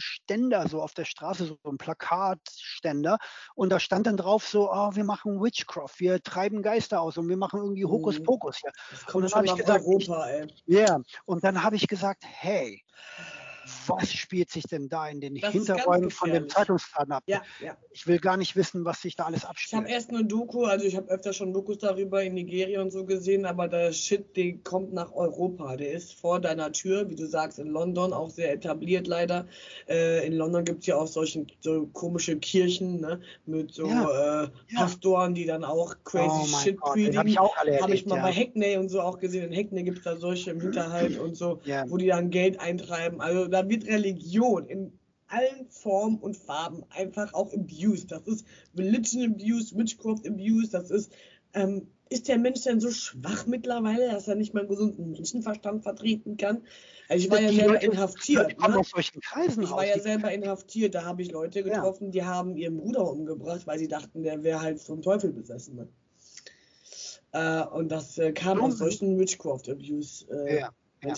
Ständer 0.00 0.68
so 0.68 0.82
auf 0.82 0.94
der 0.94 1.04
Straße, 1.04 1.46
so 1.46 1.58
ein 1.64 1.78
Plakatständer. 1.78 3.18
Und 3.54 3.70
da 3.70 3.80
stand 3.80 4.06
dann 4.06 4.16
drauf 4.16 4.46
so, 4.46 4.70
oh, 4.70 4.94
wir 4.94 5.04
machen 5.04 5.40
Witchcraft, 5.42 5.98
wir 5.98 6.22
treiben 6.22 6.62
Geister 6.62 7.00
aus 7.00 7.16
und 7.18 7.28
wir 7.28 7.36
machen 7.36 7.60
irgendwie 7.60 7.84
Hokuspokus. 7.84 8.62
Ja. 8.62 8.70
und 9.14 9.22
dann 9.22 9.32
habe 9.32 9.46
ich 9.46 9.56
gesagt, 9.56 9.84
Europa, 9.84 10.30
ja, 10.66 10.78
yeah. 10.78 11.02
und 11.24 11.44
dann 11.44 11.62
habe 11.62 11.76
ich 11.76 11.86
gesagt, 11.86 12.24
hey, 12.24 12.82
was 13.88 14.12
spielt 14.12 14.50
sich 14.50 14.64
denn 14.64 14.88
da 14.88 15.08
in 15.08 15.20
den 15.20 15.36
das 15.36 15.52
Hinterräumen 15.52 16.10
von 16.10 16.32
dem 16.32 16.48
Zeitungsladen 16.48 17.12
ab? 17.12 17.22
Ja, 17.26 17.42
ja. 17.62 17.76
Ich 17.92 18.06
will 18.06 18.18
gar 18.18 18.36
nicht 18.36 18.56
wissen, 18.56 18.84
was 18.84 19.02
sich 19.02 19.16
da 19.16 19.24
alles 19.24 19.44
abspielt. 19.44 19.72
Ich 19.72 19.76
habe 19.76 19.88
erst 19.88 20.10
eine 20.10 20.24
Doku, 20.24 20.64
also 20.64 20.84
ich 20.84 20.96
habe 20.96 21.08
öfter 21.08 21.32
schon 21.32 21.52
Dokus 21.52 21.78
darüber 21.78 22.22
in 22.22 22.34
Nigeria 22.34 22.80
und 22.80 22.90
so 22.90 23.04
gesehen, 23.04 23.46
aber 23.46 23.68
der 23.68 23.92
Shit, 23.92 24.36
der 24.36 24.54
kommt 24.58 24.92
nach 24.92 25.12
Europa. 25.12 25.76
Der 25.76 25.92
ist 25.92 26.14
vor 26.14 26.40
deiner 26.40 26.72
Tür, 26.72 27.08
wie 27.10 27.16
du 27.16 27.26
sagst, 27.26 27.58
in 27.58 27.68
London 27.68 28.12
auch 28.12 28.30
sehr 28.30 28.52
etabliert 28.52 29.06
leider. 29.06 29.46
Äh, 29.88 30.26
in 30.26 30.34
London 30.34 30.64
gibt 30.64 30.80
es 30.80 30.86
ja 30.86 30.96
auch 30.96 31.06
solche 31.06 31.46
so 31.60 31.86
komische 31.92 32.36
Kirchen 32.36 33.00
ne? 33.00 33.20
mit 33.46 33.72
so 33.72 33.86
ja, 33.86 34.44
äh, 34.44 34.48
Pastoren, 34.74 35.34
die 35.34 35.46
dann 35.46 35.64
auch 35.64 35.94
crazy 36.04 36.28
oh 36.28 36.58
Shit 36.62 36.80
Gott, 36.80 36.94
predigen. 36.94 37.18
Habe 37.18 37.28
ich 37.28 37.38
auch 37.38 37.56
alle 37.56 37.80
Habe 37.80 37.94
ich 37.94 38.06
mal 38.06 38.20
bei 38.20 38.32
Hackney 38.32 38.76
und 38.76 38.88
so 38.88 39.00
auch 39.00 39.18
gesehen. 39.18 39.52
In 39.52 39.58
Hackney 39.58 39.82
gibt 39.82 39.98
es 39.98 40.04
da 40.04 40.16
solche 40.16 40.50
im 40.50 40.60
Hinterhalt 40.60 41.18
und 41.18 41.36
so, 41.36 41.60
wo 41.86 41.96
die 41.96 42.06
dann 42.06 42.30
Geld 42.30 42.60
eintreiben. 42.60 43.20
Also 43.20 43.46
da 43.46 43.68
wird 43.68 43.77
Religion 43.86 44.66
in 44.66 44.98
allen 45.28 45.68
Formen 45.68 46.18
und 46.18 46.36
Farben 46.36 46.84
einfach 46.90 47.32
auch 47.34 47.52
abused. 47.52 48.10
Das 48.10 48.26
ist 48.26 48.44
Religion 48.76 49.34
abuse, 49.34 49.76
Witchcraft 49.76 50.26
abuse, 50.26 50.70
das 50.70 50.90
ist, 50.90 51.12
ähm, 51.54 51.86
ist 52.10 52.28
der 52.28 52.38
Mensch 52.38 52.62
denn 52.62 52.80
so 52.80 52.90
schwach 52.90 53.46
mittlerweile, 53.46 54.10
dass 54.10 54.26
er 54.28 54.34
nicht 54.34 54.54
mal 54.54 54.60
einen 54.60 54.70
gesunden 54.70 55.10
Menschenverstand 55.10 55.82
vertreten 55.82 56.38
kann? 56.38 56.62
Also 57.08 57.26
ich 57.26 57.30
war 57.30 57.38
ja 57.40 57.52
selber 57.52 57.74
Leute, 57.74 57.86
inhaftiert. 57.86 58.58
Ne? 58.58 58.64
Ich 59.64 59.70
war 59.70 59.86
ja 59.86 59.98
selber 59.98 60.32
inhaftiert, 60.32 60.94
da 60.94 61.04
habe 61.04 61.20
ich 61.22 61.30
Leute 61.30 61.62
getroffen, 61.62 62.06
ja. 62.06 62.10
die 62.10 62.24
haben 62.24 62.56
ihren 62.56 62.78
Bruder 62.78 63.10
umgebracht, 63.10 63.66
weil 63.66 63.78
sie 63.78 63.88
dachten, 63.88 64.22
der 64.22 64.42
wäre 64.42 64.62
halt 64.62 64.80
vom 64.80 65.02
Teufel 65.02 65.32
besessen. 65.32 65.76
Ne? 65.76 65.88
Äh, 67.32 67.66
und 67.66 67.90
das 67.90 68.16
äh, 68.18 68.32
kam 68.32 68.62
aus 68.62 68.78
solchen 68.78 69.18
Witchcraft-Abuse-Mentalitäten. 69.18 70.36
Äh, 70.36 70.60
ja. 70.60 70.72
Ja, 71.02 71.12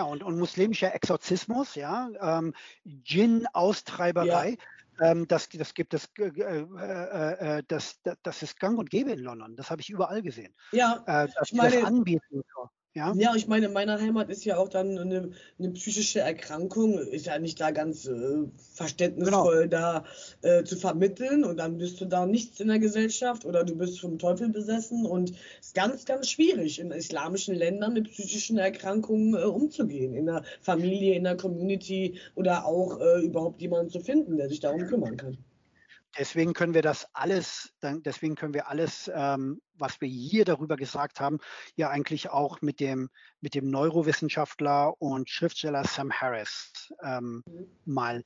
und, 0.00 0.22
und 0.22 0.38
muslimischer 0.38 0.94
Exorzismus, 0.94 1.74
ja, 1.74 2.08
ähm, 2.20 2.54
Djinn-Austreiberei, 2.84 4.56
ja. 5.00 5.10
ähm, 5.10 5.28
das, 5.28 5.50
das 5.50 5.74
gibt 5.74 5.92
es, 5.92 6.08
äh, 6.18 6.28
äh, 6.28 7.58
äh, 7.58 7.62
das, 7.68 8.00
das 8.22 8.42
ist 8.42 8.58
gang 8.58 8.78
und 8.78 8.88
gäbe 8.88 9.12
in 9.12 9.18
London. 9.18 9.54
Das 9.54 9.70
habe 9.70 9.82
ich 9.82 9.90
überall 9.90 10.22
gesehen. 10.22 10.54
Ja, 10.72 11.02
äh, 11.06 11.28
das, 11.34 11.50
ich 11.50 11.52
meine, 11.52 11.76
das 11.76 11.84
anbieten. 11.84 12.42
Ja? 12.94 13.14
ja, 13.16 13.34
ich 13.34 13.48
meine, 13.48 13.66
in 13.66 13.72
meiner 13.72 13.98
Heimat 13.98 14.28
ist 14.28 14.44
ja 14.44 14.58
auch 14.58 14.68
dann 14.68 14.98
eine, 14.98 15.30
eine 15.58 15.70
psychische 15.70 16.20
Erkrankung, 16.20 16.98
ist 16.98 17.24
ja 17.24 17.38
nicht 17.38 17.58
da 17.58 17.70
ganz 17.70 18.06
äh, 18.06 18.44
verständnisvoll 18.74 19.68
genau. 19.68 19.70
da 19.70 20.04
äh, 20.42 20.64
zu 20.64 20.76
vermitteln 20.76 21.42
und 21.44 21.56
dann 21.56 21.78
bist 21.78 22.02
du 22.02 22.04
da 22.04 22.26
nichts 22.26 22.60
in 22.60 22.68
der 22.68 22.78
Gesellschaft 22.78 23.46
oder 23.46 23.64
du 23.64 23.76
bist 23.76 23.98
vom 23.98 24.18
Teufel 24.18 24.50
besessen 24.50 25.06
und 25.06 25.30
es 25.30 25.68
ist 25.68 25.74
ganz, 25.74 26.04
ganz 26.04 26.28
schwierig 26.28 26.80
in 26.80 26.90
islamischen 26.90 27.54
Ländern 27.54 27.94
mit 27.94 28.10
psychischen 28.10 28.58
Erkrankungen 28.58 29.34
äh, 29.34 29.44
umzugehen, 29.44 30.14
in 30.14 30.26
der 30.26 30.42
Familie, 30.60 31.14
in 31.14 31.24
der 31.24 31.38
Community 31.38 32.18
oder 32.34 32.66
auch 32.66 33.00
äh, 33.00 33.22
überhaupt 33.22 33.62
jemanden 33.62 33.90
zu 33.90 34.00
finden, 34.00 34.36
der 34.36 34.50
sich 34.50 34.60
darum 34.60 34.86
kümmern 34.86 35.16
kann 35.16 35.38
deswegen 36.18 36.52
können 36.52 36.74
wir 36.74 36.82
das 36.82 37.06
alles, 37.12 37.72
deswegen 37.82 38.34
können 38.34 38.54
wir 38.54 38.68
alles, 38.68 39.10
ähm, 39.14 39.60
was 39.74 40.00
wir 40.00 40.08
hier 40.08 40.44
darüber 40.44 40.76
gesagt 40.76 41.20
haben, 41.20 41.38
ja 41.76 41.90
eigentlich 41.90 42.30
auch 42.30 42.60
mit 42.60 42.80
dem, 42.80 43.10
mit 43.40 43.54
dem 43.54 43.70
Neurowissenschaftler 43.70 45.00
und 45.00 45.30
Schriftsteller 45.30 45.84
Sam 45.84 46.12
Harris 46.12 46.92
ähm, 47.02 47.42
mhm. 47.46 47.66
mal 47.84 48.22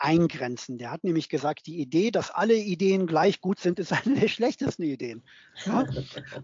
eingrenzen. 0.00 0.78
Der 0.78 0.90
hat 0.90 1.04
nämlich 1.04 1.28
gesagt, 1.28 1.66
die 1.66 1.78
Idee, 1.78 2.10
dass 2.10 2.30
alle 2.30 2.54
Ideen 2.54 3.06
gleich 3.06 3.40
gut 3.40 3.60
sind, 3.60 3.78
ist 3.78 3.92
eine 4.06 4.18
der 4.18 4.28
schlechtesten 4.28 4.82
Ideen. 4.82 5.22
Ja? 5.64 5.84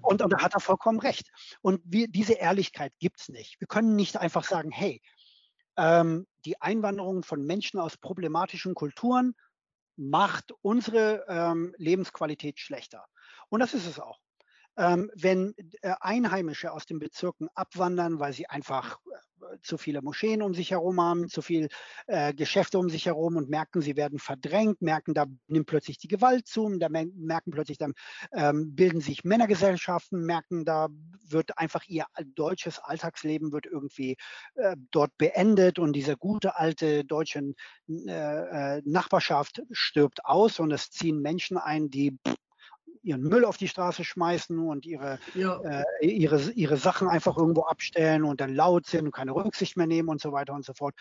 Und, 0.03 0.23
und 0.23 0.33
da 0.33 0.43
hat 0.43 0.55
er 0.55 0.61
vollkommen 0.61 1.01
recht. 1.01 1.31
Und 1.63 1.81
wir, 1.85 2.07
diese 2.09 2.35
Ehrlichkeit 2.35 2.93
gibt 2.99 3.21
es 3.21 3.29
nicht. 3.29 3.59
Wir 3.61 3.67
können 3.67 3.97
nicht 3.97 4.19
einfach 4.19 4.45
sagen, 4.45 4.71
hey, 4.71 5.01
ähm, 5.79 6.27
die 6.45 6.61
Einwanderung 6.61 7.23
von 7.23 7.45
Menschen 7.45 7.81
aus 7.81 7.97
problematischen 7.97 8.75
Kulturen 8.75 9.35
macht 9.97 10.53
unsere 10.63 11.25
ähm, 11.29 11.75
Lebensqualität 11.79 12.59
schlechter. 12.59 13.07
Und 13.49 13.61
das 13.61 13.75
ist 13.75 13.87
es 13.87 14.01
auch. 14.01 14.21
Ähm, 14.79 15.11
wenn 15.15 15.55
äh, 15.81 15.95
Einheimische 16.01 16.73
aus 16.73 16.85
den 16.85 16.99
Bezirken 16.99 17.49
abwandern, 17.55 18.21
weil 18.21 18.33
sie 18.33 18.47
einfach 18.47 18.99
äh, 19.07 19.57
zu 19.63 19.79
viele 19.79 20.03
Moscheen 20.03 20.43
um 20.43 20.53
sich 20.53 20.71
herum 20.71 21.01
haben, 21.01 21.29
zu 21.29 21.41
viele 21.41 21.69
äh, 22.07 22.35
Geschäfte 22.35 22.79
um 22.79 22.91
sich 22.91 23.07
herum 23.07 23.37
und 23.37 23.49
merken, 23.49 23.81
sie 23.81 23.97
werden 23.97 24.19
verdrängt, 24.19 24.83
merken, 24.83 25.15
da 25.15 25.27
nimmt 25.47 25.67
plötzlich 25.67 25.97
die 25.99 26.09
Gewalt 26.09 26.47
zu, 26.47 26.69
da 26.79 26.89
merken 26.91 27.51
plötzlich, 27.51 27.79
dann 27.79 27.95
ähm, 28.33 28.75
bilden 28.75 29.01
sich 29.01 29.25
Männergesellschaften, 29.25 30.27
merken, 30.27 30.65
da 30.65 30.89
wird 31.29 31.57
einfach 31.59 31.85
ihr 31.87 32.05
deutsches 32.35 32.79
Alltagsleben 32.79 33.53
wird 33.53 33.67
irgendwie 33.67 34.17
äh, 34.57 34.77
dort 34.91 35.17
beendet 35.17 35.79
und 35.79 35.95
diese 35.95 36.17
gute 36.17 36.57
alte 36.57 37.05
deutsche 37.05 37.55
Nachbarschaft 37.87 39.63
stirbt 39.71 40.25
aus 40.25 40.59
und 40.61 40.73
es 40.73 40.91
ziehen 40.91 41.21
Menschen 41.21 41.57
ein, 41.57 41.91
die 41.91 42.19
pff, 42.27 42.35
ihren 43.07 43.23
Müll 43.23 43.45
auf 43.45 43.57
die 43.57 43.69
Straße 43.69 44.05
schmeißen 44.05 44.59
und 44.59 44.85
ihre, 44.85 45.19
ja. 45.35 45.61
äh, 45.63 46.07
ihre, 46.07 46.51
ihre 46.53 46.77
Sachen 46.77 47.09
einfach 47.09 47.37
irgendwo 47.37 47.63
abstellen 47.63 48.25
und 48.25 48.41
dann 48.41 48.55
laut 48.55 48.87
sind 48.87 49.07
und 49.07 49.13
keine 49.13 49.35
Rücksicht 49.35 49.77
mehr 49.77 49.87
nehmen 49.87 50.09
und 50.09 50.21
so 50.21 50.33
weiter 50.33 50.53
und 50.53 50.65
so 50.65 50.75
fort 50.75 50.95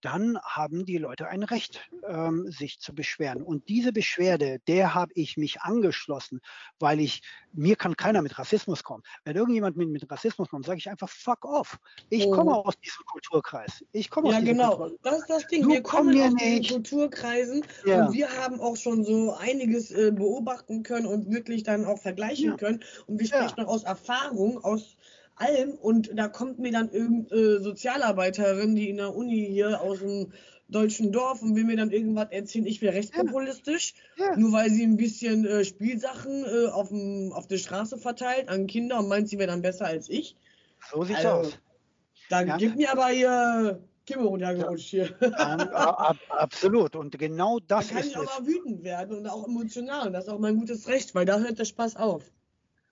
dann 0.00 0.38
haben 0.42 0.84
die 0.84 0.98
Leute 0.98 1.28
ein 1.28 1.42
Recht, 1.42 1.80
ähm, 2.06 2.50
sich 2.50 2.80
zu 2.80 2.94
beschweren. 2.94 3.42
Und 3.42 3.68
diese 3.68 3.92
Beschwerde, 3.92 4.58
der 4.66 4.94
habe 4.94 5.12
ich 5.14 5.36
mich 5.36 5.60
angeschlossen, 5.60 6.40
weil 6.78 7.00
ich, 7.00 7.22
mir 7.52 7.76
kann 7.76 7.96
keiner 7.96 8.22
mit 8.22 8.38
Rassismus 8.38 8.82
kommen. 8.82 9.02
Wenn 9.24 9.36
irgendjemand 9.36 9.76
mit, 9.76 9.88
mit 9.88 10.10
Rassismus 10.10 10.48
kommt, 10.48 10.66
sage 10.66 10.78
ich 10.78 10.88
einfach, 10.88 11.08
fuck 11.08 11.44
off. 11.44 11.78
Ich 12.08 12.26
oh. 12.26 12.30
komme 12.30 12.54
aus 12.54 12.78
diesem 12.78 13.04
Kulturkreis. 13.04 13.84
Ich 13.92 14.10
komme 14.10 14.30
ja, 14.30 14.36
aus 14.36 14.40
diesem 14.40 14.56
genau. 14.56 14.76
Kulturkreis. 14.76 15.02
Das 15.02 15.18
ist 15.20 15.30
das 15.30 15.46
Ding. 15.48 15.62
Du 15.62 15.68
wir 15.70 15.82
kommen 15.82 16.20
aus 16.20 16.34
diesen 16.34 16.68
Kulturkreisen 16.68 17.66
ja. 17.84 18.06
und 18.06 18.14
wir 18.14 18.28
haben 18.36 18.60
auch 18.60 18.76
schon 18.76 19.04
so 19.04 19.34
einiges 19.34 19.90
äh, 19.90 20.12
beobachten 20.12 20.82
können 20.82 21.06
und 21.06 21.30
wirklich 21.30 21.62
dann 21.62 21.84
auch 21.84 21.98
vergleichen 21.98 22.50
ja. 22.50 22.56
können. 22.56 22.82
Und 23.06 23.18
wir 23.18 23.26
sprechen 23.26 23.54
ja. 23.56 23.64
noch 23.64 23.70
aus 23.70 23.84
Erfahrung, 23.84 24.62
aus 24.64 24.96
allem 25.40 25.72
und 25.72 26.10
da 26.14 26.28
kommt 26.28 26.58
mir 26.58 26.72
dann 26.72 26.90
irgendeine 26.90 27.60
Sozialarbeiterin, 27.60 28.74
die 28.74 28.90
in 28.90 28.98
der 28.98 29.14
Uni 29.14 29.46
hier 29.50 29.80
aus 29.80 30.00
dem 30.00 30.32
deutschen 30.68 31.12
Dorf 31.12 31.42
und 31.42 31.56
will 31.56 31.64
mir 31.64 31.76
dann 31.76 31.90
irgendwas 31.90 32.28
erzählen, 32.30 32.66
ich 32.66 32.80
wäre 32.80 32.94
rechtspopulistisch, 32.94 33.94
ja. 34.16 34.26
ja. 34.26 34.36
nur 34.36 34.52
weil 34.52 34.70
sie 34.70 34.84
ein 34.84 34.96
bisschen 34.96 35.44
äh, 35.44 35.64
Spielsachen 35.64 36.44
äh, 36.44 36.68
auf, 36.68 36.92
auf 37.32 37.46
der 37.48 37.58
Straße 37.58 37.98
verteilt 37.98 38.48
an 38.48 38.66
Kinder 38.66 38.98
und 39.00 39.08
meint, 39.08 39.28
sie 39.28 39.38
wäre 39.38 39.50
dann 39.50 39.62
besser 39.62 39.86
als 39.86 40.08
ich. 40.08 40.36
So 40.92 41.02
sieht's 41.02 41.24
also, 41.24 41.48
aus. 41.48 41.58
Dann 42.28 42.46
ja. 42.46 42.56
gibt 42.56 42.76
mir 42.76 42.92
aber 42.92 43.08
hier 43.08 43.82
Kimme 44.06 44.24
runtergerutscht 44.24 44.88
hier. 44.88 45.14
ab, 45.38 46.16
absolut. 46.28 46.96
Und 46.96 47.18
genau 47.18 47.58
das 47.60 47.88
da 47.88 47.94
kann 47.94 48.02
ist 48.02 48.10
ich 48.10 48.16
auch 48.16 48.24
mal 48.24 48.46
wütend 48.46 48.82
werden 48.82 49.18
und 49.18 49.26
auch 49.26 49.46
emotional. 49.46 50.06
Und 50.06 50.12
das 50.12 50.24
ist 50.24 50.30
auch 50.30 50.38
mein 50.38 50.56
gutes 50.56 50.88
Recht, 50.88 51.14
weil 51.14 51.26
da 51.26 51.38
hört 51.38 51.58
der 51.58 51.64
Spaß 51.64 51.96
auf. 51.96 52.24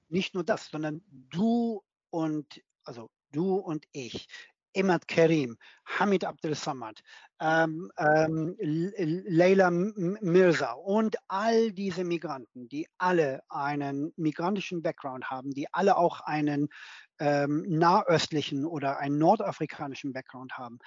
Nicht 0.09 0.35
nur 0.35 0.45
das, 0.45 0.69
sondern 0.71 1.03
du 1.31 1.83
und 2.11 2.63
also 2.85 3.11
du 3.33 3.57
und 3.57 3.85
ich, 3.93 4.27
Emad 4.75 5.09
Karim, 5.09 5.57
Hamid 5.87 6.25
Abdel 6.25 6.55
Samad, 6.55 7.01
ähm, 7.41 7.91
ähm, 7.99 8.57
Leila 8.59 9.71
Mirza 9.71 10.73
und 10.73 11.17
all 11.29 11.73
diese 11.73 12.05
Migranten, 12.05 12.69
die 12.69 12.87
alle 12.99 13.43
einen 13.49 14.13
migrantischen 14.17 14.83
Background 14.83 15.31
haben, 15.31 15.51
die 15.51 15.67
alle 15.73 15.97
auch 15.97 16.21
einen 16.21 16.69
ähm, 17.19 17.65
nahöstlichen 17.69 18.67
oder 18.67 18.99
einen 18.99 19.19
nordafrikanischen 19.19 20.13
Background 20.13 20.57
haben, 20.57 20.79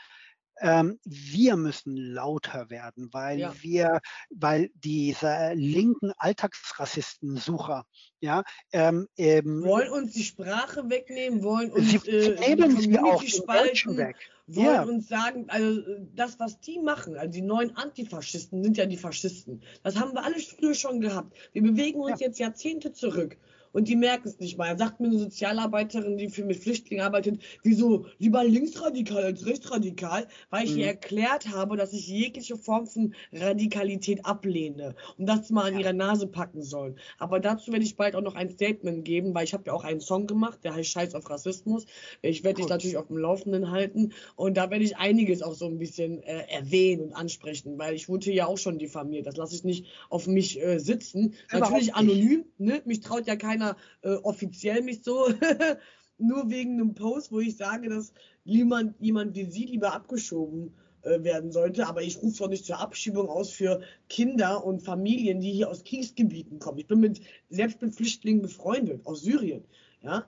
ähm, 0.59 0.99
wir 1.03 1.55
müssen 1.55 1.95
lauter 1.95 2.69
werden, 2.69 3.09
weil 3.11 3.39
ja. 3.39 3.53
wir, 3.61 4.01
weil 4.29 4.69
diese 4.75 5.53
linken 5.53 6.11
Alltagsrassistensucher, 6.17 7.85
ja, 8.19 8.43
ähm, 8.71 9.07
ähm, 9.17 9.63
wollen 9.63 9.91
uns 9.91 10.13
die 10.13 10.23
Sprache 10.23 10.89
wegnehmen, 10.89 11.43
wollen 11.43 11.71
uns 11.71 11.91
sie 11.91 12.09
äh, 12.09 12.39
nehmen 12.39 12.77
die 12.77 12.99
auch 12.99 13.23
spalten, 13.23 13.97
weg. 13.97 14.17
wollen 14.47 14.65
ja. 14.65 14.83
uns 14.83 15.07
sagen, 15.07 15.45
also 15.49 15.81
das, 16.13 16.39
was 16.39 16.59
die 16.59 16.79
machen, 16.79 17.17
also 17.17 17.31
die 17.31 17.41
neuen 17.41 17.75
Antifaschisten 17.75 18.63
sind 18.63 18.77
ja 18.77 18.85
die 18.85 18.97
Faschisten. 18.97 19.63
Das 19.83 19.99
haben 19.99 20.13
wir 20.13 20.23
alles 20.23 20.45
früher 20.45 20.75
schon 20.75 21.01
gehabt. 21.01 21.35
Wir 21.53 21.63
bewegen 21.63 21.99
uns 22.01 22.19
ja. 22.19 22.27
jetzt 22.27 22.39
Jahrzehnte 22.39 22.93
zurück 22.93 23.37
und 23.71 23.87
die 23.87 23.95
merken 23.95 24.27
es 24.27 24.39
nicht 24.39 24.57
mal. 24.57 24.67
Er 24.67 24.77
sagt 24.77 24.99
mir 24.99 25.07
eine 25.07 25.19
Sozialarbeiterin, 25.19 26.17
die 26.17 26.29
für 26.29 26.43
mit 26.43 26.57
Flüchtlingen 26.57 27.05
arbeitet, 27.05 27.41
wieso 27.63 28.05
lieber 28.17 28.43
linksradikal 28.43 29.23
als 29.23 29.45
rechtsradikal, 29.45 30.27
weil 30.49 30.65
ich 30.65 30.73
mhm. 30.73 30.79
ihr 30.79 30.87
erklärt 30.87 31.49
habe, 31.49 31.77
dass 31.77 31.93
ich 31.93 32.07
jegliche 32.07 32.57
Form 32.57 32.87
von 32.87 33.13
Radikalität 33.31 34.25
ablehne 34.25 34.95
und 35.17 35.27
das 35.27 35.49
mal 35.49 35.71
an 35.71 35.79
ihre 35.79 35.93
Nase 35.93 36.27
packen 36.27 36.61
sollen. 36.61 36.95
Aber 37.17 37.39
dazu 37.39 37.71
werde 37.71 37.85
ich 37.85 37.95
bald 37.95 38.15
auch 38.15 38.21
noch 38.21 38.35
ein 38.35 38.49
Statement 38.49 39.05
geben, 39.05 39.33
weil 39.33 39.45
ich 39.45 39.53
habe 39.53 39.63
ja 39.67 39.73
auch 39.73 39.83
einen 39.83 40.01
Song 40.01 40.27
gemacht, 40.27 40.59
der 40.63 40.75
heißt 40.75 40.89
Scheiß 40.89 41.15
auf 41.15 41.29
Rassismus. 41.29 41.85
Ich 42.21 42.43
werde 42.43 42.61
dich 42.61 42.69
natürlich 42.69 42.97
auf 42.97 43.07
dem 43.07 43.17
Laufenden 43.17 43.71
halten 43.71 44.13
und 44.35 44.57
da 44.57 44.69
werde 44.69 44.83
ich 44.83 44.97
einiges 44.97 45.41
auch 45.41 45.53
so 45.53 45.65
ein 45.65 45.77
bisschen 45.77 46.21
äh, 46.23 46.43
erwähnen 46.49 47.03
und 47.03 47.13
ansprechen, 47.13 47.77
weil 47.77 47.95
ich 47.95 48.09
wurde 48.09 48.31
ja 48.31 48.47
auch 48.47 48.57
schon 48.57 48.77
diffamiert. 48.77 49.27
Das 49.27 49.37
lasse 49.37 49.55
ich 49.55 49.63
nicht 49.63 49.85
auf 50.09 50.27
mich 50.27 50.61
äh, 50.61 50.79
sitzen. 50.79 51.35
Natürlich 51.51 51.95
anonym, 51.95 52.45
ne? 52.57 52.81
Mich 52.85 53.01
traut 53.01 53.27
ja 53.27 53.35
keiner 53.35 53.60
keiner 53.61 53.77
äh, 54.01 54.15
offiziell 54.23 54.81
mich 54.81 55.03
so, 55.03 55.27
nur 56.17 56.49
wegen 56.49 56.73
einem 56.73 56.93
Post, 56.93 57.31
wo 57.31 57.39
ich 57.39 57.57
sage, 57.57 57.89
dass 57.89 58.13
jemand, 58.43 58.95
jemand 58.99 59.35
wie 59.35 59.45
Sie 59.45 59.65
lieber 59.65 59.93
abgeschoben 59.93 60.73
äh, 61.01 61.23
werden 61.23 61.51
sollte. 61.51 61.87
Aber 61.87 62.01
ich 62.01 62.21
rufe 62.21 62.39
doch 62.39 62.49
nicht 62.49 62.65
zur 62.65 62.79
Abschiebung 62.79 63.29
aus 63.29 63.51
für 63.51 63.81
Kinder 64.09 64.63
und 64.63 64.81
Familien, 64.81 65.41
die 65.41 65.51
hier 65.51 65.69
aus 65.69 65.83
Kriegsgebieten 65.83 66.59
kommen. 66.59 66.79
Ich 66.79 66.87
bin 66.87 66.99
mit, 66.99 67.21
selbst 67.49 67.81
mit 67.81 67.95
Flüchtlingen 67.95 68.41
befreundet 68.41 69.05
aus 69.05 69.21
Syrien. 69.21 69.63
Ja, 70.03 70.25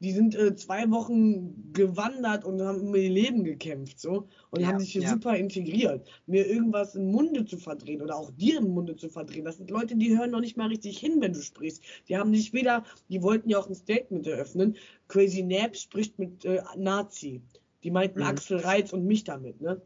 die 0.00 0.12
sind 0.12 0.34
äh, 0.34 0.54
zwei 0.54 0.90
Wochen 0.90 1.72
gewandert 1.72 2.44
und 2.44 2.60
haben 2.60 2.80
um 2.80 2.94
ihr 2.94 3.10
Leben 3.10 3.44
gekämpft 3.44 3.98
so 3.98 4.28
und 4.50 4.60
ja, 4.60 4.68
haben 4.68 4.80
sich 4.80 4.92
hier 4.92 5.02
ja. 5.02 5.10
super 5.10 5.36
integriert. 5.36 6.06
Mir 6.26 6.46
irgendwas 6.46 6.94
im 6.94 7.10
Munde 7.10 7.44
zu 7.44 7.58
verdrehen 7.58 8.02
oder 8.02 8.16
auch 8.16 8.30
dir 8.32 8.58
im 8.58 8.70
Munde 8.70 8.96
zu 8.96 9.08
verdrehen, 9.08 9.44
das 9.44 9.56
sind 9.58 9.70
Leute, 9.70 9.96
die 9.96 10.16
hören 10.16 10.30
noch 10.30 10.40
nicht 10.40 10.56
mal 10.56 10.68
richtig 10.68 10.98
hin, 10.98 11.20
wenn 11.20 11.32
du 11.32 11.40
sprichst. 11.40 11.82
Die 12.08 12.16
haben 12.16 12.30
nicht 12.30 12.52
weder, 12.52 12.84
die 13.08 13.22
wollten 13.22 13.48
ja 13.48 13.58
auch 13.58 13.68
ein 13.68 13.74
Statement 13.74 14.26
eröffnen. 14.26 14.76
Crazy 15.08 15.42
Nab 15.42 15.76
spricht 15.76 16.18
mit 16.18 16.44
äh, 16.44 16.62
Nazi. 16.76 17.40
Die 17.82 17.90
meinten 17.90 18.20
mhm. 18.20 18.26
Axel 18.26 18.58
Reitz 18.58 18.92
und 18.92 19.04
mich 19.04 19.24
damit, 19.24 19.60
ne? 19.60 19.80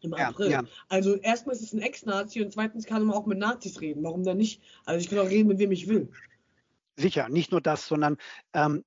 Im 0.00 0.14
April. 0.14 0.50
Ja, 0.50 0.64
also 0.88 1.16
erstmal 1.16 1.56
ist 1.56 1.62
es 1.62 1.72
ein 1.72 1.80
Ex-Nazi 1.80 2.40
und 2.40 2.52
zweitens 2.52 2.86
kann 2.86 3.04
man 3.04 3.16
auch 3.16 3.26
mit 3.26 3.38
Nazis 3.38 3.80
reden. 3.80 4.04
Warum 4.04 4.22
denn 4.22 4.36
nicht? 4.36 4.62
Also 4.84 5.00
ich 5.00 5.10
kann 5.10 5.18
auch 5.18 5.28
reden, 5.28 5.48
mit 5.48 5.58
wem 5.58 5.72
ich 5.72 5.88
will. 5.88 6.08
Sicher, 7.00 7.28
nicht 7.28 7.52
nur 7.52 7.60
das, 7.60 7.86
sondern 7.86 8.16
ähm, 8.54 8.84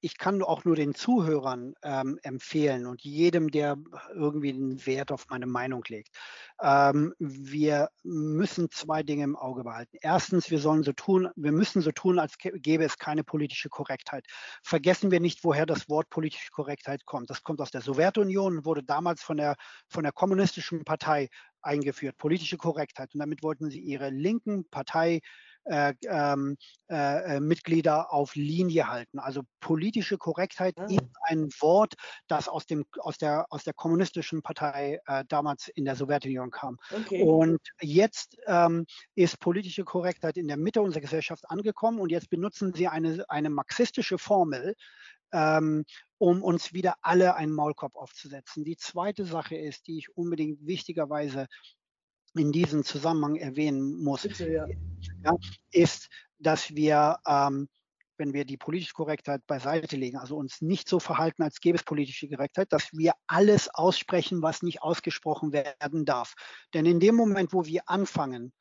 ich 0.00 0.18
kann 0.18 0.42
auch 0.42 0.64
nur 0.64 0.74
den 0.74 0.96
Zuhörern 0.96 1.74
ähm, 1.84 2.18
empfehlen 2.24 2.86
und 2.86 3.04
jedem, 3.04 3.52
der 3.52 3.76
irgendwie 4.12 4.50
einen 4.50 4.84
Wert 4.84 5.12
auf 5.12 5.26
meine 5.30 5.46
Meinung 5.46 5.84
legt. 5.86 6.08
Ähm, 6.60 7.14
wir 7.20 7.88
müssen 8.02 8.68
zwei 8.72 9.04
Dinge 9.04 9.22
im 9.22 9.36
Auge 9.36 9.62
behalten. 9.62 9.96
Erstens, 10.00 10.50
wir 10.50 10.58
sollen 10.58 10.82
so 10.82 10.92
tun, 10.92 11.28
wir 11.36 11.52
müssen 11.52 11.82
so 11.82 11.92
tun, 11.92 12.18
als 12.18 12.36
gäbe 12.36 12.84
es 12.84 12.98
keine 12.98 13.22
politische 13.22 13.68
Korrektheit. 13.68 14.26
Vergessen 14.64 15.12
wir 15.12 15.20
nicht, 15.20 15.44
woher 15.44 15.66
das 15.66 15.88
Wort 15.88 16.10
politische 16.10 16.50
Korrektheit 16.50 17.06
kommt. 17.06 17.30
Das 17.30 17.44
kommt 17.44 17.60
aus 17.60 17.70
der 17.70 17.80
Sowjetunion 17.80 18.64
wurde 18.64 18.82
damals 18.82 19.22
von 19.22 19.36
der, 19.36 19.54
von 19.88 20.02
der 20.02 20.10
kommunistischen 20.10 20.82
Partei 20.84 21.28
eingeführt, 21.62 22.16
politische 22.16 22.56
Korrektheit. 22.56 23.14
Und 23.14 23.20
damit 23.20 23.44
wollten 23.44 23.70
sie 23.70 23.80
ihre 23.80 24.10
linken 24.10 24.68
Partei 24.68 25.20
äh, 25.66 25.94
ähm, 26.08 26.56
äh, 26.88 27.36
äh, 27.36 27.40
Mitglieder 27.40 28.12
auf 28.12 28.34
Linie 28.34 28.88
halten. 28.88 29.18
Also 29.18 29.42
politische 29.60 30.18
Korrektheit 30.18 30.74
ah. 30.78 30.86
ist 30.86 31.00
ein 31.22 31.48
Wort, 31.60 31.94
das 32.28 32.48
aus, 32.48 32.66
dem, 32.66 32.84
aus, 32.98 33.18
der, 33.18 33.46
aus 33.50 33.64
der 33.64 33.74
kommunistischen 33.74 34.42
Partei 34.42 35.00
äh, 35.06 35.24
damals 35.28 35.68
in 35.68 35.84
der 35.84 35.96
Sowjetunion 35.96 36.50
kam. 36.50 36.78
Okay. 36.94 37.22
Und 37.22 37.60
jetzt 37.80 38.36
ähm, 38.46 38.86
ist 39.14 39.40
politische 39.40 39.84
Korrektheit 39.84 40.36
in 40.36 40.48
der 40.48 40.56
Mitte 40.56 40.80
unserer 40.80 41.02
Gesellschaft 41.02 41.48
angekommen 41.50 41.98
und 41.98 42.10
jetzt 42.10 42.30
benutzen 42.30 42.72
sie 42.72 42.88
eine, 42.88 43.24
eine 43.28 43.50
marxistische 43.50 44.18
Formel, 44.18 44.74
ähm, 45.32 45.84
um 46.18 46.42
uns 46.42 46.72
wieder 46.72 46.94
alle 47.02 47.34
einen 47.34 47.52
Maulkorb 47.52 47.94
aufzusetzen. 47.94 48.64
Die 48.64 48.76
zweite 48.76 49.24
Sache 49.24 49.56
ist, 49.56 49.86
die 49.86 49.98
ich 49.98 50.16
unbedingt 50.16 50.66
wichtigerweise 50.66 51.46
in 52.38 52.52
diesem 52.52 52.84
Zusammenhang 52.84 53.36
erwähnen 53.36 54.02
muss, 54.02 54.22
Bitte, 54.22 54.50
ja. 54.50 54.66
Ja, 55.24 55.36
ist, 55.70 56.08
dass 56.38 56.74
wir, 56.74 57.18
ähm, 57.26 57.68
wenn 58.18 58.32
wir 58.32 58.44
die 58.44 58.56
politische 58.56 58.94
Korrektheit 58.94 59.46
beiseite 59.46 59.96
legen, 59.96 60.16
also 60.16 60.36
uns 60.36 60.60
nicht 60.62 60.88
so 60.88 60.98
verhalten, 61.00 61.42
als 61.42 61.60
gäbe 61.60 61.76
es 61.76 61.84
politische 61.84 62.28
Korrektheit, 62.28 62.72
dass 62.72 62.92
wir 62.92 63.12
alles 63.26 63.68
aussprechen, 63.68 64.42
was 64.42 64.62
nicht 64.62 64.82
ausgesprochen 64.82 65.52
werden 65.52 66.04
darf. 66.04 66.34
Denn 66.72 66.86
in 66.86 67.00
dem 67.00 67.14
Moment, 67.14 67.52
wo 67.52 67.64
wir 67.64 67.82
anfangen, 67.86 68.52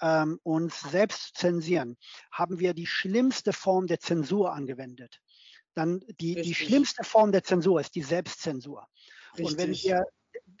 ähm, 0.00 0.38
uns 0.42 0.80
selbst 0.80 1.26
zu 1.26 1.32
zensieren, 1.34 1.96
haben 2.32 2.58
wir 2.58 2.74
die 2.74 2.86
schlimmste 2.86 3.52
Form 3.52 3.86
der 3.86 4.00
Zensur 4.00 4.52
angewendet. 4.52 5.20
Dann 5.74 6.00
die, 6.20 6.40
die 6.40 6.54
schlimmste 6.54 7.04
Form 7.04 7.32
der 7.32 7.44
Zensur 7.44 7.80
ist 7.80 7.94
die 7.94 8.02
Selbstzensur. 8.02 8.86
Richtig. 9.36 9.46
Und 9.46 9.58
wenn 9.58 9.72
wir 9.72 10.04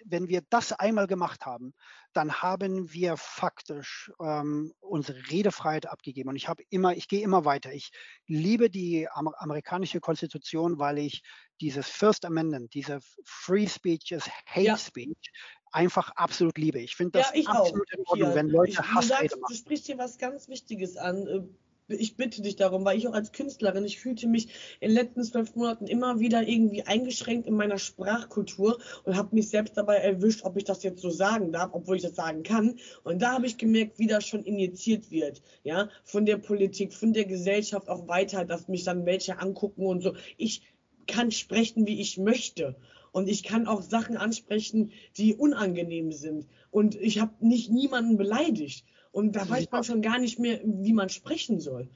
wenn 0.04 0.28
wir 0.28 0.42
das 0.50 0.72
einmal 0.72 1.06
gemacht 1.06 1.46
haben, 1.46 1.74
dann 2.12 2.42
haben 2.42 2.92
wir 2.92 3.16
faktisch 3.16 4.10
ähm, 4.20 4.72
unsere 4.80 5.18
Redefreiheit 5.30 5.86
abgegeben. 5.86 6.28
Und 6.30 6.36
ich 6.36 6.48
habe 6.48 6.62
immer, 6.70 6.96
ich 6.96 7.08
gehe 7.08 7.22
immer 7.22 7.44
weiter. 7.44 7.72
Ich 7.72 7.90
liebe 8.26 8.70
die 8.70 9.08
Amer 9.10 9.32
amerikanische 9.38 10.00
Konstitution, 10.00 10.78
weil 10.78 10.98
ich 10.98 11.22
dieses 11.60 11.88
First 11.88 12.24
Amendment, 12.24 12.74
diese 12.74 13.00
Free 13.24 13.66
Speech 13.66 14.12
is 14.12 14.28
Hate 14.46 14.62
ja. 14.62 14.76
Speech 14.76 15.30
einfach 15.74 16.10
absolut 16.10 16.56
liebe. 16.56 16.78
Ich 16.78 16.94
finde 16.94 17.18
das 17.18 17.32
ja, 17.34 17.50
absolut 17.50 17.92
in 17.92 18.04
Ordnung, 18.06 18.34
wenn 18.34 18.48
Leute 18.48 18.72
ich, 18.72 18.78
Hass 18.78 19.08
du, 19.08 19.08
sagst, 19.08 19.40
machen. 19.40 19.52
Du 19.52 19.54
sprichst 19.54 19.86
hier 19.86 19.98
was 19.98 20.18
ganz 20.18 20.48
Wichtiges 20.48 20.96
an 20.96 21.26
äh, 21.26 21.40
ich 21.88 22.16
bitte 22.16 22.42
dich 22.42 22.56
darum, 22.56 22.84
weil 22.84 22.96
ich 22.98 23.08
auch 23.08 23.12
als 23.12 23.32
Künstlerin, 23.32 23.84
ich 23.84 24.00
fühlte 24.00 24.26
mich 24.26 24.48
in 24.80 24.88
den 24.88 24.96
letzten 24.96 25.22
zwölf 25.22 25.54
Monaten 25.54 25.86
immer 25.86 26.18
wieder 26.18 26.46
irgendwie 26.46 26.82
eingeschränkt 26.82 27.46
in 27.46 27.54
meiner 27.54 27.78
Sprachkultur 27.78 28.78
und 29.04 29.16
habe 29.16 29.34
mich 29.34 29.48
selbst 29.48 29.76
dabei 29.76 29.96
erwischt, 29.96 30.44
ob 30.44 30.56
ich 30.56 30.64
das 30.64 30.82
jetzt 30.82 31.00
so 31.02 31.10
sagen 31.10 31.52
darf, 31.52 31.70
obwohl 31.72 31.96
ich 31.96 32.02
das 32.02 32.14
sagen 32.16 32.42
kann. 32.42 32.78
Und 33.02 33.20
da 33.20 33.32
habe 33.32 33.46
ich 33.46 33.58
gemerkt, 33.58 33.98
wie 33.98 34.06
das 34.06 34.26
schon 34.26 34.44
injiziert 34.44 35.10
wird, 35.10 35.42
ja, 35.62 35.88
von 36.04 36.24
der 36.26 36.38
Politik, 36.38 36.92
von 36.94 37.12
der 37.12 37.26
Gesellschaft 37.26 37.88
auch 37.88 38.08
weiter, 38.08 38.44
dass 38.44 38.68
mich 38.68 38.84
dann 38.84 39.04
welche 39.06 39.38
angucken 39.38 39.86
und 39.86 40.02
so. 40.02 40.14
Ich 40.36 40.62
kann 41.06 41.30
sprechen, 41.30 41.86
wie 41.86 42.00
ich 42.00 42.18
möchte. 42.18 42.76
Und 43.12 43.28
ich 43.28 43.44
kann 43.44 43.68
auch 43.68 43.80
Sachen 43.80 44.16
ansprechen, 44.16 44.90
die 45.16 45.34
unangenehm 45.36 46.10
sind. 46.10 46.48
Und 46.72 46.96
ich 46.96 47.20
habe 47.20 47.46
nicht 47.46 47.70
niemanden 47.70 48.16
beleidigt. 48.16 48.84
Und 49.14 49.36
da 49.36 49.48
weiß 49.48 49.70
man 49.70 49.84
schon 49.84 50.02
gar 50.02 50.18
nicht 50.18 50.40
mehr, 50.40 50.58
wie 50.64 50.92
man 50.92 51.08
sprechen 51.08 51.60
soll. 51.60 51.88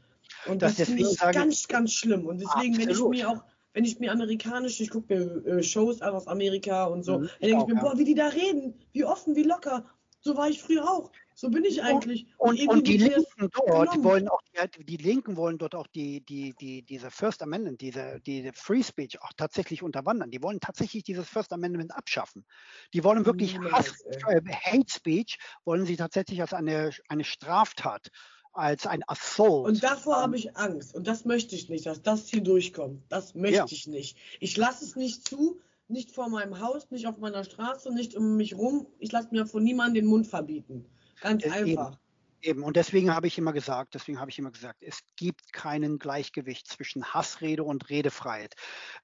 Und 0.47 0.63
das, 0.63 0.77
das 0.77 0.87
finde 0.87 1.03
ich 1.03 1.19
ganz, 1.19 1.67
ganz 1.67 1.93
schlimm. 1.93 2.27
Und 2.27 2.41
deswegen, 2.41 2.77
absolut. 2.77 2.79
wenn 2.79 2.91
ich 2.91 3.23
mir 3.23 3.29
auch, 3.29 3.45
wenn 3.75 3.85
ich 3.85 3.99
mir 3.99 4.13
amerikanisch, 4.13 4.81
ich 4.81 4.91
gucke 4.91 5.17
mir 5.17 5.47
äh, 5.59 5.63
Shows 5.65 6.01
an 6.01 6.15
aus 6.15 6.29
Amerika 6.29 6.85
und 6.85 7.03
so, 7.03 7.19
mhm, 7.19 7.29
dann 7.41 7.51
denke 7.51 7.63
ich 7.63 7.75
mir, 7.75 7.75
ja. 7.75 7.81
boah, 7.81 7.99
wie 7.99 8.05
die 8.05 8.15
da 8.15 8.29
reden, 8.29 8.75
wie 8.93 9.05
offen, 9.05 9.35
wie 9.35 9.43
locker. 9.43 9.85
So 10.21 10.37
war 10.37 10.49
ich 10.49 10.63
früher 10.63 10.89
auch. 10.89 11.11
So 11.41 11.51
bin 11.51 11.65
ich 11.65 11.81
eigentlich. 11.85 12.27
Und, 12.37 12.61
und, 12.63 12.69
und 12.69 12.89
die 12.89 12.97
Linken 12.97 13.49
dort 13.53 13.93
genommen. 13.93 14.03
wollen 14.03 14.29
auch, 14.29 14.41
die, 14.77 14.85
die, 14.85 14.97
Linken 14.97 15.37
wollen 15.37 15.57
dort 15.57 15.77
auch 15.77 15.87
die, 15.87 16.21
die, 16.27 16.53
die, 16.61 16.83
diese 16.83 17.13
First 17.13 17.43
Amendment, 17.45 17.81
diese, 17.81 18.19
die 18.27 18.51
Free 18.53 18.83
Speech 18.83 19.23
auch 19.23 19.33
tatsächlich 19.37 19.85
unterwandern. 19.85 20.33
Die 20.33 20.43
wollen 20.43 20.59
tatsächlich 20.59 21.05
dieses 21.05 21.29
First 21.29 21.53
Amendment 21.53 21.95
abschaffen. 21.95 22.45
Die 22.93 23.05
wollen 23.05 23.25
wirklich 23.25 23.57
Hass, 23.71 24.01
äh, 24.27 24.41
Hate 24.51 24.91
Speech, 24.93 25.39
wollen 25.65 25.87
sie 25.87 25.95
tatsächlich 25.95 26.41
als 26.41 26.53
eine, 26.53 26.91
eine 27.09 27.23
Straftat 27.23 28.09
als 28.53 28.89
ein 28.89 29.05
Assault. 29.07 29.69
Und 29.69 29.85
davor 29.85 30.17
habe 30.17 30.35
ich 30.35 30.57
Angst. 30.57 30.93
Und 30.97 31.07
das 31.07 31.25
möchte 31.25 31.55
ich 31.55 31.69
nicht, 31.69 31.87
dass 31.87 32.03
das 32.03 32.27
hier 32.27 32.43
durchkommt. 32.43 33.05
Das 33.11 33.37
möchte 33.37 33.59
ja. 33.59 33.67
ich 33.71 33.87
nicht. 33.87 34.19
Ich 34.41 34.57
lasse 34.57 34.85
es 34.85 34.97
nicht 34.97 35.29
zu, 35.29 35.61
nicht 35.87 36.11
vor 36.11 36.29
meinem 36.29 36.59
Haus, 36.59 36.91
nicht 36.91 37.07
auf 37.07 37.19
meiner 37.19 37.45
Straße, 37.45 37.95
nicht 37.95 38.17
um 38.17 38.37
mich 38.37 38.57
rum. 38.57 38.89
Ich 38.99 39.13
lasse 39.13 39.29
mir 39.31 39.47
von 39.47 39.63
niemandem 39.63 40.03
den 40.03 40.07
Mund 40.07 40.27
verbieten. 40.27 40.85
Ganz 41.21 41.45
einfach. 41.45 41.99
Eben, 42.41 42.63
und 42.63 42.77
deswegen 42.77 43.13
habe 43.13 43.27
ich 43.27 43.37
immer 43.37 43.53
gesagt, 43.53 43.95
deswegen 43.95 44.21
habe 44.21 44.31
ich 44.31 44.39
immer 44.39 44.53
gesagt, 44.53 44.81
es 44.81 45.01
gibt 45.17 45.53
keinen 45.53 45.99
Gleichgewicht 45.99 46.69
zwischen 46.69 47.05
Hassrede 47.13 47.65
und 47.65 47.91
Redefreiheit. 47.91 48.55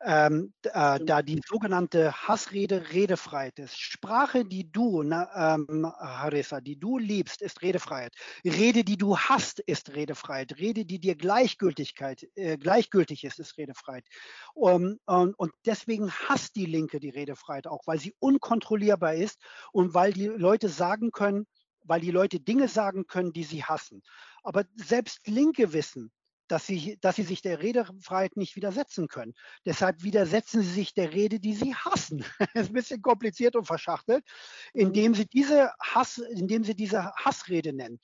Ähm, 0.03 0.53
äh, 0.63 1.01
da 1.05 1.21
die 1.21 1.41
sogenannte 1.45 2.13
Hassrede 2.13 2.93
Redefreiheit 2.93 3.59
ist. 3.59 3.81
Sprache, 3.81 4.45
die 4.45 4.71
du, 4.71 5.03
na, 5.03 5.57
ähm, 5.57 5.85
Harissa, 5.99 6.61
die 6.61 6.79
du 6.79 6.97
liebst, 6.97 7.43
ist 7.43 7.63
Redefreiheit. 7.63 8.15
Rede, 8.45 8.85
die 8.85 8.97
du 8.97 9.19
hast, 9.19 9.59
ist 9.59 9.97
Redefreiheit. 9.97 10.57
Rede, 10.59 10.85
die 10.85 11.01
dir 11.01 11.17
Gleichgültigkeit, 11.17 12.29
äh, 12.37 12.57
gleichgültig 12.57 13.25
ist, 13.25 13.41
ist 13.41 13.59
Redefreiheit. 13.59 14.07
Um, 14.55 15.01
um, 15.07 15.35
und 15.37 15.51
deswegen 15.67 16.13
hasst 16.13 16.55
die 16.55 16.67
Linke 16.67 17.01
die 17.01 17.11
Redefreiheit 17.11 17.67
auch, 17.67 17.83
weil 17.87 17.99
sie 17.99 18.15
unkontrollierbar 18.21 19.15
ist 19.15 19.41
und 19.73 19.93
weil 19.93 20.13
die 20.13 20.27
Leute 20.27 20.69
sagen 20.69 21.11
können, 21.11 21.47
weil 21.85 22.01
die 22.01 22.11
Leute 22.11 22.41
Dinge 22.41 22.69
sagen 22.69 23.07
können, 23.07 23.33
die 23.33 23.45
sie 23.45 23.65
hassen. 23.65 24.03
Aber 24.43 24.65
selbst 24.77 25.27
Linke 25.27 25.73
wissen, 25.73 26.11
dass 26.49 26.67
sie, 26.67 26.99
dass 27.01 27.17
sie 27.17 27.23
sich 27.23 27.41
der 27.41 27.63
Redefreiheit 27.63 28.37
nicht 28.37 28.57
widersetzen 28.57 29.09
können. 29.09 29.35
Deshalb 29.65 30.03
widersetzen 30.03 30.63
sie 30.63 30.73
sich 30.73 30.95
der 30.95 31.13
Rede, 31.13 31.41
die 31.41 31.55
sie 31.55 31.75
hassen. 31.75 32.19
das 32.55 32.65
ist 32.65 32.71
ein 32.71 32.75
bisschen 32.75 33.03
kompliziert 33.03 33.57
und 33.57 33.67
verschachtelt, 33.67 34.25
indem 34.73 35.15
sie 35.15 35.27
diese 35.27 35.73
Hass, 35.81 36.19
indem 36.19 36.65
sie 36.65 36.75
diese 36.75 37.13
Hassrede 37.15 37.73
nennen. 37.73 38.01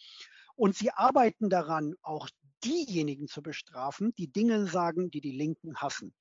Und 0.57 0.77
sie 0.77 0.91
arbeiten 0.91 1.51
daran, 1.51 1.95
auch 2.03 2.29
diejenigen 2.65 3.29
zu 3.29 3.43
bestrafen, 3.43 4.15
die 4.15 4.31
Dinge 4.31 4.67
sagen, 4.67 5.11
die 5.11 5.21
die 5.21 5.33
Linken 5.33 5.77
hassen. 5.77 6.15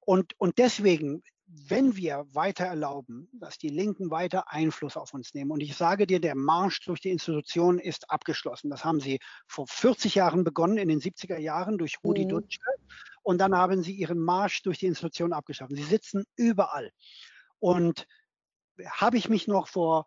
Und, 0.00 0.38
und 0.38 0.58
deswegen 0.58 1.22
wenn 1.46 1.96
wir 1.96 2.26
weiter 2.32 2.64
erlauben, 2.64 3.28
dass 3.32 3.56
die 3.58 3.68
Linken 3.68 4.10
weiter 4.10 4.50
Einfluss 4.50 4.96
auf 4.96 5.14
uns 5.14 5.32
nehmen, 5.32 5.52
und 5.52 5.60
ich 5.60 5.76
sage 5.76 6.06
dir, 6.06 6.20
der 6.20 6.34
Marsch 6.34 6.80
durch 6.80 7.00
die 7.00 7.10
Institutionen 7.10 7.78
ist 7.78 8.10
abgeschlossen. 8.10 8.70
Das 8.70 8.84
haben 8.84 9.00
sie 9.00 9.20
vor 9.46 9.66
40 9.68 10.16
Jahren 10.16 10.42
begonnen, 10.42 10.76
in 10.78 10.88
den 10.88 11.00
70er 11.00 11.38
Jahren 11.38 11.78
durch 11.78 11.98
Rudi 12.02 12.24
mhm. 12.24 12.30
Dutschke. 12.30 12.70
Und 13.22 13.38
dann 13.38 13.56
haben 13.56 13.82
sie 13.82 13.92
ihren 13.92 14.18
Marsch 14.18 14.62
durch 14.62 14.78
die 14.78 14.86
Institutionen 14.86 15.32
abgeschlossen. 15.32 15.76
Sie 15.76 15.84
sitzen 15.84 16.24
überall. 16.36 16.90
Und 17.58 18.06
habe 18.88 19.16
ich 19.16 19.28
mich 19.28 19.46
noch 19.46 19.68
vor 19.68 20.06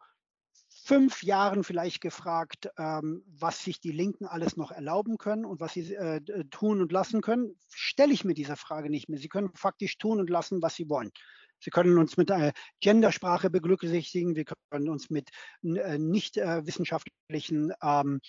fünf 0.90 1.22
Jahren 1.22 1.64
vielleicht 1.64 2.02
gefragt, 2.02 2.68
ähm, 2.80 3.24
was 3.28 3.64
sich 3.64 3.80
die 3.80 3.92
Linken 3.92 4.26
alles 4.26 4.58
noch 4.58 4.72
erlauben 4.72 5.20
können 5.20 5.46
und 5.46 5.60
was 5.60 5.74
sie 5.74 5.94
äh, 5.94 6.20
tun 6.50 6.82
und 6.82 6.92
lassen 6.92 7.22
können, 7.22 7.56
stelle 7.72 8.12
ich 8.12 8.26
mir 8.26 8.34
diese 8.34 8.56
Frage 8.56 8.90
nicht 8.90 9.08
mehr. 9.08 9.20
Sie 9.20 9.30
können 9.30 9.52
faktisch 9.54 10.00
tun 10.00 10.20
und 10.20 10.32
lassen, 10.32 10.64
was 10.64 10.74
sie 10.74 10.90
wollen. 10.90 11.12
Sie 11.60 11.70
können 11.70 12.00
uns 12.00 12.18
mit 12.18 12.32
einer 12.32 12.54
Gendersprache 12.80 13.52
beglücksichtigen, 13.52 14.36
wir 14.36 14.46
können 14.72 14.90
uns 14.90 15.12
mit 15.12 15.30
äh, 15.62 16.00
nicht 16.00 16.38
äh, 16.38 16.66
wissenschaftlichen 16.66 17.72
ähm, 17.84 18.20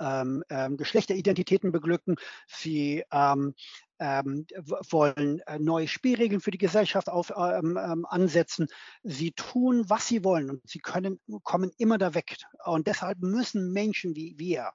ähm, 0.00 0.42
ähm, 0.50 0.76
Geschlechteridentitäten 0.76 1.70
beglücken. 1.70 2.16
Sie 2.48 3.04
ähm, 3.12 3.54
ähm, 3.98 4.46
wollen 4.90 5.40
äh, 5.40 5.58
neue 5.58 5.88
Spielregeln 5.88 6.40
für 6.40 6.50
die 6.50 6.58
Gesellschaft 6.58 7.08
auf, 7.08 7.32
ähm, 7.36 7.78
ähm, 7.80 8.06
ansetzen. 8.06 8.68
Sie 9.02 9.32
tun, 9.32 9.84
was 9.88 10.06
sie 10.06 10.24
wollen 10.24 10.50
und 10.50 10.68
sie 10.68 10.80
können, 10.80 11.20
kommen 11.42 11.70
immer 11.78 11.98
da 11.98 12.14
weg. 12.14 12.36
Und 12.64 12.86
deshalb 12.86 13.20
müssen 13.20 13.72
Menschen 13.72 14.14
wie 14.14 14.34
wir, 14.38 14.72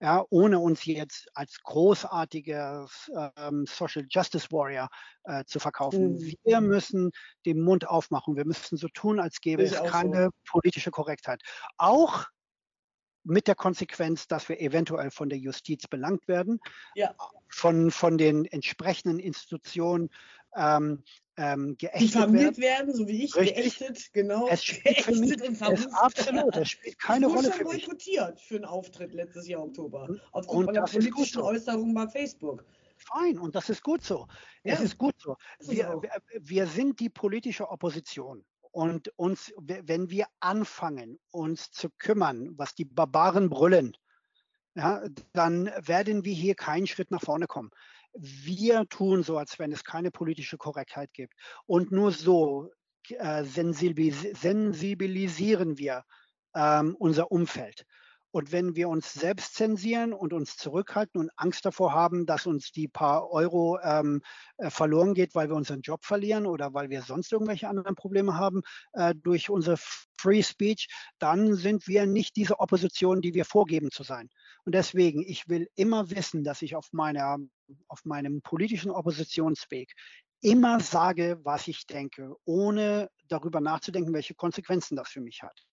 ja, 0.00 0.24
ohne 0.30 0.60
uns 0.60 0.84
jetzt 0.84 1.28
als 1.34 1.60
großartiges 1.62 3.10
ähm, 3.36 3.66
Social 3.66 4.06
Justice 4.08 4.48
Warrior 4.50 4.88
äh, 5.24 5.44
zu 5.44 5.58
verkaufen. 5.58 6.12
Mhm. 6.12 6.34
Wir 6.44 6.60
müssen 6.60 7.10
den 7.46 7.60
Mund 7.60 7.88
aufmachen. 7.88 8.36
Wir 8.36 8.46
müssen 8.46 8.76
so 8.76 8.88
tun, 8.88 9.18
als 9.18 9.40
gäbe 9.40 9.62
es 9.64 9.74
keine 9.74 10.26
so. 10.26 10.30
politische 10.50 10.90
Korrektheit. 10.90 11.42
Auch 11.76 12.26
mit 13.28 13.46
der 13.46 13.54
Konsequenz, 13.54 14.26
dass 14.26 14.48
wir 14.48 14.60
eventuell 14.60 15.10
von 15.10 15.28
der 15.28 15.38
Justiz 15.38 15.86
belangt 15.86 16.26
werden, 16.28 16.60
ja. 16.94 17.14
von, 17.48 17.90
von 17.90 18.18
den 18.18 18.46
entsprechenden 18.46 19.18
Institutionen 19.18 20.10
ähm, 20.56 21.02
ähm, 21.36 21.76
geächtet 21.78 22.14
Diffamiert 22.14 22.58
werden. 22.58 22.88
werden, 22.88 22.94
so 22.94 23.06
wie 23.06 23.24
ich, 23.24 23.36
Richtig. 23.36 23.56
geächtet, 23.78 24.12
genau. 24.12 24.48
Es 24.48 24.64
spielt 24.64 25.02
für 25.02 25.14
mich, 25.14 25.40
und 25.42 25.60
es 25.60 25.86
absolut, 25.92 26.56
es 26.56 26.70
spielt 26.70 26.98
keine 26.98 27.28
ich 27.28 27.34
Rolle 27.34 27.52
für 27.52 27.64
mich. 27.64 27.84
boykottiert 27.84 28.40
für 28.40 28.56
einen 28.56 28.64
Auftritt 28.64 29.12
letztes 29.12 29.46
Jahr 29.46 29.62
Oktober, 29.62 30.08
aufgrund 30.32 30.66
meiner 30.66 30.82
politischen. 30.84 31.42
Äußerung 31.42 31.94
bei 31.94 32.08
Facebook. 32.08 32.64
Fein, 32.96 33.38
und 33.38 33.54
das 33.54 33.68
ist 33.70 33.82
gut 33.82 34.02
so. 34.02 34.26
Ja. 34.64 34.74
Es 34.74 34.80
ist 34.80 34.98
gut 34.98 35.14
so. 35.18 35.36
Wir, 35.60 36.00
wir 36.40 36.66
sind 36.66 36.98
die 36.98 37.08
politische 37.08 37.68
Opposition. 37.68 38.44
Und 38.72 39.12
uns, 39.16 39.52
wenn 39.58 40.10
wir 40.10 40.26
anfangen, 40.40 41.18
uns 41.30 41.70
zu 41.70 41.88
kümmern, 41.98 42.50
was 42.56 42.74
die 42.74 42.84
Barbaren 42.84 43.50
brüllen, 43.50 43.96
ja, 44.74 45.02
dann 45.32 45.70
werden 45.80 46.24
wir 46.24 46.34
hier 46.34 46.54
keinen 46.54 46.86
Schritt 46.86 47.10
nach 47.10 47.22
vorne 47.22 47.46
kommen. 47.46 47.70
Wir 48.14 48.86
tun 48.88 49.22
so, 49.22 49.38
als 49.38 49.58
wenn 49.58 49.72
es 49.72 49.84
keine 49.84 50.10
politische 50.10 50.56
Korrektheit 50.56 51.12
gibt. 51.12 51.34
Und 51.66 51.90
nur 51.90 52.12
so 52.12 52.70
äh, 53.08 53.44
sensibilisieren 53.44 55.78
wir 55.78 56.04
ähm, 56.54 56.94
unser 56.98 57.32
Umfeld. 57.32 57.84
Und 58.30 58.52
wenn 58.52 58.76
wir 58.76 58.88
uns 58.88 59.14
selbst 59.14 59.54
zensieren 59.54 60.12
und 60.12 60.32
uns 60.32 60.56
zurückhalten 60.56 61.20
und 61.20 61.30
Angst 61.36 61.64
davor 61.64 61.92
haben, 61.92 62.26
dass 62.26 62.46
uns 62.46 62.72
die 62.72 62.86
paar 62.86 63.30
Euro 63.30 63.78
ähm, 63.82 64.20
äh, 64.58 64.70
verloren 64.70 65.14
geht, 65.14 65.34
weil 65.34 65.48
wir 65.48 65.56
unseren 65.56 65.80
Job 65.80 66.04
verlieren 66.04 66.46
oder 66.46 66.74
weil 66.74 66.90
wir 66.90 67.02
sonst 67.02 67.32
irgendwelche 67.32 67.68
anderen 67.68 67.94
Probleme 67.94 68.34
haben 68.34 68.62
äh, 68.92 69.14
durch 69.14 69.48
unsere 69.48 69.78
Free 70.18 70.42
Speech, 70.42 70.88
dann 71.18 71.54
sind 71.54 71.88
wir 71.88 72.06
nicht 72.06 72.36
diese 72.36 72.60
Opposition, 72.60 73.20
die 73.22 73.34
wir 73.34 73.44
vorgeben 73.44 73.90
zu 73.90 74.02
sein. 74.02 74.28
Und 74.64 74.74
deswegen, 74.74 75.22
ich 75.26 75.48
will 75.48 75.68
immer 75.76 76.10
wissen, 76.10 76.44
dass 76.44 76.60
ich 76.60 76.76
auf, 76.76 76.88
meiner, 76.92 77.38
auf 77.86 78.04
meinem 78.04 78.42
politischen 78.42 78.90
Oppositionsweg 78.90 79.94
immer 80.40 80.80
sage, 80.80 81.40
was 81.42 81.66
ich 81.68 81.86
denke, 81.86 82.36
ohne 82.44 83.10
darüber 83.28 83.60
nachzudenken, 83.60 84.12
welche 84.12 84.34
Konsequenzen 84.34 84.96
das 84.96 85.08
für 85.08 85.20
mich 85.20 85.42
hat. 85.42 85.67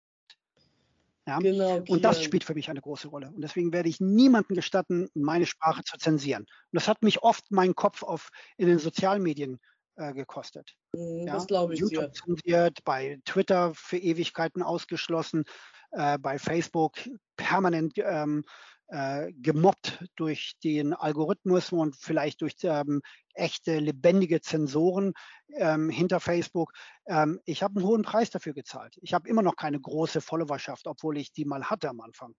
Ja? 1.25 1.39
Genau. 1.39 1.81
Und 1.87 2.03
das 2.03 2.23
spielt 2.23 2.43
für 2.43 2.53
mich 2.53 2.69
eine 2.69 2.81
große 2.81 3.07
Rolle. 3.07 3.31
Und 3.31 3.41
deswegen 3.41 3.73
werde 3.73 3.89
ich 3.89 3.99
niemanden 3.99 4.53
gestatten, 4.53 5.09
meine 5.13 5.45
Sprache 5.45 5.83
zu 5.83 5.97
zensieren. 5.97 6.43
Und 6.43 6.73
das 6.73 6.87
hat 6.87 7.01
mich 7.01 7.23
oft 7.23 7.51
meinen 7.51 7.75
Kopf 7.75 8.03
auf 8.03 8.29
in 8.57 8.67
den 8.67 8.79
Sozialmedien 8.79 9.59
äh, 9.95 10.13
gekostet. 10.13 10.75
Mm, 10.93 11.25
das 11.25 11.47
glaube 11.47 11.73
ich 11.73 11.79
YouTube 11.79 12.11
dir. 12.11 12.11
zensiert, 12.11 12.83
bei 12.83 13.19
Twitter 13.25 13.73
für 13.73 13.97
Ewigkeiten 13.97 14.61
ausgeschlossen, 14.61 15.45
äh, 15.91 16.17
bei 16.19 16.37
Facebook 16.37 16.97
permanent 17.37 17.93
ähm, 17.97 18.43
äh, 18.87 19.31
gemobbt 19.33 20.05
durch 20.15 20.53
den 20.63 20.93
Algorithmus 20.93 21.71
und 21.71 21.95
vielleicht 21.95 22.41
durch 22.41 22.55
ähm, 22.63 23.01
echte, 23.33 23.79
lebendige 23.79 24.41
Zensoren 24.41 25.13
ähm, 25.57 25.89
hinter 25.89 26.19
Facebook. 26.19 26.71
Ähm, 27.07 27.39
ich 27.45 27.63
habe 27.63 27.79
einen 27.79 27.87
hohen 27.87 28.03
Preis 28.03 28.29
dafür 28.29 28.53
gezahlt. 28.53 28.97
Ich 29.01 29.13
habe 29.13 29.27
immer 29.27 29.41
noch 29.41 29.55
keine 29.55 29.79
große 29.79 30.21
Followerschaft, 30.21 30.87
obwohl 30.87 31.17
ich 31.17 31.31
die 31.31 31.45
mal 31.45 31.65
hatte 31.65 31.89
am 31.89 32.01
Anfang. 32.01 32.33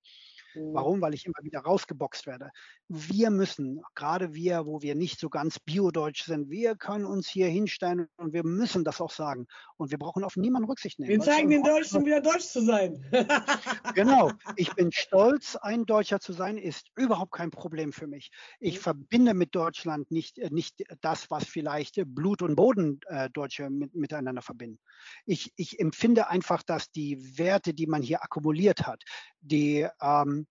Mhm. 0.57 0.74
Warum? 0.74 1.01
Weil 1.01 1.15
ich 1.15 1.27
immer 1.27 1.43
wieder 1.43 1.61
rausgeboxt 1.61 2.27
werde. 2.27 2.51
Wir 2.89 3.31
müssen, 3.31 3.83
gerade 3.95 4.35
wir, 4.35 4.66
wo 4.66 4.83
wir 4.83 4.95
nicht 4.95 5.20
so 5.20 5.28
ganz 5.28 5.59
biodeutsch 5.59 6.24
sind, 6.24 6.51
wir 6.51 6.77
können 6.77 7.05
uns 7.05 7.28
hier 7.28 7.49
hinstellen 7.49 8.09
und 8.16 8.33
wir 8.33 8.45
müssen 8.45 8.85
das 8.85 9.01
auch 9.01 9.11
sagen. 9.11 9.47
Und 9.77 9.91
wir 9.91 9.99
brauchen 9.99 10.24
auf 10.24 10.37
niemanden 10.37 10.69
Rücksicht 10.69 10.99
nehmen. 10.99 11.11
Wir 11.11 11.20
zeigen 11.20 11.51
den 11.51 11.62
Deutschen 11.62 12.05
wieder 12.05 12.20
deutsch 12.20 12.47
zu 12.47 12.65
sein. 12.65 13.05
genau. 13.95 14.33
Ich 14.57 14.74
bin 14.74 14.93
stolz, 14.93 15.57
ein 15.57 15.85
Deutscher 15.85 16.20
zu 16.20 16.33
sein, 16.33 16.59
ist 16.59 16.91
überhaupt 16.97 17.33
kein 17.33 17.51
Problem 17.51 17.93
für 17.93 18.07
mich. 18.07 18.31
Ich 18.61 18.77
mhm. 18.77 18.83
verbinde 18.83 19.35
mit 19.35 19.55
Deutschland 19.55 20.11
nicht, 20.11 20.39
äh, 20.39 20.51
nicht 20.51 20.83
das, 21.01 21.31
was 21.31 21.45
vielleicht 21.45 22.01
Blut- 22.07 22.43
und 22.43 22.57
Bodendeutsche 22.57 23.65
äh, 23.65 23.70
mit, 23.70 23.95
miteinander 23.95 24.43
verbinden. 24.43 24.78
Ich, 25.24 25.53
ich 25.57 25.78
empfinde 25.81 26.28
einfach, 26.28 26.62
dass 26.62 26.91
die 26.91 27.39
Werte, 27.39 27.74
die 27.74 27.87
man 27.87 28.03
hier 28.03 28.23
akkumuliert 28.23 28.87
hat, 28.87 29.03
die 29.41 29.87
ähm, 30.01 30.45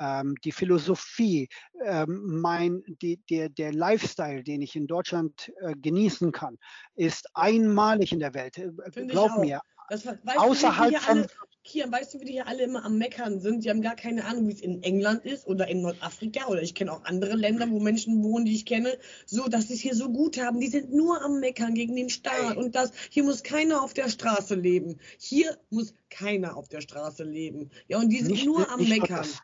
ähm, 0.00 0.34
die 0.44 0.52
Philosophie, 0.52 1.48
ähm, 1.84 2.40
mein, 2.40 2.82
die, 3.02 3.18
der, 3.28 3.48
der 3.50 3.72
Lifestyle, 3.72 4.42
den 4.42 4.62
ich 4.62 4.74
in 4.74 4.86
Deutschland 4.86 5.52
äh, 5.60 5.74
genießen 5.74 6.32
kann, 6.32 6.58
ist 6.94 7.28
einmalig 7.34 8.12
in 8.12 8.20
der 8.20 8.34
Welt. 8.34 8.58
Äh, 8.58 8.70
glaub 9.06 9.38
mir. 9.38 9.60
Das, 9.88 10.06
weißt 10.06 10.38
Außerhalb 10.38 10.96
von. 10.96 11.26
Kian, 11.62 11.92
weißt 11.92 12.14
du, 12.14 12.20
wie 12.20 12.24
die 12.24 12.32
hier 12.32 12.46
alle 12.46 12.62
immer 12.62 12.84
am 12.84 12.96
Meckern 12.96 13.40
sind? 13.40 13.64
Die 13.64 13.70
haben 13.70 13.82
gar 13.82 13.94
keine 13.94 14.24
Ahnung, 14.24 14.48
wie 14.48 14.52
es 14.52 14.62
in 14.62 14.82
England 14.82 15.24
ist 15.24 15.46
oder 15.46 15.68
in 15.68 15.82
Nordafrika 15.82 16.46
oder 16.46 16.62
ich 16.62 16.74
kenne 16.74 16.92
auch 16.92 17.04
andere 17.04 17.34
Länder, 17.34 17.70
wo 17.70 17.80
Menschen 17.80 18.22
wohnen, 18.24 18.46
die 18.46 18.54
ich 18.54 18.64
kenne, 18.64 18.96
so, 19.26 19.46
dass 19.46 19.68
sie 19.68 19.74
es 19.74 19.80
hier 19.80 19.94
so 19.94 20.10
gut 20.10 20.38
haben. 20.38 20.60
Die 20.60 20.68
sind 20.68 20.92
nur 20.92 21.22
am 21.22 21.38
Meckern 21.40 21.74
gegen 21.74 21.96
den 21.96 22.08
Staat 22.08 22.56
und 22.56 22.74
das, 22.74 22.92
hier 23.10 23.24
muss 23.24 23.42
keiner 23.42 23.82
auf 23.82 23.92
der 23.92 24.08
Straße 24.08 24.54
leben. 24.54 24.98
Hier 25.18 25.58
muss 25.68 25.94
keiner 26.08 26.56
auf 26.56 26.68
der 26.68 26.80
Straße 26.80 27.24
leben. 27.24 27.70
Ja, 27.88 27.98
und 27.98 28.08
die 28.08 28.20
sind 28.20 28.32
nicht, 28.32 28.46
nur 28.46 28.70
am 28.70 28.88
Meckern. 28.88 29.18
Das, 29.18 29.40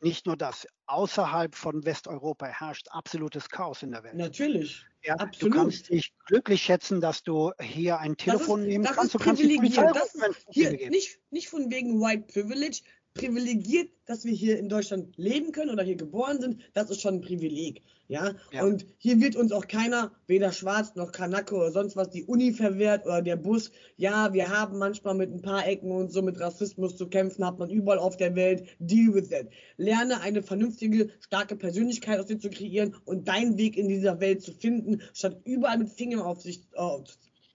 nicht 0.00 0.26
nur 0.26 0.36
das, 0.36 0.66
außerhalb 0.86 1.54
von 1.54 1.84
Westeuropa 1.84 2.46
herrscht 2.46 2.88
absolutes 2.90 3.48
Chaos 3.48 3.82
in 3.82 3.90
der 3.90 4.02
Welt. 4.04 4.14
Natürlich. 4.14 4.84
Ja, 5.04 5.14
Absolut. 5.14 5.54
Du 5.54 5.58
kannst 5.58 5.88
dich 5.90 6.12
glücklich 6.26 6.62
schätzen, 6.62 7.00
dass 7.00 7.22
du 7.22 7.52
hier 7.60 7.98
ein 7.98 8.16
Telefon 8.16 8.62
ist, 8.62 8.66
nehmen 8.66 8.84
kannst. 8.84 9.14
Du 9.14 9.18
kannst 9.18 9.42
die 9.42 9.56
Polizei 9.56 9.90
das 9.92 10.14
rufen, 10.14 10.34
hier, 10.50 10.90
nicht, 10.90 11.20
nicht 11.30 11.48
von 11.48 11.70
wegen 11.70 12.00
White 12.00 12.26
Privilege. 12.32 12.80
Privilegiert, 13.18 13.90
dass 14.06 14.24
wir 14.24 14.32
hier 14.32 14.58
in 14.58 14.68
Deutschland 14.68 15.16
leben 15.18 15.52
können 15.52 15.70
oder 15.70 15.82
hier 15.82 15.96
geboren 15.96 16.40
sind. 16.40 16.62
Das 16.72 16.88
ist 16.88 17.02
schon 17.02 17.16
ein 17.16 17.20
Privileg. 17.20 17.82
Ja? 18.06 18.34
ja? 18.52 18.64
Und 18.64 18.86
hier 18.96 19.20
wird 19.20 19.36
uns 19.36 19.52
auch 19.52 19.66
keiner, 19.66 20.12
weder 20.26 20.52
schwarz 20.52 20.94
noch 20.94 21.12
Kanake 21.12 21.54
oder 21.54 21.70
sonst 21.70 21.94
was, 21.96 22.08
die 22.08 22.24
Uni 22.24 22.52
verwehrt 22.52 23.04
oder 23.04 23.20
der 23.20 23.36
Bus. 23.36 23.70
Ja, 23.96 24.32
wir 24.32 24.48
haben 24.48 24.78
manchmal 24.78 25.14
mit 25.14 25.30
ein 25.30 25.42
paar 25.42 25.66
Ecken 25.66 25.90
und 25.90 26.10
so 26.10 26.22
mit 26.22 26.40
Rassismus 26.40 26.96
zu 26.96 27.08
kämpfen, 27.08 27.44
hat 27.44 27.58
man 27.58 27.68
überall 27.68 27.98
auf 27.98 28.16
der 28.16 28.34
Welt. 28.34 28.64
Deal 28.78 29.12
with 29.12 29.28
that. 29.28 29.48
Lerne 29.76 30.20
eine 30.22 30.42
vernünftige, 30.42 31.10
starke 31.20 31.56
Persönlichkeit 31.56 32.18
aus 32.18 32.26
dir 32.26 32.38
zu 32.38 32.48
kreieren 32.48 32.96
und 33.04 33.28
deinen 33.28 33.58
Weg 33.58 33.76
in 33.76 33.88
dieser 33.88 34.20
Welt 34.20 34.42
zu 34.42 34.52
finden, 34.52 35.02
statt 35.12 35.40
überall 35.44 35.78
mit 35.78 35.90
Finger 35.90 36.24
auf 36.24 36.40
sich, 36.40 36.62
äh, 36.74 36.98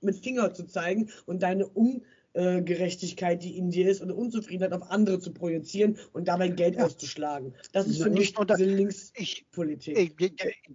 mit 0.02 0.18
Finger 0.24 0.54
zu 0.54 0.68
zeigen 0.68 1.10
und 1.26 1.42
deine 1.42 1.68
um 1.68 2.04
Gerechtigkeit, 2.34 3.44
die 3.44 3.58
in 3.58 3.70
dir 3.70 3.88
ist, 3.90 4.02
und 4.02 4.12
Unzufriedenheit 4.12 4.74
auf 4.74 4.90
andere 4.90 5.20
zu 5.20 5.32
projizieren 5.32 5.98
und 6.14 6.28
dabei 6.28 6.48
Geld 6.48 6.76
ja. 6.76 6.86
auszuschlagen. 6.86 7.54
Das 7.72 7.88
ist 7.88 8.02
für 8.02 8.10
mich 8.10 8.36
nur 8.36 8.46
diese 8.46 8.66
Linkspolitik. 8.66 10.18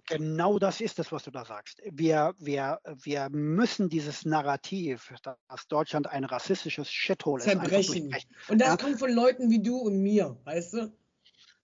Genau 0.07 0.59
das 0.59 0.81
ist 0.81 0.99
es, 0.99 1.11
was 1.11 1.23
du 1.23 1.31
da 1.31 1.43
sagst. 1.43 1.81
Wir, 1.91 2.33
wir, 2.39 2.79
wir 3.01 3.29
müssen 3.29 3.89
dieses 3.89 4.25
Narrativ, 4.25 5.13
dass 5.21 5.67
Deutschland 5.67 6.07
ein 6.07 6.23
rassistisches 6.23 6.89
Shithole 6.89 7.43
ist, 7.43 7.49
zerbrechen. 7.49 8.15
Und 8.47 8.61
das 8.61 8.69
ja. 8.69 8.77
kommt 8.77 8.99
von 8.99 9.11
Leuten 9.11 9.49
wie 9.49 9.61
du 9.61 9.77
und 9.77 10.01
mir, 10.01 10.37
weißt 10.45 10.73
du? 10.73 10.91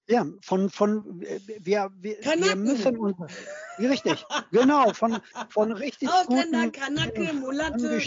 Ja, 0.07 0.25
von, 0.41 0.69
von 0.69 1.19
wir, 1.19 1.91
wir, 1.97 2.19
wir 2.21 2.55
müssen 2.55 2.97
uns, 2.97 3.17
richtig, 3.79 4.23
genau, 4.51 4.93
von, 4.93 5.19
von 5.49 5.71
richtig 5.71 6.09
Ausländer, 6.09 6.65
guten, 6.65 6.71
Kanake, 6.71 7.33
Mulatte. 7.33 8.01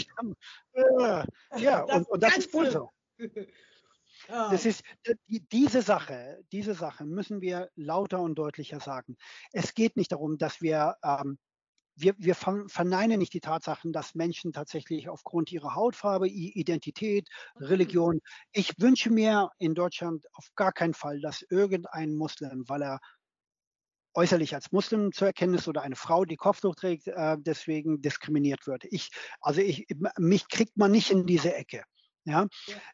Ja, 0.73 1.25
ja 1.57 1.85
das 1.85 1.95
und, 1.97 2.09
und 2.09 2.23
das 2.23 2.37
ist 2.37 2.53
wohl 2.53 2.71
so. 2.71 2.89
Das 4.27 4.65
ist 4.65 4.83
die, 5.27 5.39
diese 5.49 5.81
Sache, 5.81 6.43
diese 6.51 6.75
Sache 6.75 7.03
müssen 7.03 7.41
wir 7.41 7.71
lauter 7.75 8.19
und 8.19 8.35
deutlicher 8.35 8.79
sagen. 8.79 9.17
Es 9.53 9.73
geht 9.73 9.97
nicht 9.97 10.11
darum, 10.11 10.37
dass 10.37 10.61
wir 10.61 10.97
ähm, 11.03 11.39
wir, 12.01 12.15
wir 12.17 12.35
verneinen 12.35 13.19
nicht 13.19 13.33
die 13.33 13.41
Tatsachen, 13.41 13.91
dass 13.91 14.15
Menschen 14.15 14.53
tatsächlich 14.53 15.09
aufgrund 15.09 15.51
ihrer 15.51 15.75
Hautfarbe, 15.75 16.27
Identität, 16.27 17.27
mhm. 17.57 17.65
Religion, 17.65 18.19
ich 18.51 18.73
wünsche 18.79 19.09
mir 19.09 19.49
in 19.57 19.75
Deutschland 19.75 20.25
auf 20.33 20.47
gar 20.55 20.71
keinen 20.71 20.93
Fall, 20.93 21.19
dass 21.21 21.41
irgendein 21.41 22.13
Muslim, 22.13 22.63
weil 22.67 22.83
er 22.83 22.99
äußerlich 24.13 24.55
als 24.55 24.71
Muslim 24.71 25.11
zu 25.11 25.25
erkennen 25.25 25.53
ist 25.53 25.67
oder 25.67 25.81
eine 25.81 25.95
Frau, 25.95 26.25
die 26.25 26.35
Kopftuch 26.35 26.75
trägt, 26.75 27.07
äh, 27.07 27.37
deswegen 27.39 28.01
diskriminiert 28.01 28.65
wird. 28.67 28.83
Ich, 28.85 29.11
also 29.39 29.61
ich, 29.61 29.87
mich 30.17 30.47
kriegt 30.47 30.77
man 30.77 30.91
nicht 30.91 31.11
in 31.11 31.25
diese 31.25 31.53
Ecke. 31.53 31.83
Ja? 32.25 32.47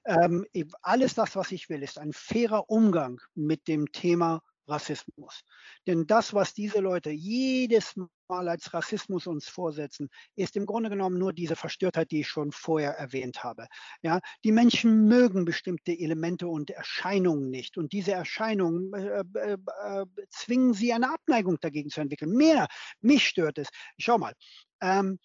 ja. 0.05 0.25
Ähm, 0.25 0.45
alles 0.81 1.15
das, 1.15 1.35
was 1.35 1.51
ich 1.51 1.69
will, 1.69 1.83
ist 1.83 1.97
ein 1.97 2.13
fairer 2.13 2.69
Umgang 2.69 3.19
mit 3.33 3.67
dem 3.67 3.91
Thema 3.91 4.41
Rassismus. 4.67 5.41
Denn 5.87 6.07
das, 6.07 6.33
was 6.33 6.53
diese 6.53 6.79
Leute 6.79 7.09
jedes 7.11 7.95
Mal 8.27 8.49
als 8.49 8.73
Rassismus 8.73 9.27
uns 9.27 9.47
vorsetzen, 9.47 10.09
ist 10.35 10.55
im 10.55 10.65
Grunde 10.65 10.89
genommen 10.89 11.17
nur 11.17 11.33
diese 11.33 11.55
Verstörtheit, 11.55 12.11
die 12.11 12.21
ich 12.21 12.27
schon 12.27 12.51
vorher 12.51 12.97
erwähnt 12.97 13.43
habe. 13.43 13.67
Ja, 14.01 14.19
die 14.43 14.51
Menschen 14.51 15.05
mögen 15.05 15.45
bestimmte 15.45 15.91
Elemente 15.91 16.47
und 16.47 16.71
Erscheinungen 16.71 17.49
nicht. 17.49 17.77
Und 17.77 17.93
diese 17.93 18.13
Erscheinungen 18.13 18.93
äh, 18.93 19.23
äh, 19.35 19.57
äh, 19.83 20.05
zwingen 20.29 20.73
sie 20.73 20.93
eine 20.93 21.13
Abneigung 21.13 21.57
dagegen 21.61 21.89
zu 21.89 22.01
entwickeln. 22.01 22.31
Mehr, 22.31 22.67
mich 23.01 23.27
stört 23.27 23.57
es. 23.57 23.69
Schau 23.97 24.17
mal, 24.17 24.33
ähm, 24.81 25.19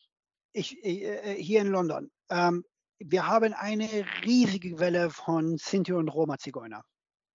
ich, 0.52 0.84
äh, 0.84 1.34
äh, 1.34 1.42
hier 1.42 1.60
in 1.60 1.68
London, 1.68 2.10
ähm, 2.28 2.64
wir 2.98 3.26
haben 3.26 3.54
eine 3.54 3.88
riesige 4.24 4.78
Welle 4.78 5.10
von 5.10 5.56
Sinti 5.56 5.92
und 5.92 6.08
Roma-Zigeuner. 6.08 6.84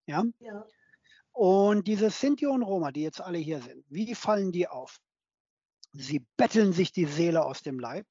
Ja? 0.06 0.23
ja. 0.40 0.65
Und 1.36 1.86
diese 1.86 2.12
Sinti 2.12 2.48
und 2.48 2.64
Roma, 2.64 2.94
die 2.94 3.02
jetzt 3.02 3.20
alle 3.20 3.38
hier 3.38 3.60
sind, 3.60 3.84
wie 3.90 4.16
fallen 4.16 4.53
die 4.53 4.70
auf? 4.70 5.02
Sie 5.91 6.26
betteln 6.38 6.72
sich 6.72 6.94
die 6.94 7.03
Seele 7.03 7.44
aus 7.44 7.62
dem 7.62 7.78
Leib, 7.78 8.06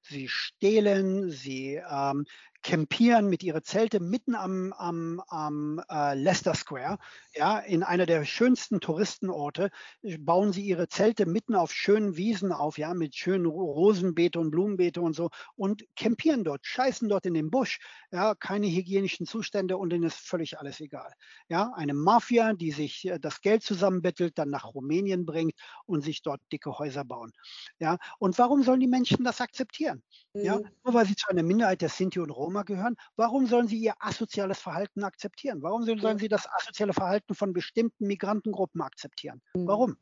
sie 0.00 0.28
stehlen, 0.28 1.28
sie 1.28 1.82
ähm, 1.90 2.24
campieren 2.62 3.28
mit 3.28 3.42
ihre 3.42 3.62
Zelte 3.62 4.00
mitten 4.00 4.34
am, 4.34 4.72
am, 4.72 5.22
am 5.28 5.82
äh, 5.90 6.14
Leicester 6.14 6.54
Square, 6.54 6.98
ja, 7.34 7.58
in 7.58 7.82
einer 7.82 8.06
der 8.06 8.24
schönsten 8.24 8.80
Touristenorte, 8.80 9.70
bauen 10.18 10.52
sie 10.52 10.62
ihre 10.62 10.88
Zelte 10.88 11.26
mitten 11.26 11.54
auf 11.54 11.72
schönen 11.72 12.16
Wiesen 12.16 12.52
auf, 12.52 12.78
ja, 12.78 12.94
mit 12.94 13.14
schönen 13.16 13.46
Rosenbeete 13.46 14.40
und 14.40 14.50
Blumenbeete 14.50 15.00
und 15.00 15.14
so 15.14 15.30
und 15.54 15.84
campieren 15.96 16.44
dort, 16.44 16.66
scheißen 16.66 17.08
dort 17.08 17.26
in 17.26 17.34
den 17.34 17.50
Busch, 17.50 17.78
ja, 18.10 18.34
keine 18.34 18.66
hygienischen 18.66 19.26
Zustände 19.26 19.76
und 19.76 19.90
denen 19.90 20.04
ist 20.04 20.18
völlig 20.18 20.58
alles 20.58 20.80
egal. 20.80 21.12
Ja, 21.48 21.72
eine 21.74 21.94
Mafia, 21.94 22.52
die 22.52 22.72
sich 22.72 23.06
äh, 23.06 23.18
das 23.18 23.40
Geld 23.40 23.62
zusammenbettelt, 23.62 24.36
dann 24.38 24.50
nach 24.50 24.64
Rumänien 24.74 25.24
bringt 25.24 25.54
und 25.86 26.02
sich 26.02 26.22
dort 26.22 26.40
dicke 26.52 26.78
Häuser 26.78 27.04
bauen. 27.04 27.32
Ja, 27.78 27.98
und 28.18 28.38
warum 28.38 28.62
sollen 28.62 28.80
die 28.80 28.88
Menschen 28.88 29.24
das 29.24 29.40
akzeptieren? 29.40 30.02
Mhm. 30.34 30.42
Ja, 30.42 30.60
nur 30.84 30.94
weil 30.94 31.06
sie 31.06 31.16
zu 31.16 31.28
einer 31.28 31.42
Minderheit 31.42 31.80
der 31.80 31.88
Sinti 31.88 32.20
und 32.20 32.30
Roma 32.30 32.47
Roma 32.48 32.62
gehören, 32.62 32.96
warum 33.16 33.46
sollen 33.46 33.68
sie 33.68 33.78
ihr 33.78 33.92
asoziales 33.98 34.58
Verhalten 34.58 35.04
akzeptieren? 35.04 35.62
Warum 35.62 35.84
sollen 35.84 36.18
sie 36.18 36.28
das 36.28 36.48
asoziale 36.50 36.94
Verhalten 36.94 37.34
von 37.34 37.52
bestimmten 37.52 38.06
Migrantengruppen 38.06 38.80
akzeptieren? 38.80 39.42
Mhm. 39.54 39.66
Warum? 39.66 39.96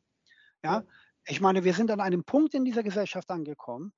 Ja, 0.63 0.85
ich 1.27 1.41
meine, 1.41 1.65
wir 1.65 1.75
sind 1.75 1.91
an 1.91 2.01
einem 2.01 2.23
Punkt 2.23 2.55
in 2.55 2.65
dieser 2.65 2.85
Gesellschaft 2.85 3.31
angekommen, 3.33 3.93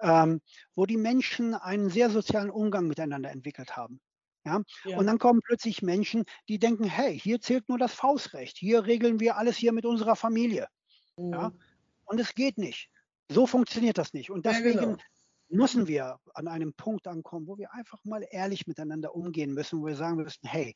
ähm, 0.00 0.40
wo 0.76 0.86
die 0.86 0.96
Menschen 0.96 1.54
einen 1.54 1.90
sehr 1.90 2.08
sozialen 2.08 2.50
Umgang 2.50 2.86
miteinander 2.86 3.32
entwickelt 3.32 3.76
haben. 3.76 4.00
Ja? 4.44 4.62
ja? 4.84 4.96
Und 4.96 5.06
dann 5.06 5.18
kommen 5.18 5.40
plötzlich 5.44 5.82
Menschen, 5.82 6.24
die 6.48 6.60
denken, 6.60 6.84
hey, 6.84 7.18
hier 7.18 7.40
zählt 7.40 7.68
nur 7.68 7.78
das 7.78 7.94
Faustrecht, 7.94 8.56
hier 8.56 8.86
regeln 8.86 9.18
wir 9.18 9.36
alles 9.36 9.56
hier 9.56 9.72
mit 9.72 9.84
unserer 9.84 10.14
Familie. 10.14 10.68
Mhm. 11.16 11.32
Ja? 11.32 11.52
Und 12.04 12.20
es 12.20 12.32
geht 12.34 12.58
nicht. 12.58 12.90
So 13.28 13.48
funktioniert 13.48 13.98
das 13.98 14.12
nicht. 14.12 14.30
Und 14.30 14.46
deswegen 14.46 14.78
ja, 14.78 14.84
genau 14.84 15.02
müssen 15.48 15.86
wir 15.88 16.18
an 16.34 16.48
einem 16.48 16.74
Punkt 16.74 17.06
ankommen, 17.06 17.46
wo 17.46 17.58
wir 17.58 17.72
einfach 17.72 18.04
mal 18.04 18.24
ehrlich 18.30 18.66
miteinander 18.66 19.14
umgehen 19.14 19.52
müssen, 19.54 19.80
wo 19.80 19.86
wir 19.86 19.96
sagen 19.96 20.16
müssen, 20.16 20.46
hey, 20.46 20.74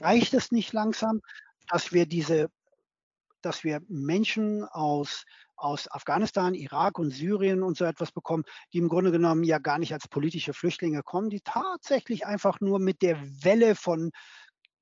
reicht 0.00 0.34
es 0.34 0.52
nicht 0.52 0.72
langsam, 0.72 1.20
dass 1.68 1.92
wir 1.92 2.06
diese, 2.06 2.50
dass 3.40 3.64
wir 3.64 3.80
Menschen 3.88 4.64
aus, 4.64 5.24
aus 5.56 5.90
Afghanistan, 5.90 6.54
Irak 6.54 6.98
und 6.98 7.10
Syrien 7.10 7.62
und 7.62 7.76
so 7.76 7.84
etwas 7.84 8.12
bekommen, 8.12 8.44
die 8.72 8.78
im 8.78 8.88
Grunde 8.88 9.12
genommen 9.12 9.44
ja 9.44 9.58
gar 9.58 9.78
nicht 9.78 9.92
als 9.92 10.08
politische 10.08 10.52
Flüchtlinge 10.52 11.02
kommen, 11.02 11.30
die 11.30 11.40
tatsächlich 11.40 12.26
einfach 12.26 12.60
nur 12.60 12.78
mit 12.78 13.02
der 13.02 13.18
Welle 13.42 13.74
von 13.74 14.10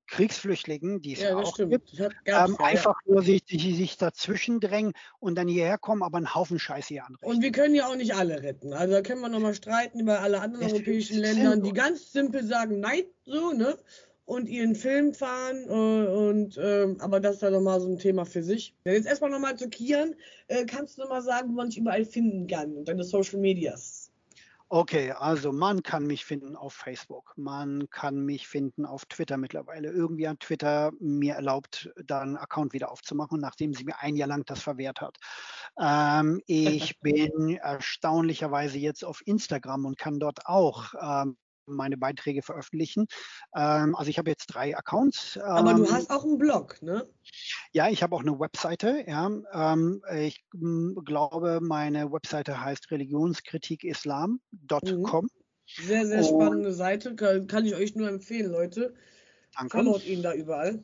Kriegsflüchtlingen, 0.06 1.00
die 1.00 1.14
es 1.14 1.20
ja, 1.20 1.36
auch 1.36 1.54
stimmt. 1.54 1.72
gibt, 1.72 2.00
ähm, 2.26 2.56
einfach 2.58 2.96
nur 3.06 3.22
sich, 3.22 3.42
sich, 3.46 3.76
sich, 3.76 3.96
dazwischen 3.96 4.60
drängen 4.60 4.92
und 5.20 5.36
dann 5.36 5.48
hierher 5.48 5.78
kommen, 5.78 6.02
aber 6.02 6.18
einen 6.18 6.34
Haufen 6.34 6.58
Scheiße 6.58 6.88
hier 6.88 7.04
anrichten. 7.04 7.26
Und 7.26 7.42
wir 7.42 7.52
können 7.52 7.74
ja 7.74 7.86
auch 7.86 7.96
nicht 7.96 8.14
alle 8.14 8.42
retten. 8.42 8.72
Also 8.72 8.94
da 8.94 9.02
können 9.02 9.20
wir 9.20 9.28
nochmal 9.28 9.54
streiten 9.54 10.00
über 10.00 10.20
alle 10.20 10.40
anderen 10.40 10.64
das 10.64 10.72
europäischen 10.74 11.18
Länder, 11.18 11.56
die 11.56 11.72
ganz 11.72 12.12
simpel 12.12 12.44
sagen, 12.44 12.80
nein, 12.80 13.02
so, 13.24 13.52
ne? 13.52 13.76
Und 14.24 14.48
ihren 14.48 14.76
Film 14.76 15.12
fahren 15.14 15.64
äh, 15.68 16.08
und 16.08 16.56
äh, 16.56 16.94
aber 17.00 17.18
das 17.18 17.36
ist 17.36 17.42
ja 17.42 17.50
nochmal 17.50 17.80
so 17.80 17.88
ein 17.88 17.98
Thema 17.98 18.24
für 18.24 18.42
sich. 18.42 18.74
Jetzt 18.84 19.06
erstmal 19.06 19.30
nochmal 19.30 19.56
zu 19.58 19.68
Kian. 19.68 20.14
Äh, 20.46 20.64
kannst 20.64 20.96
du 20.96 21.02
nochmal 21.02 21.22
sagen, 21.22 21.50
wo 21.50 21.54
man 21.54 21.68
dich 21.68 21.78
überall 21.78 22.04
finden 22.04 22.46
kann 22.46 22.76
und 22.76 22.86
deine 22.86 23.02
Social 23.02 23.40
Medias? 23.40 23.91
Okay, 24.74 25.10
also 25.12 25.52
man 25.52 25.82
kann 25.82 26.06
mich 26.06 26.24
finden 26.24 26.56
auf 26.56 26.72
Facebook, 26.72 27.34
man 27.36 27.90
kann 27.90 28.24
mich 28.24 28.48
finden 28.48 28.86
auf 28.86 29.04
Twitter 29.04 29.36
mittlerweile. 29.36 29.90
Irgendwie 29.90 30.26
hat 30.26 30.40
Twitter 30.40 30.92
mir 30.98 31.34
erlaubt, 31.34 31.90
da 32.06 32.22
einen 32.22 32.38
Account 32.38 32.72
wieder 32.72 32.90
aufzumachen, 32.90 33.38
nachdem 33.38 33.74
sie 33.74 33.84
mir 33.84 34.00
ein 34.00 34.16
Jahr 34.16 34.28
lang 34.28 34.46
das 34.46 34.62
verwehrt 34.62 35.02
hat. 35.02 35.18
Ähm, 35.78 36.40
ich 36.46 36.98
bin 37.00 37.56
erstaunlicherweise 37.56 38.78
jetzt 38.78 39.04
auf 39.04 39.20
Instagram 39.26 39.84
und 39.84 39.98
kann 39.98 40.18
dort 40.18 40.46
auch 40.46 40.94
ähm, 40.98 41.36
meine 41.66 41.96
Beiträge 41.96 42.42
veröffentlichen. 42.42 43.06
Ähm, 43.54 43.94
also 43.94 44.10
ich 44.10 44.18
habe 44.18 44.30
jetzt 44.30 44.46
drei 44.46 44.76
Accounts. 44.76 45.38
Aber 45.38 45.74
du 45.74 45.84
ähm, 45.84 45.92
hast 45.92 46.10
auch 46.10 46.24
einen 46.24 46.38
Blog, 46.38 46.82
ne? 46.82 47.06
Ja, 47.72 47.88
ich 47.88 48.02
habe 48.02 48.16
auch 48.16 48.20
eine 48.20 48.38
Webseite. 48.38 49.04
Ja. 49.06 49.30
Ähm, 49.52 50.02
ich 50.14 50.44
glaube, 51.04 51.60
meine 51.62 52.12
Webseite 52.12 52.62
heißt 52.62 52.90
religionskritikislam.com. 52.90 55.24
Mhm. 55.24 55.30
Sehr, 55.80 56.06
sehr 56.06 56.24
spannende 56.24 56.72
Seite. 56.72 57.14
Kann, 57.14 57.46
kann, 57.46 57.64
ich 57.64 57.74
euch 57.74 57.94
nur 57.94 58.08
empfehlen, 58.08 58.50
Leute. 58.50 58.94
Danke. 59.56 59.76
Followt 59.76 60.06
ihn 60.06 60.22
da 60.22 60.34
überall. 60.34 60.82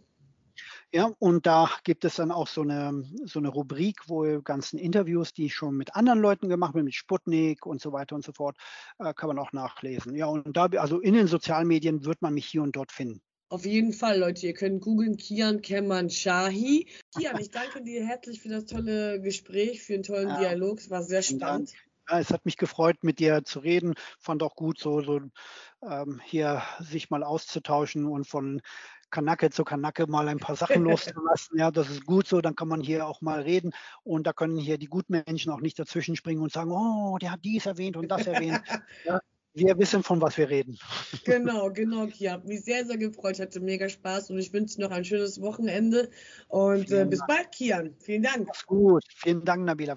Ja, 0.93 1.11
und 1.19 1.47
da 1.47 1.71
gibt 1.85 2.07
es 2.07 2.17
dann 2.17 2.31
auch 2.31 2.47
so 2.47 2.63
eine, 2.63 3.05
so 3.25 3.39
eine 3.39 3.49
Rubrik, 3.49 4.09
wo 4.09 4.41
ganzen 4.41 4.79
Interviews, 4.79 5.35
die 5.35 5.47
ich 5.47 5.55
schon 5.55 5.77
mit 5.77 5.95
anderen 5.95 6.21
Leuten 6.21 6.49
gemacht 6.49 6.71
habe, 6.71 6.83
mit 6.83 6.95
Sputnik 6.95 7.67
und 7.67 7.81
so 7.81 7.93
weiter 7.93 8.15
und 8.15 8.25
so 8.25 8.33
fort, 8.33 8.57
äh, 8.99 9.13
kann 9.13 9.29
man 9.29 9.39
auch 9.39 9.53
nachlesen. 9.53 10.15
Ja, 10.15 10.27
und 10.27 10.57
da, 10.57 10.65
also 10.67 11.01
in 11.01 11.13
den 11.13 11.27
Sozialmedien 11.27 12.07
wird 12.07 12.23
man 12.23 12.33
mich 12.33 12.47
hier 12.47 12.63
und 12.63 12.75
dort 12.75 12.91
finden. 12.91 13.21
Auf 13.51 13.65
jeden 13.65 13.93
Fall, 13.93 14.19
Leute. 14.19 14.47
Ihr 14.47 14.55
könnt 14.55 14.83
googeln 14.83 15.17
Kian 15.17 15.63
Kemal 15.63 16.11
Shahi. 16.11 16.87
Kian, 17.17 17.39
ich 17.39 17.51
danke 17.51 17.83
dir 17.83 18.07
herzlich 18.07 18.41
für 18.41 18.51
das 18.51 18.67
tolle 18.67 19.21
Gespräch, 19.21 19.83
für 19.83 19.95
den 19.95 20.03
tollen 20.03 20.29
ja. 20.29 20.39
Dialog. 20.39 20.79
Es 20.79 20.91
war 20.91 21.03
sehr 21.03 21.23
spannend. 21.23 21.73
Ja, 22.11 22.21
es 22.21 22.31
hat 22.31 22.45
mich 22.45 22.57
gefreut, 22.57 22.97
mit 23.03 23.19
dir 23.19 23.45
zu 23.45 23.61
reden. 23.61 23.95
Fand 24.19 24.43
auch 24.43 24.55
gut, 24.55 24.79
so, 24.79 25.03
so 25.03 25.21
ähm, 25.83 26.21
hier 26.25 26.63
sich 26.81 27.11
mal 27.11 27.23
auszutauschen 27.23 28.07
und 28.07 28.27
von 28.27 28.61
Kanacke 29.11 29.51
zu 29.51 29.65
Kanacke 29.65 30.07
mal 30.07 30.29
ein 30.29 30.39
paar 30.39 30.57
Sachen 30.57 30.83
loszulassen. 30.85 31.59
Ja, 31.59 31.71
das 31.71 31.91
ist 31.91 32.05
gut 32.05 32.27
so, 32.27 32.41
dann 32.41 32.57
kann 32.57 32.69
man 32.69 32.81
hier 32.81 33.07
auch 33.07 33.21
mal 33.21 33.41
reden 33.41 33.73
und 34.03 34.27
da 34.27 34.33
können 34.33 34.57
hier 34.57 34.79
die 34.79 34.87
Gutmenschen 34.87 35.53
auch 35.53 35.61
nicht 35.61 35.79
dazwischen 35.79 36.17
springen 36.17 36.43
und 36.43 36.53
sagen, 36.53 36.73
oh, 36.73 37.19
der 37.19 37.33
hat 37.33 37.45
dies 37.45 37.67
erwähnt 37.67 37.97
und 37.97 38.09
das 38.09 38.27
erwähnt. 38.27 38.61
Ja, 39.05 39.21
wir 39.55 39.79
wissen, 39.79 40.03
von 40.03 40.21
was 40.21 40.37
wir 40.37 40.49
reden. 40.49 40.79
Genau, 41.25 41.71
genau, 41.73 42.07
Kia. 42.07 42.33
Hat 42.33 42.45
mich 42.45 42.65
sehr, 42.65 42.85
sehr 42.85 42.97
gefreut. 42.97 43.41
Hatte 43.41 43.61
mega 43.61 43.89
Spaß 43.89 44.31
und 44.31 44.39
ich 44.39 44.53
wünsche 44.53 44.77
dir 44.77 44.83
noch 44.83 44.91
ein 44.91 45.05
schönes 45.05 45.41
Wochenende. 45.41 46.11
Und 46.49 46.91
äh, 46.93 47.05
bis 47.07 47.21
bald, 47.27 47.51
Kian. 47.53 47.95
Vielen 47.99 48.23
Dank. 48.23 48.47
Mach's 48.47 48.67
gut. 48.67 49.03
Vielen 49.17 49.45
Dank, 49.45 49.65
Nabila. 49.65 49.97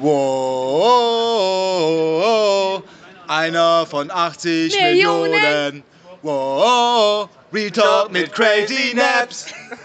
Wow, 0.00 1.74
einer 3.26 3.84
von 3.84 4.12
80 4.12 4.80
Millionen. 4.80 5.32
Millionen. 5.32 5.82
Wow, 6.22 7.28
Real 7.52 7.70
Talk 7.72 8.12
mit 8.12 8.32
Crazy 8.32 8.94
Naps. 8.94 9.46